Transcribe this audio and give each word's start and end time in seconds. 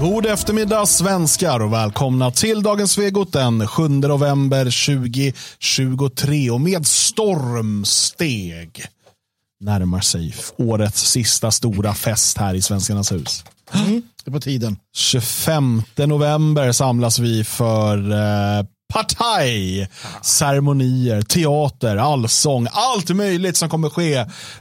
God 0.00 0.26
eftermiddag 0.26 0.86
svenskar 0.86 1.60
och 1.60 1.72
välkomna 1.72 2.30
till 2.30 2.62
dagens 2.62 2.92
Svegot 2.92 3.32
den 3.32 3.66
7 3.66 3.88
november 3.88 4.64
2023 4.86 6.50
och 6.50 6.60
med 6.60 6.86
stormsteg 6.86 8.84
närmar 9.60 10.00
sig 10.00 10.34
årets 10.56 11.10
sista 11.10 11.50
stora 11.50 11.94
fest 11.94 12.38
här 12.38 12.54
i 12.54 12.62
Svenskarnas 12.62 13.12
hus. 13.12 13.44
Mm, 13.74 14.02
det 14.24 14.30
är 14.30 14.32
på 14.32 14.40
tiden. 14.40 14.76
25 14.94 15.82
november 15.96 16.72
samlas 16.72 17.18
vi 17.18 17.44
för 17.44 18.12
eh, 18.12 18.64
partaj, 18.92 19.88
ceremonier, 20.22 21.22
teater, 21.22 21.96
allsång, 21.96 22.66
allt 22.72 23.10
möjligt 23.10 23.56
som 23.56 23.68
kommer 23.68 23.88
ske 23.88 24.14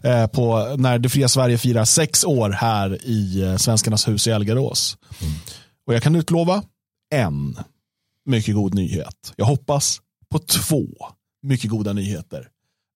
eh, 0.03 0.27
på 0.27 0.75
när 0.77 0.99
Det 0.99 1.09
fria 1.09 1.27
Sverige 1.27 1.57
firar 1.57 1.85
sex 1.85 2.23
år 2.23 2.49
här 2.49 3.05
i 3.05 3.41
eh, 3.41 3.57
Svenskarnas 3.57 4.07
hus 4.07 4.27
i 4.27 4.31
Elgarås. 4.31 4.97
Mm. 5.21 5.33
Och 5.87 5.93
jag 5.93 6.03
kan 6.03 6.15
utlova 6.15 6.63
en 7.13 7.57
mycket 8.25 8.55
god 8.55 8.73
nyhet. 8.73 9.33
Jag 9.35 9.45
hoppas 9.45 10.01
på 10.31 10.39
två 10.39 10.85
mycket 11.43 11.69
goda 11.69 11.93
nyheter 11.93 12.47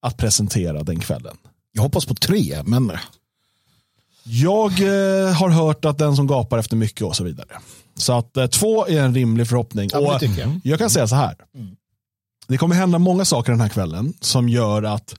att 0.02 0.16
presentera 0.16 0.82
den 0.82 1.00
kvällen. 1.00 1.36
Jag 1.72 1.82
hoppas 1.82 2.06
på 2.06 2.14
tre, 2.14 2.62
men... 2.64 2.92
Jag 4.28 4.72
eh, 4.80 5.32
har 5.32 5.48
hört 5.48 5.84
att 5.84 5.98
den 5.98 6.16
som 6.16 6.26
gapar 6.26 6.58
efter 6.58 6.76
mycket 6.76 7.02
och 7.02 7.16
så 7.16 7.24
vidare. 7.24 7.58
Så 7.96 8.18
att 8.18 8.36
eh, 8.36 8.46
två 8.46 8.86
är 8.86 9.00
en 9.02 9.14
rimlig 9.14 9.48
förhoppning. 9.48 9.90
Ja, 9.92 9.98
och 9.98 10.22
jag. 10.22 10.60
jag. 10.64 10.78
kan 10.78 10.90
säga 10.90 11.08
så 11.08 11.14
här. 11.14 11.36
Mm. 11.54 11.76
Det 12.48 12.58
kommer 12.58 12.74
hända 12.74 12.98
många 12.98 13.24
saker 13.24 13.52
den 13.52 13.60
här 13.60 13.68
kvällen 13.68 14.14
som 14.20 14.48
gör 14.48 14.82
att 14.82 15.14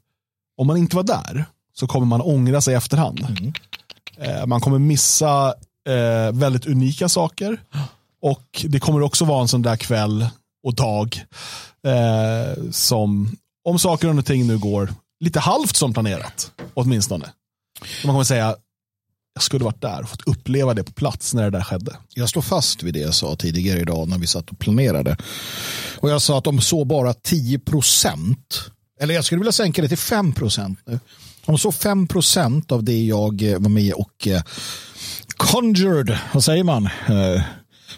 om 0.57 0.67
man 0.67 0.77
inte 0.77 0.95
var 0.95 1.03
där 1.03 1.45
så 1.73 1.87
kommer 1.87 2.05
man 2.05 2.21
ångra 2.21 2.61
sig 2.61 2.73
i 2.73 2.77
efterhand. 2.77 3.19
Mm. 3.19 3.53
Eh, 4.17 4.45
man 4.45 4.61
kommer 4.61 4.79
missa 4.79 5.53
eh, 5.89 6.31
väldigt 6.33 6.65
unika 6.65 7.09
saker. 7.09 7.61
Och 8.21 8.65
det 8.67 8.79
kommer 8.79 9.01
också 9.01 9.25
vara 9.25 9.41
en 9.41 9.47
sån 9.47 9.61
där 9.61 9.75
kväll 9.75 10.27
och 10.63 10.75
dag 10.75 11.23
eh, 11.87 12.63
som, 12.71 13.35
om 13.63 13.79
saker 13.79 14.17
och 14.17 14.25
ting 14.25 14.47
nu 14.47 14.57
går 14.57 14.93
lite 15.19 15.39
halvt 15.39 15.75
som 15.75 15.93
planerat, 15.93 16.51
åtminstone. 16.73 17.25
Man 18.05 18.13
kommer 18.13 18.23
säga, 18.23 18.55
jag 19.37 19.43
skulle 19.43 19.65
varit 19.65 19.81
där 19.81 20.01
och 20.01 20.09
fått 20.09 20.27
uppleva 20.27 20.73
det 20.73 20.83
på 20.83 20.91
plats 20.91 21.33
när 21.33 21.43
det 21.43 21.49
där 21.49 21.63
skedde. 21.63 21.97
Jag 22.13 22.29
står 22.29 22.41
fast 22.41 22.83
vid 22.83 22.93
det 22.93 22.99
jag 22.99 23.13
sa 23.13 23.35
tidigare 23.35 23.79
idag 23.79 24.07
när 24.07 24.17
vi 24.17 24.27
satt 24.27 24.49
och 24.49 24.59
planerade. 24.59 25.17
Och 25.97 26.09
jag 26.09 26.21
sa 26.21 26.37
att 26.37 26.47
om 26.47 26.61
så 26.61 26.85
bara 26.85 27.13
10 27.13 27.59
procent, 27.59 28.71
eller 29.01 29.13
jag 29.13 29.25
skulle 29.25 29.39
vilja 29.39 29.51
sänka 29.51 29.81
det 29.81 29.87
till 29.87 29.97
5 29.97 30.33
procent 30.33 30.79
nu. 30.85 30.99
Om 31.45 31.57
så 31.57 31.71
5 31.71 32.07
procent 32.07 32.71
av 32.71 32.83
det 32.83 33.03
jag 33.03 33.41
eh, 33.41 33.59
var 33.59 33.69
med 33.69 33.93
och 33.93 34.27
eh, 34.27 34.41
conjured, 35.27 36.17
vad 36.33 36.43
säger 36.43 36.63
man, 36.63 36.85
eh, 36.85 37.41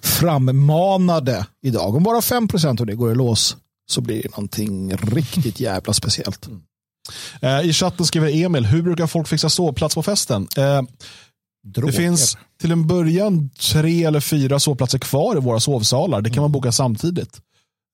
frammanade 0.01 1.45
idag. 1.63 1.95
Om 1.95 2.03
bara 2.03 2.21
5 2.21 2.47
procent 2.47 2.79
av 2.79 2.87
det 2.87 2.95
går 2.95 3.11
i 3.11 3.15
lås 3.15 3.57
så 3.91 4.01
blir 4.01 4.21
det 4.21 4.31
någonting 4.31 4.95
riktigt 4.95 5.59
jävla 5.69 5.93
speciellt. 5.93 6.47
Mm. 6.47 6.61
I 7.65 7.73
chatten 7.73 8.05
skriver 8.05 8.45
Emil, 8.45 8.65
hur 8.65 8.81
brukar 8.81 9.07
folk 9.07 9.27
fixa 9.27 9.49
sovplats 9.49 9.95
på 9.95 10.03
festen? 10.03 10.47
Droger. 11.63 11.91
Det 11.91 11.97
finns 11.97 12.38
till 12.61 12.71
en 12.71 12.88
början 12.88 13.49
tre 13.71 14.03
eller 14.03 14.19
fyra 14.19 14.59
sovplatser 14.59 14.99
kvar 14.99 15.38
i 15.38 15.39
våra 15.39 15.59
sovsalar. 15.59 16.21
Det 16.21 16.29
kan 16.29 16.41
man 16.41 16.52
boka 16.52 16.71
samtidigt. 16.71 17.41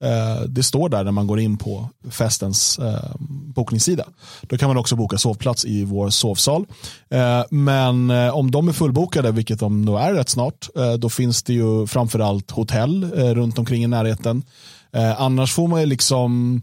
Eh, 0.04 0.42
det 0.48 0.64
står 0.64 0.90
där 0.90 1.04
när 1.04 1.12
man 1.12 1.28
går 1.28 1.40
in 1.40 1.58
på 1.58 1.90
festens 2.10 2.80
eh, 2.80 3.16
bokningssida. 3.56 4.06
Då 4.42 4.58
kan 4.58 4.68
man 4.68 4.78
också 4.78 4.96
boka 4.96 5.18
sovplats 5.18 5.66
i 5.66 5.84
vår 5.84 6.10
sovsal. 6.10 6.66
Eh, 7.10 7.44
men 7.50 8.12
om 8.12 8.52
de 8.52 8.68
är 8.68 8.74
fullbokade, 8.74 9.32
vilket 9.32 9.60
de 9.60 9.82
nog 9.82 10.00
är 10.00 10.14
rätt 10.14 10.30
snart, 10.30 10.70
då 11.00 11.10
finns 11.10 11.44
det 11.44 11.54
ju 11.54 11.88
framförallt 11.88 12.52
hotell 12.52 13.12
runt 13.14 13.60
omkring 13.60 13.84
i 13.84 13.88
närheten. 13.88 14.44
Annars 15.18 15.54
får 15.54 15.68
man 15.68 15.80
ju 15.80 15.86
liksom 15.86 16.62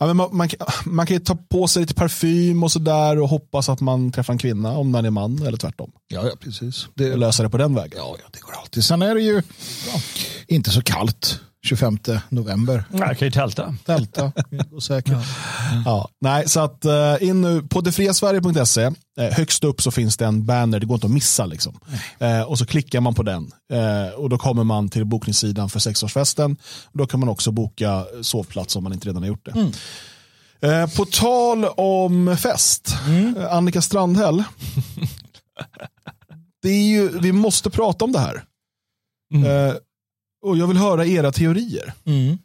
Ja, 0.00 0.06
men 0.06 0.16
man, 0.16 0.36
man, 0.36 0.48
man, 0.84 1.06
kan 1.06 1.16
ju 1.16 1.20
ta 1.20 1.34
på 1.34 1.68
sig 1.68 1.80
lite 1.80 1.94
parfym 1.94 2.62
och 2.62 2.72
sådär 2.72 3.20
och 3.20 3.28
hoppas 3.28 3.68
att 3.68 3.80
man 3.80 4.12
träffar 4.12 4.32
en 4.32 4.38
kvinna 4.38 4.78
om 4.78 4.90
man 4.90 5.04
är 5.04 5.10
man 5.10 5.46
eller 5.46 5.58
tvärtom. 5.58 5.92
Ja, 6.08 6.26
ja 6.26 6.32
precis. 6.40 6.88
Det, 6.94 7.12
och 7.12 7.18
lösa 7.18 7.42
det 7.42 7.50
på 7.50 7.58
den 7.58 7.74
vägen. 7.74 7.92
Ja, 7.96 8.16
ja, 8.22 8.28
det 8.32 8.40
går 8.40 8.52
alltid. 8.60 8.84
Sen 8.84 9.02
är 9.02 9.14
det 9.14 9.20
ju 9.20 9.42
ja, 9.92 10.00
inte 10.46 10.70
så 10.70 10.82
kallt 10.82 11.40
25 11.62 11.98
november. 12.28 12.84
Jag 12.92 13.18
kan 13.18 13.26
ju 13.26 13.32
tälta. 13.32 13.74
Tälta, 13.84 14.32
säkert. 14.82 15.12
Ja. 15.12 15.22
ja. 15.84 16.08
nej, 16.20 16.48
så 16.48 16.60
att 16.60 16.84
uh, 16.84 17.28
in 17.28 17.40
nu 17.40 17.62
på 17.62 17.80
detfriasverige.se, 17.80 18.86
uh, 18.86 18.92
högst 19.16 19.64
upp 19.64 19.82
så 19.82 19.90
finns 19.90 20.16
det 20.16 20.24
en 20.26 20.46
banner, 20.46 20.80
det 20.80 20.86
går 20.86 20.94
inte 20.94 21.06
att 21.06 21.12
missa 21.12 21.46
liksom. 21.46 21.80
Uh, 22.22 22.42
och 22.42 22.58
så 22.58 22.66
klickar 22.66 23.00
man 23.00 23.14
på 23.14 23.22
den 23.22 23.50
och 24.16 24.28
då 24.28 24.38
kommer 24.38 24.64
man 24.64 24.88
till 24.88 25.04
bokningssidan 25.04 25.70
för 25.70 25.80
sexårsfesten. 25.80 26.56
Då 26.92 27.06
kan 27.06 27.20
man 27.20 27.28
också 27.28 27.50
boka 27.50 28.06
sovplats 28.22 28.76
om 28.76 28.82
man 28.82 28.92
inte 28.92 29.08
redan 29.08 29.22
har 29.22 29.28
gjort 29.28 29.44
det. 29.44 29.72
Mm. 30.60 30.90
på 30.90 31.04
tal 31.04 31.64
om 31.64 32.36
fest, 32.36 32.94
mm. 33.06 33.34
Annika 33.50 33.82
Strandhäll. 33.82 34.44
det 36.62 36.68
är 36.68 36.82
ju, 36.82 37.18
vi 37.18 37.32
måste 37.32 37.70
prata 37.70 38.04
om 38.04 38.12
det 38.12 38.18
här. 38.18 38.44
Mm 39.34 39.76
och 40.42 40.56
jag 40.56 40.66
vill 40.66 40.76
höra 40.76 41.06
era 41.06 41.32
teorier. 41.32 41.92
Mm. 42.04 42.38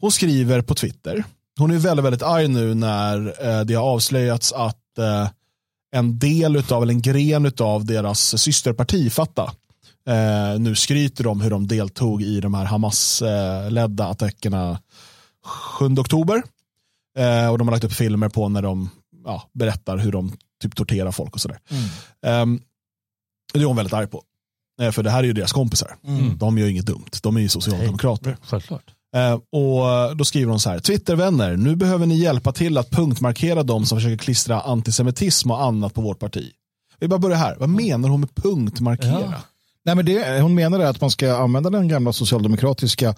Hon 0.00 0.12
skriver 0.12 0.62
på 0.62 0.74
Twitter, 0.74 1.24
hon 1.58 1.70
är 1.70 1.78
väldigt, 1.78 2.04
väldigt 2.04 2.22
arg 2.22 2.48
nu 2.48 2.74
när 2.74 3.46
eh, 3.46 3.64
det 3.64 3.74
har 3.74 3.84
avslöjats 3.84 4.52
att 4.52 4.98
eh, 4.98 5.28
en 5.96 6.18
del 6.18 6.56
utav, 6.56 6.82
eller 6.82 6.94
en 6.94 7.02
gren 7.02 7.52
av 7.60 7.84
deras 7.84 8.42
systerparti, 8.42 9.12
Fatta, 9.12 9.52
eh, 10.08 10.58
nu 10.60 10.74
skryter 10.74 11.26
om 11.26 11.40
hur 11.40 11.50
de 11.50 11.66
deltog 11.66 12.22
i 12.22 12.40
de 12.40 12.54
här 12.54 12.64
Hamas-ledda 12.64 14.04
attackerna 14.04 14.78
7 15.44 15.86
oktober. 15.86 16.42
Eh, 17.18 17.48
och 17.48 17.58
de 17.58 17.68
har 17.68 17.72
lagt 17.72 17.84
upp 17.84 17.92
filmer 17.92 18.28
på 18.28 18.48
när 18.48 18.62
de 18.62 18.90
ja, 19.24 19.42
berättar 19.52 19.96
hur 19.96 20.12
de 20.12 20.32
typ 20.62 20.76
torterar 20.76 21.12
folk 21.12 21.34
och 21.34 21.40
sådär. 21.40 21.58
Mm. 21.70 22.42
Um, 22.42 22.62
det 23.52 23.60
är 23.60 23.64
hon 23.64 23.76
väldigt 23.76 23.92
arg 23.92 24.06
på. 24.06 24.22
Eh, 24.82 24.90
för 24.90 25.02
det 25.02 25.10
här 25.10 25.18
är 25.18 25.24
ju 25.24 25.32
deras 25.32 25.52
kompisar. 25.52 25.96
Mm. 26.06 26.38
De 26.38 26.58
gör 26.58 26.68
inget 26.68 26.86
dumt. 26.86 27.10
De 27.22 27.36
är 27.36 27.40
ju 27.40 27.48
socialdemokrater. 27.48 28.36
Självklart. 28.42 28.84
Eh, 29.16 29.32
och 29.34 30.16
då 30.16 30.24
skriver 30.24 30.50
de 30.50 30.60
så 30.60 30.70
här, 30.70 30.78
Twittervänner, 30.78 31.56
nu 31.56 31.76
behöver 31.76 32.06
ni 32.06 32.16
hjälpa 32.16 32.52
till 32.52 32.78
att 32.78 32.90
punktmarkera 32.90 33.62
de 33.62 33.86
som 33.86 33.98
försöker 33.98 34.16
klistra 34.16 34.60
antisemitism 34.60 35.50
och 35.50 35.62
annat 35.62 35.94
på 35.94 36.00
vårt 36.00 36.18
parti. 36.18 36.50
Vi 37.00 37.08
bara 37.08 37.18
börjar 37.18 37.36
här, 37.36 37.56
vad 37.58 37.68
menar 37.68 38.08
hon 38.08 38.20
med 38.20 38.34
punktmarkera? 38.34 39.20
Ja. 39.20 39.42
Nej, 39.84 39.94
men 39.94 40.06
det, 40.06 40.40
hon 40.40 40.54
menar 40.54 40.80
att 40.80 41.00
man 41.00 41.10
ska 41.10 41.36
använda 41.36 41.70
den 41.70 41.88
gamla 41.88 42.12
socialdemokratiska 42.12 43.14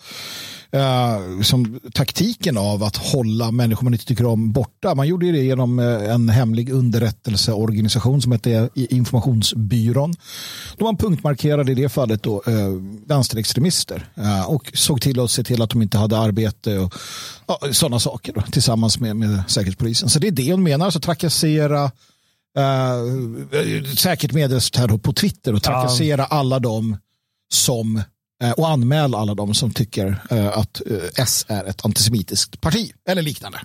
eh, 0.70 1.42
som 1.42 1.80
taktiken 1.94 2.58
av 2.58 2.82
att 2.82 2.96
hålla 2.96 3.50
människor 3.50 3.84
man 3.84 3.94
inte 3.94 4.06
tycker 4.06 4.26
om 4.26 4.52
borta. 4.52 4.94
Man 4.94 5.08
gjorde 5.08 5.32
det 5.32 5.42
genom 5.42 5.78
eh, 5.78 6.14
en 6.14 6.28
hemlig 6.28 6.70
underrättelseorganisation 6.70 8.22
som 8.22 8.32
hette 8.32 8.68
Informationsbyrån. 8.74 10.14
Då 10.76 10.84
man 10.84 10.96
punktmarkerade 10.96 11.72
i 11.72 11.74
det 11.74 11.88
fallet 11.88 12.22
då, 12.22 12.42
eh, 12.46 12.68
vänsterextremister 13.06 14.08
eh, 14.14 14.50
och 14.50 14.70
såg 14.74 15.00
till 15.00 15.20
att 15.20 15.30
se 15.30 15.44
till 15.44 15.62
att 15.62 15.70
de 15.70 15.82
inte 15.82 15.98
hade 15.98 16.18
arbete 16.18 16.78
och 16.78 16.94
ja, 17.46 17.58
sådana 17.72 18.00
saker 18.00 18.32
då, 18.32 18.40
tillsammans 18.40 19.00
med, 19.00 19.16
med 19.16 19.42
Säkerhetspolisen. 19.48 20.08
Så 20.08 20.18
det 20.18 20.26
är 20.26 20.32
det 20.32 20.52
hon 20.52 20.62
menar, 20.62 20.84
alltså 20.84 21.00
trakassera 21.00 21.90
Uh, 22.58 23.94
säkert 23.94 24.32
meddelas 24.32 24.70
här 24.76 24.98
på 24.98 25.12
Twitter 25.12 25.54
och 25.54 25.62
trakassera 25.62 26.26
ja. 26.30 26.36
alla 26.36 26.58
dem 26.58 26.96
som 27.52 28.02
och 28.56 28.68
anmäla 28.68 29.18
alla 29.18 29.34
dem 29.34 29.54
som 29.54 29.70
tycker 29.70 30.06
uh, 30.32 30.58
att 30.58 30.82
S 31.16 31.46
är 31.48 31.64
ett 31.64 31.84
antisemitiskt 31.84 32.60
parti 32.60 32.92
eller 33.08 33.22
liknande. 33.22 33.60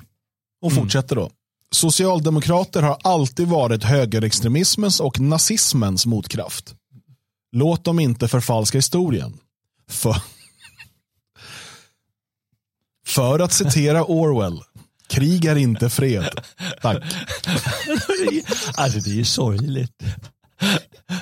Och 0.61 0.71
mm. 0.71 0.83
fortsätter 0.83 1.15
då. 1.15 1.31
Socialdemokrater 1.71 2.81
har 2.81 2.97
alltid 3.03 3.47
varit 3.47 3.83
högerextremismens 3.83 4.99
och 4.99 5.19
nazismens 5.19 6.05
motkraft. 6.05 6.75
Låt 7.51 7.83
dem 7.83 7.99
inte 7.99 8.27
förfalska 8.27 8.77
historien. 8.77 9.37
För, 9.89 10.15
för 13.07 13.39
att 13.39 13.53
citera 13.53 14.03
Orwell, 14.05 14.63
Krig 15.07 15.45
är 15.45 15.55
inte 15.55 15.89
fred. 15.89 16.29
Tack. 16.81 17.03
alltså 18.75 18.99
det 18.99 19.09
är 19.09 19.15
ju 19.15 19.25
sorgligt. 19.25 20.03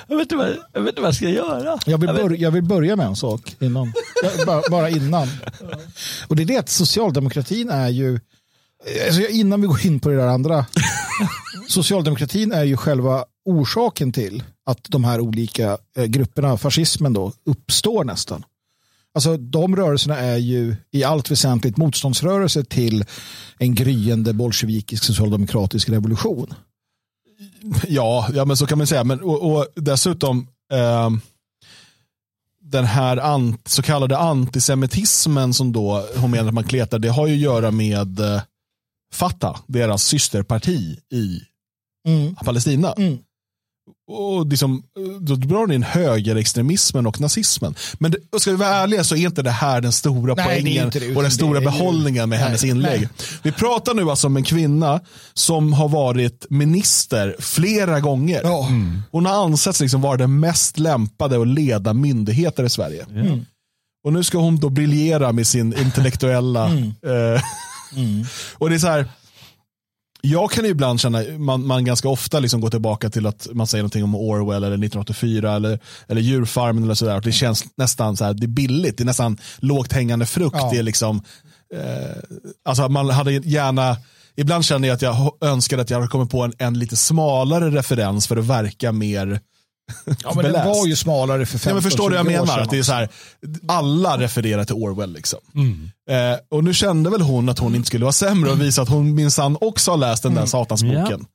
Jag 0.08 0.16
vet, 0.16 0.22
inte 0.22 0.36
vad, 0.36 0.56
jag 0.72 0.80
vet 0.80 0.88
inte 0.88 1.00
vad 1.00 1.08
jag 1.08 1.14
ska 1.14 1.28
göra. 1.28 1.78
Jag 1.86 1.98
vill, 1.98 2.08
bör, 2.08 2.36
jag 2.38 2.50
vill 2.50 2.62
börja 2.62 2.96
med 2.96 3.06
en 3.06 3.16
sak 3.16 3.56
innan. 3.60 3.92
bara, 4.46 4.62
bara 4.70 4.88
innan. 4.90 5.28
Och 6.28 6.36
det 6.36 6.42
är 6.42 6.46
det 6.46 6.56
att 6.56 6.68
socialdemokratin 6.68 7.70
är 7.70 7.88
ju, 7.88 8.20
alltså 9.06 9.20
innan 9.20 9.60
vi 9.60 9.66
går 9.66 9.86
in 9.86 10.00
på 10.00 10.08
det 10.08 10.16
där 10.16 10.26
andra. 10.26 10.66
socialdemokratin 11.68 12.52
är 12.52 12.64
ju 12.64 12.76
själva 12.76 13.24
orsaken 13.44 14.12
till 14.12 14.42
att 14.66 14.84
de 14.88 15.04
här 15.04 15.20
olika 15.20 15.78
eh, 15.96 16.04
grupperna, 16.04 16.56
fascismen 16.56 17.12
då, 17.12 17.32
uppstår 17.44 18.04
nästan. 18.04 18.44
Alltså 19.14 19.36
de 19.36 19.76
rörelserna 19.76 20.16
är 20.16 20.36
ju 20.36 20.76
i 20.90 21.04
allt 21.04 21.30
väsentligt 21.30 21.76
motståndsrörelser 21.76 22.62
till 22.62 23.04
en 23.58 23.74
gryende 23.74 24.32
bolsjevikisk 24.32 25.04
socialdemokratisk 25.04 25.88
revolution. 25.88 26.54
Ja, 27.88 28.28
ja 28.34 28.44
men 28.44 28.56
så 28.56 28.66
kan 28.66 28.78
man 28.78 28.86
säga. 28.86 29.04
Men, 29.04 29.20
och, 29.20 29.52
och 29.52 29.66
dessutom, 29.76 30.48
eh, 30.72 31.10
den 32.62 32.84
här 32.84 33.16
ant, 33.16 33.68
så 33.68 33.82
kallade 33.82 34.18
antisemitismen 34.18 35.54
som 35.54 35.72
då 35.72 36.06
hon 36.16 36.30
menar 36.30 36.48
att 36.48 36.54
man 36.54 36.64
kletar, 36.64 36.98
det 36.98 37.08
har 37.08 37.26
ju 37.26 37.34
att 37.34 37.40
göra 37.40 37.70
med 37.70 38.20
eh, 38.20 38.42
Fatah, 39.12 39.56
deras 39.66 40.04
systerparti 40.04 40.98
i 41.12 41.40
Mm. 42.08 42.34
Palestina. 42.34 42.92
Mm. 42.92 43.18
Och 44.10 44.46
liksom, 44.46 44.82
då 45.20 45.34
drar 45.34 45.58
hon 45.58 45.72
in 45.72 45.82
högerextremismen 45.82 47.06
och 47.06 47.20
nazismen. 47.20 47.74
Men 47.98 48.10
det, 48.10 48.40
ska 48.40 48.50
vi 48.50 48.56
vara 48.56 48.68
ärliga 48.68 49.04
så 49.04 49.16
är 49.16 49.20
inte 49.20 49.42
det 49.42 49.50
här 49.50 49.80
den 49.80 49.92
stora 49.92 50.34
Nej, 50.34 50.44
poängen 50.44 50.90
det, 50.92 51.16
och 51.16 51.22
den 51.22 51.30
stora 51.30 51.60
behållningen 51.60 52.28
med 52.28 52.38
Nej, 52.38 52.46
hennes 52.46 52.64
inlägg. 52.64 53.00
nej. 53.00 53.08
Vi 53.42 53.52
pratar 53.52 53.94
nu 53.94 54.10
alltså 54.10 54.26
om 54.26 54.36
en 54.36 54.44
kvinna 54.44 55.00
som 55.34 55.72
har 55.72 55.88
varit 55.88 56.46
minister 56.50 57.36
flera 57.38 58.00
gånger. 58.00 58.40
Ja. 58.44 58.68
Hon 59.10 59.26
har 59.26 59.44
ansetts 59.44 59.80
liksom 59.80 60.00
vara 60.00 60.16
den 60.16 60.40
mest 60.40 60.78
lämpade 60.78 61.40
att 61.40 61.48
leda 61.48 61.92
myndigheter 61.92 62.64
i 62.64 62.70
Sverige. 62.70 63.06
Mm. 63.10 63.46
Och 64.04 64.12
nu 64.12 64.24
ska 64.24 64.38
hon 64.38 64.56
då 64.56 64.68
briljera 64.68 65.32
med 65.32 65.46
sin 65.46 65.78
intellektuella... 65.78 66.68
Mm. 66.68 66.82
Eh, 66.84 67.42
och 68.58 68.70
det 68.70 68.76
är 68.76 68.78
så 68.78 68.86
här, 68.86 69.08
jag 70.22 70.50
kan 70.50 70.64
ju 70.64 70.70
ibland 70.70 71.00
känna, 71.00 71.22
man, 71.38 71.66
man 71.66 71.84
ganska 71.84 72.08
ofta 72.08 72.40
liksom 72.40 72.60
går 72.60 72.70
tillbaka 72.70 73.10
till 73.10 73.26
att 73.26 73.48
man 73.52 73.66
säger 73.66 73.82
någonting 73.82 74.04
om 74.04 74.14
Orwell 74.14 74.64
eller 74.64 74.86
1984 74.86 75.56
eller, 75.56 75.78
eller 76.08 76.20
djurfarmen 76.20 76.84
eller 76.84 76.94
sådär. 76.94 77.20
Det 77.20 77.32
känns 77.32 77.64
nästan 77.76 78.16
så 78.16 78.24
här, 78.24 78.34
det 78.34 78.46
är 78.46 78.48
billigt, 78.48 78.96
det 78.96 79.02
är 79.02 79.06
nästan 79.06 79.38
lågt 79.58 79.92
hängande 79.92 80.26
frukt. 80.26 80.56
Ja. 80.58 80.70
Det 80.72 80.78
är 80.78 80.82
liksom, 80.82 81.22
eh, 81.74 82.16
alltså 82.64 82.88
man 82.88 83.10
hade 83.10 83.32
gärna, 83.32 83.96
ibland 84.36 84.64
känner 84.64 84.88
jag 84.88 84.94
att 84.94 85.02
jag 85.02 85.32
önskade 85.40 85.82
att 85.82 85.90
jag 85.90 85.98
hade 85.98 86.08
kommit 86.08 86.30
på 86.30 86.42
en, 86.42 86.52
en 86.58 86.78
lite 86.78 86.96
smalare 86.96 87.70
referens 87.70 88.26
för 88.26 88.36
att 88.36 88.46
verka 88.46 88.92
mer 88.92 89.40
Ja, 90.22 90.32
men 90.34 90.44
den 90.44 90.66
var 90.66 90.86
ju 90.86 90.96
smalare 90.96 91.46
för 91.46 91.58
15 91.58 91.70
Ja, 91.70 91.74
men 91.74 91.82
förstår 91.82 92.10
du 92.10 92.16
jag 92.16 92.26
20 92.26 92.38
år 92.38 92.46
menar? 92.46 92.58
Att 92.58 92.70
det 92.70 92.78
är 92.78 92.82
så 92.82 92.92
här, 92.92 93.08
alla 93.68 94.18
refererar 94.18 94.64
till 94.64 94.74
Orwell. 94.74 95.12
Liksom. 95.12 95.38
Mm. 95.54 95.90
Eh, 96.10 96.38
och 96.50 96.64
nu 96.64 96.74
kände 96.74 97.10
väl 97.10 97.20
hon 97.20 97.48
att 97.48 97.58
hon 97.58 97.74
inte 97.74 97.86
skulle 97.86 98.04
vara 98.04 98.12
sämre 98.12 98.50
och 98.50 98.60
visa 98.60 98.82
att 98.82 98.88
hon 98.88 99.14
minsann 99.14 99.56
också 99.60 99.90
har 99.90 99.98
läst 99.98 100.22
den 100.22 100.32
där 100.32 100.40
Mm. 100.40 100.48
satansboken. 100.48 101.26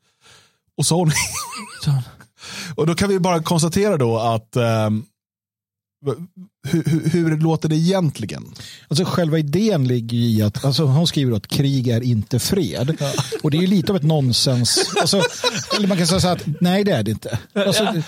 Och 0.77 0.85
så 0.85 0.95
hon. 0.95 1.11
Och 2.75 2.87
då 2.87 2.95
kan 2.95 3.09
vi 3.09 3.19
bara 3.19 3.43
konstatera 3.43 3.97
då 3.97 4.19
att 4.19 4.55
ehm, 4.55 5.05
hur, 6.67 6.83
hur, 6.83 7.09
hur 7.09 7.37
låter 7.37 7.69
det 7.69 7.75
egentligen? 7.75 8.53
Alltså 8.87 9.05
själva 9.05 9.39
idén 9.39 9.87
ligger 9.87 10.17
i 10.17 10.41
att, 10.41 10.65
alltså 10.65 10.83
hon 10.83 11.07
skriver 11.07 11.37
att 11.37 11.47
krig 11.47 11.87
är 11.87 12.01
inte 12.03 12.39
fred. 12.39 12.97
Och 13.43 13.51
det 13.51 13.57
är 13.57 13.61
ju 13.61 13.67
lite 13.67 13.91
av 13.91 13.95
ett 13.95 14.03
nonsens. 14.03 14.91
Alltså, 15.01 15.21
eller 15.77 15.87
man 15.87 15.97
kan 15.97 16.07
säga 16.07 16.19
så 16.19 16.27
att 16.27 16.43
nej 16.61 16.83
det 16.83 16.91
är 16.91 17.03
det 17.03 17.11
inte. 17.11 17.39
Alltså, 17.53 17.83
det 17.83 18.03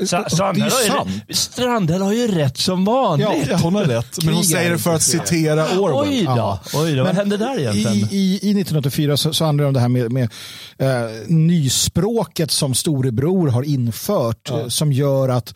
Sa- 0.00 0.52
ju 0.54 0.62
har, 0.62 1.06
ju, 1.28 1.34
Strandhäll 1.34 2.02
har 2.02 2.12
ju 2.12 2.28
rätt 2.28 2.56
som 2.58 2.84
vanligt. 2.84 3.28
Ja, 3.50 3.56
hon 3.56 3.74
har 3.74 3.84
rätt. 3.84 4.24
Men 4.24 4.34
hon 4.34 4.44
säger 4.44 4.70
det 4.70 4.78
för 4.78 4.94
att 4.94 5.02
citera 5.02 5.78
Orwell. 5.78 6.08
Oj 6.12 6.24
då, 6.24 6.30
Ja. 6.36 6.60
Oj 6.74 6.94
då. 6.94 7.04
vad 7.04 7.14
hände 7.14 7.36
där 7.36 7.58
I, 7.58 7.62
egentligen? 7.62 8.08
i, 8.10 8.32
I 8.42 8.50
1984 8.50 9.16
så, 9.16 9.32
så 9.32 9.44
handlar 9.44 9.64
det 9.64 9.68
om 9.68 9.74
det 9.74 9.80
här 9.80 9.88
med, 9.88 10.12
med 10.12 10.30
eh, 10.78 11.10
nyspråket 11.28 12.50
som 12.50 12.74
storebror 12.74 13.48
har 13.48 13.62
infört 13.62 14.50
eh, 14.50 14.68
som 14.68 14.92
gör 14.92 15.28
att 15.28 15.54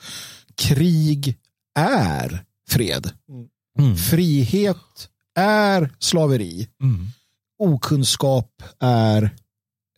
krig 0.57 1.37
är 1.79 2.43
fred. 2.71 3.11
Mm. 3.79 3.97
Frihet 3.97 4.77
är 5.39 5.91
slaveri. 5.99 6.69
Mm. 6.83 7.07
Okunskap 7.59 8.63
är 8.81 9.31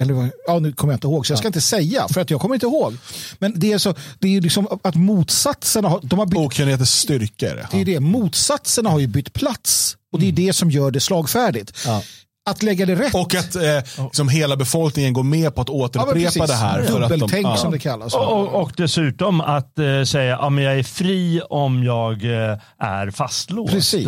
eller 0.02 0.14
vad- 0.14 0.30
ja, 0.46 0.58
nu 0.58 0.72
kommer 0.72 0.92
jag 0.92 0.96
inte 0.96 1.06
ihåg, 1.06 1.26
så 1.26 1.32
jag 1.32 1.38
ska 1.38 1.48
inte 1.48 1.60
säga 1.60 2.08
för 2.08 2.20
att 2.20 2.30
jag 2.30 2.40
kommer 2.40 2.54
inte 2.54 2.66
ihåg. 2.66 2.96
Men 3.38 3.52
det 3.56 3.72
är 3.72 3.78
så, 3.78 3.94
det 4.18 4.36
är 4.36 4.40
liksom 4.40 4.68
att 4.84 4.94
motsatserna 4.94 5.88
har, 5.88 6.00
de 6.02 6.18
har 6.18 6.26
bytt, 6.26 6.38
Okunnighet 6.38 6.80
är 6.80 6.84
styrka. 6.84 7.50
är 7.50 7.66
det. 7.72 7.80
är 7.80 7.84
det, 7.84 8.00
motsatserna 8.00 8.90
har 8.90 8.98
ju 8.98 9.06
bytt 9.06 9.32
plats 9.32 9.96
och 10.12 10.20
det 10.20 10.28
är 10.28 10.32
det 10.32 10.52
som 10.52 10.70
gör 10.70 10.90
det 10.90 11.00
slagfärdigt. 11.00 11.72
Ja. 11.86 12.02
Att 12.50 12.62
lägga 12.62 12.86
det 12.86 12.94
rätt. 12.94 13.14
Och 13.14 13.34
att 13.34 13.54
eh, 13.56 13.62
liksom 14.04 14.28
hela 14.28 14.56
befolkningen 14.56 15.12
går 15.12 15.22
med 15.22 15.54
på 15.54 15.60
att 15.60 15.68
Ja, 15.68 15.74
återupprepa 15.74 16.14
precis. 16.30 16.46
det 16.46 16.54
här. 16.54 16.82
För 16.82 17.00
att 17.00 17.08
de, 17.08 17.14
Dubbeltänk 17.18 17.46
ja. 17.46 17.56
som 17.56 17.72
det 17.72 17.78
kallas. 17.78 18.14
Och, 18.14 18.32
och, 18.32 18.62
och 18.62 18.72
dessutom 18.76 19.40
att 19.40 19.78
eh, 19.78 20.02
säga 20.04 20.36
att 20.38 20.52
ja, 20.54 20.60
jag 20.60 20.78
är 20.78 20.82
fri 20.82 21.40
om 21.50 21.84
jag 21.84 22.24
eh, 22.24 22.58
är 22.78 23.10
fastlåst. 23.10 23.72
Precis. 23.72 24.06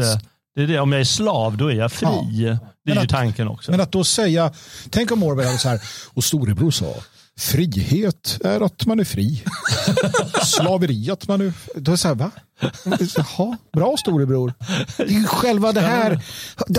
Det 0.55 0.63
är 0.63 0.67
det. 0.67 0.79
Om 0.81 0.93
jag 0.93 1.01
är 1.01 1.05
slav, 1.05 1.57
då 1.57 1.71
är 1.71 1.75
jag 1.75 1.93
fri. 1.93 2.07
Det 2.33 2.47
är 2.49 2.59
Men 2.85 2.95
ju 2.95 3.01
att- 3.01 3.09
tanken 3.09 3.49
också. 3.49 3.71
Men 3.71 3.81
att 3.81 3.93
då 3.93 4.05
säga, 4.05 4.53
tänk 4.91 5.11
om 5.11 5.23
Orwell 5.23 5.47
hade 5.47 5.59
så 5.59 5.69
här, 5.69 5.81
och 6.15 6.25
storebror 6.25 6.71
sa, 6.71 6.95
frihet 7.39 8.39
är 8.45 8.61
att 8.61 8.87
man 8.87 9.01
är 9.01 9.05
fri. 9.05 9.45
Slaveri 10.45 11.11
att 11.11 11.29
man 11.29 11.41
är, 11.41 11.53
då 11.75 11.91
är 11.91 11.95
det 11.95 11.97
så 11.99 12.09
här, 12.09 12.15
va? 12.15 12.31
Jaha, 13.17 13.57
bra 13.73 13.97
storebror. 13.97 14.55
Det 14.97 15.03
är 15.03 15.09
ju 15.09 15.25
själva 15.27 15.73
det 15.73 15.81
här, 15.81 16.21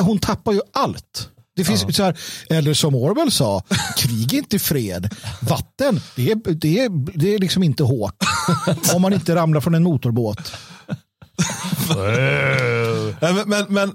hon 0.02 0.20
tappar 0.20 0.52
ju 0.52 0.62
allt. 0.74 1.28
Det 1.56 1.64
finns 1.66 1.96
så 1.96 2.04
här, 2.04 2.18
eller 2.50 2.74
som 2.74 2.96
Orwell 2.96 3.32
sa, 3.32 3.64
krig 3.98 4.34
är 4.34 4.38
inte 4.38 4.60
fred. 4.60 5.16
Vatten, 5.42 6.02
det 6.16 6.32
är, 6.32 6.54
det 6.54 6.80
är, 6.80 7.18
det 7.20 7.36
är 7.36 7.40
liksom 7.40 7.64
inte 7.64 7.84
hårt. 7.84 8.16
Om 8.96 9.02
man 9.02 9.14
inte 9.14 9.36
ramlar 9.36 9.62
från 9.62 9.76
en 9.76 9.84
motorbåt. 9.84 10.52
Men, 13.22 13.50
men, 13.50 13.66
men 13.70 13.92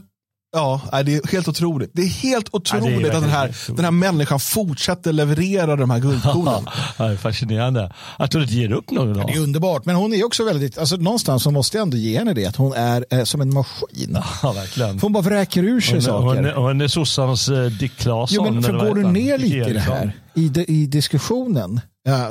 ja, 0.53 0.81
det 1.05 1.15
är 1.15 1.33
helt 1.33 1.49
otroligt. 1.49 1.91
Det 1.95 2.03
är 2.03 2.07
helt 2.07 2.49
otroligt 2.55 3.15
att 3.15 3.21
den 3.21 3.31
här, 3.31 3.57
den 3.69 3.85
här 3.85 3.91
människan 3.91 4.41
fortsätter 4.41 5.13
leverera 5.13 5.77
de 5.77 5.91
här 5.91 5.99
guldkornen. 5.99 6.67
Ja, 6.99 7.05
det 7.05 7.13
är 7.13 7.17
fascinerande. 7.17 7.93
Att 8.17 8.31
du 8.31 8.43
inte 8.43 8.55
ger 8.55 8.73
upp 8.73 8.91
någon 8.91 9.15
dag. 9.15 9.27
Det 9.27 9.33
är 9.33 9.41
underbart, 9.41 9.85
men 9.85 9.97
hon 9.97 10.13
är 10.13 10.25
också 10.25 10.45
väldigt, 10.45 10.79
alltså 10.79 10.97
någonstans 10.97 11.43
så 11.43 11.51
måste 11.51 11.77
jag 11.77 11.83
ändå 11.83 11.97
ge 11.97 12.19
henne 12.19 12.35
det, 12.35 12.47
att 12.47 12.57
hon 12.57 12.73
är 12.73 13.05
eh, 13.11 13.25
som 13.25 13.41
en 13.41 13.55
maskin. 13.55 14.19
Ja, 14.43 14.53
verkligen. 14.53 14.95
För 14.99 15.03
hon 15.03 15.13
bara 15.13 15.23
vräker 15.23 15.63
ur 15.63 15.81
sig 15.81 15.95
Hon, 15.95 16.03
saker. 16.03 16.53
hon, 16.55 16.65
hon 16.65 16.81
är 16.81 16.89
sossarnas 16.89 17.49
eh, 17.49 17.65
Dick 17.65 17.97
Claesson. 17.97 18.47
Jo, 18.47 18.53
men 18.53 18.63
för 18.63 18.73
går 18.73 18.95
du 18.95 19.03
ner 19.03 19.39
lite 19.39 19.71
i 19.71 19.73
det 19.73 19.81
här, 19.81 20.13
i, 20.35 20.49
de, 20.49 20.65
i 20.69 20.87
diskussionen, 20.87 21.81
ja, 22.05 22.31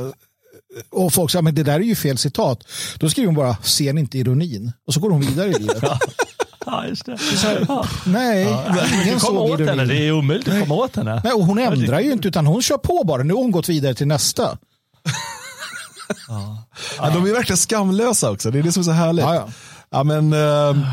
och 0.92 1.14
folk 1.14 1.32
säger 1.32 1.44
men 1.44 1.56
det 1.56 1.64
där 1.64 1.74
är 1.74 1.80
ju 1.80 1.96
fel 1.96 2.18
citat, 2.18 2.64
då 3.00 3.10
skriver 3.10 3.26
hon 3.26 3.36
bara, 3.36 3.56
ser 3.64 3.94
ni 3.94 4.02
inte 4.02 4.18
ironin? 4.18 4.72
Och 4.88 4.94
så 4.94 5.00
går 5.00 5.10
hon 5.10 5.22
vidare 5.22 5.50
i 5.50 5.54
livet. 5.60 5.84
Ja, 6.66 6.88
just 6.88 7.06
det. 7.06 7.18
Så 7.18 7.48
här, 7.48 7.66
Ja. 7.68 7.86
Nej, 8.06 8.58
ingen 9.06 9.20
såg 9.20 9.50
henne. 9.60 9.64
ironin. 9.72 9.88
Det 9.88 10.08
är 10.08 10.12
omöjligt 10.12 10.48
att 10.48 10.60
komma 10.60 10.76
åt 10.76 10.96
henne. 10.96 11.22
Nej, 11.24 11.34
och 11.34 11.46
hon 11.46 11.60
ändrar 11.60 12.00
ju 12.00 12.12
inte, 12.12 12.28
utan 12.28 12.46
hon 12.46 12.62
kör 12.62 12.78
på 12.78 13.04
bara. 13.04 13.24
Nu 13.24 13.34
har 13.34 13.42
hon 13.42 13.52
gått 13.52 13.70
vidare 13.70 13.94
till 13.94 14.08
nästa. 14.08 14.58
Ja, 16.98 17.10
de 17.14 17.26
är 17.26 17.34
verkligen 17.34 17.58
skamlösa 17.58 18.32
också. 18.32 18.52
Det 18.52 18.60
är 18.60 18.64
det 18.64 18.72
som 18.72 18.80
är 18.82 18.84
så 18.84 18.92
härligt. 18.92 19.26
Ja, 19.26 19.36
ja. 19.36 19.48
Ja, 19.90 20.04
men, 20.04 20.34
uh, 20.34 20.40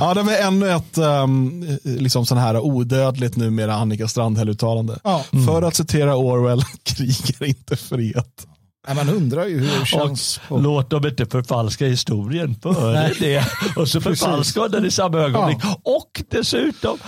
ja, 0.00 0.14
det 0.14 0.22
var 0.22 0.32
ännu 0.32 0.70
ett 0.70 0.98
um, 0.98 1.64
liksom 1.82 2.26
sån 2.26 2.38
här 2.38 2.58
odödligt 2.58 3.36
numera 3.36 3.74
Annika 3.74 4.08
Strandhäll-uttalande. 4.08 4.98
Ja. 5.04 5.24
För 5.46 5.62
att 5.62 5.74
citera 5.76 6.16
Orwell, 6.16 6.62
krig 6.82 7.36
är 7.40 7.44
inte 7.46 7.76
frihet. 7.76 8.46
Nej, 8.86 8.96
man 8.96 9.08
undrar 9.08 9.46
ju 9.46 9.58
hur 9.60 9.66
det 9.74 9.80
Och 9.80 9.86
känns. 9.86 10.40
på- 10.48 10.58
låt 10.58 10.90
dem 10.90 11.06
inte 11.06 11.26
förfalska 11.26 11.86
historien 11.86 12.54
före 12.62 13.12
det. 13.20 13.44
Och 13.76 13.88
så 13.88 14.00
förfalskar 14.00 14.62
de 14.62 14.68
den 14.68 14.84
i 14.84 14.90
samma 14.90 15.18
ögonblick. 15.18 15.58
Och 15.82 16.22
dessutom, 16.30 16.98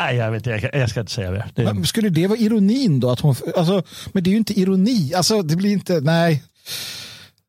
nej 0.00 0.16
jag 0.16 0.30
vet 0.30 0.46
jag, 0.46 0.90
ska 0.90 1.00
inte 1.00 1.12
säga 1.12 1.30
det. 1.30 1.48
det 1.54 1.64
Men 1.64 1.84
skulle 1.86 2.08
det 2.08 2.26
vara 2.26 2.38
ironin 2.38 3.00
då? 3.00 3.10
Att 3.10 3.20
hon, 3.20 3.34
alltså, 3.56 3.82
men 4.12 4.22
det 4.24 4.30
är 4.30 4.32
ju 4.32 4.38
inte 4.38 4.60
ironi. 4.60 5.14
Alltså, 5.14 5.42
det 5.42 5.56
blir 5.56 5.72
inte, 5.72 6.00
nej. 6.00 6.42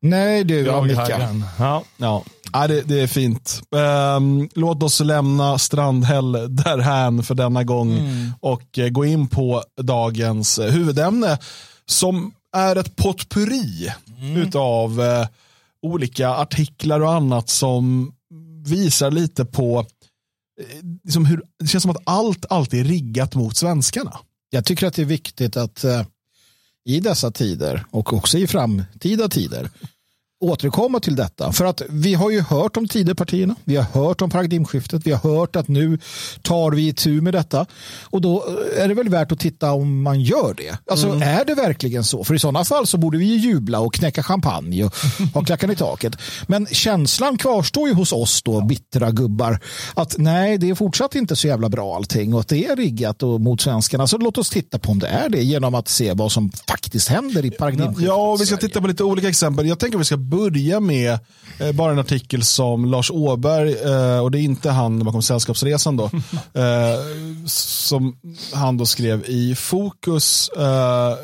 Nej 0.02 0.44
du 0.44 0.70
Annika. 0.70 1.28
Ja. 1.58 1.84
Ja, 1.96 2.24
ja 2.52 2.66
det, 2.68 2.82
det 2.82 3.00
är 3.00 3.06
fint. 3.06 3.60
Ehm, 3.76 4.48
låt 4.54 4.82
oss 4.82 5.00
lämna 5.00 5.58
Strandhäll 5.58 6.32
därhän 6.56 7.22
för 7.22 7.34
denna 7.34 7.64
gång 7.64 7.98
och 8.40 8.78
eh, 8.78 8.88
gå 8.88 9.04
in 9.04 9.28
på 9.28 9.62
dagens 9.82 10.58
eh, 10.58 10.70
huvudämne 10.72 11.38
som 11.86 12.32
är 12.54 12.76
ett 12.76 12.96
potpurri 12.96 13.92
utav 14.36 15.00
eh, 15.00 15.26
olika 15.82 16.28
artiklar 16.28 17.00
och 17.00 17.12
annat 17.12 17.48
som 17.48 18.14
visar 18.66 19.10
lite 19.10 19.44
på 19.44 19.86
eh, 20.60 20.84
liksom 21.04 21.26
hur, 21.26 21.42
det 21.58 21.66
känns 21.66 21.82
som 21.82 21.90
att 21.90 22.02
allt 22.04 22.46
alltid 22.50 22.80
är 22.80 22.84
riggat 22.84 23.34
mot 23.34 23.56
svenskarna. 23.56 24.18
Jag 24.50 24.64
tycker 24.64 24.86
att 24.86 24.94
det 24.94 25.02
är 25.02 25.06
viktigt 25.06 25.56
att 25.56 25.84
eh, 25.84 26.02
i 26.84 27.00
dessa 27.00 27.30
tider 27.30 27.84
och 27.90 28.12
också 28.12 28.38
i 28.38 28.46
framtida 28.46 29.28
tider 29.28 29.70
återkomma 30.44 31.00
till 31.00 31.16
detta. 31.16 31.52
För 31.52 31.64
att 31.64 31.82
vi 31.88 32.14
har 32.14 32.30
ju 32.30 32.40
hört 32.40 32.76
om 32.76 32.88
Tidöpartierna, 32.88 33.54
vi 33.64 33.76
har 33.76 33.84
hört 33.84 34.22
om 34.22 34.30
paradigmskiftet, 34.30 35.06
vi 35.06 35.12
har 35.12 35.38
hört 35.38 35.56
att 35.56 35.68
nu 35.68 35.98
tar 36.42 36.70
vi 36.70 36.88
itu 36.88 37.20
med 37.20 37.34
detta. 37.34 37.66
Och 38.02 38.20
då 38.20 38.44
är 38.76 38.88
det 38.88 38.94
väl 38.94 39.08
värt 39.08 39.32
att 39.32 39.40
titta 39.40 39.72
om 39.72 40.02
man 40.02 40.20
gör 40.20 40.54
det. 40.56 40.78
Alltså 40.90 41.08
är 41.08 41.44
det 41.44 41.54
verkligen 41.54 42.04
så? 42.04 42.24
För 42.24 42.34
i 42.34 42.38
sådana 42.38 42.64
fall 42.64 42.86
så 42.86 42.96
borde 42.96 43.18
vi 43.18 43.24
ju 43.24 43.36
jubla 43.36 43.80
och 43.80 43.94
knäcka 43.94 44.22
champagne 44.22 44.84
och 44.84 44.94
ha 45.34 45.44
klackan 45.44 45.70
i 45.70 45.76
taket. 45.76 46.16
Men 46.46 46.66
känslan 46.66 47.38
kvarstår 47.38 47.88
ju 47.88 47.94
hos 47.94 48.12
oss 48.12 48.42
då, 48.42 48.60
bittra 48.60 49.10
gubbar, 49.10 49.60
att 49.94 50.14
nej, 50.18 50.58
det 50.58 50.70
är 50.70 50.74
fortsatt 50.74 51.14
inte 51.14 51.36
så 51.36 51.46
jävla 51.46 51.68
bra 51.68 51.96
allting 51.96 52.34
och 52.34 52.40
att 52.40 52.48
det 52.48 52.66
är 52.66 52.76
riggat 52.76 53.22
och 53.22 53.40
mot 53.40 53.60
svenskarna. 53.60 54.06
Så 54.06 54.18
låt 54.18 54.38
oss 54.38 54.50
titta 54.50 54.78
på 54.78 54.90
om 54.90 54.98
det 54.98 55.08
är 55.08 55.28
det 55.28 55.42
genom 55.42 55.74
att 55.74 55.88
se 55.88 56.12
vad 56.12 56.32
som 56.32 56.50
faktiskt 56.68 57.08
händer 57.08 57.44
i 57.44 57.50
paradigmskiftet. 57.50 58.06
Ja, 58.06 58.36
vi 58.36 58.46
ska 58.46 58.56
titta 58.56 58.80
på 58.80 58.86
lite 58.86 59.04
olika 59.04 59.28
exempel. 59.28 59.66
Jag 59.66 59.78
tänker 59.78 59.98
att 59.98 60.00
vi 60.00 60.04
ska 60.04 60.16
börja 60.34 60.80
med 60.80 61.18
eh, 61.58 61.72
bara 61.72 61.92
en 61.92 61.98
artikel 61.98 62.44
som 62.44 62.84
Lars 62.84 63.10
Åberg, 63.10 63.72
eh, 63.72 64.18
och 64.18 64.30
det 64.30 64.38
är 64.38 64.42
inte 64.42 64.70
han 64.70 65.04
bakom 65.04 65.22
Sällskapsresan 65.22 65.96
då, 65.96 66.04
eh, 66.60 66.98
som 67.46 68.16
han 68.52 68.76
då 68.76 68.86
skrev 68.86 69.24
i 69.26 69.54
Fokus 69.54 70.48
eh, 70.48 71.14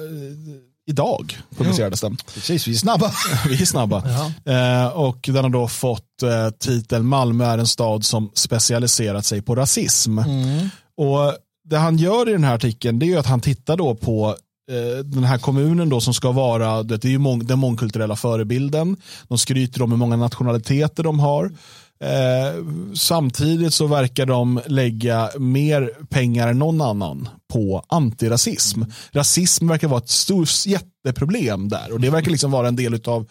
idag 0.87 1.39
publicerades 1.57 2.01
den. 2.01 2.17
Precis, 2.35 2.69
vi 2.69 2.73
är 2.73 2.77
snabba. 2.77 3.13
vi 3.49 3.63
är 3.63 3.67
snabba. 3.67 4.03
Eh, 4.45 4.87
och 4.87 5.19
den 5.23 5.45
har 5.45 5.51
då 5.51 5.69
fått 5.69 6.23
eh, 6.23 6.51
titeln 6.51 7.07
Malmö 7.07 7.45
är 7.45 7.59
en 7.59 7.67
stad 7.67 8.05
som 8.05 8.31
specialiserat 8.35 9.25
sig 9.25 9.43
på 9.43 9.55
rasism. 9.55 10.19
Mm. 10.19 10.69
Och 10.97 11.35
Det 11.65 11.79
han 11.79 11.97
gör 11.97 12.29
i 12.29 12.33
den 12.33 12.45
här 12.45 12.55
artikeln 12.55 12.99
det 12.99 13.13
är 13.13 13.19
att 13.19 13.27
han 13.27 13.41
tittar 13.41 13.77
då 13.77 13.95
på 13.95 14.37
den 15.05 15.25
här 15.25 15.39
kommunen 15.39 15.89
då 15.89 16.01
som 16.01 16.15
ska 16.15 16.33
vara 16.33 16.83
det 16.83 17.05
är 17.05 17.09
ju 17.09 17.19
mång, 17.19 17.47
den 17.47 17.59
mångkulturella 17.59 18.17
förebilden. 18.17 18.97
De 19.29 19.39
skryter 19.39 19.83
om 19.83 19.91
hur 19.91 19.99
många 19.99 20.17
nationaliteter 20.17 21.03
de 21.03 21.21
har. 21.21 21.53
Eh, 22.05 22.65
samtidigt 22.95 23.75
så 23.75 23.87
verkar 23.87 24.27
de 24.27 24.61
lägga 24.67 25.31
mer 25.39 25.93
pengar 26.09 26.49
än 26.49 26.59
någon 26.59 26.81
annan 26.81 27.29
på 27.53 27.85
antirasism. 27.89 28.83
Rasism 29.13 29.69
verkar 29.69 29.89
vara 29.89 30.01
ett 30.01 30.11
stort 30.11 30.67
jätteproblem 30.67 31.69
där 31.69 31.93
och 31.93 32.01
det 32.01 32.11
verkar 32.11 32.31
liksom 32.31 32.51
vara 32.51 32.69
en 32.69 32.77
del 32.77 33.01
av 33.05 33.29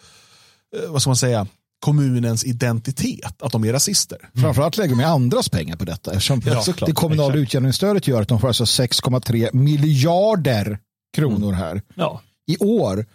eh, 0.76 0.90
vad 0.90 1.02
ska 1.02 1.08
man 1.08 1.16
säga, 1.16 1.46
kommunens 1.80 2.44
identitet, 2.44 3.42
att 3.42 3.52
de 3.52 3.64
är 3.64 3.72
rasister. 3.72 4.18
Mm. 4.18 4.42
Framförallt 4.42 4.76
lägger 4.76 4.96
de 4.96 5.04
andras 5.04 5.48
pengar 5.48 5.76
på 5.76 5.84
detta 5.84 6.10
eftersom 6.10 6.42
Ja, 6.46 6.64
det 6.86 6.92
kommunala 6.92 7.34
utjämningsstödet 7.34 8.06
gör 8.06 8.22
att 8.22 8.28
de 8.28 8.40
får 8.40 8.48
alltså 8.48 8.64
6,3 8.64 9.54
miljarder 9.54 10.78
kronor 11.16 11.52
här 11.52 11.82
Ja. 11.94 12.20
i 12.46 12.56
år. 12.58 13.06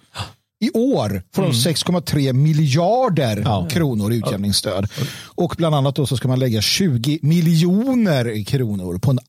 I 0.65 0.71
år 0.71 1.23
får 1.33 1.41
de 1.41 1.51
6,3 1.53 2.33
miljarder 2.33 3.41
Ja. 3.45 3.67
kronor 3.71 4.13
i 4.13 4.17
utjämningsstöd. 4.17 4.87
Och 5.25 5.53
bland 5.57 5.75
annat 5.75 5.95
då 5.95 6.05
så 6.05 6.17
ska 6.17 6.27
man 6.27 6.39
lägga 6.39 6.61
20 6.61 7.19
miljoner 7.21 8.43
kronor 8.43 8.97
på 8.97 9.11
en 9.11 9.19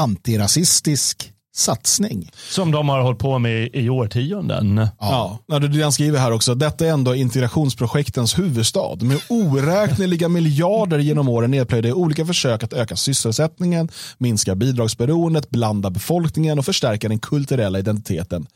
antirasistisk 0.00 1.31
satsning. 1.54 2.30
Som 2.50 2.70
de 2.70 2.88
har 2.88 3.00
hållit 3.00 3.18
på 3.18 3.38
med 3.38 3.68
i 3.72 3.88
årtionden. 3.88 4.88
Ja. 5.00 5.38
Ja, 5.46 5.60
han 5.82 5.92
skriver 5.92 6.18
här 6.18 6.32
också. 6.32 6.54
Detta 6.54 6.86
är 6.86 6.90
ändå 6.90 7.14
integrationsprojektens 7.14 8.38
huvudstad 8.38 8.96
med 9.00 9.18
oräkneliga 9.28 10.28
miljarder 10.28 10.98
genom 10.98 11.28
åren 11.28 11.50
nedplöjda 11.50 11.88
i 11.88 11.92
olika 11.92 12.26
försök 12.26 12.62
att 12.62 12.72
öka 12.72 12.96
sysselsättningen, 12.96 13.88
minska 14.18 14.54
bidragsberoendet, 14.54 15.50
blanda 15.50 15.90
befolkningen 15.90 16.58
och 16.58 16.64
förstärka 16.64 17.08
den 17.08 17.18
kulturella 17.18 17.78
identiteten. 17.78 18.46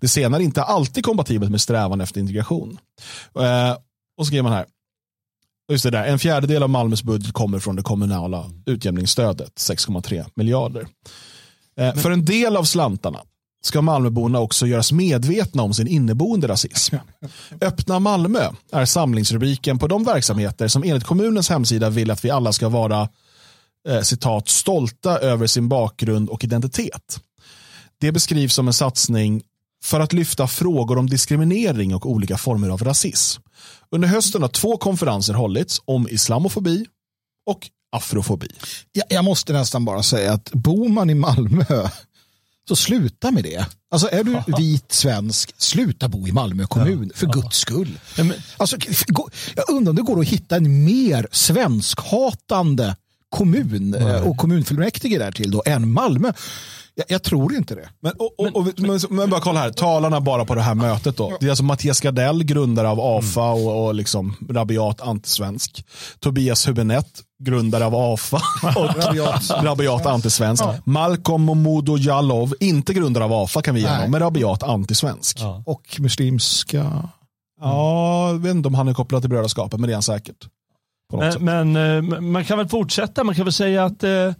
Det 0.00 0.08
senare 0.08 0.42
är 0.42 0.44
inte 0.44 0.62
alltid 0.62 1.04
kompatibelt 1.04 1.50
med 1.50 1.60
strävan 1.60 2.00
efter 2.00 2.20
integration. 2.20 2.78
Eh, 3.38 3.70
och 4.18 4.24
så 4.24 4.26
skriver 4.26 4.42
man 4.42 4.52
här. 4.52 4.66
Just 5.72 5.84
det 5.84 5.90
där, 5.90 6.04
en 6.04 6.18
fjärdedel 6.18 6.62
av 6.62 6.70
Malmös 6.70 7.02
budget 7.02 7.32
kommer 7.32 7.58
från 7.58 7.76
det 7.76 7.82
kommunala 7.82 8.50
utjämningsstödet, 8.66 9.54
6,3 9.54 10.24
miljarder. 10.34 10.86
Eh, 11.80 11.94
För 11.94 12.10
en 12.10 12.24
del 12.24 12.56
av 12.56 12.64
slantarna 12.64 13.20
ska 13.62 13.82
Malmöborna 13.82 14.40
också 14.40 14.66
göras 14.66 14.92
medvetna 14.92 15.62
om 15.62 15.74
sin 15.74 15.86
inneboende 15.86 16.48
rasism. 16.48 16.96
Öppna 17.60 17.98
Malmö 17.98 18.50
är 18.72 18.84
samlingsrubriken 18.84 19.78
på 19.78 19.86
de 19.86 20.04
verksamheter 20.04 20.68
som 20.68 20.82
enligt 20.82 21.04
kommunens 21.04 21.50
hemsida 21.50 21.90
vill 21.90 22.10
att 22.10 22.24
vi 22.24 22.30
alla 22.30 22.52
ska 22.52 22.68
vara 22.68 23.08
eh, 23.88 24.00
citat, 24.00 24.48
stolta 24.48 25.18
över 25.18 25.46
sin 25.46 25.68
bakgrund 25.68 26.28
och 26.28 26.44
identitet. 26.44 27.20
Det 28.00 28.12
beskrivs 28.12 28.54
som 28.54 28.66
en 28.66 28.72
satsning 28.72 29.42
för 29.84 30.00
att 30.00 30.12
lyfta 30.12 30.46
frågor 30.46 30.98
om 30.98 31.06
diskriminering 31.06 31.94
och 31.94 32.10
olika 32.10 32.38
former 32.38 32.68
av 32.68 32.84
rasism. 32.84 33.42
Under 33.90 34.08
hösten 34.08 34.42
har 34.42 34.48
två 34.48 34.76
konferenser 34.76 35.34
hållits 35.34 35.82
om 35.84 36.08
islamofobi 36.08 36.86
och 37.46 37.70
afrofobi. 37.92 38.48
Jag, 38.92 39.04
jag 39.08 39.24
måste 39.24 39.52
nästan 39.52 39.84
bara 39.84 40.02
säga 40.02 40.32
att 40.32 40.52
bor 40.52 40.88
man 40.88 41.10
i 41.10 41.14
Malmö 41.14 41.88
så 42.68 42.76
sluta 42.76 43.30
med 43.30 43.44
det. 43.44 43.66
Alltså 43.90 44.08
är 44.12 44.24
du 44.24 44.42
vit 44.58 44.92
svensk, 44.92 45.54
sluta 45.56 46.08
bo 46.08 46.28
i 46.28 46.32
Malmö 46.32 46.66
kommun 46.66 47.12
för 47.14 47.26
guds 47.26 47.58
skull. 47.58 47.98
Alltså, 48.56 48.76
jag 49.54 49.70
undrar 49.70 49.90
om 49.90 49.96
det 49.96 50.02
går 50.02 50.20
att 50.20 50.28
hitta 50.28 50.56
en 50.56 50.84
mer 50.84 51.28
svenskhatande 51.30 52.96
kommun 53.28 53.94
eh, 53.94 54.28
och 54.28 54.36
kommunfullmäktige 54.36 55.18
där 55.18 55.32
till 55.32 55.50
då 55.50 55.62
än 55.66 55.92
Malmö. 55.92 56.32
Jag, 56.98 57.06
jag 57.08 57.22
tror 57.22 57.54
inte 57.54 57.74
det. 57.74 57.88
Men, 58.00 58.12
och, 58.12 58.40
och, 58.40 58.56
och, 58.56 58.66
men, 58.76 59.00
men 59.10 59.30
bara 59.30 59.40
kolla 59.40 59.60
här, 59.60 59.70
talarna 59.70 60.20
bara 60.20 60.44
på 60.44 60.54
det 60.54 60.62
här 60.62 60.74
mötet 60.74 61.16
då. 61.16 61.36
Det 61.40 61.46
är 61.46 61.50
alltså 61.50 61.64
Mattias 61.64 62.00
Gardell, 62.00 62.44
grundare 62.44 62.88
av 62.88 63.00
AFA 63.00 63.50
och, 63.50 63.86
och 63.86 63.94
liksom 63.94 64.36
rabiat 64.50 65.00
antisvensk. 65.00 65.84
Tobias 66.20 66.68
Hübinette, 66.68 67.22
grundare 67.42 67.84
av 67.86 67.94
AFA 67.94 68.36
och 68.62 69.64
Rabiat. 69.64 70.06
antisvensk. 70.06 70.64
Malcolm 70.84 71.42
Momodou 71.42 71.98
Jallow, 71.98 72.54
inte 72.60 72.94
grundare 72.94 73.24
av 73.24 73.32
AFA 73.32 73.62
kan 73.62 73.74
vi 73.74 73.80
ge 73.80 73.88
honom, 73.88 74.10
men 74.10 74.20
rabiat 74.20 74.62
antisvensk. 74.62 75.38
Ja. 75.40 75.62
Och 75.66 75.96
muslimska... 75.98 77.08
jag 77.60 78.38
vet 78.42 78.54
inte 78.54 78.68
om 78.68 78.74
han 78.74 78.88
är 78.88 78.94
kopplad 78.94 79.22
till 79.22 79.30
brödraskapet, 79.30 79.80
men 79.80 79.88
det 79.88 79.92
är 79.92 79.96
han 79.96 80.02
säkert. 80.02 80.42
Sätt. 81.12 81.40
Men, 81.40 81.72
men 81.72 82.04
eh, 82.14 82.20
man 82.20 82.44
kan 82.44 82.58
väl 82.58 82.68
fortsätta. 82.68 83.24
Man 83.24 83.34
kan 83.34 83.44
väl 83.44 83.52
säga 83.52 83.84
att 83.84 84.04
eh, 84.04 84.32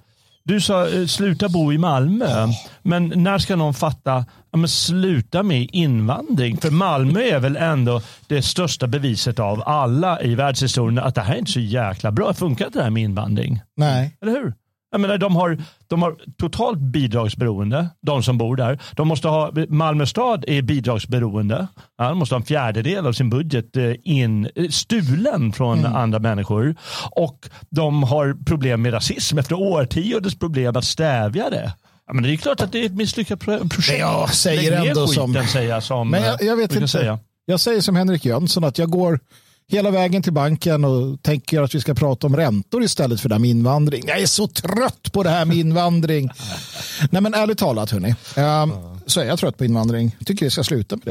du 0.47 0.61
sa 0.61 0.88
eh, 0.88 1.07
sluta 1.07 1.49
bo 1.49 1.73
i 1.73 1.79
Malmö. 1.79 2.47
Men 2.83 3.12
när 3.17 3.38
ska 3.38 3.57
någon 3.57 3.75
fatta, 3.75 4.25
ja, 4.50 4.67
sluta 4.67 5.43
med 5.43 5.69
invandring? 5.73 6.57
För 6.57 6.71
Malmö 6.71 7.21
är 7.21 7.38
väl 7.38 7.57
ändå 7.57 8.00
det 8.26 8.43
största 8.43 8.87
beviset 8.87 9.38
av 9.38 9.62
alla 9.67 10.23
i 10.23 10.35
världshistorien 10.35 10.99
att 10.99 11.15
det 11.15 11.21
här 11.21 11.35
är 11.35 11.38
inte 11.38 11.53
så 11.53 11.61
jäkla 11.61 12.12
bra. 12.12 12.35
Funkar 12.35 12.67
inte 12.67 12.79
det 12.79 12.83
här 12.83 12.91
med 12.91 13.03
invandring? 13.03 13.61
Nej. 13.76 14.17
Eller 14.23 14.33
hur? 14.33 14.55
Jag 14.90 15.00
menar, 15.00 15.19
de, 15.19 15.37
har, 15.37 15.59
de 15.88 16.02
har 16.02 16.16
totalt 16.38 16.78
bidragsberoende, 16.78 17.88
de 18.02 18.23
som 18.23 18.38
bor 18.38 18.57
där. 18.57 18.78
De 18.97 19.09
måste 19.09 19.28
ha, 19.28 19.52
Malmö 19.69 20.07
stad 20.07 20.45
är 20.49 20.62
bidragsberoende. 20.62 21.66
Ja, 21.99 22.09
de 22.09 22.19
måste 22.19 22.35
ha 22.35 22.40
en 22.40 22.47
fjärdedel 22.47 23.07
av 23.07 23.12
sin 23.12 23.31
budget 23.31 23.76
eh, 23.76 23.93
in, 24.05 24.49
eh, 24.55 24.69
stulen 24.69 25.52
från 25.52 25.87
andra 25.87 26.19
människor. 26.19 26.75
Och 27.11 27.49
de 27.71 28.02
har 28.02 28.45
problem 28.47 28.83
med 28.83 28.93
rasism 28.93 29.38
efter 29.38 29.55
årtiondets 29.55 30.38
problem 30.38 30.76
att 30.76 30.85
stävja 30.85 31.50
det. 31.50 31.73
Ja, 32.07 32.12
men 32.14 32.23
det 32.23 32.33
är 32.33 32.37
klart 32.37 32.61
att 32.61 32.73
det 32.73 32.83
är 32.83 32.87
ett 32.87 32.95
misslyckat 32.95 33.40
pro- 33.40 33.69
projekt. 33.69 33.99
Jag 34.00 34.35
säger 34.35 34.73
ändå 34.88 35.07
som- 35.07 35.35
jag 35.55 35.83
som 35.83 36.11
Men 36.11 36.23
jag, 36.23 36.43
jag 36.43 36.49
eh, 36.49 36.57
vet 36.57 36.71
brukar 36.71 36.76
inte. 36.76 36.88
Säga. 36.88 37.19
Jag 37.47 37.61
säger 37.61 37.81
som 37.81 37.97
Henrik 37.97 38.25
Jönsson 38.25 38.64
att 38.64 38.78
jag 38.78 38.90
går 38.90 39.21
hela 39.68 39.90
vägen 39.90 40.23
till 40.23 40.32
banken 40.32 40.85
och 40.85 41.23
tänker 41.23 41.62
att 41.62 41.75
vi 41.75 41.80
ska 41.80 41.94
prata 41.94 42.26
om 42.26 42.37
räntor 42.37 42.82
istället 42.82 43.20
för 43.20 43.28
det 43.28 43.35
här 43.35 43.40
med 43.40 43.50
invandring. 43.50 44.04
Jag 44.06 44.20
är 44.20 44.26
så 44.26 44.46
trött 44.46 45.12
på 45.12 45.23
det 45.23 45.30
här 45.30 45.44
med 45.44 45.56
invandring. 45.56 46.30
Nej 47.11 47.23
men 47.23 47.35
ärligt 47.35 47.58
talat 47.58 47.90
hörni, 47.90 48.14
eh, 48.37 48.66
så 49.06 49.20
är 49.20 49.25
jag 49.25 49.38
trött 49.38 49.58
på 49.58 49.64
invandring. 49.64 50.16
Tycker 50.26 50.46
vi 50.46 50.50
ska 50.50 50.64
sluta 50.64 50.96
med 50.96 51.04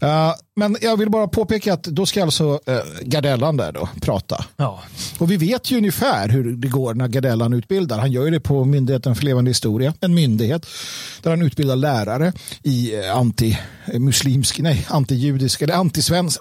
det. 0.00 0.06
Eh, 0.06 0.32
men 0.56 0.76
jag 0.80 0.96
vill 0.96 1.10
bara 1.10 1.28
påpeka 1.28 1.72
att 1.72 1.82
då 1.82 2.06
ska 2.06 2.22
alltså 2.22 2.52
uh, 2.52 2.80
Gardellan 3.02 3.56
där 3.56 3.72
då 3.72 3.88
prata. 4.00 4.44
Ja. 4.56 4.82
Och 5.18 5.30
vi 5.30 5.36
vet 5.36 5.70
ju 5.70 5.76
ungefär 5.76 6.28
hur 6.28 6.56
det 6.56 6.68
går 6.68 6.94
när 6.94 7.08
Gardellan 7.08 7.52
utbildar. 7.52 7.98
Han 7.98 8.12
gör 8.12 8.24
ju 8.24 8.30
det 8.30 8.40
på 8.40 8.64
Myndigheten 8.64 9.14
för 9.14 9.24
levande 9.24 9.50
historia, 9.50 9.94
en 10.00 10.14
myndighet 10.14 10.66
där 11.22 11.30
han 11.30 11.42
utbildar 11.42 11.76
lärare 11.76 12.32
i 12.62 12.94
eh, 12.94 13.16
anti-muslimsk, 13.16 14.62
nej, 14.62 14.86
anti-judisk 14.88 15.62
eller 15.62 15.74
anti-svensk, 15.74 16.38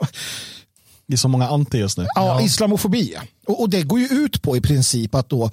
Det 1.11 1.15
är 1.15 1.17
så 1.17 1.27
många 1.27 1.47
anti 1.47 1.77
just 1.77 1.97
nu. 1.97 2.07
ja, 2.15 2.41
islamofobi. 2.41 3.15
Och, 3.47 3.61
och 3.61 3.69
det 3.69 3.83
går 3.83 3.99
ju 3.99 4.05
ut 4.05 4.41
på 4.41 4.57
i 4.57 4.61
princip 4.61 5.15
att 5.15 5.29
då, 5.29 5.43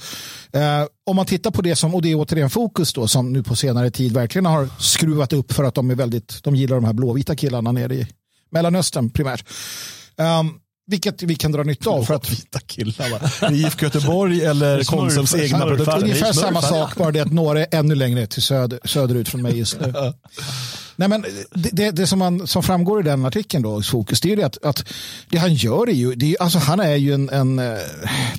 eh, 0.52 0.84
om 1.06 1.16
man 1.16 1.26
tittar 1.26 1.50
på 1.50 1.62
det 1.62 1.76
som, 1.76 1.94
och 1.94 2.02
det 2.02 2.10
är 2.10 2.16
återigen 2.16 2.50
fokus 2.50 2.92
då, 2.92 3.08
som 3.08 3.32
nu 3.32 3.42
på 3.42 3.56
senare 3.56 3.90
tid 3.90 4.12
verkligen 4.12 4.46
har 4.46 4.68
skruvat 4.78 5.32
upp 5.32 5.52
för 5.52 5.64
att 5.64 5.74
de 5.74 5.90
är 5.90 5.94
väldigt, 5.94 6.42
de 6.42 6.56
gillar 6.56 6.76
de 6.76 6.84
här 6.84 6.92
blåvita 6.92 7.36
killarna 7.36 7.72
nere 7.72 7.94
i 7.94 8.06
Mellanöstern 8.50 9.10
primärt. 9.10 9.44
Um, 10.16 10.60
vilket 10.88 11.22
vi 11.22 11.34
kan 11.34 11.52
dra 11.52 11.62
nytta 11.62 11.90
av 11.90 12.04
för 12.04 12.14
att 12.14 12.30
Vita 12.32 12.60
killar 12.60 13.52
IFK 13.52 13.84
Göteborg 13.84 14.44
eller 14.44 14.84
Konsums 14.84 15.34
egna 15.34 15.66
produkter. 15.66 16.02
Ungefär 16.02 16.32
samma 16.32 16.62
sak, 16.62 16.96
bara 16.96 17.10
det 17.10 17.20
att 17.20 17.32
några 17.32 17.60
är 17.60 17.66
ännu 17.70 17.94
längre 17.94 18.26
till 18.26 18.42
söder, 18.42 18.80
söderut 18.84 19.28
från 19.28 19.42
mig 19.42 19.58
just 19.58 19.80
nu. 19.80 19.92
Nej, 20.96 21.08
men 21.08 21.24
det, 21.50 21.70
det, 21.72 21.90
det 21.90 22.06
som, 22.06 22.18
man, 22.18 22.46
som 22.46 22.62
framgår 22.62 23.00
i 23.00 23.02
den 23.02 23.24
artikeln 23.24 23.62
då, 23.62 23.80
i 23.80 23.82
Fokus, 23.82 24.20
det 24.20 24.28
är 24.28 24.30
ju 24.30 24.36
det 24.36 24.46
att, 24.46 24.64
att 24.64 24.84
det 25.30 25.38
han 25.38 25.54
gör 25.54 25.88
är 25.88 25.92
ju, 25.92 26.14
det 26.14 26.32
är, 26.32 26.42
alltså 26.42 26.58
han 26.58 26.80
är 26.80 26.96
ju 26.96 27.14
en, 27.14 27.28
en 27.28 27.58
eh, 27.58 27.78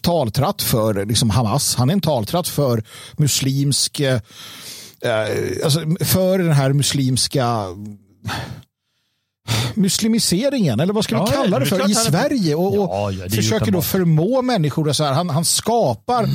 taltratt 0.01 0.61
för 0.61 1.05
liksom 1.05 1.29
Hamas, 1.29 1.75
han 1.75 1.89
är 1.89 1.93
en 1.93 2.01
taltratt 2.01 2.47
för 2.47 2.83
muslimsk, 3.17 3.99
eh, 3.99 4.21
eh, 5.01 5.63
alltså 5.63 5.79
för 5.99 6.39
den 6.39 6.53
här 6.53 6.73
muslimska 6.73 7.65
muslimiseringen, 9.73 10.79
eller 10.79 10.93
vad 10.93 11.03
ska 11.03 11.15
vi 11.15 11.21
Ja, 11.21 11.27
kalla 11.43 11.59
det 11.59 11.65
det 11.65 11.75
är 11.75 11.79
för, 11.79 11.89
i 11.89 11.91
är- 11.91 11.95
Sverige 11.95 12.55
och, 12.55 12.79
och 12.79 13.13
Ja, 13.13 13.25
är 13.25 13.29
försöker 13.29 13.71
då 13.71 13.81
förmå 13.81 14.41
människor, 14.41 14.93
så 14.93 15.03
här, 15.03 15.13
han, 15.13 15.29
han 15.29 15.45
skapar 15.45 16.29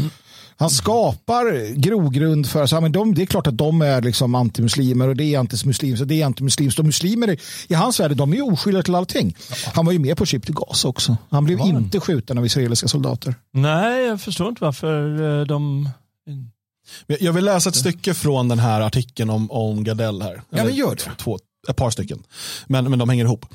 Han 0.57 0.71
skapar 0.71 1.75
grogrund 1.75 2.47
för, 2.47 2.67
så, 2.67 2.81
men 2.81 2.93
de, 2.93 3.15
det 3.15 3.23
är 3.23 3.27
klart 3.27 3.47
att 3.47 3.59
de 3.59 3.83
är 3.83 4.03
liksom 4.03 4.35
antimuslimer 4.35 5.09
och 5.09 5.17
det 5.17 5.35
är 5.35 5.39
antimuslims 5.39 6.01
och 6.01 6.07
det 6.07 6.23
är 6.23 6.27
antimuslims. 6.27 6.77
De 6.77 6.87
muslimer 6.87 7.31
i, 7.31 7.39
i 7.69 7.75
hans 7.75 8.01
värld, 8.01 8.17
de 8.17 8.35
är 8.35 8.53
oskyldiga 8.53 8.83
till 8.83 8.95
allting. 8.95 9.37
Han 9.75 9.87
var 9.87 9.93
ju 9.93 9.99
med 9.99 10.17
på 10.17 10.27
Chip 10.27 10.47
to 10.47 10.53
Gas 10.53 10.85
också. 10.85 11.17
Han 11.31 11.45
blev 11.45 11.61
inte 11.61 12.01
skjuten 12.01 12.39
av 12.39 12.47
israeliska 12.47 12.89
soldater. 12.89 13.35
Nej, 13.53 14.05
jag 14.07 14.21
förstår 14.21 14.49
inte 14.49 14.65
varför 14.65 15.23
eh, 15.41 15.47
de... 15.47 15.89
Jag 17.07 17.33
vill 17.33 17.45
läsa 17.45 17.69
ett 17.69 17.77
stycke 17.77 18.15
från 18.15 18.49
den 18.49 18.59
här 18.59 18.81
artikeln 18.81 19.31
om, 19.31 19.51
om 19.51 19.85
Gardell 19.85 20.23
här. 20.23 20.43
Ja, 20.51 20.65
men 20.65 20.75
gör 20.75 20.95
det. 20.95 21.11
Två, 21.19 21.39
ett 21.69 21.77
par 21.77 21.91
stycken. 21.91 22.23
Men, 22.67 22.91
men 22.91 22.99
de 22.99 23.09
hänger 23.09 23.25
ihop. 23.25 23.47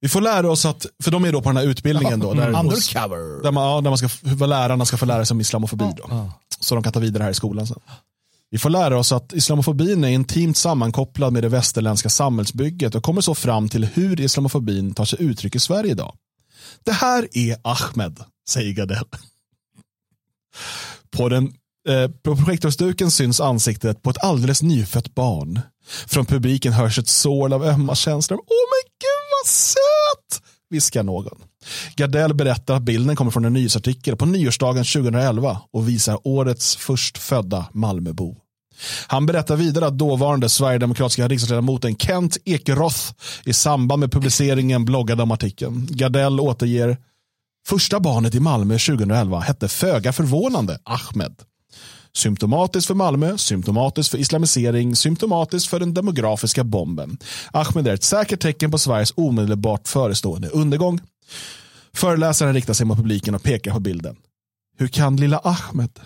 Vi 0.00 0.08
får 0.08 0.20
lära 0.20 0.50
oss 0.50 0.64
att, 0.64 0.86
för 1.02 1.10
de 1.10 1.24
är 1.24 1.32
då 1.32 1.42
på 1.42 1.48
den 1.48 1.56
här 1.56 1.64
utbildningen 1.64 2.20
då. 2.20 2.34
Där, 2.34 2.48
Undercover. 2.48 3.42
Där 3.42 3.52
man, 3.52 3.64
ja, 3.64 3.80
där 3.80 3.90
man 3.90 3.98
ska, 3.98 4.46
lärarna 4.46 4.84
ska 4.84 4.96
få 4.96 5.06
lära 5.06 5.24
sig 5.24 5.34
om 5.34 5.40
islamofobi 5.40 5.84
då. 5.96 6.30
Så 6.60 6.74
de 6.74 6.84
kan 6.84 6.92
ta 6.92 7.00
vidare 7.00 7.22
här 7.22 7.30
i 7.30 7.34
skolan 7.34 7.66
sen. 7.66 7.80
Vi 8.50 8.58
får 8.58 8.70
lära 8.70 8.98
oss 8.98 9.12
att 9.12 9.32
islamofobin 9.32 10.04
är 10.04 10.08
intimt 10.08 10.56
sammankopplad 10.56 11.32
med 11.32 11.42
det 11.42 11.48
västerländska 11.48 12.08
samhällsbygget 12.08 12.94
och 12.94 13.02
kommer 13.02 13.20
så 13.20 13.34
fram 13.34 13.68
till 13.68 13.84
hur 13.84 14.20
islamofobin 14.20 14.94
tar 14.94 15.04
sig 15.04 15.22
uttryck 15.22 15.54
i 15.54 15.58
Sverige 15.58 15.90
idag. 15.90 16.14
Det 16.84 16.92
här 16.92 17.28
är 17.32 17.56
Ahmed, 17.62 18.20
säger 18.48 18.72
Gardell. 18.72 19.04
På, 21.10 21.28
den, 21.28 21.52
eh, 21.88 22.10
på 22.22 22.36
projektorsduken 22.36 23.10
syns 23.10 23.40
ansiktet 23.40 24.02
på 24.02 24.10
ett 24.10 24.24
alldeles 24.24 24.62
nyfött 24.62 25.14
barn. 25.14 25.60
Från 26.06 26.26
publiken 26.26 26.72
hörs 26.72 26.98
ett 26.98 27.08
sorl 27.08 27.52
av 27.52 27.64
ömma 27.64 27.94
känslor. 27.94 28.38
Åh 28.38 28.44
men 28.46 28.92
gud 29.00 29.28
vad 29.42 29.50
söt! 29.50 30.42
Viskar 30.70 31.02
någon. 31.02 31.38
Gardell 31.96 32.34
berättar 32.34 32.74
att 32.74 32.82
bilden 32.82 33.16
kommer 33.16 33.30
från 33.30 33.44
en 33.44 33.52
nyhetsartikel 33.52 34.16
på 34.16 34.26
nyårsdagen 34.26 34.84
2011 34.84 35.60
och 35.72 35.88
visar 35.88 36.18
årets 36.24 36.76
förstfödda 36.76 37.66
Malmöbo. 37.72 38.36
Han 39.06 39.26
berättar 39.26 39.56
vidare 39.56 39.86
att 39.86 39.98
dåvarande 39.98 40.48
sverigedemokratiska 40.48 41.28
riksdagsledamoten 41.28 41.96
Kent 41.96 42.36
Ekeroth 42.44 43.12
i 43.44 43.52
samband 43.52 44.00
med 44.00 44.12
publiceringen 44.12 44.84
bloggade 44.84 45.22
om 45.22 45.30
artikeln. 45.30 45.86
Gardell 45.90 46.40
återger 46.40 46.96
Första 47.68 48.00
barnet 48.00 48.34
i 48.34 48.40
Malmö 48.40 48.78
2011 48.78 49.40
hette 49.40 49.68
föga 49.68 50.12
förvånande 50.12 50.78
Ahmed. 50.84 51.34
Symptomatiskt 52.14 52.86
för 52.86 52.94
Malmö, 52.94 53.38
symptomatiskt 53.38 54.10
för 54.10 54.18
islamisering, 54.18 54.96
symptomatiskt 54.96 55.70
för 55.70 55.80
den 55.80 55.94
demografiska 55.94 56.64
bomben. 56.64 57.18
Ahmed 57.52 57.88
är 57.88 57.94
ett 57.94 58.04
säkert 58.04 58.40
tecken 58.40 58.70
på 58.70 58.78
Sveriges 58.78 59.12
omedelbart 59.16 59.88
förestående 59.88 60.48
undergång. 60.48 61.00
Föreläsaren 61.94 62.54
riktar 62.54 62.74
sig 62.74 62.86
mot 62.86 62.96
publiken 62.96 63.34
och 63.34 63.42
pekar 63.42 63.72
på 63.72 63.80
bilden. 63.80 64.16
Hur 64.78 64.88
kan 64.88 65.16
lilla 65.16 65.38
Ahmed, 65.38 66.00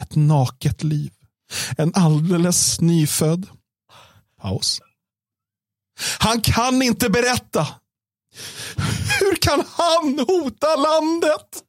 ett 0.00 0.14
naket 0.14 0.82
liv, 0.82 1.12
en 1.76 1.92
alldeles 1.94 2.80
nyfödd, 2.80 3.46
paus. 4.42 4.80
Han 6.18 6.40
kan 6.40 6.82
inte 6.82 7.10
berätta. 7.10 7.68
Hur 9.20 9.34
kan 9.36 9.64
han 9.76 10.18
hota 10.28 10.76
landet? 10.76 11.62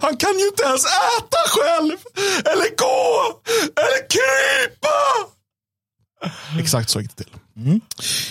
Han 0.00 0.16
kan 0.16 0.38
ju 0.38 0.46
inte 0.46 0.62
ens 0.64 0.84
äta 0.84 1.38
själv, 1.46 1.96
eller 2.44 2.76
gå, 2.76 3.40
eller 3.76 4.08
krypa. 4.08 4.98
Exakt 6.60 6.90
så 6.90 7.00
gick 7.00 7.16
det 7.16 7.24
till. 7.24 7.32
Mm. 7.56 7.80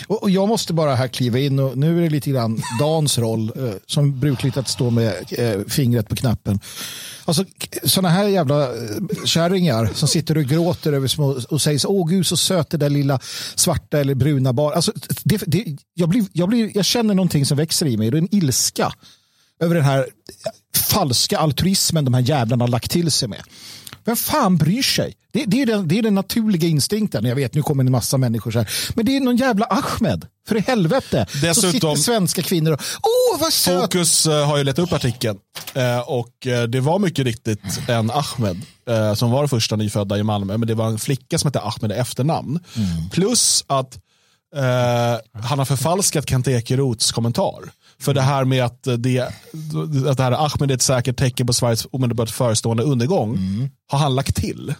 Och, 0.06 0.22
och, 0.22 0.30
jag 0.30 0.48
måste 0.48 0.72
bara 0.72 0.94
här 0.94 1.08
kliva 1.08 1.38
in 1.38 1.58
och 1.58 1.78
nu 1.78 1.98
är 1.98 2.02
det 2.02 2.10
lite 2.10 2.30
grann 2.30 2.62
Dans 2.80 3.18
roll 3.18 3.52
eh, 3.56 3.74
som 3.86 4.20
brukligt 4.20 4.56
att 4.56 4.68
stå 4.68 4.90
med 4.90 5.14
eh, 5.30 5.60
fingret 5.68 6.08
på 6.08 6.16
knappen. 6.16 6.60
Alltså 7.24 7.44
sådana 7.84 8.08
här 8.08 8.28
jävla 8.28 8.62
eh, 8.62 9.24
kärringar 9.24 9.90
som 9.94 10.08
sitter 10.08 10.36
och 10.36 10.44
gråter 10.44 10.92
över 10.92 11.08
små 11.08 11.40
och 11.50 11.62
säger 11.62 11.78
så, 11.78 11.88
åh 11.88 12.08
gud 12.08 12.26
så 12.26 12.36
söt 12.36 12.70
det 12.70 12.76
där 12.76 12.90
lilla 12.90 13.20
svarta 13.54 13.98
eller 13.98 14.14
bruna 14.14 14.52
barn. 14.52 14.72
Alltså, 14.74 14.92
det, 15.24 15.42
det, 15.46 15.76
jag, 15.94 16.08
blir, 16.08 16.24
jag, 16.32 16.48
blir, 16.48 16.70
jag 16.74 16.84
känner 16.84 17.14
någonting 17.14 17.46
som 17.46 17.56
växer 17.56 17.86
i 17.86 17.96
mig, 17.96 18.10
det 18.10 18.16
är 18.16 18.22
en 18.22 18.34
ilska 18.34 18.92
över 19.60 19.74
den 19.74 19.84
här 19.84 20.06
falska 20.76 21.38
altruismen 21.38 22.04
de 22.04 22.14
här 22.14 22.20
jävlarna 22.20 22.64
har 22.64 22.68
lagt 22.68 22.90
till 22.90 23.10
sig 23.10 23.28
med. 23.28 23.42
Vem 24.04 24.16
fan 24.16 24.56
bryr 24.56 24.82
sig? 24.82 25.14
Det, 25.32 25.44
det, 25.44 25.62
är 25.62 25.66
den, 25.66 25.88
det 25.88 25.98
är 25.98 26.02
den 26.02 26.14
naturliga 26.14 26.68
instinkten. 26.68 27.24
Jag 27.24 27.36
vet, 27.36 27.54
nu 27.54 27.62
kommer 27.62 27.84
en 27.84 27.92
massa 27.92 28.18
människor 28.18 28.50
så 28.50 28.58
här. 28.58 28.68
Men 28.94 29.06
det 29.06 29.16
är 29.16 29.20
någon 29.20 29.36
jävla 29.36 29.66
Ahmed. 29.66 30.26
För 30.48 30.56
i 30.56 30.60
helvete. 30.60 31.26
Dessutom, 31.32 31.54
så 31.54 31.70
sitter 31.70 31.94
svenska 31.94 32.42
kvinnor 32.42 32.72
och 32.72 32.80
åh 33.02 33.40
vad 33.40 33.52
söt. 33.52 33.82
Fokus 33.82 34.26
uh, 34.26 34.32
har 34.32 34.58
ju 34.58 34.64
letat 34.64 34.84
upp 34.84 34.92
artikeln. 34.92 35.38
Uh, 35.76 35.98
och 35.98 36.46
uh, 36.46 36.62
det 36.62 36.80
var 36.80 36.98
mycket 36.98 37.24
riktigt 37.24 37.88
en 37.88 38.10
Ahmed 38.10 38.62
som 39.16 39.30
var 39.30 39.46
första 39.46 39.76
nyfödda 39.76 40.18
i 40.18 40.22
Malmö. 40.22 40.56
Men 40.56 40.68
det 40.68 40.74
var 40.74 40.86
en 40.86 40.98
flicka 40.98 41.38
som 41.38 41.48
hette 41.48 41.60
Ahmed 41.60 41.92
i 41.92 41.94
efternamn. 41.94 42.60
Mm. 42.76 43.10
Plus 43.10 43.64
att 43.66 43.98
han 45.42 45.58
har 45.58 45.64
förfalskat 45.64 46.28
Kent 46.28 46.48
Ekeroths 46.48 47.12
kommentar. 47.12 47.60
För 47.98 48.14
det 48.14 48.20
här 48.20 48.44
med 48.44 48.64
att, 48.64 48.88
det, 48.98 49.20
att 50.08 50.16
det 50.16 50.22
här 50.22 50.32
Ahmed 50.32 50.70
är 50.70 50.74
ett 50.74 50.82
säkert 50.82 51.16
tecken 51.16 51.46
på 51.46 51.52
Sveriges 51.52 51.86
omedelbart 51.90 52.30
förestående 52.30 52.82
undergång 52.82 53.36
mm. 53.36 53.70
har 53.90 53.98
han 53.98 54.14
lagt 54.14 54.36
till. 54.36 54.74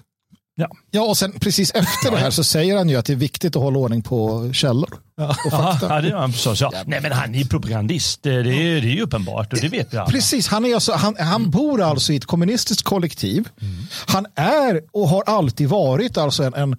Ja. 0.55 0.68
ja, 0.90 1.03
och 1.03 1.16
sen 1.16 1.33
precis 1.33 1.70
efter 1.70 2.11
det 2.11 2.16
här 2.16 2.31
så 2.31 2.44
säger 2.44 2.77
han 2.77 2.88
ju 2.88 2.96
att 2.96 3.07
det 3.07 3.12
är 3.12 3.16
viktigt 3.16 3.57
att 3.57 3.62
hålla 3.62 3.79
ordning 3.79 4.03
på 4.03 4.51
källor. 4.53 4.98
Ja, 5.16 5.37
ja 5.51 6.01
det 6.01 6.09
är 6.09 6.14
han 6.14 6.33
förstås. 6.33 6.61
Ja. 6.61 6.72
Nej, 6.87 7.01
men 7.01 7.12
han 7.12 7.35
är 7.35 7.44
propagandist. 7.44 8.22
Det 8.22 8.35
är, 8.35 8.44
det 8.44 8.55
är 8.55 8.81
ju 8.81 9.03
uppenbart 9.03 9.53
och 9.53 9.59
det 9.59 9.68
vet 9.68 9.94
vi 9.94 9.98
alla. 9.98 10.11
Precis, 10.11 10.48
han, 10.48 10.64
är 10.64 10.75
alltså, 10.75 10.92
han, 10.92 11.16
han 11.18 11.51
bor 11.51 11.83
alltså 11.83 12.12
i 12.12 12.16
ett 12.16 12.25
kommunistiskt 12.25 12.83
kollektiv. 12.83 13.48
Mm. 13.61 13.75
Han 14.07 14.27
är 14.35 14.81
och 14.92 15.09
har 15.09 15.22
alltid 15.27 15.68
varit 15.68 16.18
alltså 16.18 16.42
en, 16.42 16.55
en 16.55 16.77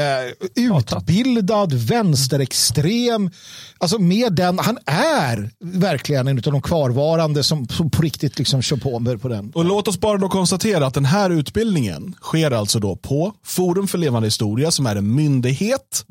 Uh, 0.00 0.32
utbildad, 0.54 1.72
vänsterextrem. 1.72 3.30
Alltså 3.78 3.98
med 3.98 4.32
den, 4.32 4.58
han 4.58 4.78
är 4.86 5.50
verkligen 5.60 6.28
en 6.28 6.36
av 6.36 6.42
de 6.42 6.62
kvarvarande 6.62 7.42
som, 7.42 7.68
som 7.68 7.90
på 7.90 8.02
riktigt 8.02 8.38
liksom 8.38 8.62
kör 8.62 8.76
på 8.76 9.18
på 9.18 9.28
den. 9.28 9.50
Och 9.54 9.64
låt 9.64 9.88
oss 9.88 10.00
bara 10.00 10.18
då 10.18 10.28
konstatera 10.28 10.86
att 10.86 10.94
den 10.94 11.04
här 11.04 11.30
utbildningen 11.30 12.14
sker 12.22 12.50
alltså 12.50 12.78
då 12.78 12.96
på 12.96 13.32
Forum 13.44 13.88
för 13.88 13.98
levande 13.98 14.26
historia 14.26 14.70
som 14.70 14.86
är 14.86 14.96
en 14.96 15.14
myndighet 15.14 16.04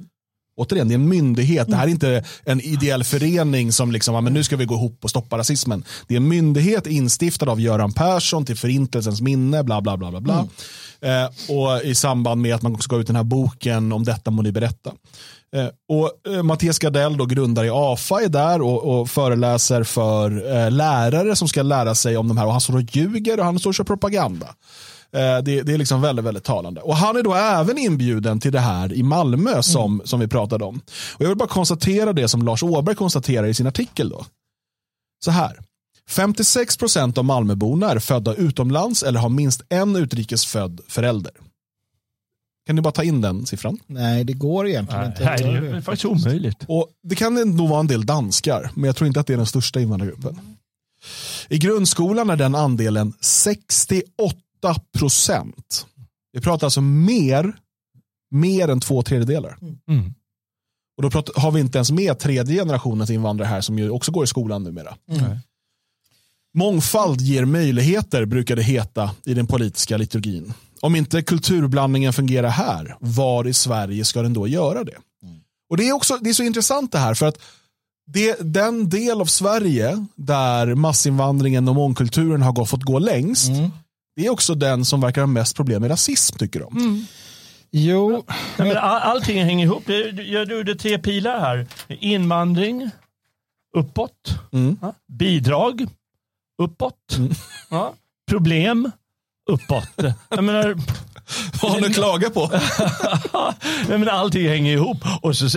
Återigen, 0.57 0.87
det 0.87 0.93
är 0.93 0.95
en 0.95 1.09
myndighet. 1.09 1.67
Det 1.67 1.75
här 1.75 1.83
är 1.83 1.91
inte 1.91 2.23
en 2.43 2.61
ideell 2.61 3.03
förening 3.03 3.71
som 3.71 3.91
liksom, 3.91 4.23
men 4.23 4.33
nu 4.33 4.43
ska 4.43 4.55
vi 4.55 4.65
gå 4.65 4.75
ihop 4.75 5.03
och 5.03 5.09
stoppa 5.09 5.37
rasismen. 5.37 5.83
Det 6.07 6.13
är 6.13 6.17
en 6.17 6.27
myndighet 6.27 6.87
instiftad 6.87 7.49
av 7.49 7.61
Göran 7.61 7.91
Persson 7.93 8.45
till 8.45 8.57
förintelsens 8.57 9.21
minne, 9.21 9.63
bla 9.63 9.81
bla 9.81 9.97
bla. 9.97 10.11
bla, 10.11 10.21
bla. 10.21 10.33
Mm. 10.33 10.47
Eh, 11.01 11.55
och 11.55 11.83
i 11.83 11.95
samband 11.95 12.41
med 12.41 12.55
att 12.55 12.61
man 12.61 12.77
ska 12.77 12.97
ut 12.97 13.07
den 13.07 13.15
här 13.15 13.23
boken 13.23 13.91
om 13.91 14.03
detta 14.03 14.31
må 14.31 14.41
ni 14.41 14.51
berätta. 14.51 14.91
Eh, 15.55 15.67
och 15.89 16.33
eh, 16.33 16.43
Mattias 16.43 16.79
Gardell, 16.79 17.17
då, 17.17 17.25
grundare 17.25 17.67
i 17.67 17.69
AFA, 17.73 18.21
är 18.21 18.29
där 18.29 18.61
och, 18.61 18.99
och 18.99 19.09
föreläser 19.09 19.83
för 19.83 20.55
eh, 20.55 20.71
lärare 20.71 21.35
som 21.35 21.47
ska 21.47 21.61
lära 21.61 21.95
sig 21.95 22.17
om 22.17 22.27
de 22.27 22.37
här. 22.37 22.45
Och 22.45 22.51
han 22.51 22.61
står 22.61 22.75
och 22.75 22.95
ljuger 22.95 23.39
och 23.39 23.45
han 23.45 23.59
står 23.59 23.69
och 23.69 23.75
kör 23.75 23.83
propaganda. 23.83 24.47
Eh, 25.11 25.37
det, 25.43 25.61
det, 25.61 25.73
är 25.73 25.77
liksom 25.77 26.01
väldigt, 26.01 26.25
väldigt 26.25 26.43
talande. 26.43 26.81
Och 26.81 26.95
han 26.95 27.15
är 27.15 27.23
då 27.23 27.33
även 27.33 27.77
inbjuden 27.77 28.39
till 28.39 28.51
det 28.51 28.59
här 28.59 28.93
i 28.93 29.03
Malmö 29.03 29.63
som, 29.63 29.93
mm. 29.93 30.07
som 30.07 30.19
vi 30.19 30.27
pratade 30.27 30.65
om. 30.65 30.81
Och 31.15 31.21
Jag 31.21 31.27
vill 31.27 31.37
bara 31.37 31.49
konstatera 31.49 32.13
det 32.13 32.27
som 32.27 32.41
Lars 32.41 32.63
Åberg 32.63 32.95
konstaterar 32.95 33.47
i 33.47 33.53
sin 33.53 33.67
artikel. 33.67 34.09
då. 34.09 34.25
Så 35.25 35.31
här. 35.31 35.59
56 36.09 36.77
procent 36.77 37.17
av 37.17 37.25
Malmöborna 37.25 37.91
är 37.91 37.99
födda 37.99 38.33
utomlands 38.33 39.03
eller 39.03 39.19
har 39.19 39.29
minst 39.29 39.61
en 39.69 39.95
utrikesfödd 39.95 40.81
förälder. 40.87 41.31
Kan 42.65 42.75
ni 42.75 42.81
bara 42.81 42.91
ta 42.91 43.03
in 43.03 43.21
den 43.21 43.45
siffran? 43.45 43.79
Nej, 43.87 44.23
det 44.23 44.33
går 44.33 44.67
egentligen 44.67 45.01
Nej, 45.01 45.09
inte. 45.09 45.23
Nej, 45.25 45.61
det 45.61 45.77
är 45.77 45.81
faktiskt 45.81 46.05
omöjligt. 46.05 46.65
Och 46.67 46.89
det 47.03 47.15
kan 47.15 47.33
nog 47.33 47.69
vara 47.69 47.79
en 47.79 47.87
del 47.87 48.05
danskar, 48.05 48.71
men 48.73 48.83
jag 48.83 48.95
tror 48.95 49.07
inte 49.07 49.19
att 49.19 49.27
det 49.27 49.33
är 49.33 49.37
den 49.37 49.45
största 49.45 49.79
invandrargruppen. 49.79 50.39
I 51.49 51.57
grundskolan 51.57 52.29
är 52.29 52.35
den 52.35 52.55
andelen 52.55 53.13
68 53.21 54.35
procent. 54.97 55.85
Vi 56.33 56.41
pratar 56.41 56.67
alltså 56.67 56.81
mer, 56.81 57.53
mer 58.31 58.67
än 58.67 58.79
två 58.79 59.01
tredjedelar. 59.01 59.57
Mm. 59.87 60.13
Och 60.97 61.03
då 61.03 61.09
pratar, 61.09 61.41
har 61.41 61.51
vi 61.51 61.59
inte 61.59 61.77
ens 61.77 61.91
med 61.91 62.19
tredje 62.19 62.55
generationens 62.55 63.09
invandrare 63.09 63.47
här 63.47 63.61
som 63.61 63.79
ju 63.79 63.89
också 63.89 64.11
går 64.11 64.23
i 64.23 64.27
skolan 64.27 64.63
numera. 64.63 64.95
Mm. 65.11 65.37
Mångfald 66.57 67.21
ger 67.21 67.45
möjligheter 67.45 68.25
brukar 68.25 68.55
det 68.55 68.61
heta 68.61 69.11
i 69.25 69.33
den 69.33 69.47
politiska 69.47 69.97
liturgin. 69.97 70.53
Om 70.81 70.95
inte 70.95 71.21
kulturblandningen 71.21 72.13
fungerar 72.13 72.49
här, 72.49 72.95
var 72.99 73.47
i 73.47 73.53
Sverige 73.53 74.05
ska 74.05 74.21
den 74.21 74.33
då 74.33 74.47
göra 74.47 74.83
det? 74.83 74.97
Mm. 75.23 75.35
Och 75.69 75.77
Det 75.77 75.87
är 75.89 75.93
också 75.93 76.17
det 76.21 76.29
är 76.29 76.33
så 76.33 76.43
intressant 76.43 76.91
det 76.91 76.97
här 76.97 77.13
för 77.13 77.25
att 77.25 77.39
det, 78.07 78.37
den 78.39 78.89
del 78.89 79.21
av 79.21 79.25
Sverige 79.25 80.05
där 80.15 80.75
massinvandringen 80.75 81.67
och 81.67 81.75
mångkulturen 81.75 82.41
har 82.41 82.65
fått 82.65 82.83
gå 82.83 82.99
längst 82.99 83.49
mm. 83.49 83.71
det 84.15 84.25
är 84.25 84.29
också 84.29 84.55
den 84.55 84.85
som 84.85 85.01
verkar 85.01 85.21
ha 85.21 85.27
mest 85.27 85.55
problem 85.55 85.81
med 85.81 85.91
rasism 85.91 86.37
tycker 86.37 86.59
de. 86.59 86.77
Mm. 86.77 87.05
Jo. 87.71 88.23
Men 88.57 88.77
all, 88.77 89.01
allting 89.01 89.43
hänger 89.43 89.65
ihop. 89.65 89.83
Jag 90.25 90.51
gjorde 90.51 90.75
tre 90.75 90.99
pilar 90.99 91.39
här. 91.39 91.67
Invandring, 91.87 92.89
uppåt, 93.75 94.39
mm. 94.53 94.77
bidrag, 95.07 95.87
uppåt. 96.57 97.15
Mm. 97.17 97.33
Ja. 97.69 97.93
Problem 98.29 98.91
uppåt. 99.49 99.89
Jag 100.29 100.43
menar, 100.43 100.75
Vad 101.61 101.71
har 101.71 101.79
du 101.79 101.85
att 101.85 101.93
klaga 101.93 102.29
på? 102.29 102.51
Nej, 103.89 103.97
men 103.97 104.09
allting 104.09 104.47
hänger 104.47 104.73
ihop. 104.73 104.97
Och, 105.21 105.35
så, 105.35 105.47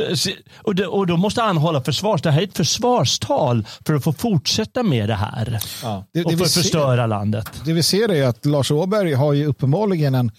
och, 0.63 0.75
det, 0.75 0.87
och 0.87 1.07
då 1.07 1.17
måste 1.17 1.43
han 1.43 1.57
hålla 1.57 1.83
försvars... 1.83 2.23
Det 2.23 2.31
här 2.31 2.41
är 2.41 2.47
ett 2.47 2.57
försvarstal 2.57 3.67
för 3.87 3.95
att 3.95 4.05
få 4.05 4.13
fortsätta 4.13 4.83
med 4.83 5.09
det 5.09 5.15
här. 5.15 5.61
Ja. 5.83 6.05
Det, 6.13 6.25
och 6.25 6.33
för 6.33 6.45
att 6.45 6.53
förstöra 6.53 7.03
ser, 7.03 7.07
landet. 7.07 7.51
Det 7.65 7.73
vi 7.73 7.83
ser 7.83 8.11
är 8.11 8.27
att 8.27 8.47
Lars 8.47 8.71
Åberg 8.71 9.13
har 9.13 9.33
ju 9.33 9.47
uppenbarligen 9.47 10.15
en, 10.15 10.33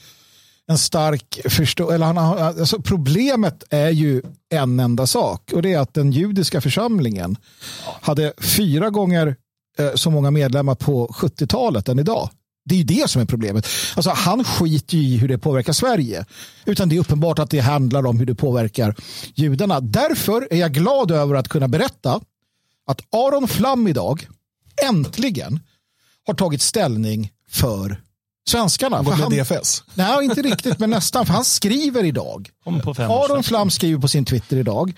en 0.67 0.77
stark 0.77 1.39
förståelse. 1.49 2.05
alltså 2.05 2.81
problemet 2.81 3.63
är 3.69 3.89
ju 3.89 4.21
en 4.49 4.79
enda 4.79 5.07
sak 5.07 5.51
och 5.53 5.61
det 5.61 5.73
är 5.73 5.79
att 5.79 5.93
den 5.93 6.11
judiska 6.11 6.61
församlingen 6.61 7.37
ja. 7.85 7.97
hade 8.01 8.33
fyra 8.41 8.89
gånger 8.89 9.35
Eh, 9.81 9.95
så 9.95 10.09
många 10.09 10.31
medlemmar 10.31 10.75
på 10.75 11.07
70-talet 11.07 11.89
än 11.89 11.99
idag. 11.99 12.29
Det 12.65 12.75
är 12.75 12.77
ju 12.77 12.83
det 12.83 13.09
som 13.09 13.21
är 13.21 13.25
problemet. 13.25 13.67
Alltså, 13.95 14.09
han 14.09 14.43
skiter 14.43 14.97
i 14.97 15.17
hur 15.17 15.27
det 15.27 15.37
påverkar 15.37 15.73
Sverige. 15.73 16.25
Utan 16.65 16.89
det 16.89 16.95
är 16.95 16.99
uppenbart 16.99 17.39
att 17.39 17.49
det 17.49 17.59
handlar 17.59 18.05
om 18.05 18.19
hur 18.19 18.25
det 18.25 18.35
påverkar 18.35 18.95
judarna. 19.35 19.79
Därför 19.79 20.47
är 20.51 20.57
jag 20.57 20.73
glad 20.73 21.11
över 21.11 21.35
att 21.35 21.47
kunna 21.47 21.67
berätta 21.67 22.21
att 22.87 23.01
Aron 23.11 23.47
Flam 23.47 23.87
idag 23.87 24.27
äntligen 24.89 25.59
har 26.27 26.33
tagit 26.33 26.61
ställning 26.61 27.31
för 27.49 28.01
svenskarna. 28.49 28.95
Han 28.95 29.05
går 29.05 29.29
med 29.29 29.45
DFS? 29.45 29.83
Nej, 29.93 30.25
inte 30.25 30.41
riktigt, 30.41 30.79
men 30.79 30.89
nästan. 30.89 31.25
För 31.25 31.33
han 31.33 31.45
skriver 31.45 32.03
idag. 32.03 32.49
Aron 32.97 33.43
Flam 33.43 33.69
skriver 33.69 34.01
på 34.01 34.07
sin 34.07 34.25
Twitter 34.25 34.57
idag. 34.57 34.93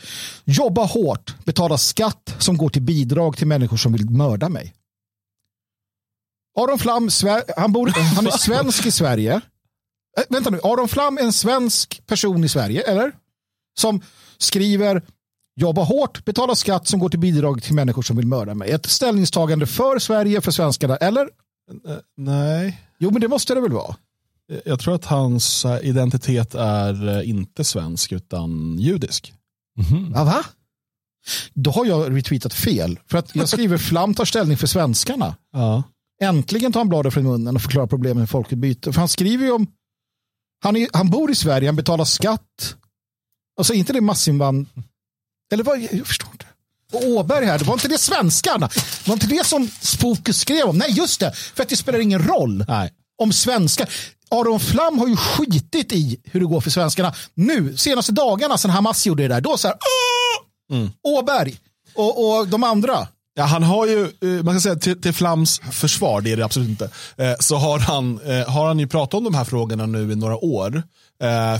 Jobba 0.46 0.86
hårt, 0.86 1.46
betala 1.46 1.78
skatt 1.78 2.36
som 2.40 2.58
går 2.58 2.70
till 2.70 2.82
bidrag 2.82 3.38
till 3.38 3.48
människor 3.48 3.78
som 3.78 3.94
vill 3.94 4.10
mörda 4.10 4.50
mig. 4.50 4.74
Aron 6.60 6.80
Flam, 6.80 7.10
han, 7.58 7.72
bor, 7.72 7.88
han 8.16 8.28
är 8.28 8.32
svensk 8.38 8.86
i 8.86 8.92
Sverige. 8.92 9.42
Äh, 10.18 10.24
vänta 10.30 10.50
nu, 10.50 10.60
Aron 10.64 10.88
Flam 10.88 11.18
är 11.18 11.22
en 11.22 11.34
svensk 11.34 12.02
person 12.06 12.44
i 12.44 12.50
Sverige, 12.50 12.82
eller? 12.82 13.12
Som 13.80 14.02
skriver 14.38 15.02
jobba 15.56 15.84
hårt, 15.84 16.26
betala 16.26 16.56
skatt 16.56 16.88
som 16.88 17.00
går 17.00 17.10
till 17.10 17.20
bidrag 17.20 17.64
till 17.64 17.74
människor 17.74 18.02
som 18.02 18.18
vill 18.18 18.28
mörda 18.28 18.54
mig. 18.54 18.72
Ett 18.72 18.86
ställningstagande 18.86 19.66
för 19.66 20.00
Sverige, 20.00 20.42
för 20.42 20.52
svenskarna, 20.52 20.98
eller? 20.98 21.24
Uh, 21.24 21.98
nej. 22.18 22.82
Jo, 23.04 23.12
men 23.12 23.22
det 23.22 23.28
måste 23.28 23.54
det 23.54 23.62
väl 23.62 23.72
vara? 23.72 23.96
Jag 24.66 24.80
tror 24.80 24.96
att 24.96 25.06
hans 25.06 25.66
eh, 25.66 25.88
identitet 25.88 26.56
är 26.56 27.22
inte 27.22 27.64
svensk 27.64 28.12
utan 28.12 28.80
judisk. 28.80 29.34
Mm 29.92 30.12
ja, 30.16 30.24
va? 30.24 30.46
Då 31.54 31.72
har 31.72 31.86
jag 31.86 32.18
retweetat 32.18 32.54
fel. 32.54 33.00
För 33.08 33.18
att 33.18 33.36
jag 33.36 33.50
skriver 33.50 33.78
Flam 33.78 34.14
tar 34.14 34.26
ställning 34.26 34.58
för 34.58 34.68
svenskarna. 34.68 35.36
Ja. 35.52 35.84
Äntligen 36.22 36.72
tar 36.72 36.80
han 36.80 36.90
bladet 36.90 37.14
från 37.14 37.24
munnen 37.24 37.56
och 37.56 37.62
förklarar 37.62 37.88
problemen 37.88 38.20
med 38.20 38.30
folkutbyte. 38.30 38.94
För 38.94 39.00
han 39.00 39.10
skriver 39.10 39.46
ju 39.46 39.52
om, 39.52 39.68
han, 40.64 40.76
är, 40.76 40.88
han 40.94 41.10
bor 41.10 41.32
i 41.32 41.36
Sverige, 41.36 41.68
han 41.68 41.76
betalar 41.76 42.06
skatt. 42.06 42.76
Alltså 43.58 43.74
inte 43.74 43.94
det 43.94 44.02
massinvandring. 44.02 44.84
Eller 45.54 45.64
vad, 45.64 45.80
jag 45.80 46.08
förstår 46.08 46.30
inte. 46.32 46.46
Och 46.94 47.08
Åberg 47.08 47.46
här, 47.46 47.60
det 47.60 47.66
var 47.66 47.74
inte 47.74 47.88
det 47.88 47.98
svenskarna. 47.98 48.68
Det 48.68 49.08
var 49.08 49.14
inte 49.14 49.28
det 49.28 49.46
som 49.46 49.70
Spokus 49.82 50.40
skrev 50.40 50.64
om. 50.66 50.78
Nej, 50.78 50.92
just 50.92 51.20
det. 51.20 51.32
För 51.56 51.64
att 51.64 51.70
det 51.70 51.76
spelar 51.76 52.00
ingen 52.00 52.28
roll 52.28 52.66
Nej. 52.68 52.92
om 53.18 53.34
svenskar. 53.34 53.90
Aron 54.32 54.60
Flam 54.60 55.00
har 55.00 55.08
ju 55.08 55.16
skitit 55.16 55.92
i 55.92 56.18
hur 56.24 56.40
det 56.40 56.46
går 56.46 56.62
för 56.62 56.70
svenskarna. 56.70 57.14
Nu, 57.34 57.78
senaste 57.78 58.12
dagarna 58.12 58.58
sedan 58.58 58.72
Hamas 58.72 59.06
gjorde 59.06 59.24
det 59.24 59.30
där, 59.30 59.42
då 59.42 59.58
så 59.58 59.68
här, 59.68 59.78
mm. 60.72 60.92
Åberg 61.04 61.58
och, 61.96 62.40
och 62.40 62.48
de 62.48 62.64
andra. 62.64 63.08
Ja, 63.36 63.44
han 63.44 63.64
har 63.64 63.88
ju, 63.88 64.02
eh, 64.02 64.44
man 64.44 64.54
kan 64.54 64.62
säga 64.62 64.76
till, 64.76 65.02
till 65.02 65.14
Flams 65.14 65.62
försvar, 65.72 66.22
det 66.22 66.32
är 66.32 66.38
det 66.38 66.46
absolut 66.46 66.70
inte, 66.70 66.90
eh, 67.18 67.34
så 67.40 67.56
har 67.56 67.80
han, 67.80 68.20
eh, 68.26 68.50
har 68.50 68.68
han 68.68 68.80
ju 68.80 68.88
pratat 68.88 69.14
om 69.14 69.24
de 69.24 69.36
här 69.36 69.44
frågorna 69.44 69.86
nu 69.86 70.12
i 70.12 70.16
några 70.16 70.38
år. 70.38 70.84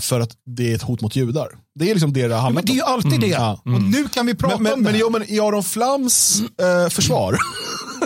För 0.00 0.20
att 0.20 0.30
det 0.46 0.70
är 0.70 0.74
ett 0.74 0.82
hot 0.82 1.00
mot 1.00 1.16
judar. 1.16 1.48
Det 1.74 1.90
är 1.90 1.94
liksom 1.94 2.12
det 2.12 2.28
det 2.28 2.34
har 2.34 2.42
handlat. 2.42 2.64
Men 2.64 2.66
det 2.66 2.72
är 2.72 2.86
ju 2.86 2.92
alltid 2.92 3.12
mm, 3.12 3.20
det. 3.20 3.26
Ja. 3.26 3.60
Och 3.62 3.66
mm. 3.66 3.90
nu 3.90 4.08
kan 4.08 4.26
vi 4.26 4.34
prata 4.34 4.58
men, 4.58 4.72
om 4.72 4.84
det. 4.84 4.90
Men, 4.90 5.00
jo, 5.00 5.10
men 5.10 5.30
i 5.30 5.40
Aron 5.40 5.64
Flams 5.64 6.42
eh, 6.60 6.88
försvar 6.90 7.38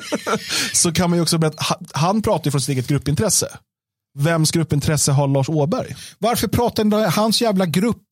så 0.73 0.93
kan 0.93 1.11
man 1.11 1.19
ju 1.19 1.23
också 1.23 1.39
berätta, 1.39 1.65
han 1.93 2.23
pratar 2.23 2.45
ju 2.45 2.51
från 2.51 2.61
sitt 2.61 2.69
eget 2.69 2.87
gruppintresse. 2.87 3.49
Vems 4.19 4.51
gruppintresse 4.51 5.13
har 5.13 5.29
Lars 5.29 5.49
Åberg? 5.49 5.97
Varför 6.19 6.49
pratar 6.49 6.83
inte 6.83 6.97
hans 6.97 7.43
jävla 7.43 7.67
grupp 7.67 8.03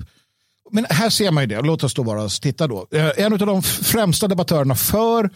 men 0.71 0.87
här 0.91 1.11
ser 1.11 1.31
man 1.31 1.43
ju 1.43 1.47
det. 1.47 1.63
Låt 1.63 1.85
oss 1.85 1.95
då 1.95 2.05
bara 2.05 2.29
titta 2.29 2.67
då. 2.67 2.87
Eh, 2.93 3.11
en 3.17 3.33
av 3.33 3.39
de 3.39 3.63
främsta 3.63 4.29
debattörerna 4.29 4.75
för 4.75 5.31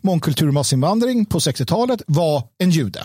mångkultur 0.00 0.48
och 0.48 0.54
massinvandring 0.54 1.26
på 1.26 1.38
60-talet 1.38 2.02
var 2.06 2.42
en 2.58 2.70
jude. 2.70 3.04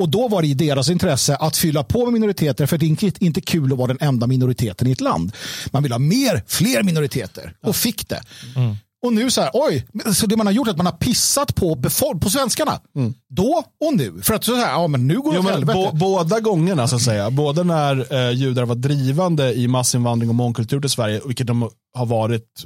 Och 0.00 0.08
då 0.08 0.28
var 0.28 0.42
det 0.42 0.48
i 0.48 0.54
deras 0.54 0.88
intresse 0.88 1.36
att 1.36 1.56
fylla 1.56 1.84
på 1.84 2.04
med 2.04 2.12
minoriteter 2.12 2.66
för 2.66 2.78
det 2.78 2.86
är 2.86 3.22
inte 3.24 3.40
kul 3.40 3.72
att 3.72 3.78
vara 3.78 3.88
den 3.88 4.08
enda 4.08 4.26
minoriteten 4.26 4.88
i 4.88 4.92
ett 4.92 5.00
land. 5.00 5.32
Man 5.70 5.82
vill 5.82 5.92
ha 5.92 5.98
mer, 5.98 6.42
fler 6.46 6.82
minoriteter 6.82 7.54
och 7.66 7.76
fick 7.76 8.08
det. 8.08 8.22
Mm. 8.56 8.76
Och 9.02 9.12
nu 9.12 9.30
så 9.30 9.40
här, 9.40 9.50
oj, 9.52 9.86
så 10.14 10.26
det 10.26 10.36
man 10.36 10.46
har 10.46 10.52
gjort 10.52 10.66
är 10.66 10.70
att 10.70 10.76
man 10.76 10.86
har 10.86 10.92
pissat 10.92 11.54
på, 11.54 11.82
på 12.20 12.30
svenskarna. 12.30 12.80
Mm. 12.96 13.14
Då 13.28 13.64
och 13.84 13.96
nu. 13.96 14.20
För 14.22 14.34
att 14.34 14.44
så 14.44 14.54
här, 14.54 14.72
ja 14.72 14.86
men 14.86 15.06
nu 15.06 15.20
går 15.20 15.32
det 15.32 15.38
åt 15.38 15.50
helvete. 15.50 15.90
båda 15.92 16.40
gångerna 16.40 16.88
så 16.88 16.96
att 16.96 17.02
säga, 17.02 17.30
både 17.30 17.64
när 17.64 18.14
eh, 18.14 18.30
judar 18.30 18.64
var 18.64 18.74
drivande 18.74 19.54
i 19.54 19.68
massinvandring 19.68 20.28
och 20.28 20.34
mångkultur 20.34 20.80
till 20.80 20.90
Sverige, 20.90 21.20
vilket 21.26 21.46
de 21.46 21.70
har 21.94 22.06
varit 22.06 22.64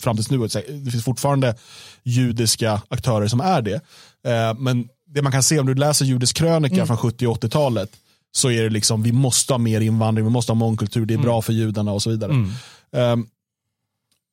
fram 0.00 0.16
tills 0.16 0.30
nu. 0.30 0.38
Det 0.84 0.90
finns 0.90 1.04
fortfarande 1.04 1.54
judiska 2.02 2.82
aktörer 2.88 3.28
som 3.28 3.40
är 3.40 3.62
det. 3.62 3.80
Eh, 4.26 4.54
men 4.58 4.88
det 5.14 5.22
man 5.22 5.32
kan 5.32 5.42
se 5.42 5.58
om 5.58 5.66
du 5.66 5.74
läser 5.74 6.04
judisk 6.04 6.36
krönika 6.36 6.74
mm. 6.74 6.86
från 6.86 6.96
70 6.96 7.26
och 7.26 7.42
80-talet 7.42 7.90
så 8.32 8.50
är 8.50 8.62
det 8.62 8.70
liksom, 8.70 9.02
vi 9.02 9.12
måste 9.12 9.52
ha 9.52 9.58
mer 9.58 9.80
invandring, 9.80 10.24
vi 10.24 10.30
måste 10.30 10.52
ha 10.52 10.54
mångkultur, 10.54 11.06
det 11.06 11.14
är 11.14 11.16
mm. 11.16 11.24
bra 11.24 11.42
för 11.42 11.52
judarna 11.52 11.92
och 11.92 12.02
så 12.02 12.10
vidare. 12.10 12.32
Mm. 12.32 12.50
Um, 12.90 13.26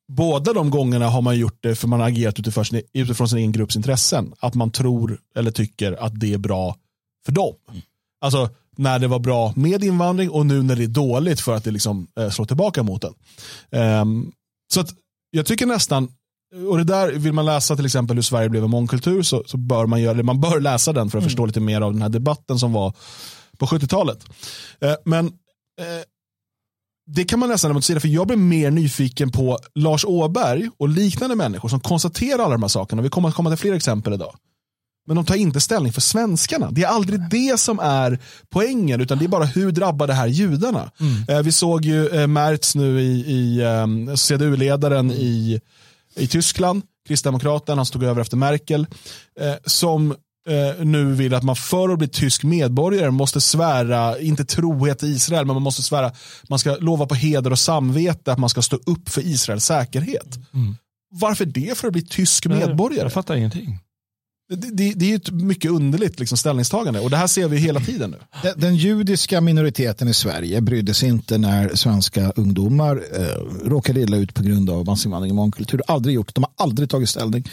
båda 0.08 0.52
de 0.52 0.70
gångerna 0.70 1.08
har 1.08 1.22
man 1.22 1.38
gjort 1.38 1.58
det 1.60 1.74
för 1.74 1.88
man 1.88 2.00
har 2.00 2.08
agerat 2.08 2.38
utifrån 2.38 2.64
sin, 2.64 2.82
utifrån 2.92 3.28
sin 3.28 3.38
egen 3.38 3.52
grupps 3.52 3.76
intressen. 3.76 4.34
Att 4.38 4.54
man 4.54 4.70
tror 4.70 5.20
eller 5.36 5.50
tycker 5.50 5.92
att 5.92 6.20
det 6.20 6.32
är 6.32 6.38
bra 6.38 6.76
för 7.24 7.32
dem. 7.32 7.54
Mm. 7.70 7.82
Alltså 8.20 8.50
när 8.76 8.98
det 8.98 9.08
var 9.08 9.18
bra 9.18 9.52
med 9.56 9.84
invandring 9.84 10.30
och 10.30 10.46
nu 10.46 10.62
när 10.62 10.76
det 10.76 10.84
är 10.84 10.88
dåligt 10.88 11.40
för 11.40 11.54
att 11.54 11.64
det 11.64 11.70
liksom 11.70 12.06
eh, 12.18 12.30
slår 12.30 12.44
tillbaka 12.44 12.82
mot 12.82 13.02
den. 13.02 13.14
Um, 14.00 14.32
så 14.74 14.80
att 14.80 14.88
jag 15.30 15.46
tycker 15.46 15.66
nästan, 15.66 16.08
och 16.68 16.78
det 16.78 16.84
där 16.84 17.12
vill 17.12 17.32
man 17.32 17.44
läsa 17.44 17.76
till 17.76 17.86
exempel 17.86 18.16
hur 18.16 18.22
Sverige 18.22 18.48
blev 18.48 18.64
en 18.64 18.70
mångkultur 18.70 19.22
så, 19.22 19.42
så 19.46 19.56
bör 19.56 19.86
man 19.86 20.00
göra 20.00 20.14
det. 20.14 20.22
Man 20.22 20.40
bör 20.40 20.60
läsa 20.60 20.92
den 20.92 21.10
för 21.10 21.18
att 21.18 21.22
mm. 21.22 21.28
förstå 21.28 21.46
lite 21.46 21.60
mer 21.60 21.80
av 21.80 21.92
den 21.92 22.02
här 22.02 22.08
debatten 22.08 22.58
som 22.58 22.72
var 22.72 22.94
på 23.58 23.66
70-talet. 23.66 24.24
Uh, 24.84 24.94
men 25.04 25.26
uh, 25.26 25.32
det 27.06 27.24
kan 27.24 27.38
man 27.38 27.48
nästan 27.48 27.68
demonstrera, 27.68 28.00
för 28.00 28.08
jag 28.08 28.26
blir 28.26 28.36
mer 28.36 28.70
nyfiken 28.70 29.30
på 29.30 29.58
Lars 29.74 30.04
Åberg 30.04 30.70
och 30.78 30.88
liknande 30.88 31.36
människor 31.36 31.68
som 31.68 31.80
konstaterar 31.80 32.38
alla 32.38 32.52
de 32.52 32.62
här 32.62 32.68
sakerna. 32.68 33.02
Vi 33.02 33.08
kommer 33.08 33.28
att 33.28 33.34
komma 33.34 33.50
till 33.50 33.58
fler 33.58 33.72
exempel 33.72 34.12
idag. 34.12 34.34
Men 35.06 35.16
de 35.16 35.24
tar 35.24 35.34
inte 35.34 35.60
ställning 35.60 35.92
för 35.92 36.00
svenskarna. 36.00 36.70
Det 36.70 36.82
är 36.82 36.88
aldrig 36.88 37.20
det 37.30 37.60
som 37.60 37.78
är 37.78 38.18
poängen, 38.50 39.00
utan 39.00 39.18
det 39.18 39.24
är 39.24 39.28
bara 39.28 39.44
hur 39.44 39.72
drabbar 39.72 40.06
det 40.06 40.14
här 40.14 40.26
judarna. 40.26 40.90
Mm. 41.00 41.24
Eh, 41.28 41.42
vi 41.42 41.52
såg 41.52 41.84
ju 41.84 42.08
eh, 42.08 42.26
Merz 42.26 42.74
nu 42.74 43.00
i, 43.00 43.10
i 43.10 43.60
eh, 43.60 44.14
CDU-ledaren 44.14 45.12
i, 45.12 45.60
i 46.14 46.26
Tyskland, 46.26 46.82
Kristdemokraten, 47.08 47.78
han 47.78 47.86
stod 47.86 48.04
över 48.04 48.20
efter 48.20 48.36
Merkel, 48.36 48.86
eh, 49.40 49.54
som 49.64 50.10
eh, 50.48 50.84
nu 50.84 51.12
vill 51.14 51.34
att 51.34 51.42
man 51.42 51.56
för 51.56 51.88
att 51.88 51.98
bli 51.98 52.08
tysk 52.08 52.42
medborgare 52.42 53.10
måste 53.10 53.40
svära, 53.40 54.18
inte 54.18 54.44
trohet 54.44 54.98
till 54.98 55.08
Israel, 55.08 55.46
men 55.46 55.54
man 55.54 55.62
måste 55.62 55.82
svära, 55.82 56.12
man 56.48 56.58
ska 56.58 56.76
lova 56.76 57.06
på 57.06 57.14
heder 57.14 57.50
och 57.50 57.58
samvete 57.58 58.32
att 58.32 58.38
man 58.38 58.50
ska 58.50 58.62
stå 58.62 58.76
upp 58.76 59.08
för 59.08 59.20
Israels 59.20 59.64
säkerhet. 59.64 60.38
Mm. 60.54 60.76
Varför 61.10 61.44
det 61.44 61.78
för 61.78 61.86
att 61.86 61.92
bli 61.92 62.02
tysk 62.02 62.46
medborgare? 62.46 63.02
Jag 63.02 63.12
fattar 63.12 63.34
ingenting. 63.34 63.78
Det, 64.56 64.92
det, 64.94 65.12
är 65.12 65.16
ett 65.16 65.30
mycket 65.30 65.70
underligt 65.70 66.20
liksom, 66.20 66.38
ställningstagande 66.38 67.00
och 67.00 67.10
det 67.10 67.16
här 67.16 67.26
ser 67.26 67.48
vi 67.48 67.56
hela 67.56 67.80
tiden 67.80 68.10
nu. 68.10 68.16
Den, 68.42 68.60
den 68.60 68.76
judiska 68.76 69.40
minoriteten 69.40 70.08
i 70.08 70.14
Sverige 70.14 70.60
brydde 70.60 70.94
sig 70.94 71.08
inte 71.08 71.38
när 71.38 71.74
svenska 71.74 72.32
ungdomar 72.36 73.02
eh, 73.12 73.68
råkade 73.68 74.00
illa 74.00 74.16
ut 74.16 74.34
på 74.34 74.42
grund 74.42 74.70
av 74.70 74.86
massinvandring 74.86 75.32
och 75.32 75.36
mångkultur. 75.36 75.82
Aldrig 75.86 76.14
gjort. 76.14 76.34
De 76.34 76.44
har 76.44 76.64
aldrig 76.64 76.90
tagit 76.90 77.08
ställning. 77.08 77.48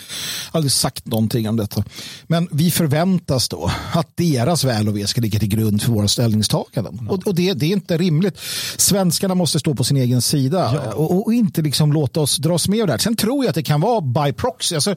Aldrig 0.52 0.72
sagt 0.72 1.06
någonting 1.06 1.50
om 1.50 1.58
detta. 1.58 1.84
Men 2.28 2.48
vi 2.52 2.72
förväntas 2.72 3.50
då 3.50 3.72
att 3.94 4.18
deras 4.18 4.64
väl 4.64 4.88
och 4.88 4.98
ve 4.98 5.08
ska 5.08 5.22
ligga 5.22 5.40
till 5.40 5.50
grund 5.50 5.82
för 5.82 5.92
våra 5.92 6.08
ställningstaganden. 6.08 6.94
Mm. 6.94 7.10
Och, 7.10 7.28
och 7.28 7.36
det, 7.36 7.54
det, 7.54 7.66
är 7.66 7.72
inte 7.72 7.98
rimligt. 7.98 8.40
Svenskarna 8.78 9.36
måste 9.36 9.60
stå 9.60 9.76
på 9.76 9.84
sin 9.84 9.98
egen 9.98 10.22
sida 10.22 10.72
ja. 10.74 10.94
och, 10.94 11.26
och, 11.26 11.34
inte 11.34 11.62
liksom 11.62 11.94
låta 11.94 12.20
oss 12.20 12.38
dras 12.38 12.68
med 12.68 12.82
av 12.82 12.88
det 12.88 12.94
här. 12.94 12.98
Sen 12.98 13.16
tror 13.16 13.44
jag 13.44 13.50
att 13.50 13.56
det 13.56 13.64
kan 13.64 13.82
vara 13.82 14.02
by 14.02 14.34
proxy. 14.34 14.76
Alltså, 14.76 14.96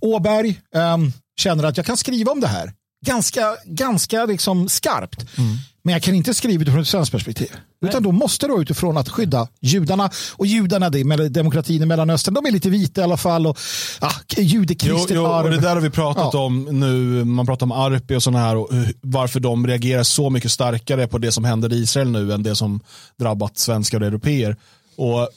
Åberg, 0.00 0.60
um, 0.94 1.12
känner 1.40 1.64
att 1.64 1.76
jag 1.76 1.86
kan 1.86 1.96
skriva 1.96 2.32
om 2.32 2.40
det 2.40 2.46
här 2.46 2.72
ganska, 3.06 3.56
ganska 3.64 4.26
liksom 4.26 4.68
skarpt. 4.68 5.38
Mm. 5.38 5.56
Men 5.84 5.92
jag 5.92 6.02
kan 6.02 6.14
inte 6.14 6.34
skriva 6.34 6.62
utifrån 6.62 6.80
ett 6.80 6.88
svenskt 6.88 7.12
perspektiv. 7.12 7.48
Nej. 7.52 7.88
Utan 7.88 8.02
då 8.02 8.12
måste 8.12 8.46
det 8.46 8.52
utifrån 8.52 8.96
att 8.96 9.08
skydda 9.08 9.48
judarna. 9.60 10.10
Och 10.32 10.46
judarna, 10.46 10.90
det 10.90 11.00
är 11.00 11.28
demokratin 11.28 11.82
i 11.82 11.86
Mellanöstern, 11.86 12.34
de 12.34 12.46
är 12.46 12.50
lite 12.50 12.70
vita 12.70 13.00
i 13.00 13.04
alla 13.04 13.16
fall. 13.16 13.46
Och, 13.46 13.58
ah, 14.00 14.12
judekristet 14.36 15.18
och 15.18 15.50
Det 15.50 15.60
där 15.60 15.74
har 15.74 15.80
vi 15.80 15.90
pratat 15.90 16.30
ja. 16.32 16.44
om 16.44 16.64
nu. 16.64 17.24
Man 17.24 17.46
pratar 17.46 17.66
om 17.66 17.72
Arpi 17.72 18.16
och 18.16 18.22
sådana 18.22 18.44
här. 18.44 18.56
Och 18.56 18.70
varför 19.00 19.40
de 19.40 19.66
reagerar 19.66 20.02
så 20.02 20.30
mycket 20.30 20.52
starkare 20.52 21.06
på 21.06 21.18
det 21.18 21.32
som 21.32 21.44
händer 21.44 21.72
i 21.72 21.76
Israel 21.76 22.10
nu 22.10 22.32
än 22.32 22.42
det 22.42 22.56
som 22.56 22.80
drabbat 23.18 23.58
svenskar 23.58 24.00
och 24.00 24.06
europeer. 24.06 24.56
Och 24.96 25.28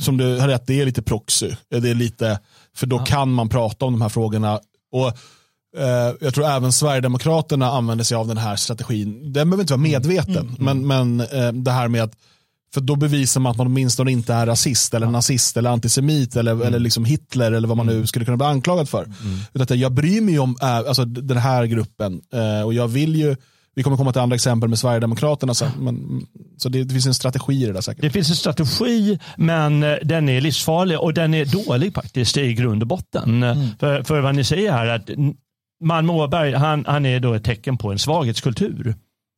som 0.00 0.16
du 0.16 0.38
har 0.38 0.48
rätt, 0.48 0.66
det 0.66 0.80
är 0.80 0.86
lite 0.86 1.02
proxy. 1.02 1.50
Det 1.70 1.90
är 1.90 1.94
lite, 1.94 2.38
för 2.76 2.86
då 2.86 2.96
ja. 2.96 3.04
kan 3.04 3.32
man 3.32 3.48
prata 3.48 3.84
om 3.84 3.92
de 3.92 4.02
här 4.02 4.08
frågorna. 4.08 4.60
Och 4.92 5.18
Eh, 5.76 6.14
jag 6.20 6.34
tror 6.34 6.46
även 6.46 6.72
Sverigedemokraterna 6.72 7.70
använder 7.70 8.04
sig 8.04 8.16
av 8.16 8.28
den 8.28 8.36
här 8.36 8.56
strategin. 8.56 9.32
Den 9.32 9.50
behöver 9.50 9.62
inte 9.62 9.72
vara 9.72 9.82
medveten, 9.82 10.36
mm, 10.36 10.68
mm, 10.68 10.86
men, 10.86 11.16
men 11.16 11.20
eh, 11.20 11.52
det 11.52 11.70
här 11.70 11.88
med 11.88 12.02
att 12.02 12.16
för 12.74 12.80
då 12.80 12.96
bevisar 12.96 13.40
man 13.40 13.50
att 13.50 13.56
man 13.56 13.66
åtminstone 13.66 14.12
inte 14.12 14.34
är 14.34 14.46
rasist 14.46 14.94
eller 14.94 15.06
nazist 15.06 15.56
eller 15.56 15.70
antisemit 15.70 16.36
eller, 16.36 16.52
mm. 16.52 16.66
eller 16.66 16.78
liksom 16.78 17.04
Hitler 17.04 17.52
eller 17.52 17.68
vad 17.68 17.76
man 17.76 17.86
nu 17.86 17.92
mm. 17.92 18.06
skulle 18.06 18.24
kunna 18.24 18.36
bli 18.36 18.46
anklagad 18.46 18.88
för. 18.88 19.04
Mm. 19.04 19.38
Utan 19.54 19.78
jag 19.78 19.92
bryr 19.92 20.20
mig 20.20 20.38
om 20.38 20.56
äh, 20.62 20.76
alltså, 20.76 21.04
den 21.04 21.36
här 21.36 21.64
gruppen 21.64 22.20
äh, 22.32 22.62
och 22.62 22.74
jag 22.74 22.88
vill 22.88 23.16
ju 23.16 23.36
vi 23.74 23.82
kommer 23.82 23.96
komma 23.96 24.12
till 24.12 24.20
andra 24.20 24.34
exempel 24.34 24.68
med 24.68 24.78
Sverigedemokraterna 24.78 25.54
sen. 25.54 25.70
Men, 25.78 26.26
så 26.56 26.68
det, 26.68 26.84
det, 26.84 26.92
finns 26.92 27.06
en 27.06 27.14
strategi 27.14 27.62
i 27.62 27.66
det 27.66 27.72
där 27.72 27.80
säkert. 27.80 28.02
Det 28.02 28.10
finns 28.10 28.30
en 28.30 28.36
strategi 28.36 29.18
men 29.36 29.80
den 30.02 30.28
är 30.28 30.40
livsfarlig 30.40 31.00
och 31.00 31.14
den 31.14 31.34
är 31.34 31.44
dålig 31.44 31.94
faktiskt 31.94 32.36
i 32.36 32.54
grund 32.54 32.82
och 32.82 32.88
botten. 32.88 33.42
Mm. 33.42 33.66
För, 33.78 34.02
för 34.02 34.20
vad 34.20 34.34
ni 34.34 34.44
säger 34.44 34.72
här 34.72 34.86
att 34.86 35.10
Malmö 35.84 36.12
Åberg, 36.12 36.52
han, 36.52 36.84
han 36.88 37.06
är 37.06 37.20
då 37.20 37.34
ett 37.34 37.44
tecken 37.44 37.78
på 37.78 37.92
en 37.92 37.98
svaghetskultur. 37.98 38.94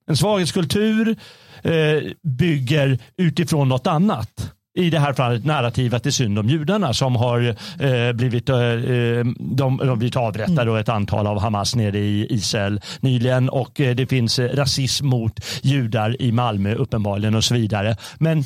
En 0.06 0.16
svaghetskultur 0.16 1.16
eh, 1.62 2.02
bygger 2.22 2.98
utifrån 3.16 3.68
något 3.68 3.86
annat 3.86 4.52
i 4.74 4.90
det 4.90 4.98
här 4.98 5.12
fallet 5.12 5.44
narrativ 5.44 5.94
att 5.94 6.02
det 6.02 6.08
är 6.08 6.10
synd 6.10 6.38
om 6.38 6.48
judarna 6.48 6.94
som 6.94 7.16
har 7.16 7.56
eh, 7.80 8.12
blivit, 8.12 8.48
eh, 8.48 8.58
eh 8.58 9.24
de, 9.38 9.76
de 9.76 9.98
blivit 9.98 10.16
avrättade 10.16 10.70
och 10.70 10.78
ett 10.78 10.88
antal 10.88 11.26
av 11.26 11.40
Hamas 11.40 11.76
nere 11.76 11.98
i 11.98 12.26
Israel 12.30 12.80
nyligen 13.00 13.48
och 13.48 13.80
eh, 13.80 13.94
det 13.94 14.06
finns 14.06 14.38
eh, 14.38 14.56
rasism 14.56 15.06
mot 15.06 15.40
judar 15.62 16.22
i 16.22 16.32
Malmö 16.32 16.74
uppenbarligen 16.74 17.34
och 17.34 17.44
så 17.44 17.54
vidare. 17.54 17.96
Men 18.18 18.44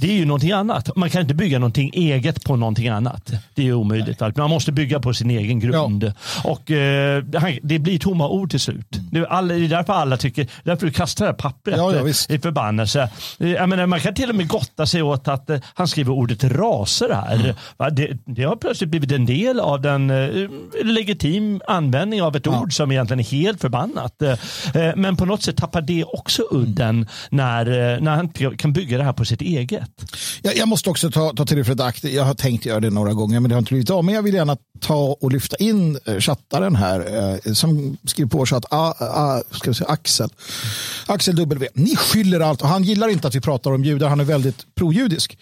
det 0.00 0.10
är 0.10 0.12
ju 0.12 0.24
någonting 0.24 0.52
annat. 0.52 0.96
Man 0.96 1.10
kan 1.10 1.20
inte 1.20 1.34
bygga 1.34 1.58
någonting 1.58 1.90
eget 1.94 2.44
på 2.44 2.56
någonting 2.56 2.88
annat. 2.88 3.32
Det 3.54 3.68
är 3.68 3.72
omöjligt. 3.72 4.20
Nej. 4.20 4.32
Man 4.36 4.50
måste 4.50 4.72
bygga 4.72 5.00
på 5.00 5.14
sin 5.14 5.30
egen 5.30 5.60
grund. 5.60 6.04
Ja. 6.04 6.50
Och 6.50 6.70
eh, 6.70 7.24
Det 7.62 7.78
blir 7.78 7.98
tomma 7.98 8.28
ord 8.28 8.50
till 8.50 8.60
slut. 8.60 8.96
Mm. 8.96 9.08
Det, 9.10 9.18
är 9.18 9.24
alla, 9.24 9.54
det 9.54 9.64
är 9.64 9.68
därför 9.68 9.92
alla 9.92 10.16
tycker, 10.16 10.46
därför 10.64 10.86
du 10.86 10.92
kastar 10.92 11.24
det 11.24 11.30
här 11.30 11.36
pappret 11.36 11.76
ja, 11.76 11.94
ja, 11.94 12.08
i 12.34 12.38
förbannelse. 12.38 13.10
Eh, 13.40 13.50
jag 13.52 13.68
menar, 13.68 13.86
man 13.86 14.00
kan 14.00 14.14
till 14.14 14.30
och 14.30 14.36
med 14.36 14.48
gotta 14.48 14.86
sig 14.86 15.02
åt 15.02 15.28
att 15.28 15.50
eh, 15.50 15.58
han 15.74 15.88
skriver 15.88 16.12
ordet 16.12 16.44
raser 16.44 17.14
här. 17.14 17.34
Mm. 17.34 17.94
Det, 17.94 18.18
det, 18.24 18.42
har 18.42 18.56
plötsligt 18.56 18.90
blivit 18.90 19.12
en 19.12 19.26
del 19.26 19.60
av 19.60 19.80
den 19.80 20.10
eh, 20.10 20.48
legitim 20.84 21.60
användning 21.66 22.22
av 22.22 22.36
ett 22.36 22.46
ord 22.46 22.72
som 22.72 22.92
egentligen 22.92 23.20
är 23.20 23.24
helt 23.24 23.60
förbannat. 23.60 24.22
Eh, 24.22 24.30
eh, 24.74 24.96
men 24.96 25.16
på 25.16 25.24
något 25.24 25.42
sätt 25.42 25.56
tappar 25.56 25.80
det 25.80 26.04
också 26.04 26.42
udden 26.50 26.88
mm. 26.88 27.06
när, 27.30 28.00
när 28.00 28.16
han 28.16 28.28
kan 28.56 28.72
bygga 28.72 28.98
det 28.98 29.04
här 29.04 29.12
på 29.12 29.24
sitt 29.24 29.40
eget 29.40 29.85
sätt. 29.86 30.20
Jag, 30.42 30.56
jag 30.56 30.68
måste 30.68 30.90
också 30.90 31.10
ta, 31.10 31.32
ta 31.32 31.46
tillfället 31.46 31.80
i 31.80 31.82
akt. 31.82 32.04
Jag 32.04 32.24
har 32.24 32.34
tänkt 32.34 32.66
göra 32.66 32.80
det 32.80 32.90
några 32.90 33.12
gånger 33.12 33.40
men 33.40 33.48
det 33.48 33.54
har 33.54 33.58
inte 33.58 33.72
blivit 33.72 33.90
av. 33.90 34.04
Men 34.04 34.14
jag 34.14 34.22
vill 34.22 34.34
gärna 34.34 34.56
ta 34.80 35.16
och 35.20 35.32
lyfta 35.32 35.56
in 35.56 35.98
eh, 36.04 36.18
chattaren 36.18 36.76
här 36.76 37.34
eh, 37.46 37.52
som 37.52 37.96
skriver 38.04 38.30
på 38.30 38.46
chatt. 38.46 38.64
A, 38.64 38.68
ah, 38.70 38.88
a, 38.88 38.94
ah, 39.00 39.36
ah, 39.36 39.42
ska 39.50 39.74
säga, 39.74 39.88
Axel. 39.88 40.30
Axel 41.06 41.36
W. 41.36 41.68
Ni 41.74 41.96
skyller 41.96 42.40
allt. 42.40 42.62
Och 42.62 42.68
han 42.68 42.84
gillar 42.84 43.08
inte 43.08 43.28
att 43.28 43.34
vi 43.34 43.40
pratar 43.40 43.72
om 43.72 43.84
judar. 43.84 44.08
Han 44.08 44.20
är 44.20 44.24
väldigt 44.24 44.74
projudisk. 44.74 45.38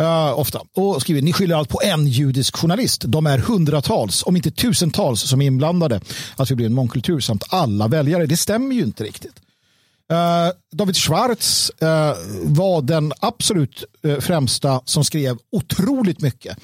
Uh, 0.00 0.38
ofta. 0.38 0.60
Och 0.74 1.00
skriver, 1.00 1.22
ni 1.22 1.32
skyller 1.32 1.56
allt 1.56 1.68
på 1.68 1.80
en 1.84 2.06
judisk 2.06 2.56
journalist. 2.56 3.02
De 3.06 3.26
är 3.26 3.38
hundratals, 3.38 4.22
om 4.26 4.36
inte 4.36 4.50
tusentals, 4.50 5.20
som 5.20 5.42
är 5.42 5.46
inblandade. 5.46 6.00
Att 6.36 6.50
vi 6.50 6.54
blir 6.54 6.66
en 6.66 6.74
mångkultur 6.74 7.20
samt 7.20 7.44
alla 7.48 7.88
väljare. 7.88 8.26
Det 8.26 8.36
stämmer 8.36 8.74
ju 8.74 8.82
inte 8.82 9.04
riktigt. 9.04 9.41
Eh, 10.10 10.52
David 10.72 10.96
Schwartz 10.96 11.70
uh, 11.82 11.88
var 12.44 12.82
den 12.82 13.12
absolut 13.20 13.84
uh, 14.06 14.20
främsta 14.20 14.80
som 14.84 15.04
skrev 15.04 15.38
otroligt 15.52 16.20
mycket. 16.20 16.58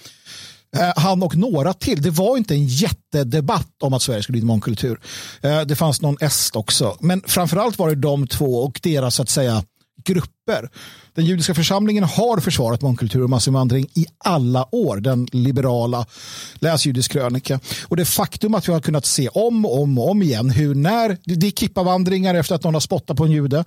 Han 0.97 1.23
och 1.23 1.37
några 1.37 1.75
till. 1.75 2.03
Det 2.03 2.11
var 2.11 2.37
inte 2.37 2.55
en 2.55 2.67
jättedebatt 2.67 3.83
om 3.83 3.93
att 3.93 4.03
Sverige 4.03 4.23
skulle 4.23 4.33
bli 4.33 4.41
en 4.41 4.47
mångkultur. 4.47 5.01
Det 5.67 5.77
fanns 5.77 6.03
någon 6.03 6.17
est 6.21 6.57
också. 6.57 6.97
Men 7.01 7.23
framförallt 7.27 7.79
var 7.79 7.89
det 7.89 7.95
de 7.95 8.27
två 8.27 8.65
och 8.65 8.81
deras 8.83 9.15
så 9.15 9.23
att 9.23 9.29
säga 9.29 9.65
grupper. 10.05 10.71
Den 11.19 11.27
judiska 11.27 11.55
församlingen 11.55 12.05
har 12.05 12.41
försvarat 12.41 12.83
mångkultur 12.83 13.23
och 13.23 13.31
massinvandring 13.31 13.87
i 13.95 14.07
alla 14.19 14.75
år. 14.75 14.97
Den 14.97 15.29
liberala, 15.33 16.07
läs 16.55 16.87
judisk 16.87 17.13
krönika. 17.13 17.61
Och 17.89 17.97
det 17.97 18.05
faktum 18.05 18.55
att 18.55 18.69
vi 18.69 18.73
har 18.73 18.81
kunnat 18.81 19.07
se 19.07 19.29
om 19.29 19.65
och 19.65 19.83
om 19.83 19.99
och 19.99 20.11
om 20.11 20.23
igen 20.23 20.51
hur 20.51 20.75
när 20.75 21.17
det 21.25 21.47
är 21.47 21.51
kippavandringar 21.51 22.35
efter 22.35 22.55
att 22.55 22.65
någon 22.65 22.75
har 22.75 22.81
spottat 22.81 23.17
på 23.17 23.25
en 23.25 23.31
jude. 23.31 23.65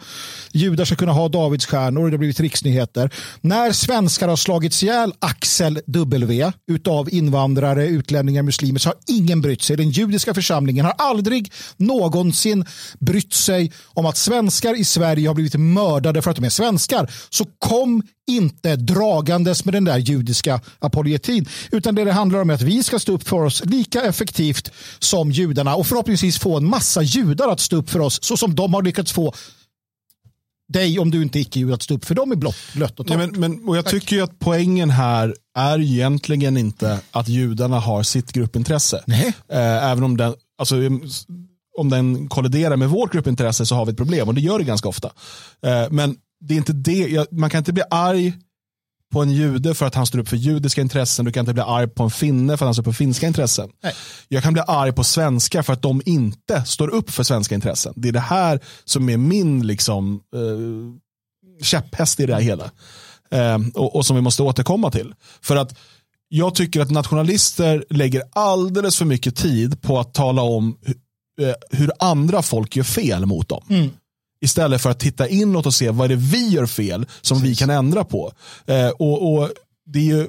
Judar 0.51 0.85
ska 0.85 0.95
kunna 0.95 1.11
ha 1.11 1.27
Davidsstjärnor 1.29 2.03
och 2.03 2.09
det 2.09 2.13
har 2.13 2.19
blivit 2.19 2.39
riksnyheter. 2.39 3.09
När 3.41 3.71
svenskar 3.71 4.27
har 4.27 4.35
slagits 4.35 4.83
ihjäl 4.83 5.13
Axel 5.19 5.79
W 5.85 6.51
utav 6.67 7.13
invandrare, 7.13 7.87
utlänningar, 7.87 8.43
muslimer 8.43 8.79
så 8.79 8.89
har 8.89 8.97
ingen 9.07 9.41
brytt 9.41 9.61
sig. 9.61 9.77
Den 9.77 9.89
judiska 9.89 10.33
församlingen 10.33 10.85
har 10.85 10.95
aldrig 10.97 11.51
någonsin 11.77 12.65
brytt 12.99 13.33
sig 13.33 13.71
om 13.85 14.05
att 14.05 14.17
svenskar 14.17 14.79
i 14.79 14.85
Sverige 14.85 15.27
har 15.27 15.35
blivit 15.35 15.55
mördade 15.55 16.21
för 16.21 16.31
att 16.31 16.37
de 16.37 16.45
är 16.45 16.49
svenskar. 16.49 17.11
Så 17.29 17.40
kom 17.59 18.03
inte 18.27 18.75
dragandes 18.75 19.65
med 19.65 19.73
den 19.73 19.83
där 19.83 19.97
judiska 19.97 20.61
apologetin. 20.79 21.45
Utan 21.71 21.95
det 21.95 22.03
det 22.03 22.11
handlar 22.11 22.41
om 22.41 22.49
är 22.49 22.53
att 22.53 22.61
vi 22.61 22.83
ska 22.83 22.99
stå 22.99 23.11
upp 23.13 23.27
för 23.27 23.43
oss 23.43 23.65
lika 23.65 24.01
effektivt 24.01 24.71
som 24.99 25.31
judarna 25.31 25.75
och 25.75 25.87
förhoppningsvis 25.87 26.39
få 26.39 26.57
en 26.57 26.65
massa 26.65 27.01
judar 27.01 27.49
att 27.49 27.59
stå 27.59 27.75
upp 27.75 27.89
för 27.89 27.99
oss 27.99 28.19
så 28.23 28.37
som 28.37 28.55
de 28.55 28.73
har 28.73 28.81
lyckats 28.81 29.11
få 29.11 29.33
dig 30.73 30.99
om 30.99 31.11
du 31.11 31.21
inte 31.21 31.39
är 31.39 31.41
icke-jud 31.41 31.73
att 31.73 31.81
stå 31.81 31.93
upp 31.93 32.05
för 32.05 32.15
dem 32.15 32.33
i 32.33 32.35
blott, 32.35 32.55
blött 32.73 32.99
och 32.99 33.07
torrt. 33.07 33.17
men, 33.17 33.39
men, 33.39 33.69
och 33.69 33.77
Jag 33.77 33.85
Tack. 33.85 33.91
tycker 33.91 34.21
att 34.23 34.39
poängen 34.39 34.89
här 34.89 35.35
är 35.57 35.79
egentligen 35.79 36.57
inte 36.57 36.99
att 37.11 37.27
judarna 37.27 37.79
har 37.79 38.03
sitt 38.03 38.31
gruppintresse. 38.31 39.03
Nej. 39.07 39.33
Eh, 39.49 39.91
även 39.91 40.03
om 40.03 40.17
den, 40.17 40.33
alltså, 40.57 40.75
om 41.77 41.89
den 41.89 42.27
kolliderar 42.29 42.77
med 42.77 42.89
vårt 42.89 43.11
gruppintresse 43.11 43.65
så 43.65 43.75
har 43.75 43.85
vi 43.85 43.91
ett 43.91 43.97
problem 43.97 44.27
och 44.27 44.35
det 44.35 44.41
gör 44.41 44.59
det 44.59 44.65
ganska 44.65 44.89
ofta. 44.89 45.11
Eh, 45.65 45.87
men 45.91 46.15
det 46.41 46.53
är 46.53 46.57
inte 46.57 46.73
det, 46.73 47.31
man 47.31 47.49
kan 47.49 47.57
inte 47.57 47.73
bli 47.73 47.83
arg 47.89 48.33
på 49.11 49.21
en 49.21 49.31
jude 49.31 49.73
för 49.73 49.85
att 49.85 49.95
han 49.95 50.05
står 50.05 50.19
upp 50.19 50.29
för 50.29 50.37
judiska 50.37 50.81
intressen. 50.81 51.25
Du 51.25 51.31
kan 51.31 51.41
inte 51.41 51.53
bli 51.53 51.63
arg 51.63 51.87
på 51.87 52.03
en 52.03 52.09
finne 52.09 52.57
för 52.57 52.65
att 52.65 52.67
han 52.67 52.73
står 52.73 52.81
upp 52.81 52.85
för 52.85 53.03
finska 53.03 53.27
intressen. 53.27 53.69
Nej. 53.83 53.93
Jag 54.27 54.43
kan 54.43 54.53
bli 54.53 54.63
arg 54.67 54.91
på 54.91 55.03
svenskar 55.03 55.61
för 55.61 55.73
att 55.73 55.81
de 55.81 56.01
inte 56.05 56.63
står 56.65 56.87
upp 56.87 57.09
för 57.09 57.23
svenska 57.23 57.55
intressen. 57.55 57.93
Det 57.95 58.07
är 58.07 58.11
det 58.11 58.19
här 58.19 58.59
som 58.85 59.09
är 59.09 59.17
min 59.17 59.67
liksom, 59.67 60.21
eh, 60.35 61.63
käpphäst 61.63 62.19
i 62.19 62.25
det 62.25 62.33
här 62.33 62.41
hela. 62.41 62.71
Eh, 63.31 63.57
och, 63.73 63.95
och, 63.95 64.05
som 64.05 64.15
vi 64.15 64.21
måste 64.21 64.43
återkomma 64.43 64.91
till. 64.91 65.13
För 65.41 65.55
att 65.55 65.77
jag 66.27 66.55
tycker 66.55 66.81
att 66.81 66.91
nationalister 66.91 67.85
lägger 67.89 68.23
alldeles 68.33 68.97
för 68.97 69.05
mycket 69.05 69.35
tid 69.35 69.81
på 69.81 69.99
att 69.99 70.13
tala 70.13 70.41
om 70.41 70.77
hur, 70.81 70.95
eh, 71.47 71.55
hur 71.69 71.91
andra 71.99 72.41
folk 72.41 72.75
gör 72.75 72.83
fel 72.83 73.25
mot 73.25 73.49
dem. 73.49 73.63
Mm. 73.69 73.89
Istället 74.41 74.81
för 74.81 74.89
att 74.89 74.99
titta 74.99 75.27
inåt 75.27 75.65
och 75.65 75.73
se 75.73 75.89
vad 75.89 76.11
är 76.11 76.15
det 76.15 76.21
vi 76.21 76.47
gör 76.47 76.65
fel 76.65 77.05
som 77.21 77.41
Precis. 77.41 77.51
vi 77.51 77.55
kan 77.55 77.69
ändra 77.69 78.03
på. 78.03 78.31
Eh, 78.65 78.89
och, 78.89 79.33
och, 79.33 79.49
Det 79.85 79.99
är 79.99 80.03
ju 80.03 80.27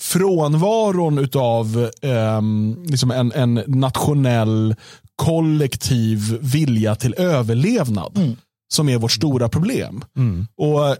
frånvaron 0.00 1.28
av 1.34 1.90
eh, 2.02 2.42
liksom 2.90 3.10
en, 3.10 3.32
en, 3.32 3.54
nationell 3.66 4.74
kollektiv 5.16 6.38
vilja 6.40 6.94
till 6.94 7.14
överlevnad 7.18 8.16
mm. 8.16 8.36
som 8.72 8.88
är 8.88 8.98
vårt 8.98 9.12
stora 9.12 9.48
problem. 9.48 10.04
Mm. 10.16 10.46
Och 10.56 10.88
eh, 10.88 10.96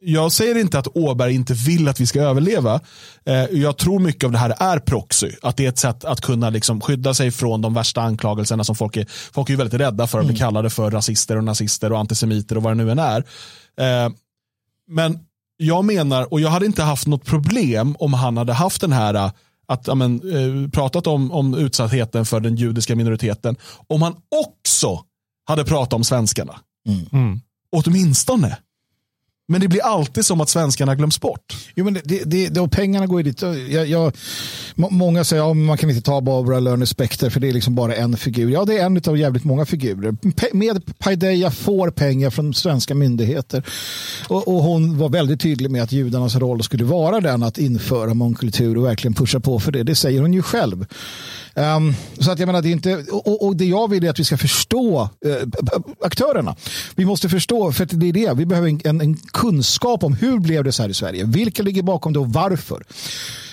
jag 0.00 0.32
säger 0.32 0.58
inte 0.58 0.78
att 0.78 0.96
Åberg 0.96 1.34
inte 1.34 1.54
vill 1.54 1.88
att 1.88 2.00
vi 2.00 2.06
ska 2.06 2.20
överleva. 2.20 2.80
Eh, 3.24 3.34
jag 3.34 3.78
tror 3.78 3.98
mycket 3.98 4.24
av 4.24 4.32
det 4.32 4.38
här 4.38 4.54
är 4.58 4.78
proxy. 4.78 5.30
Att 5.42 5.56
det 5.56 5.64
är 5.64 5.68
ett 5.68 5.78
sätt 5.78 6.04
att 6.04 6.20
kunna 6.20 6.50
liksom 6.50 6.80
skydda 6.80 7.14
sig 7.14 7.30
från 7.30 7.60
de 7.60 7.74
värsta 7.74 8.00
anklagelserna 8.00 8.64
som 8.64 8.76
folk 8.76 8.96
är, 8.96 9.06
folk 9.32 9.50
är 9.50 9.56
väldigt 9.56 9.80
rädda 9.80 10.06
för 10.06 10.18
att 10.18 10.26
bli 10.26 10.34
mm. 10.34 10.38
kallade 10.38 10.70
för 10.70 10.90
rasister 10.90 11.36
och 11.36 11.44
nazister 11.44 11.92
och 11.92 11.98
antisemiter 11.98 12.56
och 12.56 12.62
vad 12.62 12.76
det 12.76 12.84
nu 12.84 12.90
än 12.90 12.98
är. 12.98 13.24
Eh, 13.80 14.10
men 14.88 15.18
jag 15.56 15.84
menar, 15.84 16.32
och 16.32 16.40
jag 16.40 16.50
hade 16.50 16.66
inte 16.66 16.82
haft 16.82 17.06
något 17.06 17.24
problem 17.24 17.96
om 17.98 18.12
han 18.12 18.36
hade 18.36 18.52
haft 18.52 18.80
den 18.80 18.92
här 18.92 19.30
att 19.68 19.86
ja, 19.86 19.94
men, 19.94 20.14
eh, 20.14 20.70
pratat 20.70 21.06
om, 21.06 21.32
om 21.32 21.54
utsattheten 21.54 22.24
för 22.24 22.40
den 22.40 22.56
judiska 22.56 22.96
minoriteten. 22.96 23.56
Om 23.86 24.02
han 24.02 24.14
också 24.46 25.04
hade 25.44 25.64
pratat 25.64 25.92
om 25.92 26.04
svenskarna. 26.04 26.60
Mm. 26.88 27.06
Mm. 27.12 27.40
Åtminstone. 27.72 28.56
Men 29.50 29.60
det 29.60 29.68
blir 29.68 29.82
alltid 29.82 30.26
som 30.26 30.40
att 30.40 30.48
svenskarna 30.48 30.94
glöms 30.94 31.20
bort. 31.20 31.56
Jo, 31.74 31.84
men 31.84 31.94
det, 31.94 32.22
det, 32.24 32.48
det, 32.48 32.60
och 32.60 32.72
pengarna 32.72 33.06
går 33.06 33.20
ju 33.20 33.22
dit. 33.22 33.42
Jag, 33.70 33.86
jag, 33.86 34.12
många 34.74 35.24
säger 35.24 35.42
att 35.42 35.48
ja, 35.48 35.54
man 35.54 35.78
kan 35.78 35.90
inte 35.90 36.02
ta 36.02 36.20
Barbara 36.20 36.60
Lerner 36.60 36.86
Specter 36.86 37.30
för 37.30 37.40
det 37.40 37.48
är 37.48 37.52
liksom 37.52 37.74
bara 37.74 37.94
en 37.94 38.16
figur. 38.16 38.50
Ja, 38.50 38.64
det 38.64 38.78
är 38.78 38.86
en 38.86 39.00
av 39.06 39.18
jävligt 39.18 39.44
många 39.44 39.66
figurer. 39.66 40.16
med 40.52 40.98
Paideia 40.98 41.50
får 41.50 41.90
pengar 41.90 42.30
från 42.30 42.54
svenska 42.54 42.94
myndigheter. 42.94 43.62
Och, 44.28 44.48
och, 44.48 44.62
hon 44.62 44.98
var 44.98 45.08
väldigt 45.08 45.40
tydlig 45.40 45.70
med 45.70 45.82
att 45.82 45.92
judarnas 45.92 46.36
roll 46.36 46.62
skulle 46.62 46.84
vara 46.84 47.20
den 47.20 47.42
att 47.42 47.58
införa 47.58 48.14
mångkultur 48.14 48.78
och 48.78 48.84
verkligen 48.84 49.14
pusha 49.14 49.40
på 49.40 49.60
för 49.60 49.72
det. 49.72 49.82
Det 49.82 49.94
säger 49.94 50.20
hon 50.20 50.34
ju 50.34 50.42
själv. 50.42 50.86
Um, 51.58 51.94
så 52.18 52.30
att 52.30 52.38
jag 52.38 52.46
menar, 52.46 52.62
det 52.62 52.68
är 52.68 52.72
inte, 52.72 52.96
och, 53.10 53.46
och, 53.46 53.56
det 53.56 53.64
jag 53.64 53.90
vill 53.90 54.04
är 54.04 54.10
att 54.10 54.18
vi 54.18 54.24
ska 54.24 54.36
förstå 54.36 55.02
uh, 55.26 55.36
aktörerna. 56.00 56.56
Vi 56.94 57.04
måste 57.04 57.28
förstå, 57.28 57.72
för 57.72 57.84
det 57.84 58.08
är 58.08 58.12
det, 58.12 58.34
vi 58.34 58.46
behöver 58.46 58.68
en, 58.68 58.80
en, 58.84 59.00
en, 59.00 59.16
kunskap 59.16 60.04
om 60.04 60.12
hur 60.12 60.38
blev 60.38 60.64
det 60.64 60.72
så 60.72 60.82
här 60.82 60.90
i 60.90 60.94
Sverige? 60.94 61.24
Vilka 61.24 61.62
ligger 61.62 61.82
bakom 61.82 62.12
det 62.12 62.18
och 62.18 62.32
varför? 62.32 62.84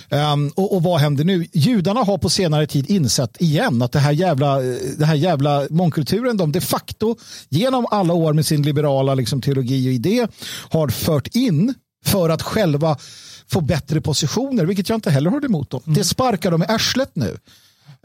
Um, 0.09 0.51
och, 0.55 0.75
och, 0.75 0.83
vad 0.83 0.99
händer 0.99 1.23
nu? 1.23 1.47
Judarna 1.53 2.03
har 2.03 2.17
på 2.17 2.29
senare 2.29 2.67
tid 2.67 2.89
insett 2.89 3.41
igen 3.41 3.81
att 3.81 3.91
det 3.91 3.99
här 3.99 4.11
jävla, 4.11 4.63
eh, 4.63 4.75
det 4.97 5.05
här 5.05 5.15
jävla 5.15 5.67
mångkulturen, 5.69 6.37
de 6.37 6.51
de 6.51 6.61
facto 6.61 7.15
genom 7.49 7.85
alla 7.91 8.13
år 8.13 8.33
med 8.33 8.45
sin 8.45 8.61
liberala 8.61 9.15
liksom, 9.15 9.41
teologi 9.41 9.89
och 9.89 9.93
idé 9.93 10.27
har 10.69 10.87
fört 10.87 11.27
in 11.27 11.73
för 12.05 12.29
att 12.29 12.41
själva 12.41 12.97
få 13.47 13.61
bättre 13.61 14.01
positioner, 14.01 14.65
vilket 14.65 14.89
jag 14.89 14.97
inte 14.97 15.11
heller 15.11 15.29
har 15.29 15.45
emot 15.45 15.69
dem. 15.69 15.81
Mm. 15.85 15.97
Det 15.97 16.03
sparkar 16.03 16.51
de 16.51 16.63
i 16.63 16.65
arslet 16.65 17.11
nu. 17.13 17.37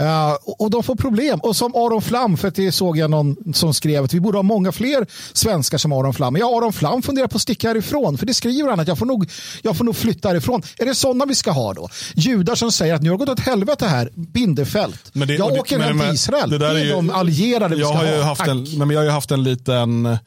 Uh, 0.01 0.37
och 0.45 0.71
de 0.71 0.83
får 0.83 0.95
problem. 0.95 1.41
Och 1.43 1.57
som 1.57 1.75
Aron 1.75 2.03
Flam, 2.03 2.37
för 2.37 2.53
det 2.55 2.73
såg 2.73 2.99
jag 2.99 3.11
någon 3.11 3.55
som 3.55 3.75
skrev 3.75 4.05
att 4.05 4.15
vi 4.15 4.21
borde 4.21 4.39
ha 4.39 4.43
många 4.43 4.73
fler 4.73 5.07
svenskar 5.33 5.79
som 5.79 5.93
Aron 5.93 6.15
Flam. 6.15 6.37
Ja, 6.37 6.59
Aron 6.59 6.73
Flam 6.73 7.03
funderar 7.03 7.27
på 7.27 7.37
att 7.37 7.43
sticka 7.43 7.69
härifrån. 7.69 8.19
För 8.19 8.27
det 8.27 8.35
skriver 8.35 8.71
han 8.71 8.81
att 8.81 8.89
jag 8.89 8.99
får 8.99 9.07
nog, 9.07 9.31
jag 9.63 9.77
får 9.77 9.85
nog 9.85 9.97
flytta 9.97 10.29
härifrån. 10.29 10.63
Är 10.79 10.87
det 10.87 10.95
sådana 10.95 11.25
vi 11.25 11.35
ska 11.35 11.51
ha 11.51 11.75
då? 11.75 11.89
Judar 12.15 12.55
som 12.55 12.73
säger 12.73 12.95
att 12.95 13.03
nu 13.03 13.11
har 13.11 13.19
det 13.19 13.25
gått 13.25 13.39
åt 13.39 13.47
helvete 13.47 13.87
här. 13.87 14.11
Bindefält. 14.15 15.11
Men 15.13 15.29
det, 15.29 15.35
jag 15.35 15.53
åker 15.53 15.79
hem 15.79 16.01
till 16.01 16.15
Israel. 16.15 16.51
Det, 16.51 16.59
där 16.59 16.75
det 16.75 16.81
är, 16.81 16.85
är 16.85 16.87
ju, 16.87 16.93
de 16.93 17.11
allierade 17.11 17.77
vi 17.77 17.83
ska 17.83 17.93
har 17.93 18.17
ha. 18.17 18.23
Haft 18.23 18.47
en, 18.47 18.79
men 18.79 18.91
jag 18.91 18.99
har 18.99 19.05
ju 19.05 19.11
haft 19.11 19.31
en 19.31 19.43
liten, 19.43 20.07
eh, 20.07 20.19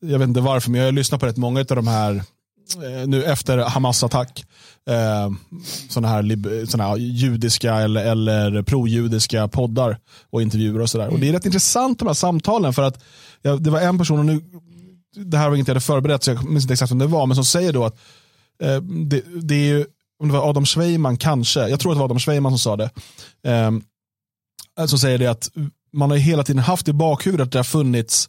jag 0.00 0.18
vet 0.18 0.28
inte 0.28 0.40
varför, 0.40 0.70
men 0.70 0.80
jag 0.80 0.86
har 0.86 0.92
lyssnat 0.92 1.20
på 1.20 1.26
rätt 1.26 1.36
många 1.36 1.60
av 1.60 1.66
de 1.66 1.88
här 1.88 2.14
eh, 2.74 3.06
nu 3.06 3.24
efter 3.24 3.58
Hamas 3.58 4.04
attack 4.04 4.44
eh, 4.88 5.30
sådana 5.88 6.08
här, 6.08 6.66
såna 6.66 6.84
här 6.84 6.96
judiska 6.96 7.74
eller, 7.74 8.04
eller 8.04 8.62
projudiska 8.62 9.48
poddar 9.48 9.98
och 10.30 10.42
intervjuer 10.42 10.80
och 10.80 10.90
sådär. 10.90 11.04
Mm. 11.04 11.14
Och 11.14 11.20
det 11.20 11.28
är 11.28 11.32
rätt 11.32 11.46
intressant 11.46 11.98
de 11.98 12.08
här 12.08 12.14
samtalen 12.14 12.72
för 12.72 12.82
att 12.82 13.02
ja, 13.42 13.56
det 13.56 13.70
var 13.70 13.80
en 13.80 13.98
person, 13.98 14.18
och 14.18 14.26
nu, 14.26 14.40
det 15.16 15.38
här 15.38 15.48
var 15.48 15.56
inget 15.56 15.68
jag 15.68 15.74
hade 15.74 15.80
förberett 15.80 16.22
så 16.22 16.30
jag 16.30 16.44
minns 16.44 16.64
inte 16.64 16.72
exakt 16.72 16.90
vem 16.90 16.98
det 16.98 17.06
var, 17.06 17.26
men 17.26 17.34
som 17.34 17.44
säger 17.44 17.72
då 17.72 17.84
att 17.84 17.98
eh, 18.62 18.80
det, 18.82 19.22
det, 19.42 19.54
är 19.54 19.64
ju, 19.64 19.86
om 20.22 20.28
det 20.28 20.34
var 20.34 20.50
Adam 20.50 20.66
Schweiman 20.66 21.16
kanske, 21.16 21.68
jag 21.68 21.80
tror 21.80 21.92
att 21.92 21.96
det 21.96 21.98
var 21.98 22.04
Adam 22.04 22.18
Schweiman 22.18 22.52
som 22.52 22.58
sa 22.58 22.76
det, 22.76 22.90
eh, 23.50 24.86
som 24.86 24.98
säger 24.98 25.18
det 25.18 25.26
att 25.26 25.50
man 25.92 26.10
har 26.10 26.16
hela 26.16 26.42
tiden 26.42 26.62
haft 26.62 26.88
i 26.88 26.92
bakhuvudet 26.92 27.44
att 27.44 27.52
det 27.52 27.58
har 27.58 27.64
funnits 27.64 28.28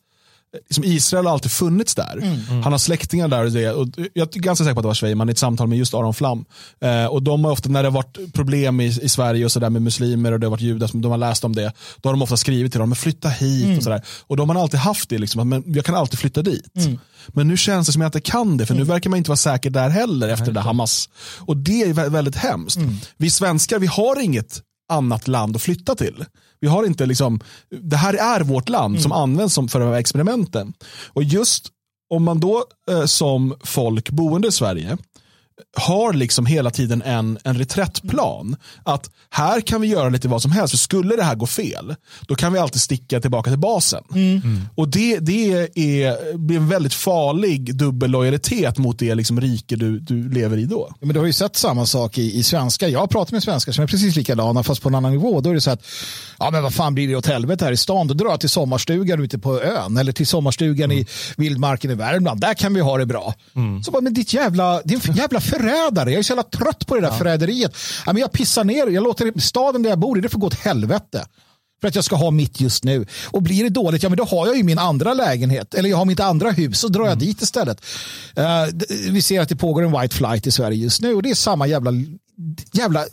liksom 0.54 0.84
Israel 0.84 1.26
har 1.26 1.34
alltid 1.34 1.52
funnits 1.52 1.96
där. 1.96 2.14
Mm. 2.14 2.40
mm. 2.50 2.64
Han 2.64 2.72
har 2.72 2.80
släktingar 2.80 3.28
där. 3.28 3.44
Och 3.44 3.52
det, 3.52 3.72
och 3.72 3.88
jag 4.14 4.36
är 4.36 4.40
ganska 4.40 4.64
säker 4.64 4.74
på 4.74 4.80
att 4.80 4.84
det 4.84 4.88
var 4.88 4.94
Schweiman 4.94 5.30
i 5.30 5.32
ett 5.32 5.38
samtal 5.38 5.68
med 5.68 5.78
just 5.78 5.94
Aron 5.94 6.14
Flam. 6.14 6.46
Eh, 6.82 7.06
och 7.06 7.24
de 7.24 7.46
har 7.46 7.52
ofta, 7.52 7.70
när 7.70 7.84
det 7.84 7.90
har 7.90 7.94
varit 7.94 8.34
problem 8.34 8.82
i, 8.82 8.86
i 8.86 9.10
Sverige 9.10 9.46
och 9.46 9.52
så 9.52 9.60
där 9.60 9.70
med 9.70 9.82
muslimer 9.82 10.32
och 10.32 10.40
det 10.40 10.46
har 10.46 10.52
varit 10.52 10.62
judar, 10.62 10.90
de 10.94 11.12
har 11.12 11.18
läst 11.18 11.44
om 11.44 11.56
det, 11.56 11.74
då 12.02 12.10
har 12.10 12.14
de 12.14 12.22
ofta 12.22 12.38
skrivit 12.38 12.72
till 12.72 12.80
dem, 12.80 12.90
men 12.90 12.96
flytta 12.96 13.30
hit 13.30 13.66
mm. 13.66 13.78
och 13.78 13.84
sådär. 13.84 14.02
Och 14.28 14.38
de 14.38 14.50
har 14.50 14.62
alltid 14.62 14.80
haft 14.80 15.10
det, 15.10 15.18
liksom, 15.18 15.50
men 15.50 15.64
jag 15.68 15.86
kan 15.86 15.96
alltid 15.96 16.20
flytta 16.20 16.42
dit. 16.42 16.76
Mm. 16.76 17.00
Men 17.28 17.48
nu 17.48 17.58
känns 17.58 17.88
det 17.88 17.94
som 17.94 18.02
att 18.02 18.04
jag 18.04 18.08
inte 18.08 18.32
kan 18.32 18.58
det, 18.58 18.66
för 18.66 18.74
nu 18.74 18.82
mm. 18.82 18.94
verkar 18.94 19.10
man 19.10 19.18
inte 19.18 19.30
vara 19.30 19.38
säker 19.38 19.70
där 19.70 19.90
heller 19.90 20.30
efter 20.30 20.46
det 20.46 20.52
där 20.52 20.62
Hamas. 20.62 21.10
Och 21.40 21.58
det 21.58 21.82
är 21.82 22.10
väldigt 22.10 22.36
hemskt. 22.36 22.78
Mm. 22.78 22.96
Vi 23.18 23.30
svenskar, 23.30 23.80
vi 23.80 23.88
har 23.88 24.20
inget 24.20 24.62
annat 24.92 25.28
land 25.28 25.56
att 25.56 25.62
flytta 25.62 25.96
till. 25.96 26.26
Vi 26.62 26.68
har 26.68 26.86
inte 26.86 27.06
liksom, 27.06 27.40
det 27.82 27.98
här 27.98 28.14
är 28.14 28.42
vårt 28.42 28.70
land 28.70 28.94
mm. 28.94 29.02
som 29.02 29.12
används 29.12 29.54
som 29.54 29.68
för 29.68 29.80
de 29.80 29.90
här 29.90 30.00
experimenten. 30.00 30.74
Och 31.14 31.24
just 31.24 31.68
om 32.10 32.24
man 32.24 32.40
då 32.40 32.64
eh, 32.90 33.06
som 33.06 33.56
folk 33.64 34.10
boende 34.10 34.48
i 34.48 34.52
Sverige 34.52 34.98
har 35.78 36.14
liksom 36.14 36.46
hela 36.46 36.72
tiden 36.72 37.02
en, 37.02 37.38
en 37.44 37.58
reträttplan. 37.58 38.56
Att 38.84 39.10
här 39.30 39.62
kan 39.62 39.82
vi 39.82 39.88
göra 39.88 40.10
lite 40.10 40.28
vad 40.28 40.42
som 40.42 40.52
helst. 40.52 40.72
För 40.72 40.78
skulle 40.78 41.16
det 41.16 41.24
här 41.24 41.36
gå 41.36 41.48
fel, 41.48 41.96
då 42.28 42.36
kan 42.36 42.54
vi 42.54 42.60
alltid 42.60 42.82
sticka 42.82 43.22
tillbaka 43.22 43.50
till 43.50 43.60
basen. 43.60 44.04
Mm. 44.12 44.42
Mm. 44.44 44.62
Och 44.76 44.88
det, 44.88 45.20
det 45.20 45.52
är, 45.76 46.38
blir 46.38 46.58
en 46.58 46.70
väldigt 46.70 46.94
farlig 46.94 47.76
dubbellojalitet 47.76 48.78
mot 48.78 49.00
det 49.00 49.16
liksom 49.16 49.42
rike 49.42 49.76
du, 49.76 50.00
du 50.00 50.30
lever 50.30 50.58
i 50.58 50.66
då. 50.66 50.88
Ja, 50.90 51.06
men 51.06 51.14
du 51.14 51.20
har 51.20 51.28
ju 51.28 51.34
sett 51.34 51.56
samma 51.56 51.86
sak 51.86 52.18
i, 52.18 52.40
i 52.40 52.44
svenska. 52.44 52.88
Jag 52.88 53.00
har 53.00 53.08
pratat 53.08 53.32
med 53.32 53.44
svenskar 53.44 53.72
som 53.72 53.84
är 53.84 53.88
precis 53.88 54.16
likadana 54.16 54.64
fast 54.64 54.82
på 54.82 54.90
en 54.90 54.96
annan 54.96 55.12
nivå. 55.12 55.42
Då 55.42 55.50
är 55.50 55.54
det 55.54 55.62
så 55.62 55.72
att, 55.72 55.86
ja 56.40 56.52
men 56.52 56.64
vad 56.64 56.74
fan 56.74 56.94
blir 56.94 57.08
det 57.08 57.16
åt 57.16 57.26
helvete 57.26 57.66
här 57.66 57.72
i 57.72 57.78
stan? 57.78 58.08
Då 58.08 58.14
drar 58.14 58.30
jag 58.30 58.40
till 58.40 58.50
sommarstugan 58.50 59.24
ute 59.24 59.40
på 59.40 59.62
ön 59.62 59.98
eller 59.98 60.12
till 60.12 60.28
sommarstugan 60.28 60.92
mm. 60.92 60.98
i 60.98 61.06
vildmarken 61.38 61.92
i 61.92 61.96
Värmland. 61.96 62.42
Där 62.42 62.54
kan 62.54 62.74
vi 62.74 62.82
ha 62.82 62.98
det 62.98 63.06
bra. 63.06 63.34
Mm. 63.56 63.84
Så 63.84 63.92
bara, 63.92 64.02
men 64.02 64.14
ditt 64.14 64.34
jävla, 64.34 64.82
din 64.82 65.00
jävla 65.16 65.42
förrädare. 65.52 66.12
Jag 66.12 66.20
är 66.20 66.24
så 66.24 66.32
jävla 66.32 66.44
trött 66.44 66.88
på 66.88 66.96
det 66.96 67.02
där 67.02 67.08
ja. 67.08 67.18
förräderiet. 67.18 67.76
Ja, 68.06 68.14
men 68.14 68.22
jag 68.22 68.32
pissar 68.32 68.64
ner, 68.64 68.88
jag 68.88 69.04
låter 69.04 69.40
staden 69.40 69.84
där 69.84 69.90
jag 69.90 70.00
bor 70.00 70.18
i, 70.18 70.22
det 70.22 70.30
får 70.30 70.40
gå 70.40 70.48
åt 70.48 70.60
helvete. 70.60 71.26
För 71.82 71.88
att 71.88 71.96
jag 71.96 72.04
ska 72.04 72.16
ha 72.16 72.32
mitt 72.32 72.62
just 72.62 72.84
nu. 72.84 73.06
Och 73.26 73.42
blir 73.42 73.64
det 73.64 73.70
dåligt, 73.70 74.04
ja 74.04 74.10
men 74.10 74.18
då 74.18 74.24
har 74.24 74.48
jag 74.48 74.58
ju 74.58 74.64
min 74.64 74.80
andra 74.80 75.14
lägenhet. 75.14 75.74
Eller 75.74 75.90
jag 75.90 75.98
har 75.98 76.06
mitt 76.06 76.20
andra 76.20 76.52
hus, 76.52 76.80
så 76.80 76.88
drar 76.88 77.04
jag 77.04 77.12
mm. 77.12 77.26
dit 77.26 77.42
istället. 77.42 77.86
Uh, 78.38 78.82
vi 79.12 79.22
ser 79.22 79.42
att 79.42 79.50
det 79.50 79.56
pågår 79.56 79.84
en 79.84 80.02
white 80.02 80.16
flight 80.16 80.48
i 80.48 80.52
Sverige 80.52 80.78
just 80.78 81.02
nu 81.02 81.14
och 81.14 81.24
det 81.24 81.30
är 81.30 81.36
samma 81.36 81.68
jävla, 81.68 81.92
jävla 82.74 83.06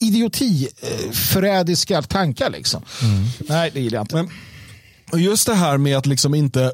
idioti, 0.00 0.68
uh, 0.82 1.12
förrädiska 1.12 2.02
tankar 2.02 2.50
liksom. 2.50 2.82
Mm. 3.02 3.24
Nej, 3.48 3.70
det 3.74 3.80
gillar 3.80 3.98
jag 3.98 4.04
inte. 4.04 4.16
Men, 4.16 4.30
och 5.12 5.20
just 5.20 5.46
det 5.46 5.54
här 5.54 5.78
med 5.78 5.98
att 5.98 6.06
liksom 6.06 6.34
inte 6.34 6.72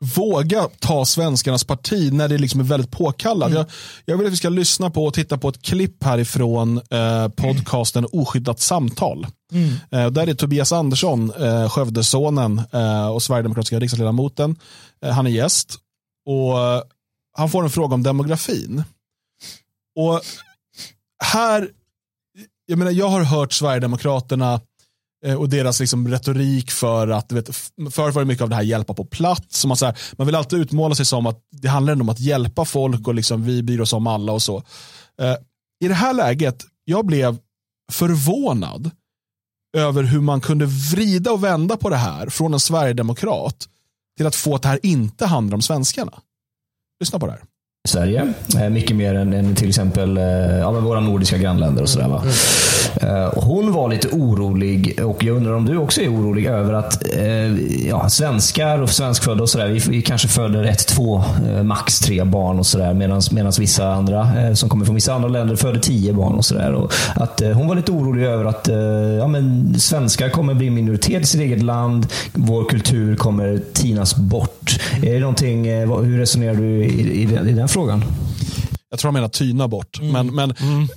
våga 0.00 0.68
ta 0.78 1.04
svenskarnas 1.04 1.64
parti 1.64 2.12
när 2.12 2.28
det 2.28 2.38
liksom 2.38 2.60
är 2.60 2.64
väldigt 2.64 2.90
påkallat. 2.90 3.50
Mm. 3.50 3.58
Jag, 3.58 3.66
jag, 4.04 4.16
vill 4.16 4.26
att 4.26 4.32
vi 4.32 4.36
ska 4.36 4.48
lyssna 4.48 4.90
på 4.90 5.04
och 5.04 5.14
titta 5.14 5.38
på 5.38 5.48
ett 5.48 5.62
klipp 5.62 6.04
härifrån 6.04 6.80
eh, 6.90 7.28
podcasten 7.28 8.06
Oskyddat 8.12 8.60
samtal. 8.60 9.26
Mm. 9.52 9.74
Eh, 9.90 10.10
där 10.10 10.26
är 10.26 10.34
Tobias 10.34 10.72
Andersson, 10.72 11.32
eh, 11.40 11.70
Skövdesonen 11.70 12.62
eh, 12.72 13.08
och 13.08 13.22
Sverigedemokratiska 13.22 13.80
riksdagsledamoten. 13.80 14.56
Eh, 15.04 15.10
han 15.10 15.26
är 15.26 15.30
gäst 15.30 15.78
och 16.26 16.58
eh, 16.58 16.82
han 17.36 17.50
får 17.50 17.64
en 17.64 17.70
fråga 17.70 17.94
om 17.94 18.02
demografin. 18.02 18.84
Och 19.96 20.20
här, 21.24 21.70
jag 22.66 22.78
menar 22.78 22.92
jag 22.92 23.08
har 23.08 23.24
hört 23.24 23.52
Sverigedemokraterna 23.52 24.60
och 25.38 25.48
deras 25.48 25.80
liksom 25.80 26.08
retorik 26.08 26.70
för 26.70 27.08
att, 27.08 27.32
vet, 27.32 27.56
förr 27.90 28.10
var 28.10 28.22
det 28.22 28.24
mycket 28.24 28.42
av 28.42 28.48
det 28.48 28.54
här 28.54 28.62
hjälpa 28.62 28.94
på 28.94 29.04
plats. 29.04 29.64
Man, 29.66 29.76
så 29.76 29.86
här, 29.86 29.98
man 30.12 30.26
vill 30.26 30.36
alltid 30.36 30.58
utmåla 30.58 30.94
sig 30.94 31.06
som 31.06 31.26
att 31.26 31.40
det 31.50 31.68
handlar 31.68 31.92
om 31.92 32.08
att 32.08 32.20
hjälpa 32.20 32.64
folk 32.64 33.08
och 33.08 33.14
liksom 33.14 33.44
vi 33.44 33.62
bryr 33.62 33.80
oss 33.80 33.92
om 33.92 34.06
alla 34.06 34.32
och 34.32 34.42
så. 34.42 34.56
Eh, 35.20 35.34
I 35.84 35.88
det 35.88 35.94
här 35.94 36.12
läget, 36.12 36.64
jag 36.84 37.06
blev 37.06 37.38
förvånad 37.92 38.90
över 39.76 40.02
hur 40.02 40.20
man 40.20 40.40
kunde 40.40 40.66
vrida 40.66 41.32
och 41.32 41.44
vända 41.44 41.76
på 41.76 41.90
det 41.90 41.96
här 41.96 42.28
från 42.28 42.54
en 42.54 42.60
sverigedemokrat 42.60 43.68
till 44.16 44.26
att 44.26 44.34
få 44.34 44.54
att 44.54 44.62
det 44.62 44.68
här 44.68 44.80
inte 44.82 45.26
handlar 45.26 45.54
om 45.54 45.62
svenskarna. 45.62 46.12
Lyssna 47.00 47.18
på 47.18 47.26
det 47.26 47.32
här. 47.32 47.42
Sverige. 47.88 48.34
Eh, 48.56 48.70
mycket 48.70 48.96
mer 48.96 49.14
än, 49.14 49.32
än 49.32 49.54
till 49.54 49.68
exempel 49.68 50.16
eh, 50.16 50.24
ja, 50.58 50.70
våra 50.70 51.00
nordiska 51.00 51.38
grannländer 51.38 51.82
och 51.82 51.88
sådär. 51.88 52.08
Va? 52.08 52.20
Mm. 52.22 52.34
Hon 53.34 53.72
var 53.72 53.88
lite 53.88 54.08
orolig 54.08 55.00
och 55.04 55.24
jag 55.24 55.36
undrar 55.36 55.52
om 55.52 55.64
du 55.64 55.76
också 55.76 56.00
är 56.00 56.12
orolig 56.12 56.46
över 56.46 56.74
att 56.74 57.02
ja, 57.86 58.08
svenskar 58.08 58.82
och 58.82 58.90
svenskfödda 58.90 59.42
och 59.42 59.48
sådär, 59.48 59.68
vi, 59.68 59.78
vi 59.78 60.02
kanske 60.02 60.28
föder 60.28 60.64
ett, 60.64 60.86
två, 60.86 61.24
max 61.62 62.00
tre 62.00 62.24
barn 62.24 62.58
och 62.58 62.66
sådär 62.66 62.94
medan 63.30 63.52
vissa 63.58 63.92
andra 63.92 64.54
som 64.56 64.68
kommer 64.68 64.84
från 64.84 64.94
vissa 64.94 65.14
andra 65.14 65.28
länder 65.28 65.56
föder 65.56 65.80
tio 65.80 66.12
barn 66.12 66.34
och 66.34 66.44
sådär. 66.44 66.88
Att 67.14 67.42
hon 67.54 67.68
var 67.68 67.74
lite 67.74 67.92
orolig 67.92 68.24
över 68.24 68.44
att 68.44 68.68
ja, 69.18 69.28
men 69.28 69.74
svenskar 69.80 70.28
kommer 70.28 70.54
bli 70.54 70.70
minoritet 70.70 71.22
i 71.22 71.26
sitt 71.26 71.40
eget 71.40 71.62
land. 71.62 72.06
Vår 72.32 72.64
kultur 72.64 73.16
kommer 73.16 73.60
tinas 73.72 74.16
bort. 74.16 74.80
Är 75.02 75.14
det 75.14 75.20
någonting, 75.20 75.64
hur 76.04 76.18
resonerar 76.18 76.54
du 76.54 76.84
i, 76.84 77.22
i, 77.22 77.22
i 77.22 77.52
den 77.52 77.68
frågan? 77.68 77.88
frågan? 77.88 78.04
Jag 78.90 78.98
tror 78.98 79.08
han 79.08 79.14
menar 79.14 79.28
tyna 79.28 79.68
bort. 79.68 79.98
Mm. 80.00 80.12
Men, 80.12 80.34
men 80.34 80.50
mm. 80.50 80.88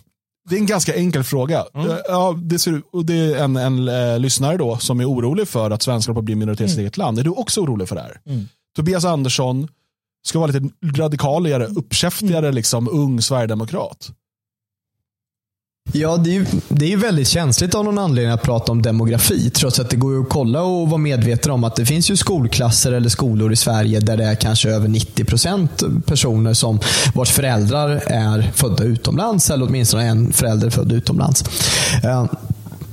Det 0.49 0.55
är 0.55 0.59
en 0.59 0.65
ganska 0.65 0.95
enkel 0.95 1.23
fråga. 1.23 1.65
Mm. 1.73 1.97
Ja, 2.07 2.39
det, 2.41 2.59
ser, 2.59 2.81
och 2.91 3.05
det 3.05 3.13
är 3.13 3.43
en, 3.43 3.55
en 3.55 3.87
äh, 3.87 4.19
lyssnare 4.19 4.57
då 4.57 4.77
som 4.77 4.99
är 4.99 5.09
orolig 5.09 5.47
för 5.47 5.71
att 5.71 5.81
svenskar 5.81 6.13
på 6.13 6.21
bli 6.21 6.35
minoritet 6.35 6.69
i 6.69 6.71
mm. 6.71 6.79
eget 6.79 6.97
land. 6.97 7.19
Är 7.19 7.23
du 7.23 7.29
också 7.29 7.61
orolig 7.61 7.87
för 7.87 7.95
det 7.95 8.01
här? 8.01 8.21
Mm. 8.25 8.47
Tobias 8.75 9.05
Andersson 9.05 9.67
ska 10.25 10.39
vara 10.39 10.51
lite 10.51 10.69
radikaligare, 10.95 11.65
uppkäftigare, 11.65 12.45
mm. 12.45 12.55
liksom, 12.55 12.89
ung 12.91 13.21
sverigedemokrat. 13.21 14.11
Ja, 15.93 16.17
det 16.17 16.29
är, 16.29 16.33
ju, 16.33 16.45
det 16.69 16.85
är 16.85 16.89
ju 16.89 16.95
väldigt 16.95 17.27
känsligt 17.27 17.75
av 17.75 17.85
någon 17.85 17.97
anledning 17.97 18.33
att 18.33 18.41
prata 18.41 18.71
om 18.71 18.81
demografi. 18.81 19.49
Trots 19.49 19.79
att 19.79 19.89
det 19.89 19.95
går 19.95 20.13
ju 20.13 20.21
att 20.21 20.29
kolla 20.29 20.61
och 20.61 20.89
vara 20.89 20.97
medveten 20.97 21.51
om 21.51 21.63
att 21.63 21.75
det 21.75 21.85
finns 21.85 22.11
ju 22.11 22.17
skolklasser 22.17 22.91
eller 22.91 23.09
skolor 23.09 23.51
i 23.51 23.55
Sverige 23.55 23.99
där 23.99 24.17
det 24.17 24.25
är 24.25 24.35
kanske 24.35 24.69
över 24.69 24.87
90% 24.87 26.01
personer 26.01 26.53
som 26.53 26.79
vars 27.15 27.31
föräldrar 27.31 27.89
är 28.07 28.51
födda 28.55 28.83
utomlands. 28.83 29.49
Eller 29.49 29.65
åtminstone 29.65 30.03
en 30.03 30.33
förälder 30.33 30.69
född 30.69 30.91
utomlands. 30.91 31.43
Eh, 32.03 32.25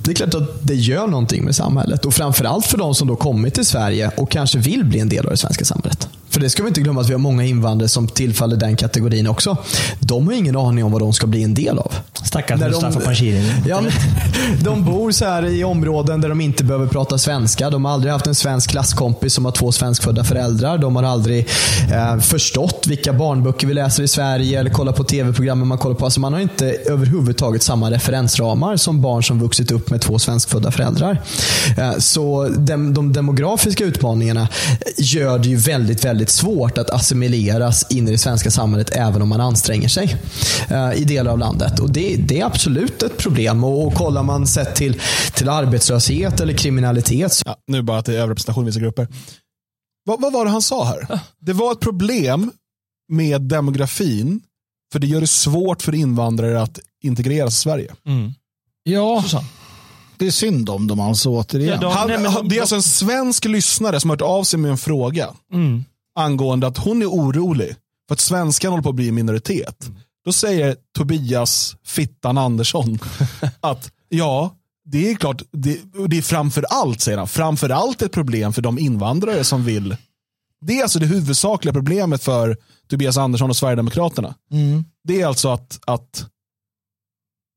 det 0.03 0.11
är 0.11 0.15
klart 0.15 0.33
att 0.33 0.67
det 0.67 0.75
gör 0.75 1.07
någonting 1.07 1.45
med 1.45 1.55
samhället. 1.55 2.05
Och 2.05 2.13
framförallt 2.13 2.65
för 2.65 2.77
de 2.77 2.95
som 2.95 3.07
då 3.07 3.15
kommit 3.15 3.53
till 3.53 3.65
Sverige 3.65 4.11
och 4.17 4.31
kanske 4.31 4.59
vill 4.59 4.85
bli 4.85 4.99
en 4.99 5.09
del 5.09 5.25
av 5.25 5.31
det 5.31 5.37
svenska 5.37 5.65
samhället. 5.65 6.09
För 6.29 6.39
det 6.39 6.49
ska 6.49 6.63
vi 6.63 6.69
inte 6.69 6.81
glömma 6.81 7.01
att 7.01 7.09
vi 7.09 7.13
har 7.13 7.19
många 7.19 7.45
invandrare 7.45 7.89
som 7.89 8.07
tillfaller 8.07 8.55
den 8.55 8.75
kategorin 8.75 9.27
också. 9.27 9.57
De 9.99 10.27
har 10.27 10.33
ingen 10.33 10.57
aning 10.57 10.83
om 10.83 10.91
vad 10.91 11.01
de 11.01 11.13
ska 11.13 11.27
bli 11.27 11.43
en 11.43 11.53
del 11.53 11.79
av. 11.79 11.93
Stackars 12.23 12.59
de- 12.59 12.65
Mustafa 12.69 12.99
Panshiri. 12.99 13.51
Ja, 13.67 13.81
de 14.63 14.85
bor 14.85 15.11
så 15.11 15.25
här 15.25 15.45
i 15.45 15.63
områden 15.63 16.21
där 16.21 16.29
de 16.29 16.41
inte 16.41 16.63
behöver 16.63 16.87
prata 16.87 17.17
svenska. 17.17 17.69
De 17.69 17.85
har 17.85 17.91
aldrig 17.93 18.13
haft 18.13 18.27
en 18.27 18.35
svensk 18.35 18.69
klasskompis 18.69 19.33
som 19.33 19.45
har 19.45 19.51
två 19.51 19.71
svenskfödda 19.71 20.23
föräldrar. 20.23 20.77
De 20.77 20.95
har 20.95 21.03
aldrig 21.03 21.47
eh, 21.91 22.19
förstått 22.19 22.85
vilka 22.87 23.13
barnböcker 23.13 23.67
vi 23.67 23.73
läser 23.73 24.03
i 24.03 24.07
Sverige 24.07 24.59
eller 24.59 24.69
kollat 24.69 24.95
på 24.95 25.03
tv-programmen 25.03 25.67
man 25.67 25.77
kollar 25.77 25.95
på. 25.95 26.05
Alltså 26.05 26.19
man 26.19 26.33
har 26.33 26.39
inte 26.39 26.65
överhuvudtaget 26.65 27.63
samma 27.63 27.91
referensramar 27.91 28.77
som 28.77 29.01
barn 29.01 29.23
som 29.23 29.39
vuxit 29.39 29.71
upp 29.71 29.89
med 29.89 30.01
två 30.01 30.19
svenskfödda 30.19 30.71
föräldrar. 30.71 31.21
Eh, 31.77 31.97
så 31.97 32.47
dem, 32.47 32.93
de 32.93 33.13
demografiska 33.13 33.83
utmaningarna 33.85 34.47
gör 34.97 35.39
det 35.39 35.49
ju 35.49 35.55
väldigt, 35.55 36.05
väldigt 36.05 36.29
svårt 36.29 36.77
att 36.77 36.89
assimileras 36.89 37.85
in 37.89 38.07
i 38.07 38.11
det 38.11 38.17
svenska 38.17 38.51
samhället 38.51 38.89
även 38.93 39.21
om 39.21 39.29
man 39.29 39.41
anstränger 39.41 39.87
sig 39.89 40.15
eh, 40.69 40.93
i 40.95 41.03
delar 41.03 41.31
av 41.31 41.39
landet. 41.39 41.79
Och 41.79 41.89
det, 41.89 42.08
det 42.17 42.39
är 42.39 42.45
absolut 42.45 43.03
ett 43.03 43.17
problem. 43.17 43.63
Och, 43.63 43.87
och 43.87 43.93
kollar 43.93 44.23
man 44.23 44.47
sett 44.47 44.75
till, 44.75 45.01
till 45.33 45.49
arbetslöshet 45.49 46.39
eller 46.39 46.53
kriminalitet 46.53 47.33
så 47.33 47.43
Ja, 47.45 47.55
nu 47.67 47.81
bara 47.81 47.97
att 47.99 48.05
det 48.05 48.13
är 48.15 48.19
överrepresentation 48.19 48.63
i 48.63 48.65
vissa 48.65 48.79
grupper. 48.79 49.07
Vad, 50.05 50.21
vad 50.21 50.33
var 50.33 50.45
det 50.45 50.51
han 50.51 50.61
sa 50.61 50.83
här? 50.85 51.19
Det 51.39 51.53
var 51.53 51.71
ett 51.71 51.79
problem 51.79 52.51
med 53.11 53.41
demografin, 53.41 54.41
för 54.91 54.99
det 54.99 55.07
gör 55.07 55.21
det 55.21 55.27
svårt 55.27 55.81
för 55.81 55.95
invandrare 55.95 56.61
att 56.61 56.79
integreras 57.03 57.53
i 57.53 57.57
Sverige. 57.57 57.93
Mm. 58.05 58.31
Ja, 58.83 59.23
det 60.17 60.27
är 60.27 60.31
synd 60.31 60.69
om 60.69 60.87
dem 60.87 60.99
alltså 60.99 61.29
återigen. 61.29 61.69
Ja, 61.73 61.77
de- 61.81 61.93
Han, 61.93 62.07
nej, 62.07 62.17
men 62.17 62.31
han- 62.31 62.47
det 62.49 62.57
är 62.57 62.61
alltså 62.61 62.75
en 62.75 62.83
svensk 62.83 63.45
lyssnare 63.45 63.99
som 63.99 64.09
har 64.09 64.17
hört 64.17 64.21
av 64.21 64.43
sig 64.43 64.59
med 64.59 64.71
en 64.71 64.77
fråga 64.77 65.29
Mm. 65.53 65.83
angående 66.19 66.67
att 66.67 66.77
hon 66.77 67.01
är 67.01 67.05
orolig 67.05 67.75
för 68.07 68.13
att 68.13 68.19
svenskan 68.19 68.71
håller 68.71 68.83
på 68.83 68.89
att 68.89 68.95
bli 68.95 69.07
en 69.09 69.15
minoritet. 69.15 69.85
Mm. 69.87 69.99
Då 70.29 70.33
säger 70.33 70.75
Tobias 70.97 71.75
Fittan 71.85 72.37
Andersson 72.37 72.99
att 73.59 73.91
ja, 74.09 74.55
det 74.85 75.11
är 75.11 75.15
klart, 75.15 75.41
det, 75.51 75.79
det 76.07 76.17
är 76.17 76.21
framför 76.21 76.65
allt, 76.69 77.01
säger 77.01 77.17
han, 77.17 77.27
framför 77.27 77.69
allt 77.69 78.01
ett 78.01 78.11
problem 78.11 78.53
för 78.53 78.61
de 78.61 78.79
invandrare 78.79 79.43
som 79.43 79.65
vill. 79.65 79.95
Det 80.61 80.79
är 80.79 80.83
alltså 80.83 80.99
det 80.99 81.05
huvudsakliga 81.05 81.73
problemet 81.73 82.23
för 82.23 82.57
Tobias 82.89 83.17
Andersson 83.17 83.49
och 83.49 83.55
Sverigedemokraterna. 83.55 84.35
Mm. 84.51 84.85
Det 85.03 85.21
är 85.21 85.27
alltså 85.27 85.49
att, 85.49 85.79
att 85.85 86.25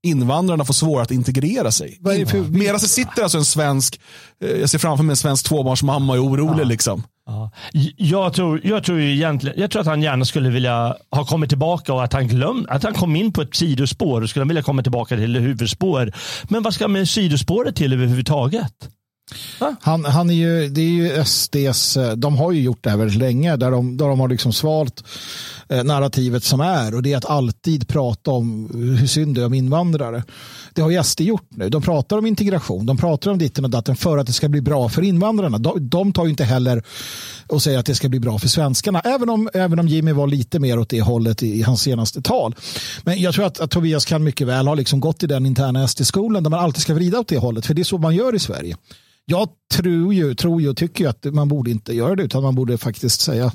invandrarna 0.03 0.65
får 0.65 0.75
svårare 0.75 1.03
att 1.03 1.11
integrera 1.11 1.71
sig. 1.71 1.99
För- 2.27 2.39
Medan 2.59 2.75
det 2.75 2.89
sitter 2.89 3.23
alltså 3.23 3.39
en 3.39 3.45
svensk, 3.45 4.01
eh, 4.45 4.51
jag 4.51 4.71
ser 4.71 4.79
framför 4.79 5.05
mig 5.05 5.13
en 5.13 5.17
svensk 5.17 5.45
tvåbarnsmamma 5.49 6.13
och 6.13 6.19
är 6.19 6.25
orolig. 6.25 6.67
Liksom. 6.67 7.03
Ja. 7.27 7.51
Jag, 7.97 8.33
tror, 8.35 8.61
jag, 8.65 8.85
tror 8.85 9.01
ju 9.01 9.13
egentligen, 9.15 9.61
jag 9.61 9.71
tror 9.71 9.81
att 9.81 9.87
han 9.87 10.03
gärna 10.03 10.25
skulle 10.25 10.51
vilja 10.51 10.97
ha 11.11 11.25
kommit 11.25 11.49
tillbaka 11.49 11.93
och 11.93 12.05
att 12.05 12.13
han 12.13 12.29
glöm, 12.29 12.67
att 12.69 12.83
han 12.83 12.95
kom 12.95 13.17
in 13.17 13.33
på 13.33 13.43
ett 13.43 13.55
sidospår 13.55 14.21
och 14.23 14.31
skulle 14.31 14.45
vilja 14.45 14.63
komma 14.63 14.83
tillbaka 14.83 15.17
till 15.17 15.37
huvudspår. 15.37 16.13
Men 16.49 16.63
vad 16.63 16.75
ska 16.75 16.89
med 16.89 17.09
sidospåret 17.09 17.77
till 17.77 17.93
överhuvudtaget? 17.93 18.73
Han, 19.81 20.05
han 20.05 20.31
är 20.31 20.35
ju, 20.35 20.69
det 20.69 20.81
är 20.81 20.85
ju 20.85 21.25
SDs, 21.25 21.97
eh, 21.97 22.13
de 22.13 22.37
har 22.37 22.53
ju 22.53 22.61
gjort 22.61 22.85
det 22.85 22.91
här 22.91 22.97
väldigt 22.97 23.19
länge 23.19 23.57
där 23.57 23.71
de, 23.71 23.97
där 23.97 24.09
de 24.09 24.21
har 24.21 24.29
liksom 24.29 24.53
svalt 24.53 25.05
eh, 25.69 25.85
narrativet 25.85 26.45
som 26.45 26.61
är 26.61 26.95
och 26.95 27.03
det 27.03 27.13
är 27.13 27.17
att 27.17 27.25
alltid 27.25 27.89
prata 27.89 28.31
om 28.31 28.71
hur 28.99 29.07
synd 29.07 29.35
det 29.35 29.41
är 29.41 29.47
om 29.47 29.55
invandrare. 29.55 30.23
Det 30.75 30.83
har 30.83 30.91
ju 30.91 31.03
SD 31.03 31.21
gjort 31.21 31.49
nu. 31.51 31.69
De 31.69 31.83
pratar 31.83 32.19
om 32.19 32.27
integration, 32.27 32.87
de 32.87 32.97
pratar 32.97 33.31
om 33.31 33.39
ditten 33.39 33.65
och 33.65 33.71
datten 33.71 33.97
för 33.97 34.19
att 34.19 34.27
det 34.27 34.33
ska 34.33 34.49
bli 34.49 34.61
bra 34.61 34.89
för 34.89 35.03
invandrarna. 35.03 35.59
De, 35.59 35.89
de 35.89 36.13
tar 36.13 36.25
ju 36.25 36.31
inte 36.31 36.45
heller 36.45 36.83
och 37.47 37.63
säger 37.63 37.79
att 37.79 37.87
det 37.87 37.95
ska 37.95 38.09
bli 38.09 38.21
bra 38.21 38.39
för 38.39 38.49
svenskarna, 38.49 39.01
även 39.01 39.31
om, 39.31 39.49
även 39.55 39.79
om 39.79 39.89
Jimmy 39.89 40.13
var 40.13 40.27
lite 40.27 40.59
mer 40.59 40.79
åt 40.79 40.89
det 40.89 41.01
hållet 41.01 41.43
i, 41.43 41.59
i 41.59 41.63
hans 41.63 41.83
senaste 41.83 42.23
tal. 42.23 42.55
Men 43.05 43.21
jag 43.21 43.35
tror 43.35 43.45
att, 43.45 43.61
att 43.61 43.71
Tobias 43.71 44.05
kan 44.05 44.25
mycket 44.25 44.47
väl 44.47 44.69
ha 44.69 44.75
liksom 44.75 45.01
gått 45.01 45.23
i 45.23 45.27
den 45.27 45.47
interna 45.47 45.89
SD-skolan 45.89 46.43
där 46.43 46.51
man 46.51 46.61
alltid 46.61 46.83
ska 46.83 46.95
vrida 46.95 47.21
åt 47.21 47.29
det 47.29 47.39
hållet, 47.39 47.67
för 47.67 47.75
det 47.75 47.83
är 47.83 47.85
så 47.85 47.99
man 47.99 48.15
gör 48.15 48.35
i 48.35 48.39
Sverige. 48.39 48.77
Jag 49.27 49.49
tror 49.75 50.15
ju, 50.15 50.35
tror 50.35 50.63
ju 50.63 50.69
och 50.69 50.77
tycker 50.77 51.05
ju 51.05 51.11
att 51.11 51.25
man 51.25 51.49
borde 51.49 51.71
inte 51.71 51.93
göra 51.93 52.17
det 52.17 52.23
utan 52.23 52.43
man 52.43 52.55
borde 52.55 52.79
faktiskt 52.79 53.21
säga 53.21 53.53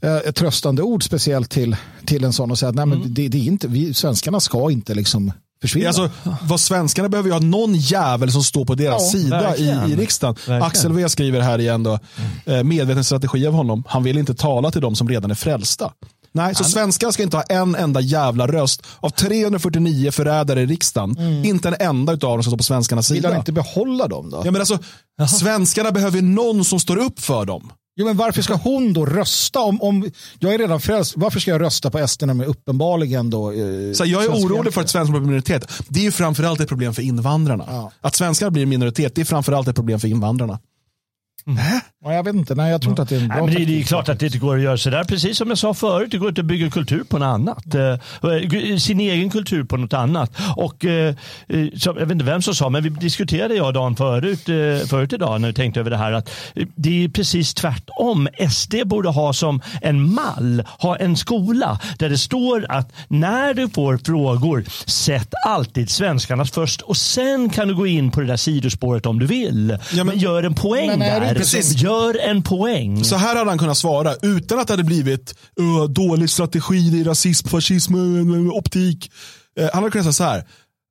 eh, 0.00 0.16
ett 0.16 0.36
tröstande 0.36 0.82
ord 0.82 1.04
speciellt 1.04 1.50
till, 1.50 1.76
till 2.04 2.24
en 2.24 2.32
sån 2.32 2.50
och 2.50 2.58
säga 2.58 2.68
att 2.68 2.74
nej, 2.74 2.86
men 2.86 3.14
det, 3.14 3.28
det 3.28 3.38
är 3.38 3.42
inte, 3.42 3.68
vi, 3.68 3.94
svenskarna 3.94 4.40
ska 4.40 4.70
inte 4.70 4.94
liksom 4.94 5.32
försvinna. 5.60 5.88
Alltså, 5.88 6.10
vad 6.42 6.60
svenskarna 6.60 7.08
behöver 7.08 7.28
ju 7.28 7.32
ha 7.32 7.40
någon 7.40 7.74
jävel 7.74 8.32
som 8.32 8.42
står 8.42 8.64
på 8.64 8.74
deras 8.74 9.14
Ja, 9.14 9.20
sida 9.20 9.40
i, 9.40 9.42
verkligen. 9.42 9.90
i 9.92 9.96
riksdagen. 9.96 10.34
Verkligen. 10.34 10.62
Axel 10.62 10.92
V 10.92 11.08
skriver 11.08 11.40
här 11.40 11.58
igen 11.58 11.82
då, 11.82 11.98
eh, 12.44 12.62
medveten 12.62 13.04
strategi 13.04 13.46
av 13.46 13.52
honom. 13.52 13.84
Han 13.88 14.02
vill 14.02 14.18
inte 14.18 14.34
tala 14.34 14.70
till 14.70 14.80
de 14.80 14.96
som 14.96 15.08
redan 15.08 15.30
är 15.30 15.34
frälsta. 15.34 15.92
Nej, 16.36 16.54
så 16.54 16.64
svenskar 16.64 17.10
ska 17.10 17.22
inte 17.22 17.36
ha 17.36 17.42
en 17.42 17.74
enda 17.74 18.00
jävla 18.00 18.46
röst. 18.46 18.82
Av 19.00 19.10
349 19.10 20.10
förrädare 20.10 20.62
i 20.62 20.66
riksdagen, 20.66 21.44
inte 21.44 21.68
en 21.68 21.76
enda 21.80 22.12
av 22.12 22.18
dem 22.18 22.42
som 22.42 22.50
står 22.50 22.56
på 22.58 22.62
svenskarnas 22.64 23.10
Vill 23.10 23.24
han 23.24 23.30
sida. 23.32 23.38
inte 23.38 23.52
behålla 23.52 24.08
dem 24.08 24.30
då? 24.30 24.42
Ja, 24.44 24.50
men 24.50 24.60
alltså, 24.60 24.78
svenskarna 25.38 25.92
behöver 25.92 26.22
någon 26.22 26.64
som 26.64 26.80
står 26.80 26.96
upp 26.96 27.20
för 27.20 27.44
dem. 27.44 27.72
Jo, 27.98 28.06
men 28.06 28.16
varför 28.16 28.42
ska 28.42 28.54
hon 28.54 28.92
då 28.92 29.06
rösta? 29.06 29.60
Om, 29.60 29.82
om, 29.82 30.10
jag 30.38 30.54
är 30.54 30.58
redan 30.58 30.80
frälst. 30.80 31.12
Varför 31.16 31.40
ska 31.40 31.50
jag 31.50 31.60
rösta 31.60 31.90
på 31.90 32.08
SD 32.08 32.22
när 32.22 32.28
de 32.28 32.40
är 32.40 32.44
uppenbarligen 32.44 33.30
då? 33.30 33.52
Eh, 33.52 33.92
Så 33.94 34.04
jag 34.04 34.24
är 34.24 34.28
orolig 34.28 34.74
för 34.74 34.80
att 34.80 34.88
svenskar 34.90 35.12
blir 35.12 35.20
minoritet. 35.20 35.72
Det 35.88 36.00
är 36.00 36.04
ju 36.04 36.12
framförallt 36.12 36.60
ett 36.60 36.68
problem 36.68 36.94
för 36.94 37.02
invandrarna. 37.02 37.64
Ja. 37.68 37.92
Att 38.00 38.14
svenskar 38.14 38.50
blir 38.50 38.66
minoritet, 38.66 39.14
det 39.14 39.20
är 39.20 39.24
framförallt 39.24 39.68
ett 39.68 39.74
problem 39.74 40.00
för 40.00 40.08
invandrarna. 40.08 40.58
Ja, 42.04 42.12
jag 42.14 42.24
vet 42.24 42.34
inte. 42.34 42.54
Nej, 42.54 42.70
jag 42.70 42.80
tror 42.80 42.90
inte 42.92 43.02
att 43.02 43.08
det 43.08 43.16
är 43.16 43.20
en 43.20 43.28
bra 43.28 43.36
Nej, 43.36 43.46
men 43.46 43.54
det, 43.54 43.64
det 43.64 43.80
är 43.80 43.84
klart 43.84 44.08
att 44.08 44.20
det 44.20 44.26
inte 44.26 44.38
går 44.38 44.56
att 44.56 44.62
göra 44.62 44.76
sådär. 44.76 45.04
Precis 45.04 45.38
som 45.38 45.48
jag 45.48 45.58
sa 45.58 45.74
förut, 45.74 46.08
det 46.10 46.18
går 46.18 46.28
inte 46.28 46.40
att 46.40 46.46
bygga 46.46 46.70
kultur 46.70 47.04
på 47.04 47.18
något 47.18 47.26
annat. 47.26 47.74
Eh, 47.74 48.76
sin 48.78 49.00
egen 49.00 49.30
kultur 49.30 49.64
på 49.64 49.76
något 49.76 49.92
annat. 49.92 50.32
Och, 50.56 50.84
eh, 50.84 51.14
eh, 51.48 51.66
jag 51.72 51.94
vet 51.94 52.10
inte 52.10 52.24
vem 52.24 52.42
som 52.42 52.54
sa, 52.54 52.68
men 52.68 52.82
vi 52.82 52.88
diskuterade 52.90 53.54
jag 53.54 53.66
och 53.66 53.72
Dan 53.72 53.96
förut, 53.96 54.48
eh, 54.48 54.86
förut 54.88 55.12
idag 55.12 55.40
när 55.40 55.48
vi 55.48 55.54
tänkte 55.54 55.80
över 55.80 55.90
det 55.90 55.96
här. 55.96 56.12
att 56.12 56.30
eh, 56.54 56.66
Det 56.76 57.04
är 57.04 57.08
precis 57.08 57.54
tvärtom. 57.54 58.28
SD 58.50 58.74
borde 58.84 59.08
ha 59.08 59.32
som 59.32 59.60
en 59.82 60.14
mall, 60.14 60.62
ha 60.78 60.96
en 60.96 61.16
skola 61.16 61.80
där 61.98 62.08
det 62.08 62.18
står 62.18 62.66
att 62.68 62.92
när 63.08 63.54
du 63.54 63.68
får 63.68 63.98
frågor, 64.04 64.64
sätt 64.86 65.34
alltid 65.46 65.90
svenskarnas 65.90 66.50
först 66.50 66.80
och 66.80 66.96
sen 66.96 67.50
kan 67.50 67.68
du 67.68 67.74
gå 67.74 67.86
in 67.86 68.10
på 68.10 68.20
det 68.20 68.26
där 68.26 68.36
sidospåret 68.36 69.06
om 69.06 69.18
du 69.18 69.26
vill. 69.26 69.78
men- 69.94 70.06
men, 70.06 70.18
gör 70.18 70.42
en 70.42 70.54
poäng 70.54 70.98
där. 70.98 71.35
Precis. 71.38 71.82
Gör 71.82 72.18
en 72.18 72.42
poäng. 72.42 73.04
Så 73.04 73.16
här 73.16 73.36
hade 73.36 73.50
han 73.50 73.58
kunnat 73.58 73.78
svara 73.78 74.14
utan 74.22 74.58
att 74.58 74.66
det 74.66 74.72
hade 74.72 74.84
blivit 74.84 75.34
uh, 75.60 75.84
dålig 75.84 76.30
strategi, 76.30 76.90
det 76.90 77.00
är 77.00 77.04
rasism, 77.04 77.48
fascism, 77.48 77.94
uh, 77.94 78.50
optik. 78.50 79.10
Eh, 79.58 79.68
han 79.72 79.82
hade 79.82 79.90
kunnat 79.90 80.04
säga 80.04 80.12
så 80.12 80.24
här. 80.24 80.44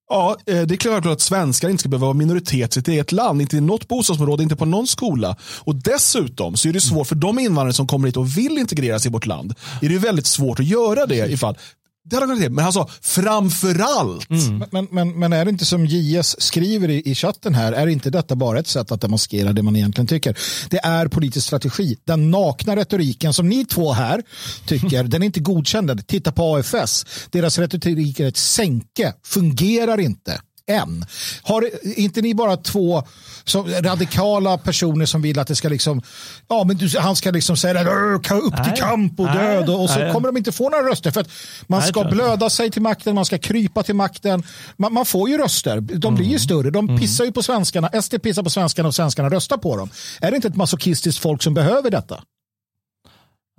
Ja, 0.10 0.38
eh, 0.46 0.62
det 0.62 0.76
är 0.76 0.78
klart 0.78 1.06
att 1.06 1.22
svenskar 1.22 1.70
inte 1.70 1.82
ska 1.82 1.90
behöva 1.90 2.06
vara 2.06 2.14
minoritet 2.14 2.70
i 2.70 2.74
sitt 2.74 2.88
eget 2.88 3.12
land, 3.12 3.42
inte 3.42 3.58
i 3.58 3.62
något 3.62 3.88
bostadsområde, 3.88 4.44
inte 4.44 4.56
på 4.56 4.66
någon 4.66 4.88
skola. 4.88 5.36
Och 5.60 5.76
dessutom 5.76 6.56
så 6.56 6.70
är 6.70 6.74
det 6.74 6.82
svårt 6.82 7.08
för 7.08 7.16
de 7.16 7.40
invandrare 7.40 7.74
som 7.74 7.88
kommer 7.88 8.08
hit 8.08 8.18
och 8.18 8.38
vill 8.38 8.58
integreras 8.58 9.06
i 9.06 9.10
vårt 9.10 9.26
land. 9.26 9.54
Är 9.82 9.90
det 9.90 9.98
väldigt 9.98 10.26
svårt 10.26 10.60
att 10.60 10.66
göra 10.66 11.06
det 11.06 11.32
ifall 11.32 11.58
det 12.06 12.16
hade 12.16 12.28
han 12.28 12.38
kunnat. 12.38 12.52
Men 12.52 12.64
han 12.64 12.74
sa 12.74 12.90
framförallt. 13.02 14.30
Men, 14.72 14.88
men, 14.92 15.20
men 15.20 15.34
är 15.34 15.46
det 15.46 15.52
inte 15.52 15.66
som 15.66 15.86
JS 15.86 16.42
skriver 16.42 16.90
i, 16.90 17.12
i 17.12 17.16
chatten 17.16 17.56
här, 17.56 17.72
är 17.72 17.88
inte 17.88 18.10
detta 18.10 18.36
bara 18.36 18.60
ett 18.60 18.68
sätt 18.68 18.92
att 18.92 19.02
demonstrera 19.02 19.54
det 19.54 19.62
man 19.64 19.76
egentligen 19.76 20.08
tycker? 20.08 20.38
Det 20.70 20.80
är 20.84 21.08
politisk 21.08 21.48
strategi. 21.48 21.98
Den 22.04 22.32
nakna 22.32 22.76
retoriken 22.76 23.34
som 23.34 23.50
ni 23.50 23.66
två 23.66 23.94
här 23.94 24.24
tycker, 24.66 25.04
den 25.08 25.22
är 25.22 25.26
inte 25.26 25.40
godkänd. 25.40 26.08
Titta 26.08 26.32
på 26.32 26.56
AFS. 26.56 27.06
Deras 27.32 27.60
retorik 27.60 28.20
är 28.20 28.28
ett 28.28 28.38
sänke, 28.38 29.14
fungerar 29.24 30.00
inte. 30.00 30.42
Än. 30.68 31.06
Har 31.44 31.70
inte 32.00 32.22
ni 32.22 32.34
bara 32.36 32.58
två 32.58 33.04
som, 33.44 33.68
radikala 33.68 34.58
personer 34.58 35.06
som 35.06 35.22
vill 35.22 35.40
att 35.40 35.48
det 35.48 35.56
ska 35.56 35.70
liksom, 35.70 36.02
ja 36.50 36.64
men 36.64 36.78
du, 36.78 37.00
han 37.00 37.16
ska 37.16 37.32
liksom 37.32 37.58
säga 37.58 37.84
"Rör, 37.86 38.20
ka- 38.20 38.40
upp 38.40 38.64
till 38.64 38.74
kamp 38.74 39.20
och 39.20 39.26
död 39.28 39.70
och, 39.70 39.84
och 39.84 39.90
så 39.90 40.00
kommer 40.14 40.28
de 40.28 40.38
inte 40.38 40.52
få 40.52 40.70
några 40.70 40.84
röster 40.90 41.12
för 41.12 41.22
att 41.22 41.30
man 41.68 41.82
ska 41.82 42.04
blöda 42.04 42.50
sig 42.50 42.72
till 42.72 42.82
makten, 42.82 43.16
man 43.16 43.26
ska 43.26 43.38
krypa 43.38 43.84
till 43.84 43.96
makten. 43.96 44.44
Man, 44.78 44.94
man 44.94 45.06
får 45.06 45.30
ju 45.30 45.38
röster, 45.38 45.82
de 45.82 46.16
blir 46.16 46.26
Mm. 46.26 46.32
ju 46.34 46.40
större. 46.40 46.70
De 46.70 46.98
pissar 47.00 47.26
ju 47.26 47.32
på 47.32 47.44
svenskarna, 47.44 48.02
SD 48.02 48.16
pissar 48.24 48.44
på 48.44 48.50
svenskarna 48.50 48.88
och 48.88 48.96
svenskarna 48.96 49.30
röstar 49.30 49.58
på 49.58 49.78
dem. 49.78 49.90
Är 50.22 50.32
det 50.32 50.36
inte 50.36 50.48
ett 50.48 50.56
masochistiskt 50.56 51.22
folk 51.22 51.44
som 51.44 51.54
behöver 51.54 51.90
detta? 51.92 52.24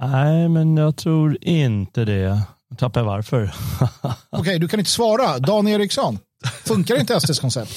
Nej, 0.02 0.48
men 0.48 0.76
jag 0.76 0.96
tror 0.96 1.38
inte 1.40 2.04
det. 2.04 2.40
Jag 2.70 2.78
tappar 2.78 3.02
varför. 3.02 3.54
Okej, 4.30 4.58
du 4.58 4.68
kan 4.68 4.78
inte 4.80 4.90
svara. 4.90 5.38
Dan 5.38 5.68
Eriksson? 5.68 6.18
Funkar 6.64 7.00
inte 7.00 7.20
SDs 7.20 7.40
koncept? 7.40 7.72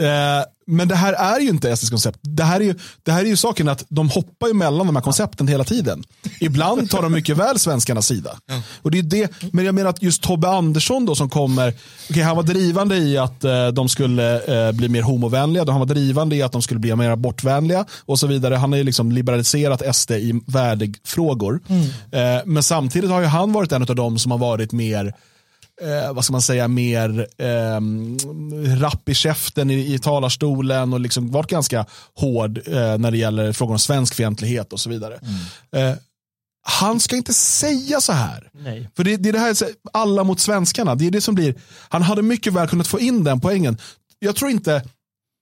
Eh, 0.00 0.44
men 0.66 0.88
det 0.88 0.94
här 0.94 1.12
är 1.12 1.40
ju 1.40 1.48
inte 1.48 1.76
SDs 1.76 1.90
koncept. 1.90 2.18
Det 2.22 2.44
här 2.44 2.60
är 2.60 2.64
ju, 2.64 2.74
det 3.02 3.12
här 3.12 3.20
är 3.20 3.28
ju 3.28 3.36
saken 3.36 3.68
att 3.68 3.84
de 3.88 4.08
hoppar 4.10 4.46
ju 4.46 4.54
mellan 4.54 4.86
de 4.86 4.96
här 4.96 5.02
koncepten 5.02 5.48
hela 5.48 5.64
tiden. 5.64 6.04
Ibland 6.40 6.90
tar 6.90 7.02
de 7.02 7.12
mycket 7.12 7.36
väl 7.36 7.58
svenskarnas 7.58 8.06
sida. 8.06 8.38
Och 8.82 8.90
det 8.90 8.98
är 8.98 9.02
det, 9.02 9.30
men 9.52 9.64
jag 9.64 9.74
menar 9.74 9.90
att 9.90 10.02
just 10.02 10.22
Tobbe 10.22 10.48
Andersson 10.48 11.06
då 11.06 11.14
som 11.14 11.30
kommer, 11.30 11.74
okay, 12.10 12.22
han 12.22 12.36
var 12.36 12.42
drivande 12.42 12.96
i 12.96 13.18
att 13.18 13.44
eh, 13.44 13.68
de 13.68 13.88
skulle 13.88 14.40
eh, 14.68 14.72
bli 14.72 14.88
mer 14.88 15.02
homovänliga, 15.02 15.64
han 15.70 15.80
var 15.80 15.86
drivande 15.86 16.36
i 16.36 16.42
att 16.42 16.52
de 16.52 16.62
skulle 16.62 16.80
bli 16.80 16.96
mer 16.96 17.10
abortvänliga 17.10 17.84
och 18.00 18.18
så 18.18 18.26
vidare. 18.26 18.54
Han 18.54 18.72
har 18.72 18.76
ju 18.76 18.84
liksom 18.84 19.12
liberaliserat 19.12 19.96
SD 19.96 20.10
i 20.10 20.40
värdefrågor. 20.46 21.60
Mm. 21.68 22.52
Men 22.54 22.62
samtidigt 22.62 23.10
har 23.10 23.20
ju 23.20 23.26
han 23.26 23.52
varit 23.52 23.72
en 23.72 23.82
av 23.82 23.96
de 23.96 24.18
som 24.18 24.30
har 24.30 24.38
varit 24.38 24.72
mer 24.72 25.14
eh, 25.82 26.12
vad 26.12 26.24
ska 26.24 26.32
man 26.32 26.42
säga, 26.42 26.68
mer 26.68 27.26
eh, 27.38 27.80
rapp 28.80 29.08
i 29.08 29.14
käften 29.14 29.70
i, 29.70 29.94
i 29.94 29.98
talarstolen 29.98 30.92
och 30.92 31.00
liksom 31.00 31.30
varit 31.30 31.50
ganska 31.50 31.86
hård 32.14 32.58
eh, 32.66 32.98
när 32.98 33.10
det 33.10 33.18
gäller 33.18 33.52
frågan 33.52 33.72
om 33.72 33.78
svenskfientlighet 33.78 34.72
och 34.72 34.80
så 34.80 34.90
vidare. 34.90 35.18
Mm. 35.72 35.92
Eh, 35.92 35.98
han 36.68 37.00
ska 37.00 37.16
inte 37.16 37.34
säga 37.34 38.00
så 38.00 38.12
här. 38.12 38.50
Nej. 38.52 38.90
För 38.96 39.04
det, 39.04 39.16
det 39.16 39.28
är 39.28 39.32
det 39.32 39.38
här, 39.38 39.56
alla 39.92 40.24
mot 40.24 40.40
svenskarna, 40.40 40.94
det 40.94 41.06
är 41.06 41.10
det 41.10 41.20
som 41.20 41.34
blir, 41.34 41.54
han 41.88 42.02
hade 42.02 42.22
mycket 42.22 42.52
väl 42.52 42.68
kunnat 42.68 42.86
få 42.86 43.00
in 43.00 43.24
den 43.24 43.40
poängen. 43.40 43.78
Jag 44.18 44.36
tror 44.36 44.50
inte 44.50 44.82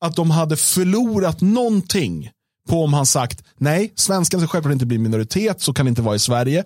att 0.04 0.16
de 0.16 0.30
hade 0.30 0.56
förlorat 0.56 1.40
någonting 1.40 2.30
på 2.68 2.84
om 2.84 2.94
han 2.94 3.06
sagt 3.06 3.44
nej, 3.58 3.92
svenskarna 3.96 4.40
ska 4.40 4.48
självklart 4.48 4.72
inte 4.72 4.86
bli 4.86 4.98
minoritet, 4.98 5.60
så 5.60 5.72
kan 5.72 5.86
det 5.86 5.90
inte 5.90 6.02
vara 6.02 6.16
i 6.16 6.18
Sverige. 6.18 6.64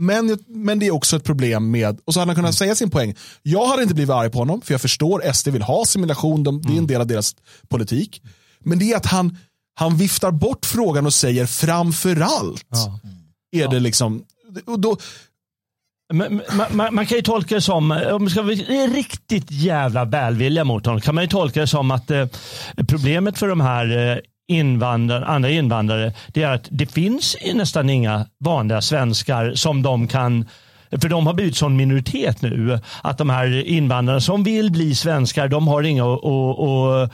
Men, 0.00 0.38
men 0.46 0.78
det 0.78 0.86
är 0.86 0.90
också 0.90 1.16
ett 1.16 1.24
problem 1.24 1.70
med, 1.70 2.00
och 2.04 2.14
så 2.14 2.20
hade 2.20 2.30
han 2.30 2.36
kunnat 2.36 2.54
säga 2.54 2.74
sin 2.74 2.90
poäng. 2.90 3.14
Jag 3.42 3.66
hade 3.66 3.82
inte 3.82 3.94
blivit 3.94 4.14
arg 4.14 4.30
på 4.30 4.38
honom, 4.38 4.60
för 4.60 4.74
jag 4.74 4.80
förstår 4.80 5.32
SD 5.32 5.48
vill 5.48 5.62
ha 5.62 5.82
assimilation, 5.82 6.42
de, 6.42 6.62
det 6.62 6.68
är 6.68 6.70
en 6.70 6.76
mm. 6.76 6.86
del 6.86 7.00
av 7.00 7.06
deras 7.06 7.36
politik. 7.68 8.22
Men 8.58 8.78
det 8.78 8.92
är 8.92 8.96
att 8.96 9.06
han, 9.06 9.38
han 9.74 9.96
viftar 9.96 10.30
bort 10.30 10.66
frågan 10.66 11.06
och 11.06 11.14
säger 11.14 11.46
framförallt 11.46 12.66
ja. 12.68 13.00
är 13.52 13.68
det 13.68 13.80
liksom, 13.80 14.24
och 14.66 14.80
då, 14.80 14.96
man, 16.12 16.42
man, 16.70 16.94
man, 16.94 17.06
kan 17.06 17.16
ju 17.16 17.22
tolka 17.22 17.54
det 17.54 17.60
som, 17.60 17.90
om 17.90 18.24
vi 18.24 18.30
ska 18.30 18.42
vara 18.42 18.54
riktigt 18.86 19.50
jävla 19.50 20.04
välvilliga 20.04 20.64
mot 20.64 20.86
honom, 20.86 21.00
kan 21.00 21.14
man 21.14 21.24
ju 21.24 21.28
tolka 21.28 21.60
det 21.60 21.66
som 21.66 21.90
att 21.90 22.10
eh, 22.10 22.26
problemet 22.88 23.38
för 23.38 23.48
de 23.48 23.60
här 23.60 24.20
invandrare, 24.50 25.24
andra 25.26 25.50
invandrare, 25.50 26.12
det 26.26 26.42
är 26.42 26.54
att 26.54 26.68
det 26.70 26.86
finns 26.86 27.36
nästan 27.54 27.90
inga 27.90 28.26
vanliga 28.38 28.80
svenskar 28.80 29.52
som 29.54 29.82
de 29.82 30.08
kan 30.08 30.48
för 31.00 31.08
de 31.08 31.26
har 31.26 31.34
blivit 31.34 31.56
sån 31.56 31.76
minoritet 31.76 32.42
nu 32.42 32.78
att 33.02 33.18
de 33.18 33.30
här 33.30 33.66
invandrarna 33.66 34.20
som 34.20 34.42
vill 34.44 34.72
bli 34.72 34.94
svenskar, 34.94 35.48
de 35.48 35.68
har 35.68 35.82
inga 35.82 36.04
att 36.04 37.10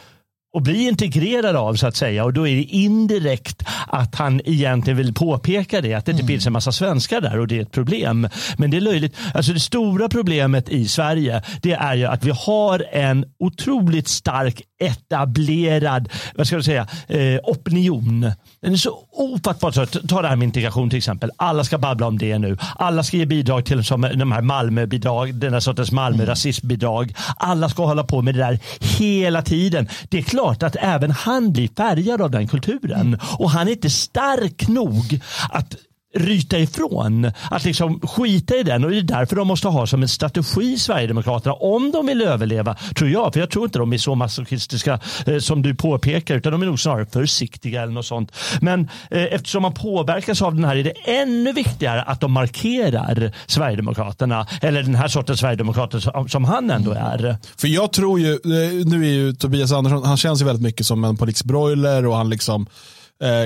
och 0.56 0.62
bli 0.62 0.88
integrerad 0.88 1.56
av 1.56 1.74
så 1.74 1.86
att 1.86 1.96
säga. 1.96 2.24
Och 2.24 2.32
då 2.32 2.48
är 2.48 2.56
det 2.56 2.62
indirekt 2.62 3.62
att 3.86 4.14
han 4.14 4.40
egentligen 4.44 4.96
vill 4.96 5.14
påpeka 5.14 5.80
det, 5.80 5.94
att 5.94 6.06
det 6.06 6.12
inte 6.12 6.22
mm. 6.22 6.28
finns 6.28 6.46
en 6.46 6.52
massa 6.52 6.72
svenskar 6.72 7.20
där 7.20 7.38
och 7.38 7.48
det 7.48 7.58
är 7.58 7.62
ett 7.62 7.72
problem. 7.72 8.28
Men 8.56 8.70
det 8.70 8.76
är 8.76 8.80
löjligt. 8.80 9.16
Alltså 9.34 9.52
det 9.52 9.60
stora 9.60 10.08
problemet 10.08 10.68
i 10.68 10.88
Sverige, 10.88 11.42
det 11.62 11.72
är 11.72 11.94
ju 11.94 12.04
att 12.04 12.24
vi 12.24 12.32
har 12.46 12.84
en 12.92 13.24
otroligt 13.38 14.08
stark 14.08 14.62
etablerad 14.78 16.08
vad 16.34 16.46
ska 16.46 16.56
jag 16.56 16.64
säga, 16.64 16.86
eh, 17.08 17.40
opinion. 17.42 18.32
Den 18.60 18.72
är 18.72 18.76
så 18.76 18.98
ofattbart 19.12 19.74
trött. 19.74 20.08
Ta 20.08 20.22
det 20.22 20.28
här 20.28 20.36
med 20.36 20.46
integration 20.46 20.90
till 20.90 20.96
exempel. 20.96 21.30
Alla 21.36 21.64
ska 21.64 21.78
babbla 21.78 22.06
om 22.06 22.18
det 22.18 22.38
nu. 22.38 22.56
Alla 22.76 23.02
ska 23.02 23.16
ge 23.16 23.26
bidrag 23.26 23.64
till 23.64 23.84
som 23.84 24.00
de 24.00 24.32
här 24.32 24.42
Malmöbidrag, 24.42 25.34
den 25.34 25.52
här 25.52 25.60
sortens 25.60 25.92
Malmö 25.92 26.26
rasismbidrag. 26.26 27.14
Alla 27.36 27.68
ska 27.68 27.86
hålla 27.86 28.04
på 28.04 28.22
med 28.22 28.34
det 28.34 28.40
där 28.40 28.58
hela 28.98 29.42
tiden. 29.42 29.88
Det 30.08 30.18
är 30.18 30.22
klart 30.22 30.45
att 30.50 30.76
även 30.80 31.10
han 31.10 31.52
blir 31.52 31.68
färgad 31.76 32.22
av 32.22 32.30
den 32.30 32.48
kulturen. 32.48 33.18
Och 33.38 33.50
han 33.50 33.68
är 33.68 33.72
inte 33.72 33.90
stark 33.90 34.68
nog 34.68 35.20
att 35.50 35.74
ryta 36.16 36.58
ifrån. 36.58 37.30
Att 37.50 37.64
liksom 37.64 38.00
skita 38.00 38.56
i 38.56 38.62
den 38.62 38.84
och 38.84 38.90
det 38.90 38.98
är 38.98 39.02
därför 39.02 39.36
de 39.36 39.48
måste 39.48 39.68
ha 39.68 39.86
som 39.86 40.02
en 40.02 40.08
strategi 40.08 40.78
Sverigedemokraterna 40.78 41.54
om 41.54 41.90
de 41.90 42.06
vill 42.06 42.22
överleva, 42.22 42.76
tror 42.96 43.10
jag. 43.10 43.32
För 43.32 43.40
jag 43.40 43.50
tror 43.50 43.64
inte 43.64 43.78
de 43.78 43.92
är 43.92 43.98
så 43.98 44.14
masochistiska 44.14 45.00
eh, 45.26 45.38
som 45.38 45.62
du 45.62 45.74
påpekar 45.74 46.34
utan 46.34 46.52
de 46.52 46.62
är 46.62 46.66
nog 46.66 46.80
snarare 46.80 47.06
försiktiga 47.06 47.82
eller 47.82 47.92
något 47.92 48.06
sånt. 48.06 48.32
Men 48.60 48.80
eh, 49.10 49.24
eftersom 49.24 49.62
man 49.62 49.74
påverkas 49.74 50.42
av 50.42 50.54
den 50.54 50.64
här 50.64 50.76
är 50.76 50.84
det 50.84 50.94
ännu 51.04 51.52
viktigare 51.52 52.02
att 52.02 52.20
de 52.20 52.32
markerar 52.32 53.32
Sverigedemokraterna 53.46 54.46
eller 54.62 54.82
den 54.82 54.94
här 54.94 55.08
sortens 55.08 55.40
Sverigedemokrater 55.40 55.98
som, 55.98 56.28
som 56.28 56.44
han 56.44 56.70
ändå 56.70 56.92
är. 56.92 57.36
För 57.56 57.68
jag 57.68 57.92
tror 57.92 58.20
ju, 58.20 58.32
eh, 58.32 58.86
nu 58.86 59.04
är 59.04 59.10
ju 59.10 59.32
Tobias 59.32 59.72
Andersson, 59.72 60.04
han 60.04 60.16
känns 60.16 60.40
ju 60.40 60.44
väldigt 60.44 60.62
mycket 60.62 60.86
som 60.86 61.04
en 61.04 61.16
politisk 61.16 61.44
broiler 61.44 62.06
och 62.06 62.16
han 62.16 62.30
liksom 62.30 62.66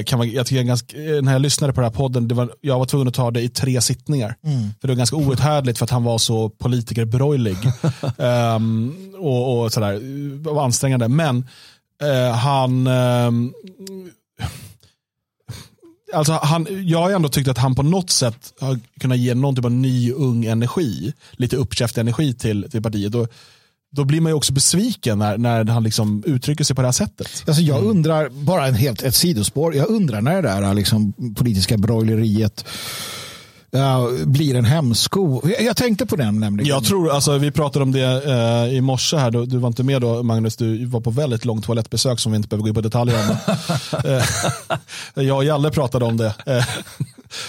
kan 0.06 0.18
vara, 0.18 0.28
jag 0.28 0.46
tycker 0.46 0.62
ganska, 0.62 0.96
eh, 0.96 1.22
när 1.22 1.32
jag 1.32 1.42
lyssnade 1.42 1.72
på 1.72 1.80
den 1.80 1.90
här 1.90 1.96
podden, 1.96 2.28
det 2.28 2.34
var, 2.34 2.52
jag 2.60 2.78
var 2.78 2.86
tvungen 2.86 3.08
att 3.08 3.14
ta 3.14 3.30
det 3.30 3.40
i 3.40 3.48
tre 3.48 3.80
sittningar. 3.80 4.36
Mm. 4.44 4.60
För 4.80 4.88
det 4.88 4.92
var 4.94 4.98
ganska 4.98 5.16
outhärdligt 5.16 5.78
för 5.78 5.84
att 5.84 5.90
han 5.90 6.04
var 6.04 6.18
så 6.18 6.48
politikerbrojlig. 6.48 7.56
um, 8.16 9.14
och, 9.18 9.62
och 9.62 9.72
sådär, 9.72 10.00
var 10.50 10.64
ansträngande. 10.64 11.08
Men 11.08 11.36
uh, 12.02 12.30
han, 12.32 12.86
um, 12.86 13.54
alltså 16.12 16.32
han, 16.32 16.66
jag 16.88 16.98
har 16.98 17.10
ändå 17.10 17.28
tyckt 17.28 17.48
att 17.48 17.58
han 17.58 17.74
på 17.74 17.82
något 17.82 18.10
sätt 18.10 18.52
har 18.60 18.78
kunnat 19.00 19.18
ge 19.18 19.34
någon 19.34 19.56
typ 19.56 19.64
av 19.64 19.72
ny 19.72 20.12
ung 20.12 20.44
energi, 20.44 21.12
lite 21.32 21.56
uppkäftig 21.56 22.00
energi 22.00 22.34
till, 22.34 22.70
till 22.70 22.82
partiet. 22.82 23.14
Och, 23.14 23.28
då 23.91 24.05
blir 24.05 24.20
man 24.20 24.30
ju 24.30 24.36
också 24.36 24.53
besviken 24.53 25.18
när, 25.18 25.38
när 25.38 25.64
han 25.64 25.82
liksom 25.82 26.22
uttrycker 26.26 26.64
sig 26.64 26.76
på 26.76 26.82
det 26.82 26.88
här 26.88 26.93
sättet. 26.93 27.45
Alltså 27.47 27.62
jag 27.62 27.84
undrar, 27.84 28.28
bara 28.28 28.66
en 28.66 28.74
helt, 28.74 29.03
ett 29.03 29.14
sidospår, 29.14 29.74
jag 29.74 29.88
undrar 29.88 30.20
när 30.20 30.43
det 30.43 30.49
där 30.49 30.74
liksom, 30.74 31.12
politiska 31.36 31.76
broileriet 31.76 32.64
Uh, 33.76 34.26
blir 34.26 34.55
en 34.57 34.64
hämsko. 34.64 35.41
Jag, 35.45 35.62
jag, 35.62 35.76
tänkte 35.76 36.07
på 36.07 36.16
den 36.16 36.41
nämligen. 36.41 36.68
Jag 36.68 36.84
tror, 36.84 37.11
alltså, 37.11 37.38
vi 37.38 37.51
pratade 37.51 37.82
om 37.82 37.93
det 37.93 38.22
uh, 38.26 38.74
i 38.74 38.80
morse 38.80 39.16
här, 39.16 39.30
du, 39.30 39.47
du, 39.47 39.59
var 39.59 39.68
inte 39.68 39.82
med 39.82 40.01
då 40.01 40.22
Magnus, 40.22 40.57
du 40.57 40.84
var 40.86 41.01
på 41.01 41.11
väldigt 41.11 41.45
långt 41.45 41.64
toalettbesök 41.64 42.20
som 42.20 42.32
vi 42.32 42.36
inte 42.36 42.49
behöver 42.49 42.62
gå 42.62 42.68
in 42.68 42.74
på 42.74 42.80
detaljer 42.80 43.16
om. 43.30 43.55
uh, 44.11 44.22
jag 45.26 45.36
och 45.36 45.45
Jalle 45.45 45.70
pratade 45.70 46.05
om 46.05 46.16
det. 46.16 46.34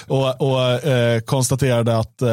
Och, 0.08 0.42
och 0.42 0.62
eh, 0.72 1.20
konstaterade 1.20 1.98
att 1.98 2.22
eh, 2.22 2.30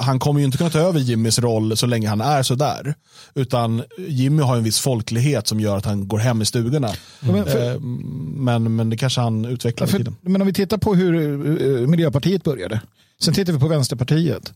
han 0.00 0.18
kommer 0.18 0.40
ju 0.40 0.46
inte 0.46 0.58
kunna 0.58 0.70
ta 0.70 0.78
över 0.78 1.00
Jimmys 1.00 1.38
roll 1.38 1.76
så 1.76 1.86
länge 1.86 2.08
han 2.08 2.20
är 2.20 2.42
sådär. 2.42 2.94
Utan 3.34 3.82
Jimmy 3.98 4.42
har 4.42 4.56
en 4.56 4.62
viss 4.62 4.80
folklighet 4.80 5.46
som 5.46 5.60
gör 5.60 5.76
att 5.76 5.84
han 5.84 6.08
går 6.08 6.18
hem 6.18 6.42
i 6.42 6.46
stugorna. 6.46 6.90
Mm. 7.22 7.34
Men, 7.34 7.44
för, 7.44 7.70
eh, 7.70 7.80
men, 7.80 8.76
men 8.76 8.90
det 8.90 8.96
kanske 8.96 9.20
han 9.20 9.44
utvecklar 9.44 9.86
för, 9.86 9.98
tiden. 9.98 10.16
Men 10.20 10.40
om 10.40 10.46
vi 10.46 10.52
tittar 10.52 10.78
på 10.78 10.94
hur 10.94 11.14
uh, 11.14 11.88
Miljöpartiet 11.88 12.44
började. 12.44 12.80
Sen 13.22 13.34
tittar 13.34 13.52
vi 13.52 13.58
på 13.58 13.68
Vänsterpartiet. 13.68 14.52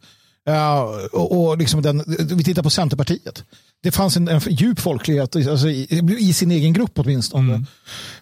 Uh, 0.49 0.81
och, 1.13 1.41
och 1.41 1.59
liksom 1.59 1.83
den, 1.83 2.05
vi 2.19 2.45
tittar 2.45 2.63
på 2.63 2.71
Centerpartiet 2.71 3.45
det 3.83 3.91
fanns 3.91 4.17
en, 4.17 4.29
en 4.29 4.41
djup 4.51 4.81
folklighet 4.81 5.37
alltså 5.37 5.69
i, 5.69 6.03
i, 6.19 6.33
sin 6.33 6.51
egen 6.51 6.73
grupp 6.73 6.93
åtminstone. 6.95 7.55
Mm. 7.55 7.67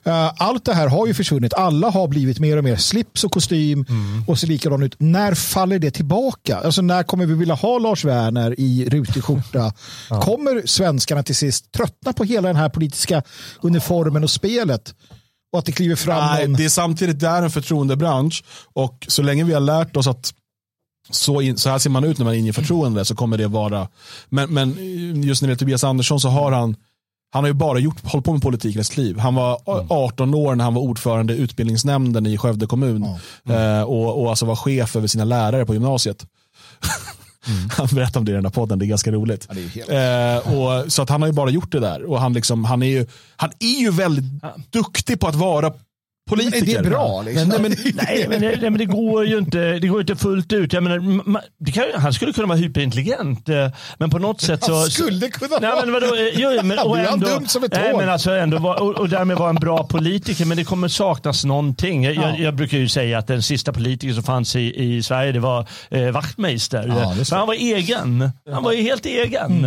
Uh, 0.07 0.33
allt 0.37 0.65
det 0.65 0.75
här 0.75 0.89
har 0.89 1.07
ju 1.07 1.15
försvunnit. 1.15 1.55
Alla 1.55 1.91
har 1.91 2.09
blivit 2.09 2.39
mer 2.39 2.57
och 2.57 2.65
mer 2.65 2.77
slips 2.77 3.25
och 3.25 3.33
kostym 3.33 3.87
mm. 3.89 4.25
och 4.27 4.39
ser 4.39 4.47
likadant 4.47 4.85
ut. 4.85 4.95
När 4.99 5.35
faller 5.35 5.79
det 5.79 5.91
tillbaka? 5.91 6.57
Alltså 6.57 6.83
när 6.83 7.03
kommer 7.03 7.27
vi 7.27 7.35
vilja 7.35 7.55
ha 7.55 7.79
Lars 7.79 8.05
Werner 8.05 8.61
i 8.61 8.89
rutig 8.91 9.25
skjorta? 9.25 9.73
ja. 10.11 10.21
Kommer 10.21 10.67
svenskarna 10.67 11.23
till 11.23 11.37
sist 11.37 11.73
tröttna 11.73 12.13
på 12.13 12.25
hela 12.25 12.49
den 12.49 12.57
här 12.57 12.69
politiska 12.69 13.23
uniformen 13.61 14.25
och 14.25 14.31
spelet? 14.31 14.95
Och 15.53 15.59
att 15.59 15.65
det 15.65 15.73
kliver 15.73 15.97
fram 15.97 16.27
Nej, 16.27 16.49
någon... 16.49 16.57
det 16.57 16.65
är 16.65 16.69
samtidigt 16.69 17.21
där 17.21 17.43
en 17.43 17.51
förtroendebransch 17.51 18.45
och 18.73 19.07
så 19.09 19.23
länge 19.23 19.45
vi 19.45 19.53
har 19.53 19.61
lärt 19.61 19.97
oss 19.97 20.07
att 20.07 20.33
så, 21.11 21.41
in, 21.41 21.57
så 21.57 21.71
här 21.71 21.79
ser 21.79 21.91
man 21.91 22.05
ut 22.05 22.19
när 22.19 22.25
man 22.25 22.35
inger 22.35 22.53
förtroende 22.53 23.05
så 23.05 23.15
kommer 23.15 23.39
det 23.39 23.47
vara. 23.47 23.89
Men, 24.29 24.55
men 24.55 24.69
just 25.23 25.43
när 25.43 25.47
det 25.47 25.51
gäller 25.51 25.59
Tobias 25.59 25.85
Andersson 25.85 26.21
så 26.21 26.29
har 26.29 26.53
han 26.53 26.77
han 27.31 27.45
har 27.45 27.49
ju 27.49 27.55
bara 27.55 27.79
gjort, 27.79 28.05
hållit 28.05 28.25
på 28.27 28.33
med 28.33 28.43
politik 28.43 28.77
i 28.77 28.85
sitt 28.85 28.97
liv. 28.97 29.19
Han 29.19 29.35
var 29.35 29.61
18 29.89 30.35
år 30.35 30.55
när 30.55 30.65
han 30.65 30.75
var 30.75 30.83
ordförande 30.83 31.35
i 31.35 31.39
utbildningsnämnden 31.39 32.27
i 32.27 32.39
Skövde 32.39 32.67
kommun. 32.67 33.07
Mm. 33.49 33.85
Och, 33.85 34.23
och 34.23 34.31
alltså 34.31 34.47
var 34.47 34.57
chef 34.57 34.97
över 34.97 35.07
sina 35.07 35.25
lärare 35.25 35.67
på 35.67 35.75
gymnasiet. 35.75 36.27
Mm. 37.47 37.69
Han 37.77 37.87
berättade 37.87 38.19
om 38.19 38.25
det 38.25 38.33
i 38.33 38.35
den 38.35 38.45
här 38.45 38.53
podden, 38.53 38.79
det 38.79 38.85
är 38.85 38.87
ganska 38.87 39.13
roligt. 39.13 39.49
Ja, 39.75 39.85
är 39.95 40.37
eh, 40.37 40.59
och, 40.59 40.93
så 40.93 41.03
att 41.03 41.09
han 41.09 41.23
har 41.23 41.29
ju 41.29 41.33
bara 41.33 41.51
gjort 41.51 41.73
det 41.73 41.81
där. 41.81 42.05
Och 42.05 42.21
han, 42.21 42.33
liksom, 42.33 42.65
han, 42.65 42.83
är, 42.83 42.87
ju, 42.87 43.07
han 43.37 43.51
är 43.59 43.81
ju 43.81 43.91
väldigt 43.91 44.25
ja. 44.43 44.57
duktig 44.71 45.21
på 45.21 45.29
att 45.29 45.35
vara 45.35 45.73
politiker. 46.29 46.67
Det 46.67 46.75
är 46.75 46.83
bra. 46.91 47.23
Liksom. 47.23 47.49
Nej, 47.49 47.61
men, 47.61 47.71
nej, 47.95 48.27
men, 48.29 48.41
det, 48.41 48.47
nej, 48.61 48.71
men 48.71 48.79
det 48.79 48.85
går 48.85 49.27
ju 49.27 49.39
inte, 49.39 49.59
det 49.79 49.89
går 49.89 50.01
inte 50.01 50.17
fullt 50.17 50.53
ut. 50.53 50.73
Jag 50.73 50.83
menar, 50.83 50.99
ma- 50.99 51.41
det 51.61 51.73
kan, 51.73 51.85
han 51.95 52.13
skulle 52.13 52.33
kunna 52.33 52.47
vara 52.47 52.59
hyperintelligent, 52.59 53.49
eh, 53.49 53.69
men 53.99 54.11
på 54.11 54.19
något 54.19 54.41
sätt 54.41 54.65
så... 54.65 54.75
Han 54.75 54.91
skulle 54.91 55.29
kunna 55.29 55.59
nej, 55.61 55.71
vara. 55.71 55.85
men 55.85 55.95
vadå, 55.95 56.07
eh, 56.07 56.29
jo, 56.35 56.63
men, 56.63 56.79
och 56.79 56.99
ändå, 56.99 57.27
dum 57.27 57.47
som 57.47 57.65
ett 57.65 57.73
nej, 57.73 57.93
men 57.97 58.09
alltså 58.09 58.31
ändå 58.31 58.59
vara- 58.59 58.79
och, 58.81 58.95
och 58.99 59.09
därmed 59.09 59.37
vara 59.37 59.49
en 59.51 59.57
bra 59.57 59.85
politiker, 59.87 60.45
men 60.45 60.57
det 60.57 60.65
kommer 60.65 60.89
saknas 60.89 61.45
någonting. 61.45 62.05
Jag, 62.05 62.15
jag, 62.15 62.41
jag 62.41 62.55
brukar 62.55 62.79
ju 62.79 62.89
säga 62.89 63.19
att 63.19 63.27
den 63.27 63.43
sista 63.43 63.73
politikern 63.73 64.15
som 64.15 64.23
fanns 64.23 64.57
i, 64.57 64.85
i 64.85 65.03
Sverige, 65.03 65.33
det 65.33 65.41
var 65.41 65.67
eh, 65.91 66.11
Wachtmeister. 66.11 66.85
Ja. 66.89 67.25
För 67.25 67.37
han 67.37 67.47
var 67.47 67.55
egen. 67.55 68.31
Han 68.53 68.63
var 68.63 68.73
ju 68.73 68.83
helt 68.83 69.07
egen. 69.07 69.65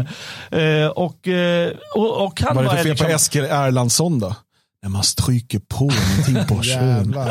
Eh, 0.51 0.87
och, 0.87 1.27
eh, 1.27 1.69
och, 1.95 2.25
och 2.25 2.41
han 2.41 2.55
Vad 2.55 2.65
är 2.65 2.69
var 2.69 2.75
det 2.75 2.77
för 2.77 2.83
fel 2.83 2.89
liksom- 2.89 3.07
på 3.07 3.13
Eskil 3.13 3.43
Erlandsson 3.43 4.19
då? 4.19 4.35
När 4.83 4.89
man 4.89 5.03
stryker 5.03 5.59
på 5.59 5.83
någonting 5.83 6.57
på 6.57 6.63
kön. 6.63 7.15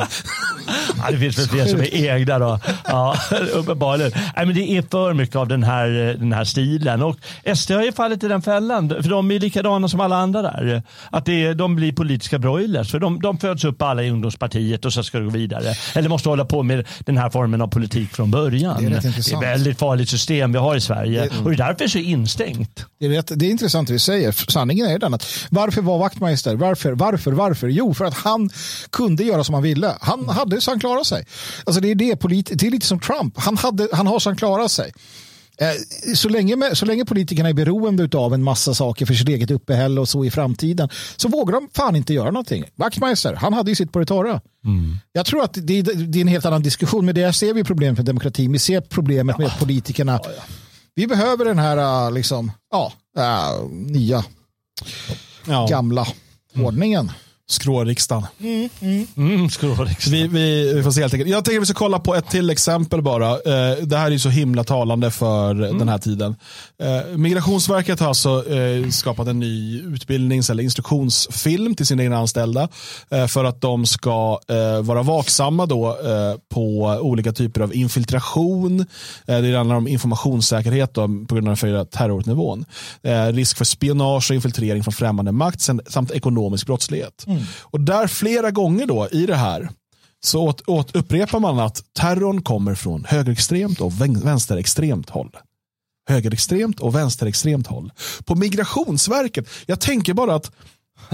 Ja, 1.02 1.10
det 1.10 1.18
finns 1.18 1.38
väl 1.38 1.48
fler 1.48 1.66
som 1.66 1.80
är 1.80 1.94
egna 1.94 2.38
då. 2.38 2.58
Ja, 2.84 3.16
uppenbarligen. 3.54 4.12
Nej, 4.36 4.46
men 4.46 4.54
det 4.54 4.70
är 4.70 4.82
för 4.90 5.14
mycket 5.14 5.36
av 5.36 5.48
den 5.48 5.62
här, 5.62 5.88
den 6.18 6.32
här 6.32 6.44
stilen. 6.44 7.02
Och 7.02 7.16
SD 7.54 7.70
har 7.70 7.82
ju 7.82 7.92
fallit 7.92 8.24
i 8.24 8.28
den 8.28 8.42
fällan. 8.42 8.88
För 8.88 9.10
de 9.10 9.30
är 9.30 9.40
likadana 9.40 9.88
som 9.88 10.00
alla 10.00 10.16
andra 10.16 10.42
där. 10.42 10.82
Att 11.10 11.24
det 11.24 11.46
är, 11.46 11.54
de 11.54 11.76
blir 11.76 11.92
politiska 11.92 12.38
broilers. 12.38 12.90
För 12.90 12.98
de, 12.98 13.20
de 13.20 13.38
föds 13.38 13.64
upp 13.64 13.82
alla 13.82 14.02
i 14.02 14.10
ungdomspartiet 14.10 14.84
och 14.84 14.92
så 14.92 15.02
ska 15.02 15.18
det 15.18 15.24
gå 15.24 15.30
vidare. 15.30 15.74
Eller 15.94 16.08
måste 16.08 16.28
hålla 16.28 16.44
på 16.44 16.62
med 16.62 16.86
den 16.98 17.16
här 17.16 17.30
formen 17.30 17.62
av 17.62 17.68
politik 17.68 18.10
från 18.10 18.30
början. 18.30 18.76
Det 18.80 18.86
är 18.86 18.90
det 18.90 19.06
är 19.06 19.36
ett 19.36 19.42
väldigt 19.42 19.78
farligt 19.78 20.08
system 20.08 20.52
vi 20.52 20.58
har 20.58 20.76
i 20.76 20.80
Sverige. 20.80 21.28
Och 21.44 21.50
det 21.50 21.56
är 21.56 21.68
därför 21.68 21.88
så 21.88 21.98
instängt. 21.98 22.86
Det 23.00 23.06
är, 23.06 23.10
rätt, 23.10 23.30
det 23.34 23.46
är 23.46 23.50
intressant 23.50 23.88
det 23.88 23.92
vi 23.92 23.98
säger. 23.98 24.32
Sanningen 24.50 24.86
är 24.86 24.98
den 24.98 25.14
att 25.14 25.26
varför 25.50 25.82
var 25.82 25.98
Wachtmeister? 25.98 26.56
Varför? 26.56 26.92
Varför? 26.92 27.32
Varför? 27.40 27.68
Jo, 27.68 27.94
för 27.94 28.04
att 28.04 28.14
han 28.14 28.50
kunde 28.90 29.24
göra 29.24 29.44
som 29.44 29.54
han 29.54 29.62
ville. 29.62 29.96
Han 30.00 30.28
hade 30.28 30.60
så 30.60 30.70
han 30.70 30.80
klarade 30.80 31.04
sig. 31.04 31.26
Alltså 31.64 31.80
det 31.80 31.90
är 31.90 31.94
det 31.94 32.16
polit- 32.16 32.50
det 32.54 32.66
är 32.66 32.70
lite 32.70 32.86
som 32.86 33.00
Trump. 33.00 33.38
Han, 33.38 33.56
hade, 33.56 33.88
han 33.92 34.06
har 34.06 34.18
så 34.18 34.28
han 34.30 34.36
klarar 34.36 34.68
sig. 34.68 34.92
Eh, 35.60 36.14
Så 36.14 36.28
länge, 36.28 36.56
med- 36.56 36.76
så 36.78 36.86
länge 36.86 37.04
politikerna 37.04 37.48
är 37.48 37.52
beroende 37.52 38.18
av 38.18 38.34
en 38.34 38.42
massa 38.42 38.74
saker 38.74 39.06
för 39.06 39.14
sitt 39.14 39.28
eget 39.28 39.50
uppehälle 39.50 40.00
och 40.00 40.08
så 40.08 40.24
i 40.24 40.30
framtiden 40.30 40.88
så 41.16 41.28
vågar 41.28 41.52
de 41.52 41.68
fan 41.74 41.96
inte 41.96 42.14
göra 42.14 42.30
någonting. 42.30 42.64
Wachtmeister, 42.76 43.34
han 43.34 43.52
hade 43.52 43.70
ju 43.70 43.74
sitt 43.74 43.92
på 43.92 43.98
det 43.98 44.06
torra. 44.06 44.40
Jag 45.12 45.26
tror 45.26 45.42
att 45.44 45.54
det 45.62 45.78
är, 45.78 45.82
det 45.82 46.18
är 46.18 46.20
en 46.22 46.28
helt 46.28 46.44
annan 46.44 46.62
diskussion, 46.62 47.06
men 47.06 47.14
det 47.14 47.32
ser 47.32 47.54
vi 47.54 47.64
problem 47.64 47.96
för 47.96 48.02
demokratin. 48.02 48.52
Vi 48.52 48.58
ser 48.58 48.80
problemet 48.80 49.38
med 49.38 49.58
politikerna. 49.58 50.20
Vi 50.94 51.06
behöver 51.06 51.44
den 51.44 51.58
här 51.58 52.06
äh, 52.06 52.12
liksom, 52.12 52.52
ja, 52.70 52.92
äh, 53.18 53.68
nya, 53.72 54.24
Ja. 55.46 55.66
gamla 55.70 56.06
ordningen. 56.56 57.12
Skråriksdagen. 57.50 58.26
Mm, 59.16 59.50
skråriksdag. 59.50 60.12
Vi, 60.12 60.26
vi, 60.26 60.72
vi 60.74 60.82
får 60.82 60.90
se 60.90 61.00
helt 61.00 61.14
enkelt. 61.14 61.30
Jag 61.30 61.44
tänker 61.44 61.58
att 61.58 61.62
vi 61.62 61.66
ska 61.66 61.74
kolla 61.74 61.98
på 61.98 62.14
ett 62.14 62.30
till 62.30 62.50
exempel 62.50 63.02
bara. 63.02 63.30
Eh, 63.30 63.76
det 63.82 63.96
här 63.96 64.10
är 64.10 64.18
så 64.18 64.28
himla 64.28 64.64
talande 64.64 65.10
för 65.10 65.54
den 65.54 65.88
här 65.88 65.98
tiden. 65.98 66.36
Eh, 66.82 67.16
Migrationsverket 67.16 68.00
har 68.00 68.08
alltså 68.08 68.54
eh, 68.54 68.88
skapat 68.90 69.28
en 69.28 69.38
ny 69.38 69.80
utbildnings 69.80 70.50
eller 70.50 70.62
instruktionsfilm 70.62 71.74
till 71.74 71.86
sina 71.86 72.02
egna 72.02 72.18
anställda 72.18 72.68
för 73.28 73.44
att 73.44 73.60
de 73.60 73.86
ska 73.86 74.38
vara 74.82 75.02
vaksamma 75.02 75.66
då, 75.66 75.98
på 76.54 76.98
olika 77.00 77.32
typer 77.32 77.60
av 77.60 77.74
infiltration. 77.74 78.86
Det 79.26 79.56
handlar 79.56 79.76
om 79.76 79.88
informationssäkerhet 79.88 80.94
då, 80.94 81.02
på 81.02 81.34
grund 81.34 81.38
av 81.38 81.42
den 81.42 81.56
förhöjda 81.56 81.84
terrornivån. 81.84 82.64
Eh, 83.02 83.26
risk 83.26 83.56
för 83.56 83.64
spionage 83.64 84.30
och 84.30 84.34
infiltrering 84.34 84.84
från 84.84 84.92
främmande 84.92 85.32
makt 85.32 85.60
samt 85.86 86.10
ekonomisk 86.10 86.66
brottslighet. 86.66 87.26
Och 87.60 87.80
där 87.80 88.06
flera 88.06 88.50
gånger 88.50 88.86
då 88.86 89.08
i 89.12 89.26
det 89.26 89.36
här 89.36 89.70
så 90.24 90.42
åt, 90.42 90.68
åt, 90.68 90.96
upprepar 90.96 91.40
man 91.40 91.58
att 91.60 91.82
terrorn 91.92 92.42
kommer 92.42 92.74
från 92.74 93.04
högerextremt 93.04 93.80
och 93.80 93.92
vän- 94.00 94.20
vänsterextremt 94.24 95.10
håll. 95.10 95.30
Högerextremt 96.08 96.80
och 96.80 96.94
vänsterextremt 96.94 97.66
håll. 97.66 97.92
På 98.24 98.34
Migrationsverket, 98.34 99.48
jag 99.66 99.80
tänker 99.80 100.14
bara 100.14 100.34
att 100.34 100.50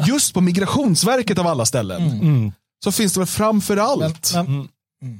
just 0.07 0.35
på 0.35 0.41
Migrationsverket 0.41 1.39
av 1.39 1.47
alla 1.47 1.67
ställen 1.67 2.53
så 2.85 2.93
finns 2.93 3.13
det 3.13 3.21
väl 3.21 3.27
framför 3.27 3.77
allt 3.77 4.33
Men, 4.35 4.69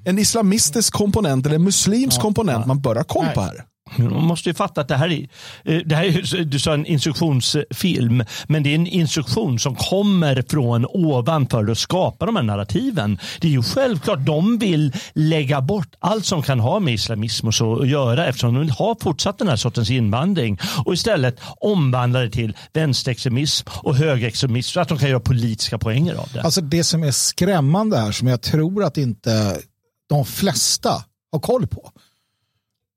en 0.05 0.19
islamistisk 0.19 0.93
komponent 0.93 1.47
eller 1.47 1.57
en 1.57 1.65
muslimsk 1.65 2.21
komponent 2.21 2.67
man 2.67 2.81
bör 2.81 2.95
ha 2.95 3.05
koll 3.05 3.27
på 3.35 3.41
här. 3.41 3.65
Man 3.99 4.25
måste 4.25 4.49
ju 4.49 4.55
fatta 4.55 4.81
att 4.81 4.89
det 4.89 4.97
här 4.97 5.13
är, 5.13 5.29
eh, 5.65 5.81
det 5.85 5.97
här 5.97 6.05
är 6.05 6.45
du 6.45 6.59
sa 6.59 6.75
en 6.75 6.87
instruktionsfilm, 6.87 8.25
men 8.47 8.63
det 8.63 8.71
är 8.71 8.75
en 8.75 8.87
instruktion 8.87 9.59
som 9.59 9.75
kommer 9.75 10.45
från 10.49 10.87
ovanför 10.87 11.71
och 11.71 11.79
skapar 11.79 12.27
de 12.27 12.37
här 12.37 12.43
narrativen. 12.43 13.19
Det 13.41 13.49
är 13.49 13.53
ju 13.53 13.63
självklart, 13.63 14.27
de 14.27 14.59
vill 14.59 14.93
lägga 15.15 15.61
bort 15.61 15.95
allt 15.99 16.27
som 16.27 16.43
kan 16.43 16.61
ha 16.61 16.81
med 16.81 16.95
islamism 16.95 17.47
och 17.47 17.55
så 17.55 17.83
att 17.83 17.89
göra 17.89 18.27
eftersom 18.27 18.55
de 18.55 18.61
vill 18.61 18.71
ha 18.71 18.97
fortsatt 19.01 19.39
den 19.39 19.49
här 19.49 19.57
sortens 19.57 19.91
invandring 19.91 20.59
och 20.85 20.95
istället 20.95 21.41
omvandla 21.61 22.21
det 22.21 22.31
till 22.31 22.57
vänsterextremism 22.73 23.69
och 23.73 23.97
högerextremism 23.97 24.73
så 24.73 24.81
att 24.81 24.89
de 24.89 24.99
kan 24.99 25.09
göra 25.09 25.21
politiska 25.21 25.79
poänger 25.79 26.15
av 26.15 26.29
det. 26.33 26.43
Alltså 26.43 26.61
det 26.61 26.85
som 26.85 27.03
är 27.03 27.11
skrämmande 27.11 27.99
här 27.99 28.13
som 28.13 28.29
jag 28.29 28.43
tror 28.43 28.85
att 28.85 28.99
inte 28.99 29.61
de 30.09 30.25
flesta 30.25 31.05
har 31.33 31.41
koll 31.41 31.67
på. 31.67 31.91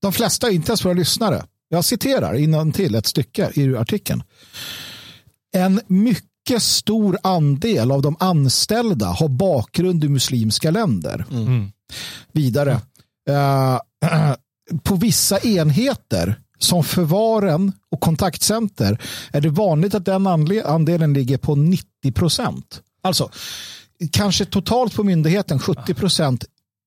De 0.01 0.13
flesta, 0.13 0.51
inte 0.51 0.71
ens 0.71 0.85
våra 0.85 0.93
lyssnare. 0.93 1.43
Jag 1.69 1.85
citerar 1.85 2.33
innan 2.33 2.71
till 2.71 2.95
ett 2.95 3.05
stycke 3.05 3.51
i 3.53 3.75
artikeln. 3.75 4.23
En 5.55 5.81
mycket 5.87 6.63
stor 6.63 7.17
andel 7.23 7.91
av 7.91 8.01
de 8.01 8.15
anställda 8.19 9.05
har 9.05 9.27
bakgrund 9.27 10.03
i 10.03 10.09
muslimska 10.09 10.71
länder. 10.71 11.25
Vidare. 12.31 12.81
Eh, 13.29 13.79
på 14.83 14.95
vissa 14.95 15.39
enheter 15.39 16.41
som 16.59 16.83
förvaren 16.83 17.71
och 17.91 18.01
kontaktcenter 18.01 19.01
är 19.31 19.41
det 19.41 19.49
vanligt 19.49 19.95
att 19.95 20.05
den 20.05 20.27
andelen 20.65 21.13
ligger 21.13 21.37
på 21.37 21.55
90 21.55 22.11
procent. 22.11 22.81
Alltså, 23.01 23.29
kanske 24.11 24.45
totalt 24.45 24.95
på 24.95 25.03
myndigheten 25.03 25.59
70 25.59 25.93
procent 25.93 26.45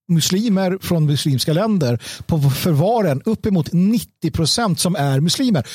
muslimer 0.09 0.79
från 0.83 1.07
muslimska 1.07 1.53
länder 1.53 2.03
på 2.27 2.41
förvaren 2.41 3.23
uppemot 3.25 3.73
90 3.73 4.31
procent 4.31 4.81
som 4.81 4.97
är 4.97 5.21
muslimer. 5.21 5.67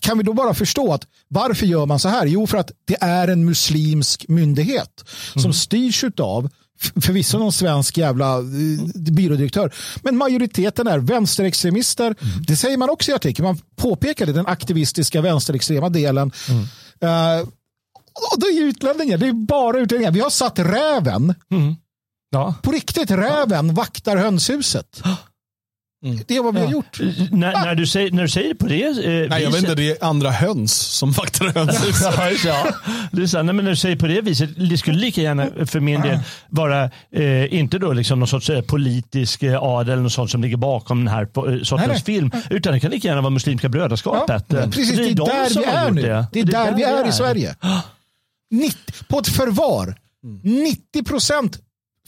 Kan 0.00 0.18
vi 0.18 0.24
då 0.24 0.32
bara 0.32 0.54
förstå 0.54 0.92
att 0.92 1.06
varför 1.28 1.66
gör 1.66 1.86
man 1.86 1.98
så 1.98 2.08
här? 2.08 2.26
Jo, 2.26 2.46
för 2.46 2.58
att 2.58 2.72
det 2.84 2.96
är 3.00 3.28
en 3.28 3.44
muslimsk 3.44 4.28
myndighet 4.28 5.04
som 5.36 5.52
styrs 5.52 6.04
av 6.20 6.50
förvisso 7.02 7.38
någon 7.38 7.52
svensk 7.52 7.98
jävla 7.98 8.38
eh, 8.38 8.42
byrådirektör. 9.12 9.74
Men 10.02 10.16
majoriteten 10.16 10.86
är 10.86 10.98
vänsterextremister. 10.98 12.14
Det 12.46 12.56
säger 12.56 12.76
man 12.76 12.90
också 12.90 13.10
i 13.10 13.14
artikeln. 13.14 13.46
Man 13.46 13.58
påpekar 13.76 14.26
det, 14.26 14.32
den 14.32 14.46
aktivistiska 14.46 15.20
vänsterextrema 15.20 15.88
delen. 15.88 16.32
Eh, 17.00 17.48
och 18.32 18.40
det 18.40 18.46
är 18.46 18.62
utlänningar. 18.62 19.18
Det 19.18 19.28
är 19.28 19.32
bara 19.32 19.78
utlänningar. 19.78 20.12
Vi 20.12 20.20
har 20.20 20.30
satt 20.30 20.58
räven 20.58 21.34
Ja. 22.32 22.54
på 22.62 22.72
riktigt, 22.72 23.10
räven 23.10 23.74
vaktar 23.74 24.16
hönshuset. 24.16 25.02
Det 26.26 26.36
är 26.36 26.42
vad 26.42 26.54
vi 26.54 26.60
har 26.60 26.70
gjort. 26.70 27.00
När, 27.30 27.52
när, 27.52 27.74
du 27.74 27.86
säger, 27.86 28.10
när 28.10 28.22
du 28.22 28.28
säger 28.28 28.48
det 28.48 28.54
på 28.54 28.66
det 28.66 28.84
eh, 28.84 29.28
Nej, 29.28 29.42
jag 29.42 29.50
vet 29.50 29.60
inte, 29.60 29.74
det 29.74 29.90
är 29.90 30.04
andra 30.04 30.30
höns 30.30 30.72
som 30.72 31.12
vaktar 31.12 31.46
hönshuset. 31.54 32.14
Ja, 32.18 32.24
det, 32.24 32.44
ja. 32.44 32.74
Det 33.12 33.22
är 33.22 33.26
så, 33.26 33.36
här, 33.36 33.44
nej, 33.44 33.54
men 33.54 33.64
när 33.64 33.72
du 33.72 33.76
säger 33.76 33.96
på 33.96 34.06
det 34.06 34.20
viset, 34.20 34.50
det 34.70 34.78
skulle 34.78 34.98
lika 34.98 35.20
gärna 35.20 35.66
för 35.66 35.80
min 35.80 36.00
del 36.00 36.18
vara, 36.48 36.90
eh, 37.12 37.54
inte 37.54 37.78
då 37.78 37.92
liksom 37.92 38.18
någon 38.18 38.28
sorts 38.28 38.50
eh, 38.50 38.62
politisk 38.62 39.42
eh, 39.42 39.62
adel 39.62 39.92
eller 39.92 40.02
något 40.02 40.12
sånt 40.12 40.30
som 40.30 40.42
ligger 40.42 40.56
bakom 40.56 41.04
den 41.04 41.14
här 41.14 41.22
eh, 41.22 41.62
sortens 41.62 41.70
Nej, 41.70 41.88
nej. 41.88 42.02
film. 42.02 42.30
Utan 42.50 42.72
det 42.72 42.80
kan 42.80 42.90
lika 42.90 43.08
gärna 43.08 43.20
vara 43.20 43.30
Muslimska 43.30 43.68
brödraskapet. 43.68 44.44
Ja, 44.48 44.62
precis, 44.62 44.96
det 44.96 45.04
är 45.04 45.14
de 45.14 45.28
där 45.28 45.48
som 45.48 45.62
vi 45.62 45.68
är 45.68 45.90
nu. 45.90 46.02
Det 46.32 46.40
är 46.40 46.44
där 46.44 46.74
vi 46.76 46.82
är 46.82 47.08
i 47.08 47.12
Sverige. 47.12 47.56
90, 48.50 48.76
på 49.08 49.18
ett 49.18 49.28
förvar. 49.28 49.94
90 50.42 51.04
procent 51.04 51.58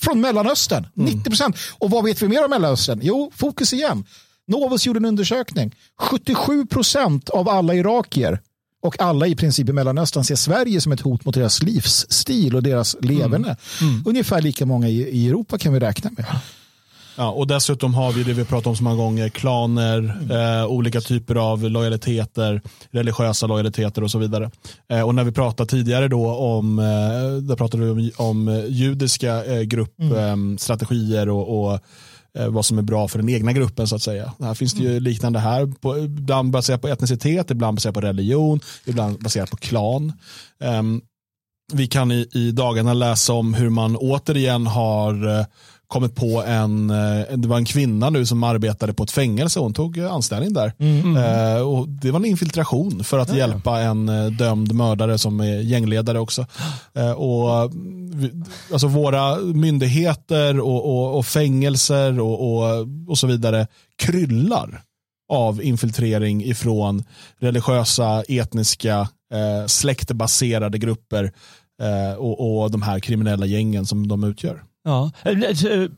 från 0.04 0.20
Mellanöstern. 0.20 0.86
90 0.94 1.24
procent. 1.24 1.56
Och 1.78 1.90
vad 1.90 2.04
vet 2.04 2.22
vi 2.22 2.28
mer 2.28 2.44
om 2.44 2.50
Mellanöstern? 2.50 3.00
Jo, 3.02 3.32
fokus 3.34 3.72
igen. 3.72 4.04
Novus 4.46 4.86
gjorde 4.86 4.98
en 4.98 5.04
undersökning. 5.04 5.74
77 5.98 6.66
procent 6.66 7.30
av 7.30 7.48
alla 7.48 7.74
irakier 7.74 8.40
och 8.82 9.00
alla 9.00 9.26
i 9.26 9.36
princip 9.36 9.68
i 9.68 9.72
Mellanöstern 9.72 10.24
ser 10.24 10.36
Sverige 10.36 10.80
som 10.80 10.92
ett 10.92 11.00
hot 11.00 11.24
mot 11.24 11.34
deras 11.34 11.62
livsstil 11.62 12.56
och 12.56 12.62
deras 12.62 12.96
leverne. 13.00 13.56
Ungefär 14.04 14.42
lika 14.42 14.66
många 14.66 14.88
i, 14.88 15.00
i 15.00 15.28
Europa 15.28 15.58
kan 15.58 15.72
vi 15.72 15.78
räkna 15.80 16.10
med. 16.16 16.26
Ja, 17.16 17.30
och 17.30 17.46
dessutom 17.46 17.94
har 17.94 18.12
vi 18.12 18.22
det 18.22 18.32
vi 18.32 18.44
pratat 18.44 18.66
om 18.66 18.76
så 18.76 18.84
många 18.84 18.96
gånger, 18.96 19.28
klaner, 19.28 20.18
eh, 20.30 20.66
olika 20.66 21.00
typer 21.00 21.34
av 21.34 21.62
lojaliteter, 21.70 22.62
religiösa 22.90 23.46
lojaliteter 23.46 24.04
och 24.04 24.10
så 24.10 24.18
vidare. 24.18 24.50
Eh, 24.88 25.02
och 25.02 25.14
när 25.14 25.24
vi 25.24 25.32
pratade 25.32 25.70
tidigare 25.70 26.08
då 26.08 26.34
om, 26.34 26.78
eh, 26.78 26.84
där 27.42 27.56
pratade 27.56 27.84
vi 27.84 27.90
om, 27.90 28.28
om 28.28 28.48
eh, 28.48 28.64
judiska 28.66 29.44
eh, 29.44 29.62
gruppstrategier 29.62 31.28
och, 31.28 31.64
och 31.64 31.80
eh, 32.38 32.48
vad 32.48 32.64
som 32.64 32.78
är 32.78 32.82
bra 32.82 33.08
för 33.08 33.18
den 33.18 33.28
egna 33.28 33.52
gruppen 33.52 33.88
så 33.88 33.96
att 33.96 34.02
säga. 34.02 34.32
Här 34.40 34.54
finns 34.54 34.74
det 34.74 34.82
ju 34.82 35.00
liknande 35.00 35.38
här, 35.38 35.66
på, 35.66 35.98
ibland 35.98 36.50
baserat 36.50 36.82
på 36.82 36.88
etnicitet, 36.88 37.50
ibland 37.50 37.76
baserat 37.76 37.94
på 37.94 38.00
religion, 38.00 38.60
ibland 38.84 39.18
baserat 39.18 39.50
på 39.50 39.56
klan. 39.56 40.12
Ehm, 40.60 41.00
vi 41.72 41.86
kan 41.86 42.12
i, 42.12 42.28
i 42.32 42.50
dagarna 42.50 42.94
läsa 42.94 43.32
om 43.32 43.54
hur 43.54 43.70
man 43.70 43.96
återigen 43.96 44.66
har 44.66 45.38
eh, 45.38 45.46
kommit 45.86 46.14
på 46.14 46.42
en, 46.46 46.90
eh, 46.90 47.36
det 47.36 47.48
var 47.48 47.56
en 47.56 47.64
kvinna 47.64 48.10
nu 48.10 48.26
som 48.26 48.42
arbetade 48.42 48.92
på 48.92 49.02
ett 49.02 49.10
fängelse. 49.10 49.60
Hon 49.60 49.74
tog 49.74 49.98
eh, 49.98 50.12
anställning 50.12 50.52
där. 50.52 50.72
Mm. 50.78 51.16
Eh, 51.16 51.62
och 51.62 51.88
det 51.88 52.10
var 52.10 52.18
en 52.18 52.24
infiltration 52.24 53.04
för 53.04 53.18
att 53.18 53.28
ja. 53.28 53.36
hjälpa 53.36 53.80
en 53.80 54.08
eh, 54.08 54.26
dömd 54.26 54.74
mördare 54.74 55.18
som 55.18 55.40
är 55.40 55.60
gängledare 55.60 56.18
också. 56.18 56.46
Eh, 56.94 57.12
och, 57.12 57.70
alltså 58.72 58.86
våra 58.86 59.36
myndigheter 59.36 60.60
och, 60.60 60.84
och, 60.84 61.18
och 61.18 61.26
fängelser 61.26 62.20
och, 62.20 62.54
och, 62.54 62.86
och 63.08 63.18
så 63.18 63.26
vidare 63.26 63.66
kryllar 63.96 64.82
av 65.28 65.62
infiltrering 65.62 66.44
ifrån 66.44 67.04
religiösa, 67.38 68.22
etniska, 68.28 69.08
eh, 69.32 69.66
släktbaserade 69.66 70.78
grupper 70.78 71.32
eh, 71.82 72.18
och, 72.18 72.62
och 72.62 72.70
de 72.70 72.82
här 72.82 73.00
kriminella 73.00 73.46
gängen 73.46 73.86
som 73.86 74.08
de 74.08 74.24
utgör. 74.24 74.62
Ja. 74.84 75.10
Eh, 75.22 75.32
eh, 75.32 75.88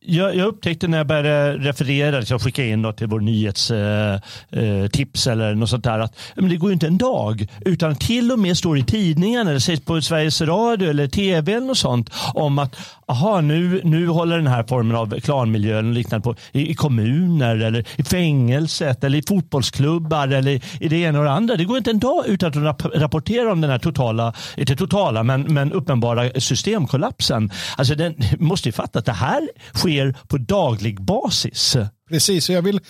jag, 0.00 0.36
jag, 0.36 0.46
upptäckte 0.46 0.88
när 0.88 0.98
jag 0.98 1.06
började 1.06 1.58
referera, 1.58 2.18
liksom 2.18 2.38
skicka 2.38 2.64
in 2.64 2.92
till 2.96 3.06
vår 3.06 3.20
nyhetstips 3.20 5.26
eh, 5.26 5.32
eh 5.32 5.32
eller 5.32 5.54
något 5.54 5.70
sånt 5.70 5.84
där, 5.84 5.98
att 5.98 6.18
men 6.34 6.48
det 6.48 6.56
går 6.56 6.72
inte 6.72 6.86
en 6.86 6.98
dag 6.98 7.46
utan 7.60 7.96
till 7.96 8.32
och 8.32 8.38
med 8.38 8.58
står 8.58 8.78
i 8.78 8.82
tidningen 8.82 9.48
eller 9.48 9.58
sägs 9.58 9.84
på 9.84 10.00
Sveriges 10.00 10.40
Radio 10.40 10.90
eller 10.90 11.08
tv 11.08 11.52
eller 11.52 11.66
något 11.66 11.78
sånt 11.78 12.10
om 12.34 12.58
att 12.58 12.76
aha, 13.12 13.40
nu, 13.40 13.80
nu 13.84 14.08
håller 14.08 14.36
den 14.36 14.46
här 14.46 14.64
formen 14.68 14.96
av 14.96 15.20
klanmiljö 15.20 15.78
och 15.78 15.84
liknande 15.84 16.24
på 16.24 16.34
i, 16.52 16.70
i, 16.70 16.74
kommuner 16.74 17.56
eller 17.56 17.86
i 17.96 18.02
fängelset 18.02 19.04
eller 19.04 19.18
i 19.18 19.22
fotbollsklubbar 19.28 20.28
eller 20.28 20.60
i 20.80 20.88
det 20.88 20.96
ena 20.96 21.18
och 21.18 21.24
det 21.24 21.30
andra. 21.30 21.56
Det 21.56 21.64
går 21.64 21.78
inte 21.78 21.90
en 21.90 21.98
dag 21.98 22.24
utan 22.26 22.66
att 22.66 22.84
rapportera 22.94 23.52
om 23.52 23.60
den 23.60 23.70
här 23.70 23.78
totala, 23.78 24.34
inte 24.56 24.76
totala, 24.76 25.22
men, 25.22 25.42
men 25.42 25.72
uppenbara 25.72 26.40
systemkollapsen. 26.40 27.50
Alltså 27.76 27.94
den 27.94 28.14
måste 28.38 28.68
ju 28.68 28.72
fatta 28.72 28.98
att 28.98 29.04
det 29.04 29.12
här 29.12 29.48
sker 29.74 30.14
på 30.28 30.38
daglig 30.38 31.02
basis. 31.02 31.76
Precis, 32.08 32.48
och 32.48 32.54
jag 32.54 32.62
vill, 32.62 32.80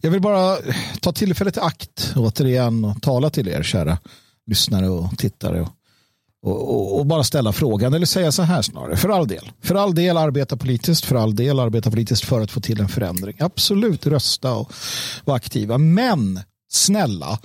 jag 0.00 0.10
vill 0.10 0.20
bara 0.20 0.56
ta 1.00 1.12
tillfället 1.12 1.56
i 1.56 1.60
akt 1.60 2.12
återigen 2.16 2.84
och 2.84 3.02
tala 3.02 3.30
till 3.30 3.48
er 3.48 3.62
kära 3.62 3.98
lyssnare 4.46 4.88
och 4.88 5.18
tittare. 5.18 5.60
Och, 5.60 5.68
och, 6.42 6.98
och, 6.98 7.06
bara 7.06 7.24
ställa 7.24 7.52
frågan, 7.52 7.94
eller 7.94 8.06
säga 8.06 8.32
så 8.32 8.42
här 8.42 8.62
snarare, 8.62 8.96
för 8.96 9.08
all 9.08 9.28
del. 9.28 9.50
För 9.62 9.74
all 9.74 9.94
del 9.94 10.16
arbeta 10.16 10.56
politiskt, 10.56 11.04
för 11.04 11.16
all 11.16 11.36
del 11.36 11.60
arbeta 11.60 11.90
politiskt 11.90 12.24
för 12.24 12.40
att 12.40 12.50
få 12.50 12.60
till 12.60 12.80
en 12.80 12.88
förändring. 12.88 13.36
Absolut 13.40 14.06
rösta 14.06 14.52
och 14.52 14.72
vara 15.24 15.36
aktiva. 15.36 15.78
Men 15.78 16.40
snälla, 16.70 17.38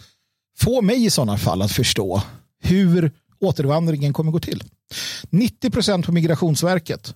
få 0.59 0.81
mig 0.81 1.05
i 1.05 1.09
sådana 1.09 1.37
fall 1.37 1.61
att 1.61 1.71
förstå 1.71 2.21
hur 2.59 3.11
återvandringen 3.39 4.13
kommer 4.13 4.31
gå 4.31 4.39
till. 4.39 4.63
90 5.29 5.69
procent 5.69 6.05
på 6.05 6.11
Migrationsverket 6.11 7.15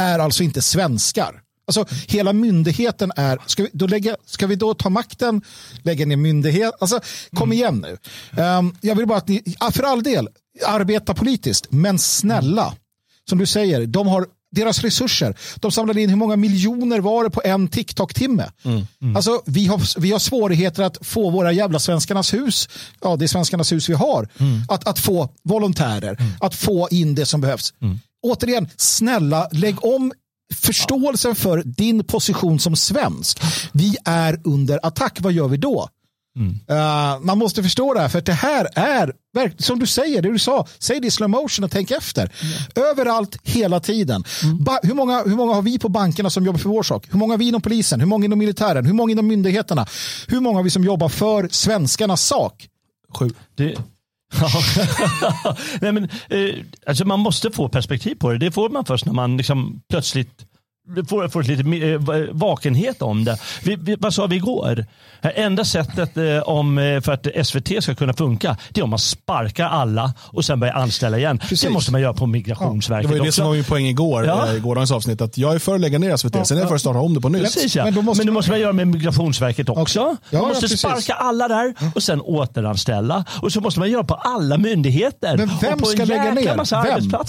är 0.00 0.18
alltså 0.18 0.42
inte 0.42 0.62
svenskar. 0.62 1.42
Alltså 1.66 1.86
hela 2.08 2.32
myndigheten 2.32 3.12
är, 3.16 3.38
ska 3.46 3.62
vi 3.62 3.70
då, 3.72 3.86
lägga, 3.86 4.16
ska 4.26 4.46
vi 4.46 4.56
då 4.56 4.74
ta 4.74 4.90
makten, 4.90 5.42
lägga 5.82 6.06
ner 6.06 6.16
myndighet? 6.16 6.74
Alltså 6.80 7.00
kom 7.32 7.48
mm. 7.48 7.52
igen 7.52 7.78
nu. 7.78 7.98
Um, 8.42 8.76
jag 8.80 8.94
vill 8.94 9.06
bara 9.06 9.18
att 9.18 9.28
ni, 9.28 9.42
för 9.72 9.82
all 9.82 10.02
del, 10.02 10.28
arbeta 10.66 11.14
politiskt, 11.14 11.66
men 11.70 11.98
snälla, 11.98 12.74
som 13.28 13.38
du 13.38 13.46
säger, 13.46 13.86
de 13.86 14.06
har 14.06 14.26
deras 14.50 14.78
resurser. 14.78 15.36
De 15.56 15.72
samlade 15.72 16.02
in 16.02 16.10
hur 16.10 16.16
många 16.16 16.36
miljoner 16.36 17.00
var 17.00 17.24
det 17.24 17.30
på 17.30 17.42
en 17.44 17.68
TikTok-timme? 17.68 18.50
Mm. 18.64 18.86
Mm. 19.02 19.16
Alltså, 19.16 19.42
vi, 19.46 19.66
har, 19.66 20.00
vi 20.00 20.12
har 20.12 20.18
svårigheter 20.18 20.82
att 20.82 20.98
få 21.00 21.30
våra 21.30 21.52
jävla 21.52 21.78
Svenskarnas 21.78 22.34
hus, 22.34 22.68
ja 23.00 23.16
det 23.16 23.24
är 23.24 23.28
Svenskarnas 23.28 23.72
hus 23.72 23.88
vi 23.88 23.94
har, 23.94 24.28
mm. 24.38 24.62
att, 24.68 24.88
att 24.88 24.98
få 24.98 25.28
volontärer, 25.42 26.16
mm. 26.20 26.32
att 26.40 26.54
få 26.54 26.88
in 26.90 27.14
det 27.14 27.26
som 27.26 27.40
behövs. 27.40 27.74
Mm 27.82 27.98
återigen, 28.22 28.68
snälla 28.76 29.48
lägg 29.52 29.84
om 29.84 30.12
förståelsen 30.54 31.34
för 31.34 31.62
din 31.64 32.04
position 32.04 32.60
som 32.60 32.76
svensk. 32.76 33.40
Vi 33.72 33.96
är 34.04 34.40
under 34.44 34.80
attack, 34.82 35.18
vad 35.20 35.32
gör 35.32 35.48
vi 35.48 35.56
då? 35.56 35.88
Mm. 36.36 36.50
Uh, 36.50 37.20
man 37.20 37.38
måste 37.38 37.62
förstå 37.62 37.94
det 37.94 38.00
här, 38.00 38.08
för 38.08 38.20
det 38.20 38.32
här 38.32 38.68
är, 38.74 39.12
som 39.62 39.78
du 39.78 39.86
säger, 39.86 40.22
det 40.22 40.32
du 40.32 40.38
sa, 40.38 40.66
säg 40.78 41.00
det 41.00 41.06
i 41.06 41.10
slow 41.10 41.30
motion 41.30 41.64
och 41.64 41.70
tänk 41.70 41.90
efter. 41.90 42.22
Mm. 42.22 42.88
Överallt, 42.90 43.36
hela 43.42 43.80
tiden. 43.80 44.24
Mm. 44.42 44.66
hur, 44.82 44.94
många, 44.94 45.22
hur 45.22 45.36
många 45.36 45.54
har 45.54 45.62
vi 45.62 45.78
på 45.78 45.88
bankerna 45.88 46.30
som 46.30 46.46
jobbar 46.46 46.58
för 46.58 46.68
vår 46.68 46.82
sak? 46.82 47.06
Hur 47.10 47.18
många 47.18 47.32
har 47.32 47.38
vi 47.38 47.48
inom 47.48 47.62
polisen? 47.62 48.00
Hur 48.00 48.06
många 48.06 48.24
inom 48.24 48.38
militären? 48.38 48.86
Hur 48.86 48.92
många 48.92 49.12
inom 49.12 49.26
myndigheterna? 49.26 49.86
Hur 50.28 50.40
många 50.40 50.58
har 50.58 50.64
vi 50.64 50.70
som 50.70 50.84
jobbar 50.84 51.08
för 51.08 51.48
svenskarnas 51.50 52.26
sak? 52.26 52.68
Sju. 53.18 53.30
Det, 53.54 53.76
Nej, 55.80 55.92
men, 55.92 56.04
eh, 56.04 56.64
alltså 56.86 57.04
man 57.04 57.20
måste 57.20 57.50
få 57.50 57.68
perspektiv 57.68 58.14
på 58.14 58.30
det. 58.30 58.38
Det 58.38 58.50
får 58.50 58.68
man 58.68 58.84
först 58.84 59.06
när 59.06 59.12
man 59.12 59.36
liksom 59.36 59.82
plötsligt 59.88 60.46
får, 61.08 61.28
får 61.28 61.42
lite 61.42 61.86
eh, 61.86 62.24
vakenhet 62.32 63.02
om 63.02 63.24
det. 63.24 63.38
Vi, 63.62 63.76
vi, 63.76 63.96
vad 63.98 64.14
sa 64.14 64.26
vi 64.26 64.36
igår? 64.36 64.86
Enda 65.22 65.64
sättet 65.64 66.16
eh, 66.16 66.38
om, 66.38 66.78
eh, 66.78 67.00
för 67.00 67.12
att 67.12 67.46
SVT 67.46 67.82
ska 67.82 67.94
kunna 67.94 68.12
funka 68.12 68.56
det 68.70 68.80
är 68.80 68.84
om 68.84 68.90
man 68.90 68.98
sparkar 68.98 69.66
alla 69.66 70.14
och 70.20 70.44
sen 70.44 70.60
börjar 70.60 70.74
anställa 70.74 71.18
igen. 71.18 71.38
Precis. 71.38 71.60
Det 71.60 71.70
måste 71.70 71.92
man 71.92 72.00
göra 72.00 72.14
på 72.14 72.26
Migrationsverket 72.26 73.10
ja, 73.10 73.14
Det 73.14 73.18
var 73.18 73.24
ju 73.24 73.28
det 73.28 73.32
som 73.32 73.46
var 73.46 73.54
min 73.54 73.64
poäng 73.64 73.86
igår, 73.86 74.26
ja. 74.26 74.52
i 74.52 74.60
gårdagens 74.60 74.90
avsnitt. 74.90 75.20
Att 75.20 75.38
jag 75.38 75.54
är 75.54 75.58
för 75.58 75.74
att 75.74 75.80
lägga 75.80 75.98
ner 75.98 76.16
SVT, 76.16 76.34
ja. 76.34 76.44
sen 76.44 76.56
är 76.56 76.60
jag 76.60 76.68
för 76.68 76.74
att 76.74 76.80
starta 76.80 76.98
om 76.98 77.14
det 77.14 77.20
på 77.20 77.28
nytt. 77.28 77.42
Precis, 77.42 77.76
ja. 77.76 77.84
Men, 77.84 77.94
då 77.94 78.02
måste 78.02 78.20
men 78.20 78.26
det 78.26 78.32
måste 78.32 78.50
man 78.50 78.60
göra 78.60 78.72
med 78.72 78.88
Migrationsverket 78.88 79.68
också. 79.68 80.00
Okay. 80.00 80.16
Ja, 80.30 80.38
man 80.38 80.48
måste 80.48 80.68
sparka 80.68 81.14
alla 81.14 81.48
där 81.48 81.74
och 81.94 82.02
sen 82.02 82.20
återanställa. 82.20 83.24
Och 83.42 83.52
så 83.52 83.60
måste 83.60 83.80
man 83.80 83.90
göra 83.90 84.04
på 84.04 84.14
alla 84.14 84.58
myndigheter. 84.58 85.36
Men 85.36 85.50
vem 85.60 85.78
ska 85.84 86.04
lägga 86.04 86.34
ner? 86.34 86.44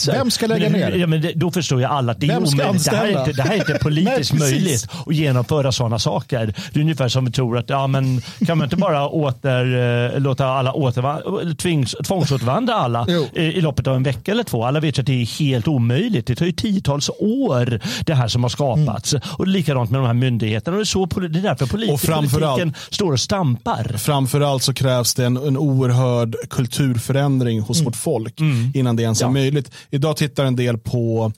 Vem? 0.05 0.15
vem 0.15 0.31
ska 0.31 0.47
lägga 0.47 0.69
ner? 0.69 0.91
Ja, 0.91 1.07
men 1.07 1.21
det, 1.21 1.31
då 1.35 1.51
förstår 1.51 1.79
ju 1.79 1.85
alla 1.85 2.11
att 2.11 2.19
det 2.19 2.27
är 2.27 2.37
omöjligt. 2.37 2.85
Det 2.85 2.95
här 2.95 3.07
är 3.07 3.29
inte, 3.29 3.42
det 3.43 3.49
här 3.49 3.55
är 3.55 3.59
inte 3.59 3.73
politiskt 3.81 4.33
Nej, 4.33 4.39
möjligt 4.39 4.87
att 5.05 5.15
genomföra 5.15 5.71
sådana 5.71 5.99
saker. 5.99 6.53
Det 6.73 6.79
är 6.79 6.81
ungefär 6.81 7.07
som 7.07 7.25
vi 7.25 7.31
tror 7.31 7.57
att 7.57 7.69
ja, 7.69 7.87
men 7.87 8.21
kan 8.45 8.57
man 8.57 8.65
inte 8.65 8.75
bara 8.75 9.07
åter, 9.07 9.75
eh, 10.13 10.19
låta 10.19 10.47
alla 10.47 10.73
återvandra, 10.73 11.55
tvings, 11.55 11.95
tvångsåtervandra 12.03 12.73
alla 12.73 13.07
i, 13.35 13.41
i, 13.41 13.61
loppet 13.61 13.87
av 13.87 13.95
en 13.95 14.03
vecka 14.03 14.31
eller 14.31 14.43
två? 14.43 14.65
Alla 14.65 14.79
vet 14.79 14.99
att 14.99 15.05
det 15.05 15.21
är 15.21 15.39
helt 15.39 15.67
omöjligt. 15.67 16.27
Det 16.27 16.35
tar 16.35 16.45
ju 16.45 16.51
tiotals 16.51 17.09
år 17.19 17.79
det 18.05 18.13
här 18.13 18.27
som 18.27 18.43
har 18.43 18.49
skapats. 18.49 19.13
Mm. 19.13 19.27
Och 19.31 19.47
likadant 19.47 19.91
med 19.91 19.99
de 19.99 20.05
här 20.05 20.13
myndigheterna. 20.13 20.77
Och 20.77 20.79
det, 20.79 20.83
är 20.83 20.85
så, 20.85 21.05
det 21.05 21.39
är 21.39 21.43
därför 21.43 21.65
polit, 21.65 21.91
och 21.91 22.01
politiken 22.01 22.73
står 22.89 23.11
och 23.11 23.19
stampar. 23.19 23.97
Framförallt 23.97 24.63
så 24.63 24.73
krävs 24.73 25.13
det 25.13 25.25
en, 25.25 25.37
en 25.37 25.57
oerhörd 25.57 26.35
kulturförändring 26.49 27.61
hos 27.61 27.77
mm. 27.77 27.85
vårt 27.85 27.95
folk 27.95 28.39
mm. 28.39 28.71
innan 28.75 28.95
det 28.95 29.03
ens 29.03 29.21
är 29.21 29.29
möjligt. 29.29 29.71
Idag 29.89 30.17
tittar 30.17 30.45
en 30.45 30.55
del 30.55 30.77
på 30.77 31.31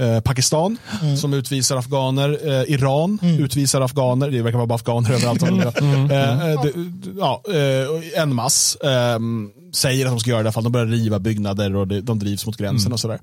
Eh, 0.00 0.20
Pakistan 0.20 0.78
mm. 1.02 1.16
som 1.16 1.34
utvisar 1.34 1.76
afghaner. 1.76 2.38
Eh, 2.44 2.74
Iran 2.74 3.18
mm. 3.22 3.44
utvisar 3.44 3.80
afghaner. 3.80 4.30
Det 4.30 4.42
verkar 4.42 4.58
vara 4.58 4.66
bara 4.66 4.74
afghaner 4.74 5.12
överallt. 5.12 5.42
Mm. 5.42 5.60
mm. 5.80 6.10
Eh, 6.10 6.50
eh 6.50 6.62
det, 6.62 6.72
ja, 7.18 7.42
eh, 7.48 8.22
en 8.22 8.34
mass 8.34 8.76
ehm, 8.84 9.50
säger 9.72 10.06
att 10.06 10.12
de 10.12 10.20
ska 10.20 10.30
göra 10.30 10.42
det 10.42 10.52
för 10.52 10.62
de 10.62 10.72
börjar 10.72 10.86
riva 10.86 11.18
byggnader 11.18 11.76
och 11.76 11.88
det, 11.88 12.00
de 12.00 12.18
drivs 12.18 12.46
mot 12.46 12.56
gränsen 12.56 12.86
mm. 12.86 12.92
och 12.92 13.00
sådär. 13.00 13.20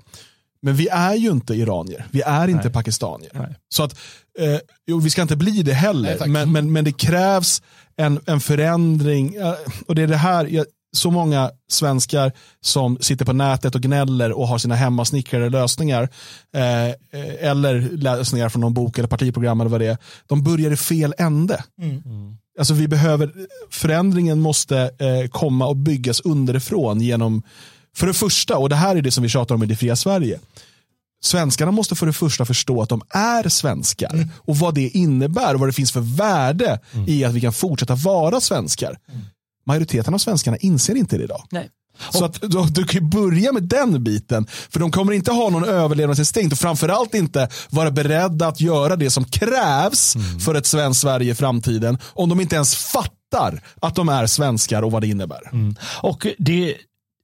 Men 0.62 0.76
vi 0.76 0.88
är 0.88 1.16
ju 1.16 1.30
inte 1.30 1.54
iranier. 1.54 2.06
Vi 2.12 2.22
är 2.22 2.48
inte 2.48 2.64
Nej. 2.64 2.74
pakistanier. 2.74 3.32
Nej. 3.34 3.56
Så 3.70 3.84
att, 3.84 4.00
eh, 4.40 4.60
jo, 4.88 5.00
vi 5.00 5.10
ska 5.10 5.22
inte 5.22 5.36
bli 5.36 5.64
det 5.64 5.74
heller. 5.74 6.18
Nej, 6.20 6.30
men, 6.30 6.52
men, 6.52 6.72
men 6.72 6.86
det 6.86 6.92
krävs 6.92 7.62
en, 7.96 8.20
en 8.26 8.40
förändring. 8.40 9.36
och 9.88 9.96
det 9.96 10.02
är 10.02 10.08
det 10.08 10.18
här, 10.18 10.46
jag, 10.46 10.66
så 10.98 11.12
många 11.12 11.52
svenskar 11.70 12.32
som 12.62 12.98
sitter 13.02 13.26
på 13.26 13.34
nätet 13.34 13.76
och 13.76 13.82
gnäller 13.82 14.32
och 14.32 14.48
har 14.48 14.58
sina 14.58 14.76
hemmasnickrade 14.76 15.50
lösningar 15.50 16.04
eh, 16.56 17.50
eller 17.50 17.90
lösningar 17.98 18.50
från 18.50 18.62
någon 18.62 18.74
bok 18.74 18.98
eller 18.98 19.08
partiprogram 19.08 19.62
eller 19.62 19.72
vad 19.72 19.82
det 19.82 19.88
är. 19.88 19.98
De 20.28 20.44
börjar 20.44 20.72
i 20.72 20.78
fel 20.78 21.14
ände. 21.18 21.64
Mm. 21.82 22.02
Alltså 22.60 22.74
vi 22.74 22.88
behöver, 22.88 23.32
förändringen 23.72 24.40
måste 24.40 24.78
eh, 24.78 25.30
komma 25.30 25.68
och 25.68 25.78
byggas 25.78 26.20
underifrån 26.20 27.02
genom, 27.02 27.44
för 27.96 28.08
det 28.08 28.14
första, 28.14 28.58
och 28.58 28.70
det 28.70 28.76
här 28.76 28.96
är 28.96 29.02
det 29.02 29.12
som 29.12 29.24
vi 29.24 29.30
tjatar 29.30 29.56
om 29.56 29.64
i 29.64 29.66
det 29.66 29.76
fria 29.76 29.96
Sverige, 29.96 30.40
Svenskarna 31.22 31.72
måste 31.72 31.96
för 31.96 32.06
det 32.06 32.14
första 32.14 32.46
förstå 32.46 32.82
att 32.82 32.90
de 32.90 33.02
är 33.10 33.50
svenskar 33.50 34.14
mm. 34.14 34.30
och 34.36 34.58
vad 34.58 34.76
det 34.76 34.90
innebär 34.90 35.54
och 35.54 35.60
vad 35.60 35.70
det 35.70 35.74
finns 35.74 35.92
för 35.92 36.18
värde 36.18 36.80
mm. 36.94 37.06
i 37.10 37.24
att 37.24 37.34
vi 37.34 37.42
kan 37.42 37.54
fortsätta 37.54 37.96
vara 37.96 38.42
svenskar. 38.42 39.00
Mm 39.10 39.22
majoriteten 39.68 40.14
av 40.14 40.18
svenskarna 40.18 40.58
inser 40.58 40.96
inte 40.96 41.18
det 41.18 41.24
idag. 41.24 41.44
Nej. 41.52 41.70
Så 42.10 42.26
att, 42.26 42.42
du, 42.42 42.66
du 42.70 42.84
kan 42.84 43.10
börja 43.10 43.52
med 43.52 43.64
den 43.64 44.04
biten. 44.04 44.48
För 44.70 44.80
de 44.80 44.92
kommer 44.92 45.14
inte 45.14 45.32
ha 45.32 45.50
någon 45.50 45.64
överlevnadsinstinkt 45.64 46.54
och 46.54 46.60
framförallt 46.60 47.14
inte 47.14 47.50
vara 47.70 47.92
beredda 47.92 48.48
att 48.48 48.62
göra 48.62 48.96
det 48.96 49.10
som 49.10 49.26
krävs 49.26 50.16
mm. 50.16 50.40
för 50.40 50.56
ett 50.56 50.66
svenskt 50.66 51.02
Sverige 51.02 51.32
i 51.32 51.36
framtiden. 51.36 51.98
Om 52.04 52.30
de 52.30 52.42
inte 52.42 52.56
ens 52.56 52.76
fattar 52.76 53.62
att 53.82 53.96
de 53.96 54.10
är 54.10 54.28
svenskar 54.28 54.82
och 54.82 54.92
vad 54.92 55.02
det 55.02 55.08
innebär. 55.08 55.50
Mm. 55.54 55.76
Och 56.02 56.28
det 56.38 56.76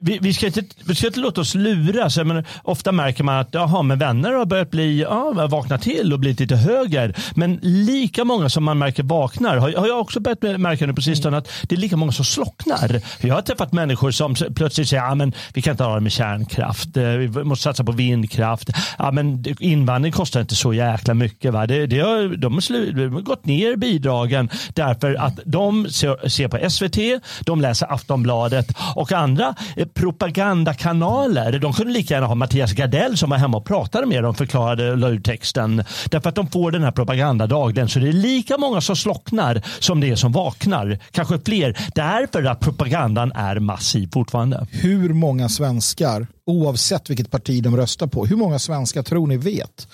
vi, 0.04 0.20
vi, 0.22 0.34
ska 0.34 0.46
inte, 0.46 0.64
vi 0.86 0.96
ska 0.96 1.08
inte 1.08 1.20
låta 1.20 1.42
oss 1.42 1.56
luras. 1.56 2.18
Men 2.18 2.46
ofta 2.64 2.92
märker 2.92 3.24
man 3.24 3.40
att 3.40 3.56
aha, 3.56 3.82
men 3.82 4.00
vänner 4.00 4.32
har 4.32 4.46
börjat 4.46 4.72
bli, 4.72 5.02
ja, 5.02 5.48
vakna 5.48 5.78
till 5.78 6.14
och 6.14 6.20
blivit 6.20 6.40
lite 6.40 6.56
höger. 6.56 7.16
Men 7.36 7.60
lika 7.62 8.26
många 8.26 8.50
som 8.50 8.64
man 8.64 8.78
märker 8.78 9.04
vaknar 9.04 9.58
har, 9.58 9.74
har 9.74 9.88
jag 9.88 10.00
också 10.00 10.20
börjat 10.20 10.60
märka 10.60 10.86
nu 10.86 10.94
på 10.94 11.02
sistone 11.02 11.38
att 11.38 11.50
det 11.62 11.76
är 11.76 11.80
lika 11.80 11.98
många 11.98 12.12
som 12.12 12.26
slocknar. 12.26 13.02
Jag 13.22 13.36
har 13.36 13.42
träffat 13.42 13.74
människor 13.74 14.12
som 14.12 14.36
plötsligt 14.56 14.90
säger 14.90 15.04
ah, 15.04 15.12
att 15.12 15.20
ja, 15.20 15.32
vi 15.54 15.62
kan 15.62 15.72
inte 15.72 15.84
ha 15.84 15.96
det 15.96 16.02
med 16.02 16.12
kärnkraft. 16.12 16.98
Eh, 16.98 17.04
vi 17.04 17.44
måste 17.44 17.64
satsa 17.64 17.84
på 17.84 17.92
vindkraft. 17.92 18.70
Ja, 18.98 19.12
men 19.12 19.46
invandring 19.60 20.12
kostar 20.12 20.42
inte 20.42 20.56
så 20.56 20.74
jäkla 20.74 21.14
mycket. 21.14 21.54
Va? 21.54 21.68
Det, 21.68 21.86
det 21.86 22.00
har, 22.00 22.36
de, 22.36 22.54
har 22.54 22.62
slu, 22.62 22.92
de 22.92 23.14
har 23.14 23.22
gått 23.22 23.46
ner 23.46 23.76
bidragen 23.76 24.50
därför 24.74 25.16
att 25.16 25.40
de 25.46 25.90
ser, 25.90 26.30
ser 26.30 26.48
på 26.48 26.70
SVT, 26.70 27.24
de 27.46 27.62
läser 27.62 27.94
Aftonbladet 27.94 28.68
och 28.96 29.12
andra 29.12 29.56
eh, 29.76 29.88
propagandakanaler. 29.94 31.60
De 31.60 31.74
kunde 31.74 31.94
lika 31.94 32.14
gärna 32.14 32.28
ha 32.28 32.36
Mattias 32.36 32.74
Gardell 32.74 33.18
som 33.18 33.30
var 33.30 33.38
hemma 33.38 33.58
och 33.58 33.66
pratade 33.66 34.06
med 34.06 34.24
dem, 34.24 34.36
förklarade 34.36 34.92
och 34.92 34.98
la 34.98 35.10
ut 35.10 35.26
texten. 35.26 35.84
Därför 36.10 36.30
att 36.30 36.36
de 36.36 36.48
får 36.48 36.72
den 36.72 36.84
här 36.84 36.92
propagandan 36.92 37.50
dagligen. 37.50 37.90
Så 37.90 38.00
det 38.00 38.08
är 38.08 38.14
lika 38.14 38.58
många 38.58 38.82
som 38.82 38.96
slocknar 38.96 39.62
som 39.80 40.00
det 40.00 40.10
är 40.10 40.16
som 40.16 40.32
vaknar. 40.32 41.00
Kanske 41.12 41.40
fler. 41.40 41.78
Därför 41.96 42.44
att 42.44 42.60
propagandan 42.60 43.32
är 43.32 43.60
massiv 43.60 44.10
fortfarande. 44.14 44.68
Hur 44.72 45.14
många 45.14 45.50
svenskar, 45.50 46.28
oavsett 46.46 47.10
vilket 47.10 47.32
parti 47.32 47.64
de 47.64 47.78
röstar 47.78 48.08
på, 48.08 48.26
hur 48.26 48.36
många 48.36 48.60
svenskar 48.60 49.04
tror 49.04 49.28
ni 49.28 49.38
vet 49.38 49.88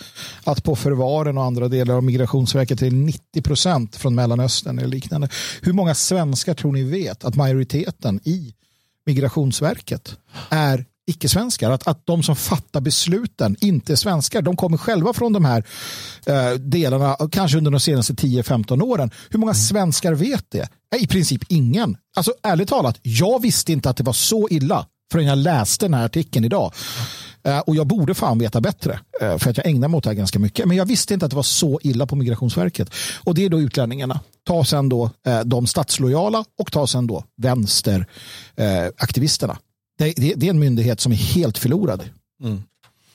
att 0.44 0.64
på 0.64 0.76
förvaren 0.76 1.38
och 1.38 1.44
andra 1.44 1.68
delar 1.68 1.96
av 1.96 2.04
Migrationsverket 2.04 2.82
är 2.82 2.92
90 2.92 3.42
procent 3.42 3.96
från 3.96 4.16
Mellanöstern 4.16 4.80
eller 4.80 4.90
liknande? 4.90 5.30
Hur 5.62 5.74
många 5.74 5.96
svenskar 5.96 6.54
tror 6.54 6.72
ni 6.72 6.84
vet 6.84 7.24
att 7.24 7.36
majoriteten 7.36 8.20
i 8.24 8.54
Migrationsverket 9.10 10.18
är 10.50 10.86
icke-svenskar. 11.08 11.72
Att, 11.72 11.88
att 11.88 12.06
de 12.06 12.24
som 12.24 12.36
fattar 12.36 12.82
besluten 12.82 13.56
inte 13.60 13.94
är 13.94 13.96
svenskar. 13.96 14.42
De 14.42 14.56
kommer 14.56 14.78
själva 14.78 15.14
från 15.14 15.34
de 15.34 15.46
här 15.46 15.64
eh, 16.26 16.52
delarna, 16.52 17.18
kanske 17.32 17.58
under 17.58 17.72
de 17.72 17.80
senaste 17.80 18.14
10-15 18.14 18.82
åren. 18.82 19.12
Hur 19.30 19.40
många 19.40 19.54
svenskar 19.54 20.14
vet 20.14 20.46
det? 20.52 20.70
I 20.98 21.08
princip 21.08 21.42
ingen. 21.48 21.98
Alltså 22.16 22.34
ärligt 22.44 22.70
talat, 22.70 23.00
jag 23.02 23.42
visste 23.42 23.72
inte 23.72 23.90
att 23.90 23.98
det 23.98 24.04
var 24.04 24.14
så 24.14 24.48
illa 24.52 24.86
förrän 25.12 25.26
jag 25.26 25.38
läste 25.38 25.86
den 25.86 25.94
här 25.94 26.06
artikeln 26.06 26.46
idag. 26.46 26.74
Eh, 27.44 27.60
och 27.60 27.76
jag 27.76 27.88
borde 27.88 28.14
fan 28.14 28.40
veta 28.40 28.62
bättre, 28.62 29.00
eh, 29.22 29.38
för 29.38 29.50
att 29.50 29.58
jag 29.58 29.66
ägnar 29.66 29.88
mig 29.88 29.98
åt 29.98 30.04
det 30.04 30.10
här 30.10 30.16
ganska 30.16 30.40
mycket. 30.40 30.66
Men 30.66 30.78
jag 30.78 30.86
visste 30.86 31.14
inte 31.14 31.26
att 31.26 31.30
det 31.30 31.36
var 31.36 31.44
så 31.44 31.80
illa 31.84 32.06
på 32.06 32.16
Migrationsverket. 32.16 32.90
Och 33.24 33.36
det 33.36 33.46
är 33.46 33.50
då 33.50 33.60
utlänningarna. 33.60 34.20
Ta 34.48 34.66
sen 34.66 34.90
då 34.90 35.12
eh, 35.26 35.40
de 35.40 35.68
statslojala 35.68 36.46
och 36.60 36.72
ta 36.72 36.88
sen 36.88 37.08
då 37.08 37.24
vänsteraktivisterna. 37.38 39.58
Det, 39.98 40.14
det, 40.16 40.34
det, 40.36 40.46
är 40.46 40.50
en 40.50 40.60
myndighet 40.60 41.00
som 41.00 41.12
är 41.12 41.16
helt 41.16 41.58
förlorad. 41.58 42.04
Mm. 42.44 42.64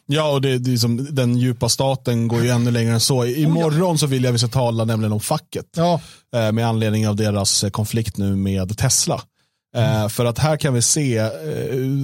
Ja, 0.07 0.33
och 0.33 0.41
det, 0.41 0.59
det 0.59 0.72
är 0.72 0.77
som, 0.77 1.14
den 1.14 1.39
djupa 1.39 1.68
staten 1.68 2.29
går 2.29 2.43
ju 2.43 2.51
ännu 2.51 2.70
längre 2.70 2.93
än 2.93 3.01
så. 3.01 3.25
Imorgon 3.25 3.99
så 3.99 4.07
vill 4.07 4.25
jag 4.25 4.33
vi 4.33 4.39
ska 4.39 4.49
tala 4.49 4.85
nämligen 4.85 5.12
om 5.12 5.20
facket. 5.20 5.66
Ja. 5.77 6.01
Med 6.53 6.68
anledning 6.68 7.09
av 7.09 7.16
deras 7.16 7.64
konflikt 7.72 8.16
nu 8.16 8.37
med 8.37 8.79
Tesla. 8.79 9.22
Mm. 9.75 10.11
För 10.11 10.25
att 10.25 10.39
här 10.39 10.57
kan 10.57 10.75
vi 10.75 10.83
se 10.83 11.18
eh, 11.18 11.29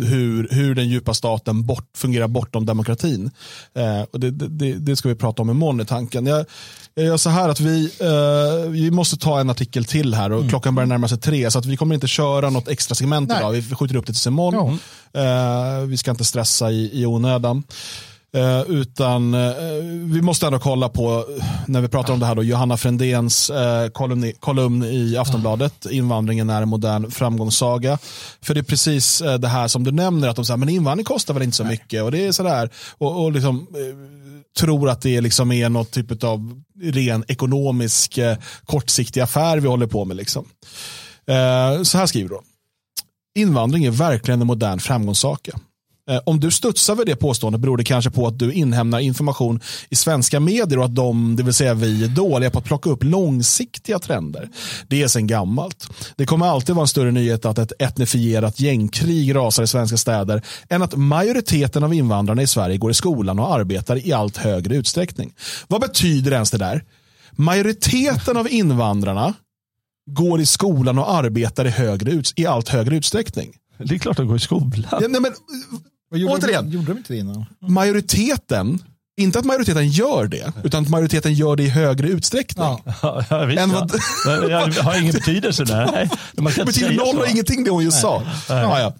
hur, 0.04 0.48
hur 0.50 0.74
den 0.74 0.88
djupa 0.88 1.14
staten 1.14 1.66
bort, 1.66 1.88
fungerar 1.96 2.28
bortom 2.28 2.66
demokratin. 2.66 3.30
Eh, 3.74 4.02
och 4.12 4.20
det, 4.20 4.30
det, 4.30 4.72
det, 4.72 4.96
ska 4.96 5.08
vi 5.08 5.14
prata 5.14 5.42
om 5.42 5.50
imorgon 5.50 5.80
i 5.80 5.84
tanken. 5.84 6.26
Jag, 6.26 6.46
jag 6.94 7.06
gör 7.06 7.16
så 7.16 7.30
här 7.30 7.48
att 7.48 7.60
vi, 7.60 7.90
vi 8.68 8.90
måste 8.90 9.16
ta 9.16 9.40
en 9.40 9.50
artikel 9.50 9.84
till 9.84 10.14
här 10.14 10.32
och 10.32 10.38
mm. 10.38 10.50
klockan 10.50 10.74
börjar 10.74 10.86
närma 10.86 11.08
sig 11.08 11.18
tre 11.18 11.50
så 11.50 11.58
att 11.58 11.66
vi 11.66 11.76
kommer 11.76 11.94
inte 11.94 12.06
köra 12.06 12.50
något 12.50 12.68
extra 12.68 12.94
segment 12.94 13.28
Nej. 13.28 13.38
idag. 13.38 13.50
Vi 13.50 13.62
skjuter 13.62 13.96
upp 13.96 14.06
det 14.06 14.12
till 14.12 14.28
imorgon. 14.28 14.78
Ja. 15.12 15.80
Vi 15.80 15.96
ska 15.96 16.10
inte 16.10 16.24
stressa 16.24 16.70
i, 16.70 17.00
i 17.02 17.06
onödan. 17.06 17.62
Eh, 18.32 18.62
utan 18.70 19.34
eh, 19.34 19.54
vi 20.04 20.22
måste 20.22 20.46
ändå 20.46 20.58
kolla 20.58 20.88
på, 20.88 21.26
när 21.66 21.80
vi 21.80 21.88
pratar 21.88 22.12
om 22.12 22.20
det 22.20 22.26
här, 22.26 22.34
då, 22.34 22.42
Johanna 22.42 22.76
Frändéns 22.76 23.50
eh, 23.50 23.88
kolumn, 23.88 24.32
kolumn 24.40 24.84
i 24.84 25.16
Aftonbladet, 25.16 25.86
invandringen 25.90 26.50
är 26.50 26.62
en 26.62 26.68
modern 26.68 27.10
framgångssaga. 27.10 27.98
För 28.42 28.54
det 28.54 28.60
är 28.60 28.64
precis 28.64 29.20
eh, 29.20 29.38
det 29.38 29.48
här 29.48 29.68
som 29.68 29.84
du 29.84 29.92
nämner, 29.92 30.28
att 30.28 30.36
de 30.36 30.44
säger, 30.44 30.58
men 30.58 30.68
invandring 30.68 31.04
kostar 31.04 31.34
väl 31.34 31.42
inte 31.42 31.56
så 31.56 31.64
mycket. 31.64 32.02
Och 32.02 32.10
det 32.10 32.26
är 32.26 32.32
sådär, 32.32 32.70
och, 32.98 33.24
och 33.24 33.32
liksom, 33.32 33.66
eh, 33.74 34.60
tror 34.60 34.88
att 34.88 35.02
det 35.02 35.20
liksom 35.20 35.52
är 35.52 35.68
något 35.68 35.90
typ 35.90 36.24
av 36.24 36.62
ren 36.82 37.24
ekonomisk 37.28 38.18
eh, 38.18 38.36
kortsiktig 38.64 39.20
affär 39.20 39.58
vi 39.58 39.68
håller 39.68 39.86
på 39.86 40.04
med. 40.04 40.16
Liksom. 40.16 40.44
så 41.84 41.98
här 41.98 42.06
skriver 42.06 42.28
de. 42.28 42.42
Invandring 43.34 43.84
är 43.84 43.90
verkligen 43.90 44.40
en 44.40 44.46
modern 44.46 44.78
framgångssaga. 44.78 45.52
Eh, 46.10 46.20
om 46.26 46.40
du 46.40 46.50
studsar 46.50 46.94
vid 46.94 47.06
det 47.06 47.16
påståendet 47.16 47.60
beror 47.60 47.76
det 47.76 47.84
kanske 47.84 48.10
på 48.10 48.26
att 48.26 48.38
du 48.38 48.52
inhämtar 48.52 48.98
information 48.98 49.60
i 49.88 49.96
svenska 49.96 50.40
medier 50.40 50.78
och 50.78 50.84
att 50.84 50.94
de, 50.94 51.36
det 51.36 51.42
vill 51.42 51.54
säga 51.54 51.74
vi, 51.74 52.04
är 52.04 52.08
dåliga 52.08 52.50
på 52.50 52.58
att 52.58 52.64
plocka 52.64 52.90
upp 52.90 53.04
långsiktiga 53.04 53.98
trender. 53.98 54.48
Det 54.88 55.02
är 55.02 55.08
sedan 55.08 55.26
gammalt. 55.26 55.88
Det 56.16 56.26
kommer 56.26 56.46
alltid 56.46 56.74
vara 56.74 56.84
en 56.84 56.88
större 56.88 57.10
nyhet 57.10 57.44
att 57.44 57.58
ett 57.58 57.72
etnifierat 57.78 58.60
gängkrig 58.60 59.34
rasar 59.34 59.62
i 59.62 59.66
svenska 59.66 59.96
städer 59.96 60.42
än 60.68 60.82
att 60.82 60.96
majoriteten 60.96 61.84
av 61.84 61.94
invandrarna 61.94 62.42
i 62.42 62.46
Sverige 62.46 62.76
går 62.76 62.90
i 62.90 62.94
skolan 62.94 63.38
och 63.38 63.54
arbetar 63.54 64.06
i 64.06 64.12
allt 64.12 64.36
högre 64.36 64.76
utsträckning. 64.76 65.34
Vad 65.68 65.80
betyder 65.80 66.32
ens 66.32 66.50
det 66.50 66.58
där? 66.58 66.84
Majoriteten 67.32 68.36
av 68.36 68.48
invandrarna 68.50 69.34
går 70.10 70.40
i 70.40 70.46
skolan 70.46 70.98
och 70.98 71.14
arbetar 71.14 71.64
i, 71.66 71.70
högre, 71.70 72.22
i 72.36 72.46
allt 72.46 72.68
högre 72.68 72.96
utsträckning. 72.96 73.52
Det 73.78 73.94
är 73.94 73.98
klart 73.98 74.12
att 74.12 74.16
de 74.16 74.26
går 74.26 74.36
i 74.36 74.40
skolan. 74.40 74.84
Ja, 74.90 74.98
nej, 75.08 75.20
men, 75.20 75.32
gjorde 76.18 76.34
återigen, 76.34 76.70
de, 76.70 76.76
gjorde 76.76 76.86
de 76.86 76.98
inte 76.98 77.12
det 77.12 77.18
innan? 77.18 77.44
Majoriteten, 77.68 78.82
inte 79.20 79.38
att 79.38 79.44
majoriteten 79.44 79.88
gör 79.88 80.26
det, 80.26 80.52
utan 80.64 80.82
att 80.82 80.88
majoriteten 80.88 81.34
gör 81.34 81.56
det 81.56 81.62
i 81.62 81.68
högre 81.68 82.08
utsträckning. 82.08 82.66
Ja, 82.66 82.80
ja, 83.30 83.44
visst, 83.44 83.60
än 83.60 83.70
vad, 83.70 83.92
ja. 84.26 84.66
Det 84.66 84.82
har 84.82 85.00
ingen 85.00 85.12
betydelse. 85.12 85.64
Nej. 85.68 86.10
Det 86.32 86.64
betyder 86.64 86.94
noll 86.94 87.18
och 87.18 87.28
ingenting 87.28 87.64
det 87.64 87.70
hon 87.70 87.84
just 87.84 88.00
sa. 88.00 88.22
Ja, 88.48 88.80
ja. 88.80 88.94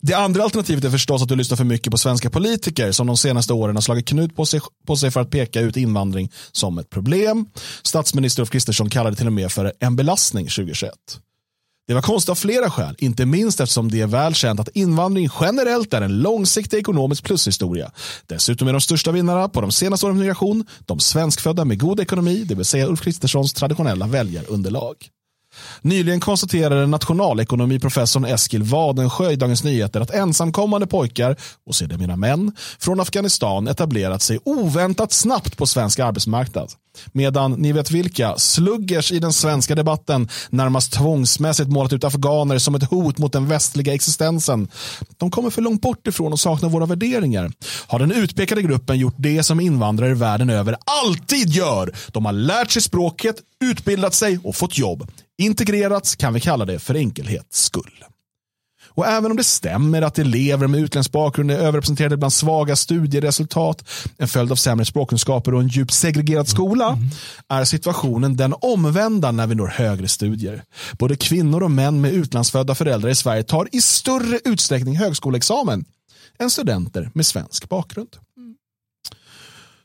Det 0.00 0.14
andra 0.14 0.42
alternativet 0.42 0.84
är 0.84 0.90
förstås 0.90 1.22
att 1.22 1.28
du 1.28 1.36
lyssnar 1.36 1.56
för 1.56 1.64
mycket 1.64 1.90
på 1.90 1.98
svenska 1.98 2.30
politiker 2.30 2.92
som 2.92 3.06
de 3.06 3.16
senaste 3.16 3.52
åren 3.52 3.76
har 3.76 3.80
slagit 3.80 4.08
knut 4.08 4.36
på 4.36 4.46
sig, 4.46 4.60
på 4.86 4.96
sig 4.96 5.10
för 5.10 5.20
att 5.20 5.30
peka 5.30 5.60
ut 5.60 5.76
invandring 5.76 6.32
som 6.52 6.78
ett 6.78 6.90
problem. 6.90 7.46
Statsminister 7.82 8.42
Ulf 8.42 8.50
Kristersson 8.50 8.90
kallade 8.90 9.10
det 9.10 9.18
till 9.18 9.26
och 9.26 9.32
med 9.32 9.52
för 9.52 9.72
en 9.80 9.96
belastning 9.96 10.44
2021. 10.44 10.92
Det 11.86 11.94
var 11.94 12.02
konstigt 12.02 12.30
av 12.30 12.34
flera 12.34 12.70
skäl, 12.70 12.94
inte 12.98 13.26
minst 13.26 13.60
eftersom 13.60 13.90
det 13.90 14.00
är 14.00 14.06
väl 14.06 14.34
känt 14.34 14.60
att 14.60 14.68
invandring 14.68 15.28
generellt 15.40 15.94
är 15.94 16.00
en 16.00 16.18
långsiktig 16.18 16.78
ekonomisk 16.78 17.24
plushistoria. 17.24 17.90
Dessutom 18.26 18.68
är 18.68 18.72
de 18.72 18.80
största 18.80 19.12
vinnarna 19.12 19.48
på 19.48 19.60
de 19.60 19.72
senaste 19.72 20.06
årens 20.06 20.18
migration 20.20 20.66
de 20.86 21.00
svenskfödda 21.00 21.64
med 21.64 21.80
god 21.80 22.00
ekonomi, 22.00 22.44
det 22.44 22.54
vill 22.54 22.64
säga 22.64 22.86
Ulf 22.86 23.00
Kristerssons 23.00 23.52
traditionella 23.52 24.06
väljarunderlag. 24.06 24.96
Nyligen 25.82 26.20
konstaterade 26.20 26.86
nationalekonomiprofessorn 26.86 28.24
Eskil 28.24 28.62
Wadensjö 28.62 29.30
i 29.30 29.36
Dagens 29.36 29.64
Nyheter 29.64 30.00
att 30.00 30.10
ensamkommande 30.10 30.86
pojkar, 30.86 31.36
och 31.66 31.74
sedermera 31.74 32.16
män, 32.16 32.52
från 32.78 33.00
Afghanistan 33.00 33.68
etablerat 33.68 34.22
sig 34.22 34.38
oväntat 34.44 35.12
snabbt 35.12 35.56
på 35.56 35.66
svensk 35.66 35.98
arbetsmarknad. 35.98 36.72
Medan 37.12 37.52
ni 37.52 37.72
vet 37.72 37.90
vilka, 37.90 38.36
sluggers 38.36 39.12
i 39.12 39.18
den 39.18 39.32
svenska 39.32 39.74
debatten 39.74 40.28
närmast 40.50 40.92
tvångsmässigt 40.92 41.70
målat 41.70 41.92
ut 41.92 42.04
afghaner 42.04 42.58
som 42.58 42.74
ett 42.74 42.90
hot 42.90 43.18
mot 43.18 43.32
den 43.32 43.48
västliga 43.48 43.94
existensen. 43.94 44.68
De 45.16 45.30
kommer 45.30 45.50
för 45.50 45.62
långt 45.62 45.82
bort 45.82 46.06
ifrån 46.06 46.32
och 46.32 46.40
saknar 46.40 46.68
våra 46.68 46.86
värderingar. 46.86 47.52
Har 47.86 47.98
den 47.98 48.12
utpekade 48.12 48.62
gruppen 48.62 48.98
gjort 48.98 49.14
det 49.16 49.42
som 49.42 49.60
invandrare 49.60 50.14
världen 50.14 50.50
över 50.50 50.76
alltid 51.04 51.48
gör. 51.48 51.92
De 52.12 52.24
har 52.24 52.32
lärt 52.32 52.70
sig 52.70 52.82
språket, 52.82 53.36
utbildat 53.64 54.14
sig 54.14 54.38
och 54.44 54.56
fått 54.56 54.78
jobb. 54.78 55.10
Integrerats 55.38 56.16
kan 56.16 56.34
vi 56.34 56.40
kalla 56.40 56.64
det 56.64 56.78
för 56.78 56.94
enkelhets 56.94 57.64
skull. 57.64 58.04
Och 58.94 59.06
även 59.06 59.30
om 59.30 59.36
det 59.36 59.44
stämmer 59.44 60.02
att 60.02 60.18
elever 60.18 60.66
med 60.66 60.80
utländsk 60.80 61.12
bakgrund 61.12 61.50
är 61.50 61.58
överrepresenterade 61.58 62.16
bland 62.16 62.32
svaga 62.32 62.76
studieresultat, 62.76 63.88
en 64.18 64.28
följd 64.28 64.52
av 64.52 64.56
sämre 64.56 64.84
språkkunskaper 64.84 65.54
och 65.54 65.60
en 65.60 65.68
djupt 65.68 65.92
segregerad 65.92 66.48
skola, 66.48 66.88
mm. 66.88 67.08
är 67.48 67.64
situationen 67.64 68.36
den 68.36 68.54
omvända 68.60 69.32
när 69.32 69.46
vi 69.46 69.54
når 69.54 69.66
högre 69.66 70.08
studier. 70.08 70.62
Både 70.98 71.16
kvinnor 71.16 71.62
och 71.62 71.70
män 71.70 72.00
med 72.00 72.12
utlandsfödda 72.12 72.74
föräldrar 72.74 73.10
i 73.10 73.14
Sverige 73.14 73.42
tar 73.42 73.68
i 73.72 73.80
större 73.80 74.40
utsträckning 74.44 74.96
högskoleexamen 74.96 75.84
än 76.38 76.50
studenter 76.50 77.10
med 77.14 77.26
svensk 77.26 77.68
bakgrund. 77.68 78.16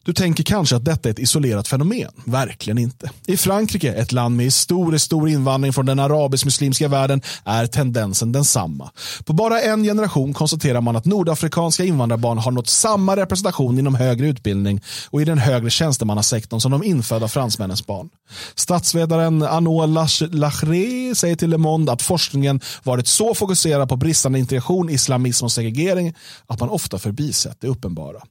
Du 0.08 0.14
tänker 0.14 0.44
kanske 0.44 0.76
att 0.76 0.86
detta 0.86 1.10
är 1.10 1.14
ett 1.14 1.20
isolerat 1.20 1.68
fenomen. 1.68 2.12
Verkligen 2.26 2.78
inte. 2.78 3.10
I 3.26 3.38
Frankrike, 3.38 3.94
ett 3.94 4.12
land 4.12 4.36
med 4.36 4.46
historiskt 4.46 5.06
stor 5.06 5.30
invandring 5.30 5.74
från 5.74 5.86
den 5.86 6.00
arabisk-muslimska 6.00 6.88
världen, 6.88 7.22
är 7.44 7.66
tendensen 7.68 8.32
densamma. 8.32 8.92
På 9.26 9.34
bara 9.34 9.62
en 9.62 9.84
generation 9.84 10.34
konstaterar 10.34 10.82
man 10.82 10.96
att 10.96 11.06
nordafrikanska 11.06 11.84
invandrarbarn 11.84 12.38
har 12.38 12.52
nått 12.52 12.68
samma 12.68 13.16
representation 13.16 13.80
inom 13.80 13.96
högre 13.96 14.28
utbildning 14.28 14.82
och 15.10 15.22
i 15.22 15.26
den 15.26 15.38
högre 15.38 15.70
tjänstemannasektorn 15.70 16.60
som 16.60 16.72
de 16.72 16.84
infödda 16.84 17.28
fransmännens 17.28 17.86
barn. 17.86 18.10
Statsvetaren 18.56 19.44
Arnaud 19.44 20.36
Lachré 20.36 21.16
säger 21.16 21.36
till 21.36 21.50
Le 21.50 21.58
Monde 21.58 21.92
att 21.92 22.02
forskningen 22.02 22.60
varit 22.84 23.08
så 23.08 23.34
fokuserad 23.34 23.90
på 23.90 23.96
bristande 23.96 24.40
integration, 24.40 24.90
islamism 24.90 25.46
och 25.46 25.52
segregering 25.52 26.16
att 26.48 26.60
man 26.60 26.70
ofta 26.70 27.00
förbisett 27.00 27.62
det 27.62 27.68
uppenbara. 27.68 28.22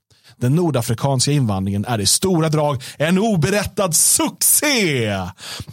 Den 0.40 0.54
nordafrikanska 0.54 1.32
invandringen 1.32 1.84
är 1.84 2.00
i 2.00 2.06
stora 2.06 2.48
drag 2.48 2.82
en 2.98 3.18
oberättad 3.18 3.94
succé. 3.94 5.12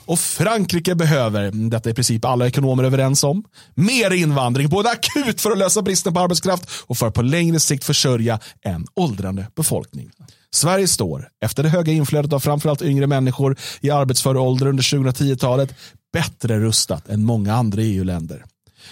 Och 0.05 0.19
Frankrike 0.19 0.95
behöver, 0.95 1.51
detta 1.69 1.89
är 1.89 1.91
i 1.91 1.95
princip 1.95 2.25
alla 2.25 2.47
ekonomer 2.47 2.83
överens 2.83 3.23
om, 3.23 3.43
mer 3.75 4.11
invandring, 4.11 4.69
både 4.69 4.89
akut 4.89 5.41
för 5.41 5.51
att 5.51 5.57
lösa 5.57 5.81
bristen 5.81 6.13
på 6.13 6.19
arbetskraft 6.19 6.69
och 6.85 6.97
för 6.97 7.07
att 7.07 7.13
på 7.13 7.21
längre 7.21 7.59
sikt 7.59 7.83
försörja 7.83 8.39
en 8.61 8.85
åldrande 8.93 9.47
befolkning. 9.55 10.11
Sverige 10.51 10.87
står, 10.87 11.27
efter 11.41 11.63
det 11.63 11.69
höga 11.69 11.93
inflödet 11.93 12.33
av 12.33 12.39
framförallt 12.39 12.81
yngre 12.81 13.07
människor 13.07 13.57
i 13.81 13.89
arbetsför 13.91 14.37
ålder 14.37 14.67
under 14.67 14.83
2010-talet, 14.83 15.75
bättre 16.13 16.59
rustat 16.59 17.09
än 17.09 17.25
många 17.25 17.55
andra 17.55 17.81
EU-länder. 17.81 18.45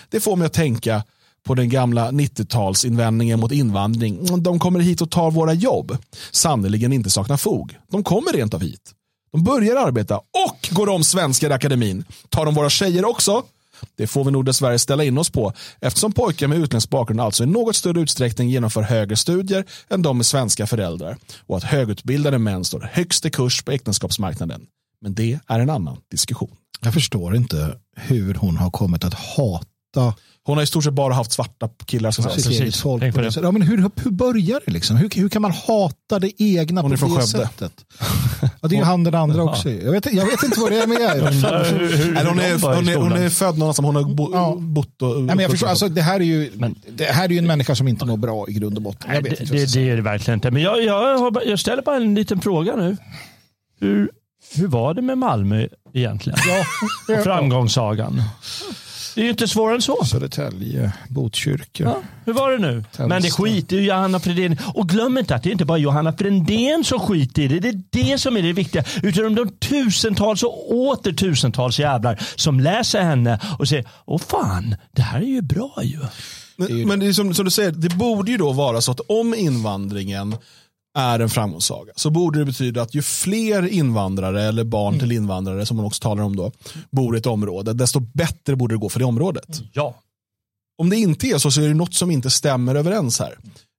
Det 0.10 0.20
får 0.20 0.36
mig 0.36 0.46
att 0.46 0.54
tänka 0.54 1.04
på 1.44 1.56
den 1.56 1.70
gamla 1.70 2.12
90-talsinvändningen 2.12 3.38
mot 3.38 3.52
invandring. 3.52 4.44
De 4.44 4.60
kommer 4.60 4.80
hit 4.80 5.02
och 5.02 5.12
tar 5.12 5.32
våra 5.32 5.54
jobb. 5.54 5.98
Sannerligen 6.32 6.94
inte 6.94 7.10
saknar 7.10 7.38
fog. 7.38 7.78
De 7.92 8.04
kommer 8.04 8.34
rent 8.34 8.54
av 8.54 8.62
hit. 8.62 8.92
De 9.32 9.44
börjar 9.44 9.76
arbeta 9.76 10.18
och 10.18 10.70
går 10.72 10.90
om 10.90 11.04
svenskar 11.04 11.50
i 11.50 11.54
akademin. 11.54 12.06
Tar 12.30 12.46
de 12.46 12.56
våra 12.56 12.70
tjejer 12.70 13.06
också? 13.06 13.44
Det 13.96 14.08
får 14.08 14.24
vi 14.24 14.32
nog 14.32 14.46
dessvärre 14.46 14.80
ställa 14.80 15.04
in 15.04 15.18
oss 15.18 15.30
på 15.30 15.54
eftersom 15.80 16.12
pojkar 16.12 16.48
med 16.48 16.58
utländsk 16.58 16.90
bakgrund 16.90 17.22
alltså 17.22 17.44
i 17.44 17.48
något 17.48 17.76
större 17.76 18.02
utsträckning 18.02 18.50
genomför 18.50 18.82
högre 18.82 19.16
studier 19.16 19.66
än 19.90 20.02
de 20.02 20.18
med 20.18 20.26
svenska 20.26 20.68
föräldrar 20.68 21.18
och 21.48 21.58
att 21.58 21.64
högutbildade 21.64 22.38
män 22.38 22.66
står 22.66 22.90
högst 22.94 23.26
i 23.26 23.30
kurs 23.30 23.64
på 23.64 23.72
äktenskapsmarknaden. 23.72 24.62
Men 25.02 25.14
det 25.14 25.40
är 25.48 25.60
en 25.60 25.70
annan 25.70 25.98
diskussion. 26.12 26.56
Jag 26.82 26.94
förstår 26.94 27.36
inte 27.36 27.78
hur 27.96 28.34
hon 28.34 28.58
har 28.58 28.72
kommit 28.72 29.04
att 29.04 29.14
hata 29.14 29.66
hon 30.44 30.58
har 30.58 30.64
i 30.64 30.68
stort 30.68 30.84
sett 30.84 30.94
bara 30.94 31.14
haft 31.14 31.32
svarta 31.32 31.70
killar. 31.86 32.12
Som 32.12 32.26
Precis. 32.26 32.82
Folk 32.82 33.02
det. 33.02 33.36
Ja, 33.42 33.52
men 33.52 33.62
hur, 33.62 33.78
hur 34.04 34.12
börjar 34.12 34.62
det? 34.66 34.72
Liksom? 34.72 34.98
Hur, 34.98 35.10
hur 35.16 35.30
kan 35.30 35.42
man 35.42 35.52
hata 35.52 36.20
det 36.20 36.42
egna 36.42 36.82
hon 36.82 36.98
på 36.98 37.18
det 37.18 37.28
sättet? 37.28 37.74
Ja, 38.62 38.68
det 38.68 38.76
är 38.76 38.78
ju 38.78 38.84
han 38.84 39.04
den 39.04 39.16
andra 39.16 39.44
också. 39.44 39.70
Jag 39.70 39.92
vet, 39.92 40.14
jag 40.14 40.26
vet 40.26 40.44
inte 40.44 40.60
vad 40.60 40.72
det 40.72 40.80
är 40.80 40.88
med 40.88 40.98
hur, 41.00 42.26
hon, 42.26 42.40
är, 42.40 42.76
hon, 42.76 42.88
är, 42.88 42.96
hon 42.96 43.12
är 43.12 43.30
född 43.30 43.58
någonstans, 43.58 43.86
hon 43.86 43.96
har 43.96 44.04
bo, 44.04 44.34
ja. 44.34 44.56
bott 44.60 45.02
och... 45.02 45.16
Nej, 45.16 45.36
men 45.36 45.40
jag 45.40 45.52
förstår, 45.52 45.68
alltså, 45.68 45.90
det, 45.90 46.02
här 46.02 46.20
är 46.20 46.24
ju, 46.24 46.52
men, 46.54 46.76
det 46.90 47.04
här 47.06 47.26
är 47.26 47.30
ju 47.30 47.38
en 47.38 47.48
människa 47.48 47.76
som 47.76 47.88
inte 47.88 48.06
mår 48.06 48.18
bra 48.18 48.46
i 48.50 48.54
grund 48.54 48.78
och 48.78 48.84
botten. 48.84 49.10
Nej, 49.10 49.22
det, 49.22 49.30
det, 49.30 49.74
det, 49.74 49.90
är 49.90 49.96
det 49.96 50.02
verkligen 50.02 50.38
inte. 50.38 50.52
Men 50.52 50.62
jag, 50.62 50.84
jag, 50.84 51.38
jag 51.46 51.60
ställer 51.60 51.82
bara 51.82 51.96
en 51.96 52.16
liten 52.16 52.42
fråga 52.42 52.76
nu. 52.76 52.98
Hur, 53.80 54.12
hur 54.56 54.68
var 54.68 54.94
det 54.94 55.02
med 55.02 55.18
Malmö 55.18 55.68
egentligen? 55.94 56.40
Ja. 57.08 57.24
Framgångssagan. 57.24 58.24
Det 59.16 59.22
är 59.22 59.24
ju 59.24 59.30
inte 59.30 59.48
svårare 59.48 59.76
än 59.76 59.82
så. 59.82 60.06
Södertälje, 60.06 60.94
Botkyrka. 61.10 61.84
Ja, 61.84 62.02
hur 62.26 62.34
var 62.34 62.52
det 62.52 62.58
nu? 62.58 62.74
Tensta. 62.84 63.08
Men 63.08 63.22
det 63.22 63.32
skiter 63.32 63.76
ju 63.76 63.82
Johanna 63.82 64.20
Fredén 64.20 64.58
Och 64.74 64.90
glöm 64.90 65.18
inte 65.18 65.36
att 65.36 65.44
det 65.44 65.52
inte 65.52 65.66
bara 65.66 65.78
är 65.78 65.82
Johanna 65.82 66.14
Fredén 66.14 66.84
som 66.84 67.00
skiter 67.00 67.42
i 67.42 67.48
det. 67.48 67.60
Det 67.60 67.70
är 67.70 68.10
det 68.12 68.18
som 68.18 68.38
är 68.38 68.42
det 68.42 68.54
viktiga. 68.54 68.84
Utan 69.04 69.36
de 69.36 69.50
tusentals 69.50 70.44
och 70.44 70.76
åter 70.76 71.14
tusentals 71.14 71.80
jävlar 71.80 72.20
som 72.36 72.60
läser 72.60 73.02
henne 73.02 73.40
och 73.60 73.68
säger 73.68 73.86
Åh 74.06 74.20
fan, 74.20 74.76
det 74.92 75.02
här 75.02 75.20
är 75.20 75.26
ju 75.26 75.42
bra 75.42 75.74
ju. 75.84 76.00
Men, 76.56 76.88
men 76.88 77.00
det 77.00 77.08
är 77.08 77.14
som, 77.14 77.34
som, 77.34 77.46
du 77.46 77.52
säger, 77.52 77.72
det 77.72 77.90
borde 77.90 78.32
ju 78.32 78.38
då 78.38 78.52
vara 78.52 78.82
så 78.82 78.92
att 78.92 79.00
om 79.08 79.34
invandringen 79.34 80.36
är 80.94 81.20
en 81.20 81.30
framgångssaga 81.30 81.94
så 81.96 82.10
borde 82.10 82.40
det 82.40 82.46
betyda 82.46 82.82
att 82.82 82.96
ju 82.96 83.02
fler 83.02 83.68
invandrare 83.68 84.44
eller 84.44 84.64
barn 84.64 84.94
mm. 84.94 85.00
till 85.00 85.12
invandrare 85.12 85.66
som 85.66 85.78
man 85.78 85.86
också 85.86 86.02
talar 86.02 86.24
om 86.24 86.36
då 86.36 86.52
bor 86.92 87.16
i 87.16 87.20
ett 87.20 87.26
område 87.26 87.74
desto 87.74 88.00
bättre 88.00 88.56
borde 88.56 88.76
det 88.76 88.80
gå 88.80 88.90
för 88.90 89.00
det 89.00 89.06
området. 89.06 89.62
Ja. 89.74 89.96
Om 90.78 90.90
det 90.90 90.98
inte 90.98 91.28
är 91.28 91.38
så 91.38 91.52
så 91.52 91.62
är 91.62 91.68
det 91.68 91.74
något 91.74 91.94
som 91.94 92.12
inte 92.12 92.30
stämmer 92.30 92.76
överens 92.76 93.20
här. 93.20 93.38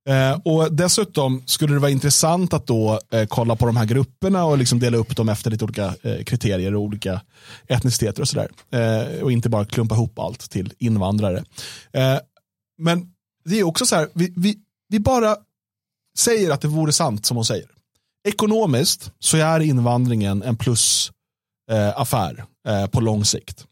Eh, 0.09 0.41
och 0.45 0.73
Dessutom 0.73 1.43
skulle 1.47 1.75
det 1.75 1.81
vara 1.81 1.91
intressant 1.91 2.55
att 2.55 2.67
då 2.67 3.01
eh, 3.11 3.27
kolla 3.27 3.57
på 3.57 3.67
de 3.67 3.77
här 3.77 3.85
grupperna 3.85 4.45
och 4.45 4.59
liksom 4.59 4.79
dela 4.79 4.97
upp 4.97 5.17
dem 5.17 5.29
efter 5.29 5.51
lite 5.51 5.65
olika 5.65 5.95
eh, 6.03 6.25
kriterier 6.25 6.75
och 6.75 6.83
olika 6.83 7.21
etniciteter 7.67 8.23
och 8.23 8.29
sådär. 8.29 8.49
Eh, 8.71 9.23
och 9.23 9.33
inte 9.33 9.49
bara 9.49 9.65
klumpa 9.65 9.95
ihop 9.95 10.19
allt 10.19 10.51
till 10.51 10.73
invandrare. 10.79 11.45
Eh, 11.93 12.19
men 12.79 13.07
det 13.45 13.59
är 13.59 13.65
också 13.65 13.87
så 13.87 13.97
här, 13.97 14.09
vi, 14.15 14.33
vi, 14.37 14.57
vi 14.89 15.01
bara 15.01 15.37
säger 16.19 16.51
att 16.51 16.61
det 16.61 16.69
vore 16.69 16.93
sant 16.93 17.27
som 17.27 17.37
hon 17.37 17.45
säger. 17.45 17.71
Ekonomiskt 18.29 19.13
så 19.19 19.37
är 19.37 19.61
invandringen 19.61 20.43
en 20.43 20.57
plusaffär 20.57 22.45
eh, 22.67 22.83
eh, 22.83 22.87
på 22.87 23.01
lång 23.01 23.25
sikt. 23.25 23.67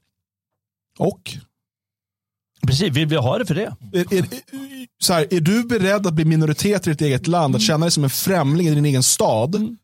Och? 0.98 1.36
Precis, 2.66 2.92
vill 2.92 3.06
vi 3.06 3.16
ha 3.16 3.38
det 3.38 3.46
för 3.46 3.54
det? 3.54 3.76
Är, 3.92 4.14
är, 4.14 4.26
så 5.02 5.12
här, 5.12 5.34
är 5.34 5.40
du 5.40 5.64
beredd 5.64 6.06
att 6.06 6.14
bli 6.14 6.24
minoritet 6.24 6.86
i 6.86 6.90
ditt 6.90 7.00
eget 7.00 7.26
land, 7.26 7.56
att 7.56 7.62
känna 7.62 7.84
dig 7.84 7.90
som 7.90 8.04
en 8.04 8.10
främling 8.10 8.68
i 8.68 8.74
din 8.74 8.84
egen 8.84 9.02
stad? 9.02 9.54
Mm 9.54 9.76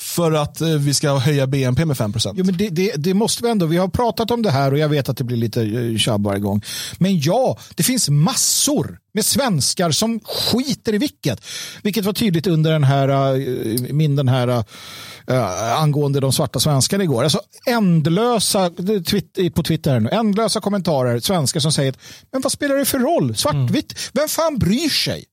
för 0.00 0.32
att 0.32 0.60
eh, 0.60 0.68
vi 0.68 0.94
ska 0.94 1.16
höja 1.16 1.46
BNP 1.46 1.84
med 1.84 1.96
5%. 1.96 2.32
Jo, 2.36 2.44
men 2.44 2.56
det, 2.56 2.68
det, 2.68 2.92
det, 2.96 3.14
måste 3.14 3.42
vi 3.44 3.50
ändå. 3.50 3.66
Vi 3.66 3.76
har 3.76 3.88
pratat 3.88 4.30
om 4.30 4.42
det 4.42 4.50
här 4.50 4.72
och 4.72 4.78
jag 4.78 4.88
vet 4.88 5.08
att 5.08 5.16
det 5.16 5.24
blir 5.24 5.36
lite 5.36 5.62
eh, 5.62 5.96
tjabb 5.96 6.24
varje 6.24 6.40
gång. 6.40 6.62
Men 6.98 7.20
ja, 7.20 7.58
det 7.74 7.82
finns 7.82 8.08
massor 8.08 8.98
med 9.14 9.24
svenskar 9.24 9.90
som 9.90 10.20
skiter 10.20 10.94
i 10.94 10.98
vilket. 10.98 11.44
Vilket 11.82 12.04
var 12.04 12.12
tydligt 12.12 12.46
under 12.46 12.72
den 12.72 12.84
här, 12.84 13.08
eh, 13.08 13.92
min 13.92 14.16
den 14.16 14.28
här 14.28 14.64
äh, 15.28 15.82
angående 15.82 16.20
de 16.20 16.32
svarta 16.32 16.60
svenskarna 16.60 17.04
igår. 17.04 17.24
Alltså 17.24 17.40
ändlösa, 17.66 18.70
på 19.54 19.62
Twitter 19.62 20.00
nu, 20.00 20.08
ändlösa 20.08 20.60
kommentarer, 20.60 21.20
svenskar 21.20 21.60
som 21.60 21.72
säger 21.72 21.94
men 22.32 22.40
vad 22.40 22.52
spelar 22.52 22.76
det 22.76 22.84
för 22.84 22.98
roll? 22.98 23.36
Svartvitt, 23.36 23.92
mm. 23.92 24.10
vem 24.12 24.28
fan 24.28 24.58
bryr 24.58 24.88
sig? 24.88 25.24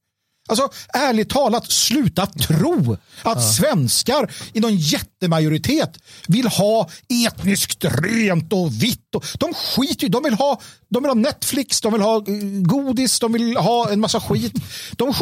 Alltså 0.48 0.70
ärligt 0.94 1.30
talat, 1.30 1.72
sluta 1.72 2.26
tro 2.26 2.98
att 3.22 3.54
svenskar 3.56 4.32
i 4.54 4.60
någon 4.60 4.76
jättemajoritet 4.76 5.98
vill 6.28 6.48
ha 6.48 6.90
etniskt 7.28 7.86
rent 7.86 8.54
och 8.54 8.84
vitt. 8.84 9.16
Och, 9.16 9.26
de 9.40 9.54
skiter 9.54 10.10
de 10.10 10.24
vill 10.24 10.34
ha 10.34 10.62
De 10.90 11.04
vill 11.04 11.10
ha 11.10 11.16
Netflix, 11.16 11.82
de 11.82 11.94
vill 11.94 12.02
ha 12.02 12.18
eh, 12.18 12.24
godis, 12.62 13.20
de 13.20 13.34
vill 13.34 13.58
ha 13.58 13.90
en 13.90 14.00
massa 14.00 14.20
skit. 14.20 14.54
De, 14.92 15.14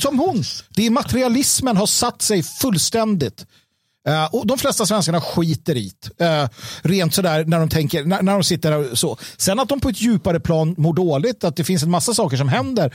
som 0.00 0.18
hon. 0.18 0.44
Det 0.68 0.86
är 0.86 0.90
materialismen 0.90 1.76
har 1.76 1.86
satt 1.86 2.22
sig 2.22 2.42
fullständigt. 2.42 3.46
Uh, 4.08 4.34
och 4.34 4.46
de 4.46 4.58
flesta 4.58 4.86
svenskarna 4.86 5.20
skiter 5.20 5.76
i. 5.76 5.92
Uh, 6.22 6.48
rent 6.82 7.14
sådär 7.14 7.44
när 7.44 7.58
de 7.58 7.68
tänker, 7.68 8.04
när, 8.04 8.22
när 8.22 8.32
de 8.32 8.44
sitter 8.44 8.70
där 8.70 8.94
så. 8.94 9.18
Sen 9.36 9.60
att 9.60 9.68
de 9.68 9.80
på 9.80 9.88
ett 9.88 10.00
djupare 10.00 10.40
plan 10.40 10.74
mår 10.78 10.94
dåligt, 10.94 11.44
att 11.44 11.56
det 11.56 11.64
finns 11.64 11.82
en 11.82 11.90
massa 11.90 12.14
saker 12.14 12.36
som 12.36 12.48
händer 12.48 12.94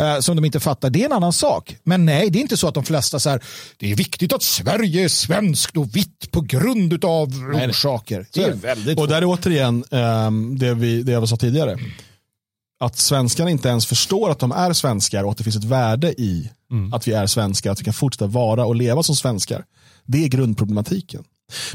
uh, 0.00 0.20
som 0.20 0.36
de 0.36 0.44
inte 0.44 0.60
fattar, 0.60 0.90
det 0.90 1.02
är 1.02 1.06
en 1.06 1.12
annan 1.12 1.32
sak. 1.32 1.76
Men 1.82 2.06
nej, 2.06 2.30
det 2.30 2.38
är 2.38 2.40
inte 2.40 2.56
så 2.56 2.68
att 2.68 2.74
de 2.74 2.84
flesta 2.84 3.20
så 3.20 3.30
här, 3.30 3.42
det 3.76 3.92
är 3.92 3.96
viktigt 3.96 4.32
att 4.32 4.42
Sverige 4.42 5.04
är 5.04 5.08
svenskt 5.08 5.76
och 5.76 5.96
vitt 5.96 6.30
på 6.30 6.40
grund 6.40 7.04
av 7.04 7.28
orsaker. 7.68 8.26
Det 8.32 8.42
är 8.42 8.52
väldigt 8.52 8.98
och 8.98 9.08
där 9.08 9.22
är 9.22 9.24
återigen 9.24 9.84
um, 9.90 10.58
det, 10.58 10.74
vi, 10.74 11.02
det 11.02 11.12
jag 11.12 11.28
sa 11.28 11.36
tidigare. 11.36 11.78
Att 12.80 12.98
svenskarna 12.98 13.50
inte 13.50 13.68
ens 13.68 13.86
förstår 13.86 14.30
att 14.30 14.38
de 14.38 14.52
är 14.52 14.72
svenskar 14.72 15.24
och 15.24 15.30
att 15.30 15.38
det 15.38 15.44
finns 15.44 15.56
ett 15.56 15.64
värde 15.64 16.20
i 16.20 16.50
mm. 16.70 16.92
att 16.92 17.08
vi 17.08 17.12
är 17.12 17.26
svenskar, 17.26 17.70
att 17.70 17.80
vi 17.80 17.84
kan 17.84 17.94
fortsätta 17.94 18.26
vara 18.26 18.66
och 18.66 18.76
leva 18.76 19.02
som 19.02 19.16
svenskar. 19.16 19.64
Det 20.06 20.24
är 20.24 20.28
grundproblematiken. 20.28 21.24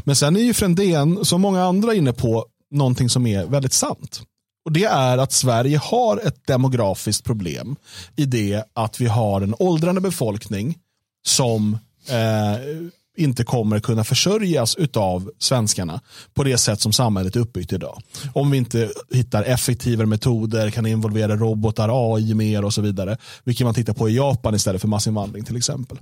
Men 0.03 0.15
sen 0.15 0.35
är 0.35 0.41
ju 0.41 0.53
Frändén, 0.53 1.25
som 1.25 1.41
många 1.41 1.63
andra, 1.63 1.93
inne 1.93 2.13
på 2.13 2.45
någonting 2.71 3.09
som 3.09 3.27
är 3.27 3.45
väldigt 3.45 3.73
sant. 3.73 4.21
Och 4.65 4.71
Det 4.71 4.83
är 4.83 5.17
att 5.17 5.31
Sverige 5.31 5.77
har 5.77 6.17
ett 6.17 6.47
demografiskt 6.47 7.23
problem 7.23 7.75
i 8.15 8.25
det 8.25 8.63
att 8.73 9.01
vi 9.01 9.05
har 9.05 9.41
en 9.41 9.55
åldrande 9.59 10.01
befolkning 10.01 10.77
som 11.25 11.77
eh, 12.09 12.89
inte 13.17 13.43
kommer 13.43 13.79
kunna 13.79 14.03
försörjas 14.03 14.77
av 14.93 15.31
svenskarna 15.39 16.01
på 16.33 16.43
det 16.43 16.57
sätt 16.57 16.81
som 16.81 16.93
samhället 16.93 17.35
är 17.35 17.39
uppbyggt 17.39 17.73
idag. 17.73 18.01
Om 18.33 18.51
vi 18.51 18.57
inte 18.57 18.91
hittar 19.11 19.43
effektivare 19.43 20.07
metoder, 20.07 20.69
kan 20.69 20.85
involvera 20.85 21.35
robotar, 21.35 22.15
AI 22.15 22.33
mer 22.33 22.65
och 22.65 22.73
så 22.73 22.81
vidare. 22.81 23.17
Vilket 23.43 23.65
man 23.65 23.73
tittar 23.73 23.93
på 23.93 24.09
i 24.09 24.15
Japan 24.15 24.55
istället 24.55 24.81
för 24.81 24.87
massinvandring 24.87 25.43
till 25.43 25.57
exempel. 25.57 25.97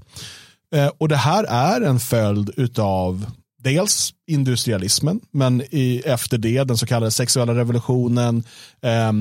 Eh, 0.76 0.92
och 0.98 1.08
det 1.08 1.16
här 1.16 1.44
är 1.44 1.82
en 1.82 2.00
följd 2.00 2.80
av 2.80 3.26
dels 3.64 4.14
industrialismen, 4.28 5.20
men 5.32 5.62
i, 5.62 6.02
efter 6.06 6.38
det 6.38 6.64
den 6.64 6.78
så 6.78 6.86
kallade 6.86 7.12
sexuella 7.12 7.56
revolutionen, 7.56 8.44
eh, 8.82 9.12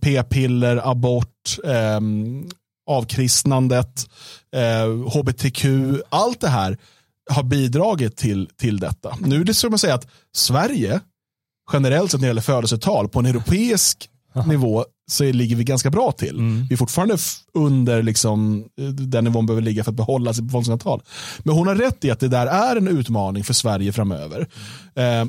p-piller, 0.00 0.90
abort, 0.90 1.58
eh, 1.64 2.00
avkristnandet, 2.90 4.10
eh, 4.56 5.18
hbtq, 5.18 5.64
allt 6.08 6.40
det 6.40 6.48
här 6.48 6.78
har 7.30 7.42
bidragit 7.42 8.16
till, 8.16 8.48
till 8.56 8.78
detta. 8.78 9.16
Nu 9.20 9.40
är 9.40 9.44
det 9.44 9.54
som 9.54 9.74
att 9.74 9.80
säga 9.80 9.94
att 9.94 10.06
Sverige 10.34 11.00
generellt 11.72 12.10
sett 12.10 12.20
när 12.20 12.26
det 12.26 12.30
gäller 12.30 12.42
födelsetal 12.42 13.08
på 13.08 13.18
en 13.18 13.26
europeisk 13.26 14.10
nivå 14.46 14.84
så 15.08 15.32
ligger 15.32 15.56
vi 15.56 15.64
ganska 15.64 15.90
bra 15.90 16.12
till. 16.12 16.36
Mm. 16.36 16.66
Vi 16.68 16.74
är 16.74 16.76
fortfarande 16.76 17.16
under 17.54 18.02
liksom, 18.02 18.64
eh, 18.80 18.86
den 18.86 19.24
nivån 19.24 19.46
behöver 19.46 19.62
ligga 19.62 19.84
för 19.84 19.90
att 19.90 19.96
behålla 19.96 20.34
sitt 20.34 20.44
befolkningsantal. 20.44 21.02
Men 21.38 21.54
hon 21.54 21.66
har 21.66 21.74
rätt 21.74 22.04
i 22.04 22.10
att 22.10 22.20
det 22.20 22.28
där 22.28 22.46
är 22.46 22.76
en 22.76 22.88
utmaning 22.88 23.44
för 23.44 23.54
Sverige 23.54 23.92
framöver. 23.92 24.48
Eh, 24.94 25.24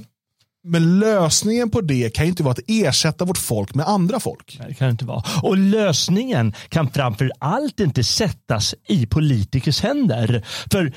men 0.64 1.00
lösningen 1.00 1.70
på 1.70 1.82
det 1.82 2.14
kan 2.14 2.26
inte 2.26 2.44
vara 2.44 2.52
att 2.52 2.60
ersätta 2.68 3.26
vårt 3.26 3.38
folk 3.38 3.76
med 3.76 3.88
andra 3.88 4.20
folk. 4.20 4.56
Nej, 4.60 4.68
det 4.70 4.74
kan 4.74 4.90
inte 4.90 5.06
vara. 5.06 5.24
Och 5.42 5.58
lösningen 5.58 6.54
kan 6.70 6.90
framför 6.90 7.32
allt 7.40 7.80
inte 7.80 8.04
sättas 8.04 8.76
i 8.88 9.06
politikers 9.06 9.82
händer. 9.82 10.46
För 10.72 10.94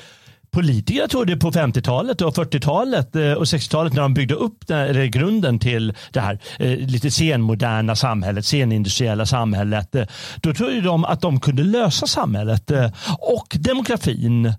politiker 0.53 1.07
trodde 1.07 1.37
på 1.37 1.51
50-talet 1.51 2.21
och 2.21 2.35
40-talet 2.35 3.15
eh, 3.15 3.31
och 3.31 3.43
60-talet 3.43 3.93
när 3.93 4.01
de 4.01 4.13
byggde 4.13 4.33
upp 4.33 4.67
den, 4.67 4.97
eh, 4.97 5.05
grunden 5.05 5.59
till 5.59 5.93
det 6.11 6.19
här 6.19 6.39
eh, 6.59 6.77
lite 6.77 7.11
senmoderna 7.11 7.95
samhället, 7.95 8.45
senindustriella 8.45 9.25
samhället. 9.25 9.95
Då 10.35 10.53
trodde 10.53 10.81
de 10.81 11.05
att 11.05 11.21
de 11.21 11.39
kunde 11.39 11.63
lösa 11.63 12.07
samhället 12.07 12.71
och 13.19 13.57
demografin 13.59 14.53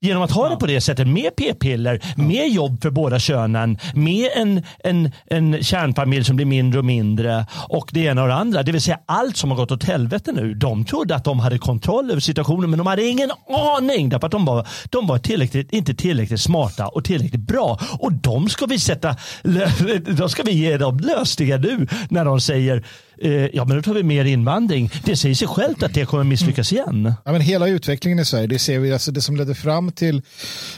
Genom 0.00 0.22
att 0.22 0.30
ha 0.30 0.48
det 0.48 0.56
på 0.56 0.66
det 0.66 0.80
sättet 0.80 1.08
med 1.08 1.36
p-piller, 1.36 2.00
med 2.16 2.48
jobb 2.48 2.82
för 2.82 2.90
båda 2.90 3.18
könen, 3.18 3.78
med 3.94 4.30
en, 4.34 4.62
en, 4.84 5.10
en 5.26 5.62
kärnfamilj 5.62 6.24
som 6.24 6.36
blir 6.36 6.46
mindre 6.46 6.78
och 6.78 6.84
mindre 6.84 7.46
och 7.68 7.90
det 7.92 8.00
ena 8.00 8.22
och 8.22 8.28
det 8.28 8.34
andra. 8.34 8.62
Det 8.62 8.72
vill 8.72 8.80
säga 8.80 9.00
allt 9.06 9.36
som 9.36 9.50
har 9.50 9.56
gått 9.56 9.70
åt 9.70 9.84
helvete 9.84 10.32
nu. 10.32 10.54
De 10.54 10.84
trodde 10.84 11.14
att 11.14 11.24
de 11.24 11.40
hade 11.40 11.58
kontroll 11.58 12.10
över 12.10 12.20
situationen 12.20 12.70
men 12.70 12.78
de 12.78 12.86
hade 12.86 13.02
ingen 13.06 13.30
aning 13.78 14.08
därför 14.08 14.26
att 14.26 14.32
de 14.32 14.44
var, 14.44 14.66
de 14.90 15.06
var 15.06 15.18
tillräckligt, 15.18 15.72
inte 15.72 15.94
tillräckligt 15.94 16.40
smarta 16.40 16.88
och 16.88 17.04
tillräckligt 17.04 17.46
bra. 17.46 17.78
Och 17.98 18.12
de 18.12 18.48
ska 18.48 18.66
vi 18.66 18.78
sätta, 18.78 19.16
då 20.18 20.28
ska 20.28 20.42
vi 20.42 20.52
ge 20.52 20.76
dem 20.76 20.98
lösningar 20.98 21.58
nu 21.58 21.86
när 22.08 22.24
de 22.24 22.40
säger 22.40 22.84
Eh, 23.18 23.30
ja 23.32 23.64
men 23.64 23.76
då 23.76 23.82
tar 23.82 23.94
vi 23.94 24.02
mer 24.02 24.24
invandring. 24.24 24.90
Det 25.04 25.16
säger 25.16 25.34
sig 25.34 25.48
självt 25.48 25.82
att 25.82 25.94
det 25.94 26.06
kommer 26.06 26.24
misslyckas 26.24 26.72
igen. 26.72 27.12
Ja, 27.24 27.32
men 27.32 27.40
hela 27.40 27.68
utvecklingen 27.68 28.18
i 28.18 28.24
Sverige, 28.24 28.46
det 28.46 28.58
ser 28.58 28.78
vi, 28.78 28.92
alltså 28.92 29.12
det 29.12 29.20
som 29.20 29.36
ledde 29.36 29.54
fram 29.54 29.92
till, 29.92 30.22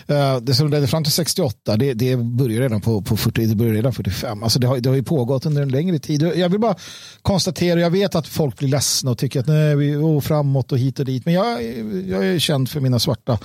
eh, 0.06 0.36
det 0.36 0.54
som 0.54 0.68
ledde 0.70 0.86
fram 0.86 1.04
till 1.04 1.12
68, 1.12 1.76
det, 1.76 1.94
det 1.94 2.16
började 2.16 2.64
redan 2.64 2.80
på, 2.80 3.02
på 3.02 3.16
40, 3.16 3.46
det 3.46 3.54
började 3.54 3.78
redan 3.78 3.92
45. 3.92 4.42
Alltså 4.42 4.58
det, 4.58 4.66
har, 4.66 4.78
det 4.78 4.88
har 4.88 4.96
ju 4.96 5.02
pågått 5.02 5.46
under 5.46 5.62
en 5.62 5.68
längre 5.68 5.98
tid. 5.98 6.22
Jag 6.22 6.48
vill 6.48 6.60
bara 6.60 6.74
konstatera, 7.22 7.80
jag 7.80 7.90
vet 7.90 8.14
att 8.14 8.26
folk 8.26 8.58
blir 8.58 8.68
ledsna 8.68 9.10
och 9.10 9.18
tycker 9.18 9.40
att 9.40 9.46
nej, 9.46 9.76
vi 9.76 9.92
är 9.92 10.20
framåt 10.20 10.72
och 10.72 10.78
hit 10.78 10.98
och 10.98 11.04
dit, 11.04 11.24
men 11.24 11.34
jag, 11.34 11.62
jag 12.08 12.26
är 12.26 12.38
känd 12.38 12.70
för 12.70 12.80
mina 12.80 12.98
svarta 12.98 13.38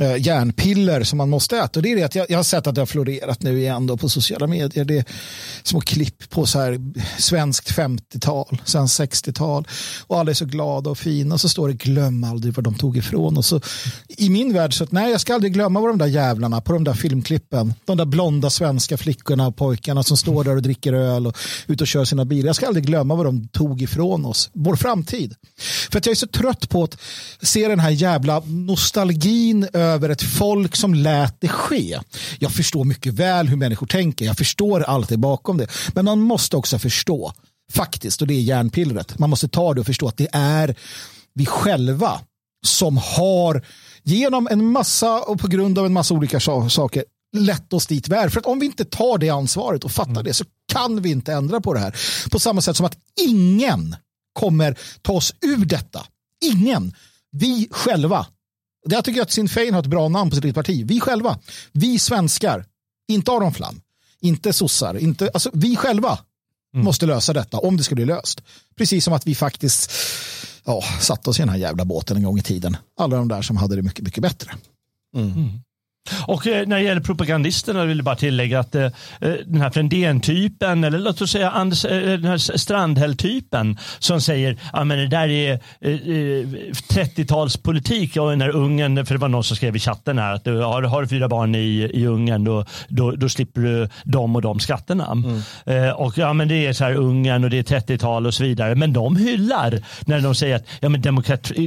eh, 0.00 0.16
järnpiller 0.16 1.02
som 1.02 1.18
man 1.18 1.30
måste 1.30 1.56
äta. 1.56 1.78
Och 1.78 1.82
det 1.82 1.92
är 1.92 1.96
det 1.96 2.02
att 2.02 2.14
jag, 2.14 2.26
jag 2.30 2.38
har 2.38 2.44
sett 2.44 2.66
att 2.66 2.74
det 2.74 2.80
har 2.80 2.86
florerat 2.86 3.42
nu 3.42 3.58
igen 3.58 3.86
då 3.86 3.96
på 3.96 4.08
sociala 4.08 4.46
medier. 4.46 4.84
Det 4.84 4.98
är 4.98 5.04
små 5.62 5.80
klipp 5.80 6.30
på 6.30 6.46
så 6.46 6.60
här 6.60 6.78
svenskt 7.18 7.72
50-tal, 7.76 8.62
sen 8.64 8.86
60-tal 8.86 9.68
och 10.06 10.18
alla 10.18 10.30
är 10.30 10.34
så 10.34 10.44
glada 10.44 10.90
och 10.90 10.98
fina 10.98 11.34
och 11.34 11.40
så 11.40 11.48
står 11.48 11.68
det 11.68 11.74
glöm 11.74 12.24
aldrig 12.24 12.54
vad 12.54 12.64
de 12.64 12.74
tog 12.74 12.96
ifrån. 12.96 13.36
Och 13.36 13.44
så, 13.44 13.60
I 14.08 14.30
min 14.30 14.52
värld 14.52 14.74
så 14.74 14.84
att 14.84 14.92
nej, 14.92 15.10
jag 15.10 15.20
ska 15.20 15.34
aldrig 15.34 15.52
glömma 15.52 15.80
vad 15.80 15.90
de 15.90 15.98
där 15.98 16.06
jävlarna 16.06 16.60
på 16.60 16.72
de 16.72 16.84
där 16.84 16.94
filmklippen, 16.94 17.74
de 17.84 17.96
där 17.96 18.04
blonda 18.04 18.50
svenska 18.50 18.96
flickorna 18.96 19.46
och 19.46 19.56
pojkarna 19.56 20.02
som 20.02 20.16
står 20.16 20.44
där 20.44 20.56
och 20.56 20.62
dricker 20.62 20.92
öl 20.92 21.26
och 21.26 21.36
ut 21.66 21.80
och 21.80 21.86
kör 21.86 22.04
sina 22.04 22.24
bilar. 22.24 22.46
Jag 22.46 22.56
ska 22.56 22.66
aldrig 22.66 22.86
glömma 22.86 23.14
vad 23.14 23.26
de 23.26 23.48
tog 23.48 23.82
ifrån 23.82 24.24
oss, 24.24 24.50
vår 24.52 24.76
framtid. 24.76 25.34
För 25.90 25.98
att 25.98 26.06
jag 26.06 26.10
är 26.10 26.16
så 26.16 26.26
trött 26.26 26.68
på 26.68 26.84
att 26.84 26.98
se 27.42 27.68
den 27.68 27.80
här 27.80 27.90
jävla 27.90 28.42
nostalgin 28.46 29.68
över 29.82 30.08
ett 30.08 30.22
folk 30.22 30.76
som 30.76 30.94
lät 30.94 31.40
det 31.40 31.48
ske. 31.48 32.00
Jag 32.38 32.52
förstår 32.52 32.84
mycket 32.84 33.14
väl 33.14 33.48
hur 33.48 33.56
människor 33.56 33.86
tänker. 33.86 34.24
Jag 34.24 34.36
förstår 34.36 34.80
allt 34.80 35.08
det 35.08 35.16
bakom 35.16 35.56
det. 35.56 35.66
Men 35.94 36.04
man 36.04 36.20
måste 36.20 36.56
också 36.56 36.78
förstå, 36.78 37.32
faktiskt, 37.72 38.20
och 38.20 38.26
det 38.26 38.34
är 38.34 38.40
järnpillret. 38.40 39.18
Man 39.18 39.30
måste 39.30 39.48
ta 39.48 39.74
det 39.74 39.80
och 39.80 39.86
förstå 39.86 40.08
att 40.08 40.16
det 40.16 40.28
är 40.32 40.74
vi 41.34 41.46
själva 41.46 42.20
som 42.66 42.96
har 42.96 43.62
genom 44.02 44.48
en 44.50 44.64
massa 44.64 45.20
och 45.20 45.40
på 45.40 45.48
grund 45.48 45.78
av 45.78 45.86
en 45.86 45.92
massa 45.92 46.14
olika 46.14 46.40
saker 46.40 47.04
lett 47.36 47.72
oss 47.72 47.86
dit 47.86 48.08
vi 48.08 48.14
är. 48.14 48.28
För 48.28 48.40
att 48.40 48.46
om 48.46 48.58
vi 48.58 48.66
inte 48.66 48.84
tar 48.84 49.18
det 49.18 49.30
ansvaret 49.30 49.84
och 49.84 49.92
fattar 49.92 50.10
mm. 50.10 50.24
det 50.24 50.34
så 50.34 50.44
kan 50.72 51.02
vi 51.02 51.10
inte 51.10 51.32
ändra 51.32 51.60
på 51.60 51.74
det 51.74 51.80
här. 51.80 51.96
På 52.30 52.38
samma 52.38 52.60
sätt 52.60 52.76
som 52.76 52.86
att 52.86 52.98
ingen 53.20 53.96
kommer 54.32 54.78
ta 55.02 55.12
oss 55.12 55.34
ur 55.40 55.64
detta. 55.64 56.06
Ingen. 56.44 56.94
Vi 57.30 57.68
själva 57.70 58.26
jag 58.84 59.04
tycker 59.04 59.22
att 59.22 59.30
Sinn 59.30 59.48
Fein 59.48 59.74
har 59.74 59.80
ett 59.80 59.86
bra 59.86 60.08
namn 60.08 60.30
på 60.30 60.36
sitt 60.36 60.54
parti. 60.54 60.84
Vi 60.86 61.00
själva, 61.00 61.38
vi 61.72 61.98
svenskar, 61.98 62.64
inte 63.08 63.30
Aron 63.30 63.54
Flam, 63.54 63.80
inte 64.20 64.52
sossar, 64.52 64.98
inte, 64.98 65.30
alltså 65.34 65.50
vi 65.52 65.76
själva 65.76 66.18
mm. 66.74 66.84
måste 66.84 67.06
lösa 67.06 67.32
detta 67.32 67.58
om 67.58 67.76
det 67.76 67.84
ska 67.84 67.94
bli 67.94 68.04
löst. 68.04 68.42
Precis 68.76 69.04
som 69.04 69.14
att 69.14 69.26
vi 69.26 69.34
faktiskt 69.34 69.92
ja, 70.64 70.82
satte 71.00 71.30
oss 71.30 71.38
i 71.38 71.42
den 71.42 71.48
här 71.48 71.56
jävla 71.56 71.84
båten 71.84 72.16
en 72.16 72.22
gång 72.22 72.38
i 72.38 72.42
tiden. 72.42 72.76
Alla 72.96 73.16
de 73.16 73.28
där 73.28 73.42
som 73.42 73.56
hade 73.56 73.76
det 73.76 73.82
mycket, 73.82 74.04
mycket 74.04 74.22
bättre. 74.22 74.54
Mm. 75.16 75.60
Och 76.26 76.46
eh, 76.46 76.66
när 76.66 76.76
det 76.76 76.82
gäller 76.82 77.00
propagandisterna 77.00 77.84
vill 77.84 77.98
jag 77.98 78.04
bara 78.04 78.16
tillägga 78.16 78.60
att 78.60 78.74
eh, 78.74 78.84
eh, 78.84 78.90
den 79.46 79.60
här 79.60 79.70
Frändén-typen 79.70 80.84
eller 80.84 80.98
låt 80.98 81.20
oss 81.20 81.30
säga 81.30 81.50
Anders, 81.50 81.82
den 81.82 82.24
här 82.24 82.58
Strandhäll-typen 82.58 83.78
som 83.98 84.20
säger 84.20 84.58
att 84.72 84.88
det 84.88 85.06
där 85.06 85.28
är 85.28 85.60
30-talspolitik 86.92 88.18
och 88.18 88.38
när 88.38 88.48
Ungern, 88.48 89.06
för 89.06 89.14
det 89.14 89.20
var 89.20 89.28
någon 89.28 89.44
som 89.44 89.56
skrev 89.56 89.76
i 89.76 89.78
chatten 89.78 90.18
här 90.18 90.32
att 90.32 90.44
du 90.44 90.58
har, 90.58 90.82
har 90.82 91.02
du 91.02 91.08
fyra 91.08 91.28
barn 91.28 91.54
i, 91.54 91.90
i 91.94 92.06
Ungern 92.06 92.44
då, 92.44 92.64
då, 92.88 93.10
då 93.10 93.28
slipper 93.28 93.60
du 93.60 93.88
de 94.04 94.36
och 94.36 94.42
de 94.42 94.60
skatterna. 94.60 95.12
Mm. 95.12 95.94
och 95.96 96.18
ja 96.18 96.32
men 96.32 96.48
det 96.48 96.66
är 96.66 96.72
så 96.72 96.84
här 96.84 96.94
Ungern 96.94 97.44
och 97.44 97.50
det 97.50 97.72
är 97.72 97.80
30-tal 97.80 98.26
och 98.26 98.34
så 98.34 98.42
vidare. 98.42 98.74
Men 98.74 98.92
de 98.92 99.16
hyllar 99.16 99.82
när 100.00 100.20
de 100.20 100.34
säger 100.34 100.56
att 100.56 100.64
ja, 100.80 100.88
men 100.88 101.02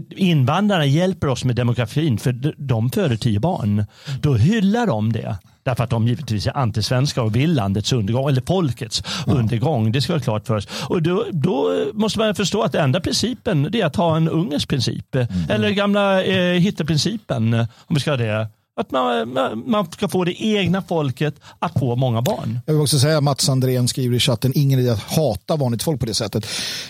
invandrarna 0.10 0.86
hjälper 0.86 1.28
oss 1.28 1.46
med 1.46 1.56
demografin 1.56 2.18
för 2.18 2.54
de 2.58 2.90
föder 2.90 3.16
tio 3.16 3.40
barn 3.40 3.86
då 4.26 4.34
hyllar 4.34 4.88
de 4.88 5.14
det. 5.14 5.38
Därför 5.64 5.84
att 5.84 5.90
de 5.90 6.08
givetvis 6.08 6.48
är 6.48 6.58
antisvenska 6.58 7.22
och 7.22 7.36
vill 7.36 7.54
landets 7.54 7.94
undergång, 7.94 8.30
eller 8.30 8.42
folkets 8.42 9.04
ja. 9.28 9.34
undergång. 9.34 9.92
Det 9.92 10.02
ska 10.02 10.14
vara 10.14 10.24
klart 10.24 10.48
för 10.48 10.56
oss. 10.56 10.68
Och 10.90 11.02
då, 11.02 11.26
då, 11.32 11.86
måste 11.94 12.20
man 12.20 12.36
förstå 12.36 12.64
att 12.64 12.72
den 12.72 12.84
enda 12.84 13.00
principen 13.00 13.76
är 13.76 13.86
att 13.86 13.96
ha 13.96 14.18
en 14.18 14.30
ungersk 14.30 14.70
princip. 14.70 15.16
Mm. 15.16 15.28
Eller 15.50 15.70
gamla 15.70 16.24
eh, 16.24 16.60
Hitlerprincipen, 16.60 17.54
om 17.54 17.94
vi 17.96 18.00
ska 18.00 18.12
ha 18.12 18.18
det. 18.18 18.48
Att 18.78 18.92
man, 18.92 19.64
man 19.66 19.92
ska 19.92 20.08
få 20.08 20.24
det 20.24 20.44
egna 20.44 20.82
folket 20.82 21.36
att 21.60 21.80
få 21.80 21.96
många 21.96 22.22
barn. 22.22 22.60
Jag 22.66 22.74
vill 22.74 22.82
också 22.82 23.00
säga 23.00 23.18
att 23.18 23.24
Mats 23.24 23.50
Andrén 23.50 23.88
skriver 23.88 24.16
i 24.16 24.20
chatten, 24.20 24.52
ingen 24.56 24.80
idé 24.80 24.90
att 24.90 25.04
hata 25.04 25.56
vanligt 25.56 25.84
folk 25.84 26.00
på 26.00 26.06
det 26.06 26.14
sättet. 26.14 26.46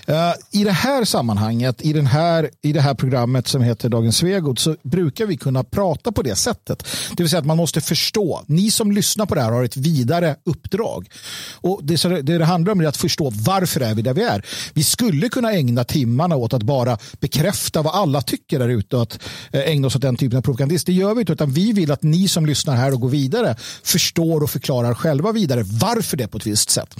Uh, 0.09 0.15
I 0.51 0.63
det 0.63 0.71
här 0.71 1.05
sammanhanget, 1.05 1.81
i, 1.81 1.93
den 1.93 2.05
här, 2.05 2.49
i 2.61 2.73
det 2.73 2.81
här 2.81 2.93
programmet 2.93 3.47
som 3.47 3.61
heter 3.61 3.89
Dagens 3.89 4.17
Svegot 4.17 4.59
så 4.59 4.75
brukar 4.83 5.25
vi 5.25 5.38
kunna 5.38 5.63
prata 5.63 6.11
på 6.11 6.21
det 6.21 6.36
sättet. 6.36 6.88
Det 7.09 7.23
vill 7.23 7.29
säga 7.29 7.39
att 7.39 7.45
man 7.45 7.57
måste 7.57 7.81
förstå. 7.81 8.41
Ni 8.45 8.71
som 8.71 8.91
lyssnar 8.91 9.25
på 9.25 9.36
det 9.36 9.41
här 9.41 9.51
har 9.51 9.63
ett 9.63 9.77
vidare 9.77 10.36
uppdrag. 10.43 11.07
Och 11.53 11.79
det, 11.83 12.03
det, 12.03 12.21
det 12.21 12.45
handlar 12.45 12.71
om 12.71 12.81
är 12.81 12.86
att 12.86 12.97
förstå 12.97 13.29
varför 13.29 13.81
är 13.81 13.95
vi 13.95 14.01
där 14.01 14.13
vi 14.13 14.23
är. 14.23 14.45
Vi 14.73 14.83
skulle 14.83 15.29
kunna 15.29 15.53
ägna 15.53 15.83
timmarna 15.83 16.36
åt 16.36 16.53
att 16.53 16.63
bara 16.63 16.97
bekräfta 17.19 17.81
vad 17.81 17.95
alla 17.95 18.21
tycker 18.21 18.59
där 18.59 18.69
ute 18.69 18.95
och 18.95 19.01
att 19.01 19.19
eh, 19.51 19.61
ägna 19.61 19.88
oss 19.88 19.95
åt 19.95 20.01
den 20.01 20.15
typen 20.15 20.38
av 20.38 20.41
propagandist. 20.41 20.86
Det 20.86 20.93
gör 20.93 21.13
vi 21.13 21.19
inte, 21.19 21.33
utan 21.33 21.51
vi 21.51 21.74
vill 21.76 21.91
att 21.91 22.03
ni 22.03 22.28
som 22.28 22.45
lyssnar 22.45 22.76
här 22.76 22.93
och 22.93 23.01
går 23.01 23.09
vidare 23.09 23.55
förstår 23.84 24.43
och 24.43 24.49
förklarar 24.49 24.93
själva 24.93 25.32
vidare 25.32 25.63
varför 25.63 26.17
det 26.17 26.23
är 26.23 26.28
på 26.28 26.38
ett 26.38 26.47
visst 26.47 26.69
sätt. 26.69 26.95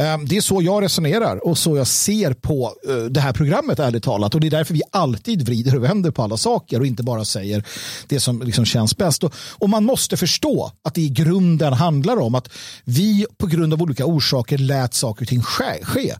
Ehm, 0.00 0.26
det 0.26 0.36
är 0.36 0.40
så 0.40 0.62
jag 0.62 0.82
resonerar 0.82 1.46
och 1.46 1.58
så 1.58 1.76
jag 1.76 1.86
ser 1.86 2.32
på 2.32 2.74
eh, 2.88 2.96
det 2.96 3.20
här 3.20 3.32
programmet 3.32 3.78
ärligt 3.78 4.02
talat. 4.02 4.34
Och 4.34 4.40
det 4.40 4.46
är 4.46 4.50
därför 4.50 4.74
vi 4.74 4.82
alltid 4.90 5.42
vrider 5.42 5.76
och 5.76 5.84
vänder 5.84 6.10
på 6.10 6.22
alla 6.22 6.36
saker 6.36 6.80
och 6.80 6.86
inte 6.86 7.02
bara 7.02 7.24
säger 7.24 7.64
det 8.06 8.20
som 8.20 8.42
liksom 8.42 8.64
känns 8.64 8.96
bäst. 8.96 9.24
Och, 9.24 9.70
man 9.70 9.84
måste 9.84 10.16
förstå 10.16 10.72
att 10.84 10.94
det 10.94 11.00
i 11.00 11.08
grunden 11.08 11.72
handlar 11.72 12.16
om 12.16 12.34
att 12.34 12.48
vi 12.84 13.26
på 13.38 13.46
grund 13.46 13.72
av 13.72 13.82
olika 13.82 14.06
orsaker 14.06 14.58
lät 14.58 14.94
saker 14.94 15.24
och 15.24 15.28
ting 15.28 15.42
ske. 15.42 16.14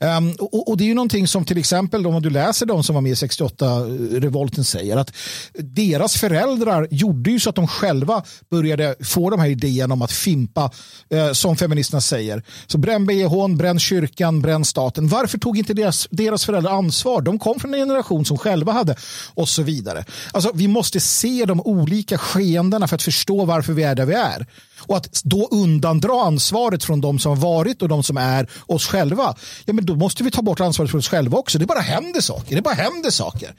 Um, 0.00 0.30
och, 0.38 0.68
och, 0.68 0.76
det 0.76 0.84
är 0.84 0.86
ju 0.86 0.94
någonting 0.94 1.28
som 1.28 1.44
till 1.44 1.58
exempel 1.58 2.06
om 2.06 2.22
du 2.22 2.30
läser 2.30 2.66
de 2.66 2.84
som 2.84 2.94
var 2.94 3.02
med 3.02 3.12
i 3.12 3.14
68-revolten 3.14 4.64
säger 4.64 4.96
att 4.96 5.12
deras 5.54 6.16
föräldrar 6.16 6.88
gjorde 6.90 7.30
ju 7.30 7.40
så 7.40 7.50
att 7.50 7.56
de 7.56 7.68
själva 7.68 8.22
började 8.50 8.94
få 9.00 9.30
de 9.30 9.40
här 9.40 9.48
idéerna 9.48 9.94
om 9.94 10.02
att 10.02 10.12
fimpa 10.12 10.70
uh, 11.14 11.32
som 11.32 11.56
feministerna 11.56 12.00
säger. 12.00 12.42
Så 12.66 12.78
brännbe 12.78 13.15
bhn, 13.24 13.56
bränn 13.56 13.78
kyrkan, 13.78 14.40
bränn 14.42 14.64
staten. 14.64 15.08
Varför 15.08 15.38
tog 15.38 15.58
inte 15.58 15.74
deras, 15.74 16.08
deras 16.10 16.44
föräldrar 16.44 16.72
ansvar? 16.72 17.22
De 17.22 17.38
kom 17.38 17.60
från 17.60 17.74
en 17.74 17.80
generation 17.80 18.24
som 18.24 18.38
själva 18.38 18.72
hade 18.72 18.96
och 19.34 19.48
så 19.48 19.62
vidare. 19.62 20.04
Alltså, 20.32 20.50
vi 20.54 20.68
måste 20.68 21.00
se 21.00 21.44
de 21.44 21.60
olika 21.60 22.18
skeendena 22.18 22.88
för 22.88 22.94
att 22.94 23.02
förstå 23.02 23.44
varför 23.44 23.72
vi 23.72 23.82
är 23.82 23.94
där 23.94 24.06
vi 24.06 24.14
är. 24.14 24.46
Och 24.86 24.96
att 24.96 25.20
då 25.24 25.48
undandra 25.50 26.22
ansvaret 26.22 26.84
från 26.84 27.00
de 27.00 27.18
som 27.18 27.30
har 27.30 27.36
varit 27.36 27.82
och 27.82 27.88
de 27.88 28.02
som 28.02 28.16
är 28.16 28.50
oss 28.66 28.86
själva. 28.86 29.34
Ja, 29.64 29.72
men 29.72 29.86
då 29.86 29.94
måste 29.94 30.24
vi 30.24 30.30
ta 30.30 30.42
bort 30.42 30.60
ansvaret 30.60 30.90
från 30.90 30.98
oss 30.98 31.08
själva 31.08 31.38
också. 31.38 31.58
Det 31.58 31.66
bara 31.66 31.80
händer 31.80 32.20
saker. 32.20 32.56
Det 32.56 32.62
bara 32.62 32.74
händer 32.74 33.10
saker. 33.10 33.54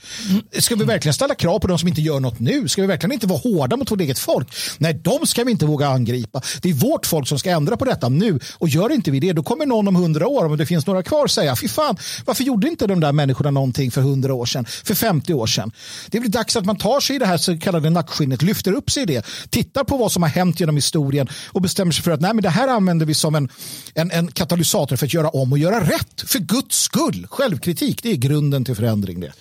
Ska 0.60 0.76
vi 0.76 0.84
verkligen 0.84 1.14
ställa 1.14 1.36
krav 1.36 1.60
på 1.60 1.68
de 1.68 1.80
som 1.80 1.88
inte 1.88 2.02
gör 2.02 2.20
något 2.20 2.40
nu? 2.40 2.68
Ska 2.68 2.82
vi 2.82 2.88
verkligen 2.88 3.14
inte 3.14 3.28
vara 3.28 3.40
hårda 3.40 3.78
mot 3.78 3.92
vårt 3.92 4.02
eget 4.02 4.20
folk? 4.20 4.48
Nej, 4.78 4.94
de 4.94 5.28
ska 5.28 5.44
vi 5.44 5.52
inte 5.52 5.66
våga 5.66 5.88
angripa. 5.88 6.42
Det 6.62 6.70
är 6.70 6.74
vårt 6.74 7.06
folk 7.06 7.28
som 7.28 7.40
ska 7.40 7.50
ändra 7.50 7.78
på 7.78 7.86
detta 7.86 8.10
nu. 8.10 8.40
Och 8.58 8.70
gör 8.70 8.92
inte 8.92 9.12
vi 9.12 9.20
det, 9.20 9.34
då 9.34 9.44
kommer 9.44 9.66
någon 9.66 9.88
om 9.88 9.96
hundra 9.96 10.28
år, 10.28 10.46
om 10.46 10.58
det 10.58 10.66
finns 10.66 10.88
några 10.88 11.04
kvar, 11.04 11.28
säga 11.28 11.56
fy 11.56 11.68
fan, 11.68 11.98
varför 12.26 12.44
gjorde 12.44 12.68
inte 12.68 12.88
de 12.88 13.00
där 13.00 13.12
människorna 13.12 13.52
någonting 13.52 13.92
för 13.92 14.02
hundra 14.02 14.34
år 14.34 14.46
sedan, 14.46 14.66
för 14.66 14.96
50 14.96 15.34
år 15.34 15.48
sedan? 15.48 15.72
Det 16.08 16.20
blir 16.20 16.30
dags 16.30 16.56
att 16.56 16.66
man 16.66 16.78
tar 16.78 17.00
sig 17.00 17.16
i 17.16 17.20
det 17.20 17.26
här 17.26 17.38
så 17.38 17.60
kallade 17.60 17.90
nackskinnet, 17.90 18.42
lyfter 18.42 18.74
upp 18.74 18.92
sig 18.92 19.04
i 19.04 19.06
det, 19.06 19.26
tittar 19.50 19.84
på 19.84 19.98
vad 19.98 20.12
som 20.12 20.24
har 20.24 20.30
hänt 20.30 20.60
genom 20.60 20.76
historien 20.76 21.17
och 21.48 21.62
bestämmer 21.62 21.92
sig 21.92 22.04
för 22.04 22.12
att 22.12 22.22
nej, 22.22 22.34
men 22.34 22.44
det 22.44 22.50
här 22.50 22.68
använder 22.68 23.06
vi 23.06 23.14
som 23.14 23.36
en, 23.36 23.50
en, 23.94 24.12
en 24.12 24.32
katalysator 24.32 24.96
för 24.96 25.06
att 25.06 25.14
göra 25.14 25.30
om 25.30 25.52
och 25.52 25.58
göra 25.58 25.80
rätt. 25.80 26.22
För 26.26 26.40
Guds 26.40 26.82
skull. 26.82 27.28
Självkritik, 27.30 28.04
det 28.04 28.12
är 28.12 28.16
grunden 28.16 28.66
till 28.66 28.76
förändring. 28.76 29.20
Det. 29.20 29.34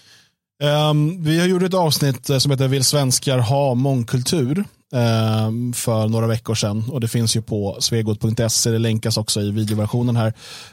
Um, 0.62 1.22
vi 1.24 1.40
har 1.40 1.46
gjort 1.46 1.62
ett 1.62 1.74
avsnitt 1.74 2.30
eh, 2.30 2.38
som 2.38 2.50
heter 2.50 2.68
Vill 2.68 2.84
svenskar 2.84 3.38
ha 3.38 3.74
mångkultur? 3.74 4.64
Um, 4.92 5.72
för 5.72 6.08
några 6.08 6.26
veckor 6.26 6.54
sedan 6.54 6.84
och 6.90 7.00
det 7.00 7.08
finns 7.08 7.36
ju 7.36 7.42
på 7.42 7.76
svegot.se, 7.80 8.70
det 8.70 8.78
länkas 8.78 9.16
också 9.16 9.40
i 9.40 9.50
videoversionen 9.50 10.16
här 10.16 10.32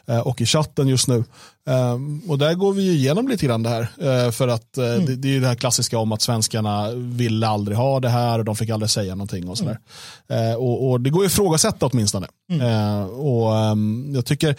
uh, 0.10 0.20
och 0.20 0.42
i 0.42 0.46
chatten 0.46 0.88
just 0.88 1.08
nu. 1.08 1.24
Um, 1.66 2.22
och 2.28 2.38
där 2.38 2.54
går 2.54 2.74
vi 2.74 2.84
ju 2.84 2.92
igenom 2.92 3.28
lite 3.28 3.46
grann 3.46 3.64
det 3.64 3.70
här 3.70 3.82
uh, 3.82 4.32
för 4.32 4.48
att 4.48 4.78
uh, 4.78 4.86
mm. 4.86 5.06
det, 5.06 5.16
det, 5.16 5.36
är 5.36 5.42
det 5.42 5.48
här 5.48 5.56
klassiska 5.56 5.98
om 5.98 6.12
att 6.12 6.22
svenskarna 6.22 6.92
ville 6.92 7.48
aldrig 7.48 7.78
ha 7.78 8.00
det 8.00 8.10
här 8.10 8.40
och 8.40 8.46
de 8.46 8.56
fick 8.56 8.70
aldrig 8.70 8.90
säga 8.90 9.16
någonting 9.16 9.50
och 9.50 9.58
sådär. 9.58 9.80
Mm. 10.30 10.58
Och, 10.58 10.90
och, 10.90 11.02
det 11.02 11.10
går 11.10 11.22
ju 11.22 11.26
att 11.26 11.32
ifrågasätta 11.34 11.86
åtminstone. 11.86 12.28
Mm. 12.52 13.10
och 13.10 13.54
jag 14.16 14.26
tycker 14.26 14.56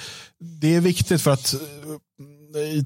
det 0.60 0.74
är 0.74 0.80
viktigt 0.80 1.22
för 1.22 1.30
att 1.30 1.54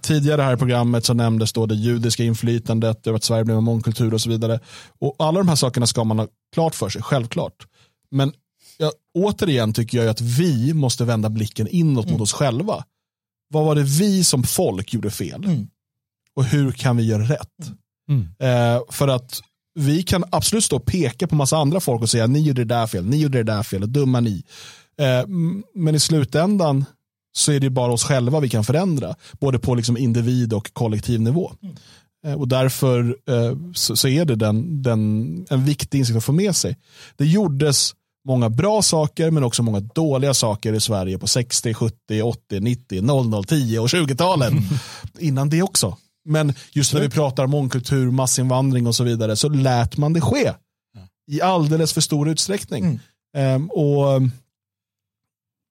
tidigare 0.03 0.43
här 0.43 0.55
i 0.55 0.57
programmet 0.57 1.05
så 1.05 1.15
nämndes 1.15 1.53
då 1.53 1.67
det 1.67 1.75
judiska 1.75 2.25
inflytandet, 2.25 3.07
att 3.07 3.25
Sverige 3.25 3.45
blev 3.45 3.57
en 3.57 3.65
mångkultur 3.65 4.15
och 4.15 4.21
så 4.21 4.31
vidare. 4.31 4.61
Och 4.99 5.17
alla 5.19 5.39
de 5.39 5.49
här 5.49 5.57
sakerna 5.57 5.87
ska 5.87 6.05
man 6.05 6.19
ha 6.19 6.29
klart 6.55 6.75
för 6.75 6.89
sig, 6.89 7.03
självklart. 7.03 7.67
Men 8.11 8.33
ja, 8.79 8.93
återigen 9.15 9.73
tycker 9.73 9.99
jag 9.99 10.09
att 10.09 10.21
vi 10.21 10.75
måste 10.75 11.05
vända 11.05 11.29
blicken 11.31 11.69
inåt 11.69 12.05
mm. 12.05 12.13
mot 12.13 12.23
oss 12.23 12.33
själva. 12.33 12.85
Vad 13.51 13.65
var 13.65 13.75
det 13.75 13.83
vi 13.83 14.25
som 14.25 14.43
folk 14.43 14.95
gjorde 14.95 15.11
fel? 15.11 15.45
Mm. 15.45 15.69
Och 16.37 16.45
hur 16.45 16.73
kan 16.73 16.97
vi 16.97 17.03
göra 17.03 17.23
rätt? 17.23 17.73
Mm. 18.09 18.29
Eh, 18.39 18.83
för 18.91 19.09
att 19.09 19.41
vi 19.75 20.03
kan 20.03 20.25
absolut 20.31 20.65
stå 20.65 20.77
och 20.77 20.87
peka 20.87 21.27
på 21.27 21.35
massa 21.35 21.57
andra 21.57 21.81
folk 21.81 22.03
och 22.03 22.11
säga 22.11 22.27
ni 22.27 22.41
gjorde 22.41 22.65
det 22.65 22.75
där 22.75 22.87
fel, 22.87 23.05
ni 23.05 23.17
gjorde 23.17 23.39
det 23.39 23.53
där 23.53 23.63
fel, 23.63 23.93
dumma 23.93 24.21
ni. 24.21 24.43
Eh, 25.01 25.27
men 25.75 25.95
i 25.95 26.01
slutändan 26.01 26.85
så 27.39 27.53
är 27.53 27.61
det 27.61 27.71
bara 27.71 27.93
oss 27.93 28.05
själva 28.05 28.41
vi 28.41 28.49
kan 28.49 28.65
förändra. 28.65 29.15
Både 29.41 29.59
på 29.59 29.75
liksom 29.75 29.97
individ 29.97 30.53
och 30.53 30.71
kollektiv 30.73 31.21
nivå. 31.21 31.53
Mm. 31.63 31.77
Och 32.39 32.49
därför 32.49 33.17
eh, 33.29 33.57
så, 33.75 33.97
så, 33.97 34.09
är 34.09 34.25
det 34.25 34.35
den, 34.35 34.83
den, 34.83 35.47
en 35.51 35.65
viktig 35.65 35.99
insikt 35.99 36.17
att 36.17 36.25
få 36.25 36.33
med 36.33 36.57
sig. 36.57 36.77
Det 37.17 37.27
gjordes 37.27 37.95
många 38.29 38.51
bra 38.51 38.83
saker 38.83 39.31
men 39.31 39.45
också 39.45 39.63
många 39.63 39.81
dåliga 39.81 40.35
saker 40.35 40.73
i 40.73 40.81
Sverige 40.81 41.19
på 41.19 41.27
60, 41.27 41.75
70, 41.75 42.23
80, 42.23 42.61
90, 42.61 43.03
00, 43.03 43.45
10 43.45 43.81
och 43.81 43.87
20-talen. 43.87 44.53
Mm. 44.53 44.65
Innan 45.19 45.49
det 45.49 45.63
också. 45.63 45.97
Men 46.25 46.55
just 46.73 46.95
när 46.95 47.01
vi 47.01 47.11
pratar 47.11 47.47
mångkultur, 47.47 48.11
massinvandring 48.11 48.87
och 48.87 48.95
så 48.95 49.05
vidare 49.05 49.37
så 49.37 49.49
lät 49.49 49.97
man 49.97 50.13
det 50.13 50.21
ske. 50.21 50.53
I 51.31 51.41
alldeles 51.41 51.93
för 51.93 52.01
stor 52.01 52.29
utsträckning. 52.29 53.01
Mm. 53.37 53.55
Um, 53.55 53.71
och 53.71 54.23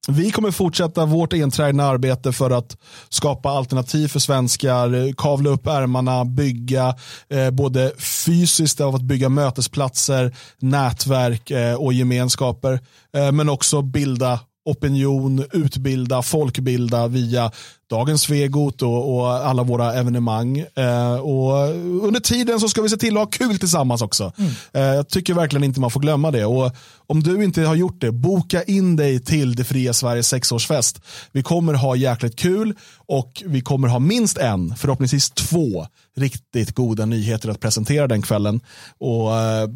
vi 0.08 0.32
kommer 0.32 0.52
fortsätta 0.52 1.06
vårt 1.06 1.34
enträgna 1.34 1.86
arbete 1.86 2.32
för 2.32 2.52
att 2.52 2.78
skapa 3.10 3.50
alternativ 3.50 4.08
för 4.08 4.20
svenskar, 4.20 4.94
eh, 4.94 5.14
kavla 5.14 5.50
upp 5.50 5.68
ärmarna, 5.68 6.26
bygga 6.26 6.96
eh, 7.30 7.50
både 7.50 7.92
fysiskt 7.98 8.82
av 8.82 8.96
att 8.96 9.02
bygga 9.02 9.30
mötesplatser, 9.30 10.36
nätverk 10.60 11.52
eh, 11.52 11.74
och 11.74 11.94
gemenskaper, 11.94 12.80
eh, 13.14 13.32
men 13.32 13.50
också 13.50 13.82
bilda 13.82 14.40
opinion, 14.68 15.46
utbilda, 15.52 16.22
folkbilda 16.22 17.08
via 17.08 17.52
dagens 17.90 18.22
Svegot 18.22 18.82
och, 18.82 19.16
och, 19.16 19.28
alla 19.32 19.64
våra 19.64 19.94
evenemang. 19.94 20.58
Eh, 20.58 21.16
och 21.16 21.70
under 22.08 22.20
tiden 22.20 22.60
så 22.60 22.70
ska 22.70 22.82
vi 22.82 22.90
se 22.90 22.98
till 22.98 23.18
att 23.18 23.24
ha 23.24 23.26
kul 23.26 23.60
tillsammans 23.60 24.02
också. 24.02 24.32
Mm. 24.38 24.52
Eh, 24.74 24.96
jag 24.96 25.10
tycker 25.10 25.34
verkligen 25.34 25.64
inte 25.64 25.80
man 25.80 25.92
får 25.92 26.00
glömma 26.00 26.32
det. 26.32 26.46
Och 26.46 26.72
om 27.08 27.24
du 27.24 27.44
inte 27.44 27.62
har 27.62 27.76
gjort 27.76 28.02
det, 28.02 28.12
boka 28.12 28.64
in 28.64 28.96
dig 28.96 29.20
till 29.20 29.56
det 29.56 29.64
fria 29.64 29.94
Sveriges 29.94 30.28
sexårsfest. 30.28 31.02
Vi 31.32 31.44
kommer 31.44 31.74
ha 31.74 31.96
jäkligt 31.96 32.36
kul 32.36 32.76
och 32.96 33.44
vi 33.46 33.62
kommer 33.62 33.88
ha 33.88 34.00
minst 34.00 34.38
en, 34.38 34.76
förhoppningsvis 34.76 35.30
två, 35.30 35.88
riktigt 36.18 36.76
goda 36.76 37.06
nyheter 37.06 37.50
att 37.50 37.60
presentera 37.60 38.08
den 38.08 38.22
kvällen. 38.22 38.60
Och 39.00 39.36
eh, 39.36 39.70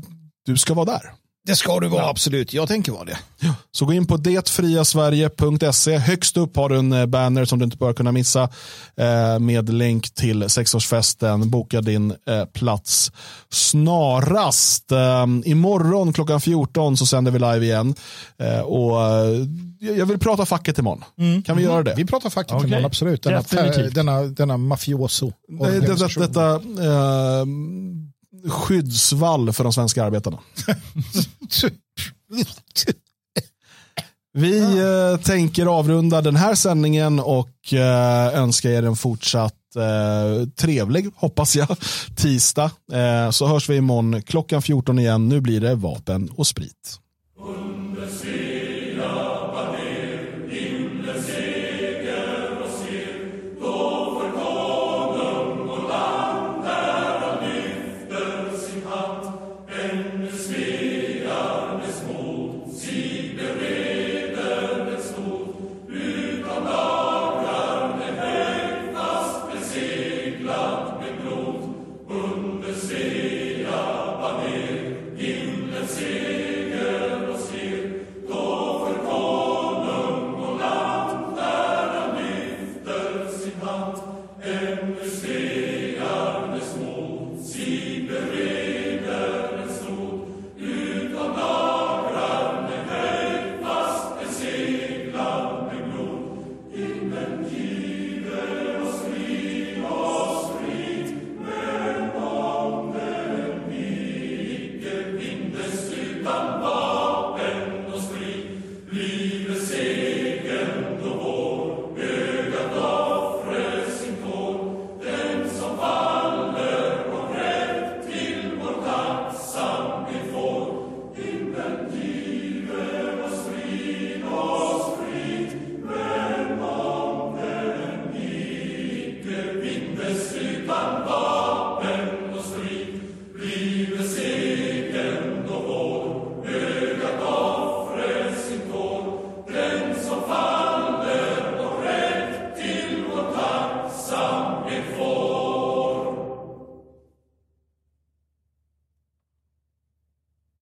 du 0.45 0.57
ska 0.57 0.73
vara 0.73 0.85
där. 0.85 1.20
Det 1.45 1.55
ska 1.55 1.80
du 1.80 1.88
vara, 1.88 2.01
ja. 2.01 2.09
absolut. 2.09 2.53
Jag 2.53 2.68
tänker 2.68 2.91
vara 2.91 3.05
det. 3.05 3.18
Ja. 3.39 3.53
Så 3.72 3.85
gå 3.85 3.93
in 3.93 4.07
på 4.07 4.18
detfriasverige.se. 4.18 5.97
Högst 5.97 6.38
upp 6.38 6.55
har 6.55 6.69
du 6.69 6.80
en 6.80 6.93
eh, 6.93 7.05
banner 7.05 7.45
som 7.45 7.59
du 7.59 7.65
inte 7.65 7.77
bör 7.77 7.93
kunna 7.93 8.11
missa 8.11 8.49
eh, 8.97 9.39
med 9.39 9.73
länk 9.73 10.13
till 10.13 10.49
sexårsfesten. 10.49 11.49
Boka 11.49 11.81
din 11.81 12.11
eh, 12.11 12.45
plats 12.45 13.11
snarast. 13.49 14.91
Eh, 14.91 15.26
imorgon 15.45 16.13
klockan 16.13 16.41
14 16.41 16.97
så 16.97 17.05
sänder 17.05 17.31
vi 17.31 17.39
live 17.39 17.65
igen. 17.65 17.95
Eh, 18.39 18.59
och 18.59 19.01
eh, 19.01 19.45
jag 19.80 20.05
vill 20.05 20.19
prata 20.19 20.45
facket 20.45 20.77
imorgon. 20.80 21.03
Mm. 21.18 21.43
Kan 21.43 21.57
vi 21.57 21.63
mm. 21.63 21.73
göra 21.73 21.84
det? 21.84 21.93
Vi 21.97 22.05
pratar 22.05 22.30
facket 22.30 22.53
okay. 22.53 22.68
imorgon, 22.68 22.85
absolut. 22.85 23.23
Denna, 23.23 23.41
denna, 23.89 24.22
denna 24.22 24.57
mafioso. 24.57 25.34
Det, 25.47 25.80
detta, 25.80 26.07
detta 26.07 26.53
eh, 26.53 27.45
skyddsvall 28.49 29.53
för 29.53 29.63
de 29.63 29.73
svenska 29.73 30.03
arbetarna. 30.03 30.39
Vi 34.34 34.80
eh, 34.80 35.22
tänker 35.23 35.65
avrunda 35.65 36.22
den 36.22 36.35
här 36.35 36.55
sändningen 36.55 37.19
och 37.19 37.73
eh, 37.73 38.39
önska 38.39 38.72
er 38.72 38.84
en 38.84 38.95
fortsatt 38.95 39.53
eh, 39.76 40.47
trevlig, 40.47 41.09
hoppas 41.15 41.55
jag, 41.55 41.77
tisdag. 42.15 42.72
Eh, 42.91 43.30
så 43.31 43.47
hörs 43.47 43.69
vi 43.69 43.76
imorgon 43.76 44.22
klockan 44.22 44.61
14 44.61 44.99
igen. 44.99 45.30
Nu 45.30 45.41
blir 45.41 45.61
det 45.61 45.76
vapen 45.76 46.30
och 46.35 46.47
sprit. 46.47 47.01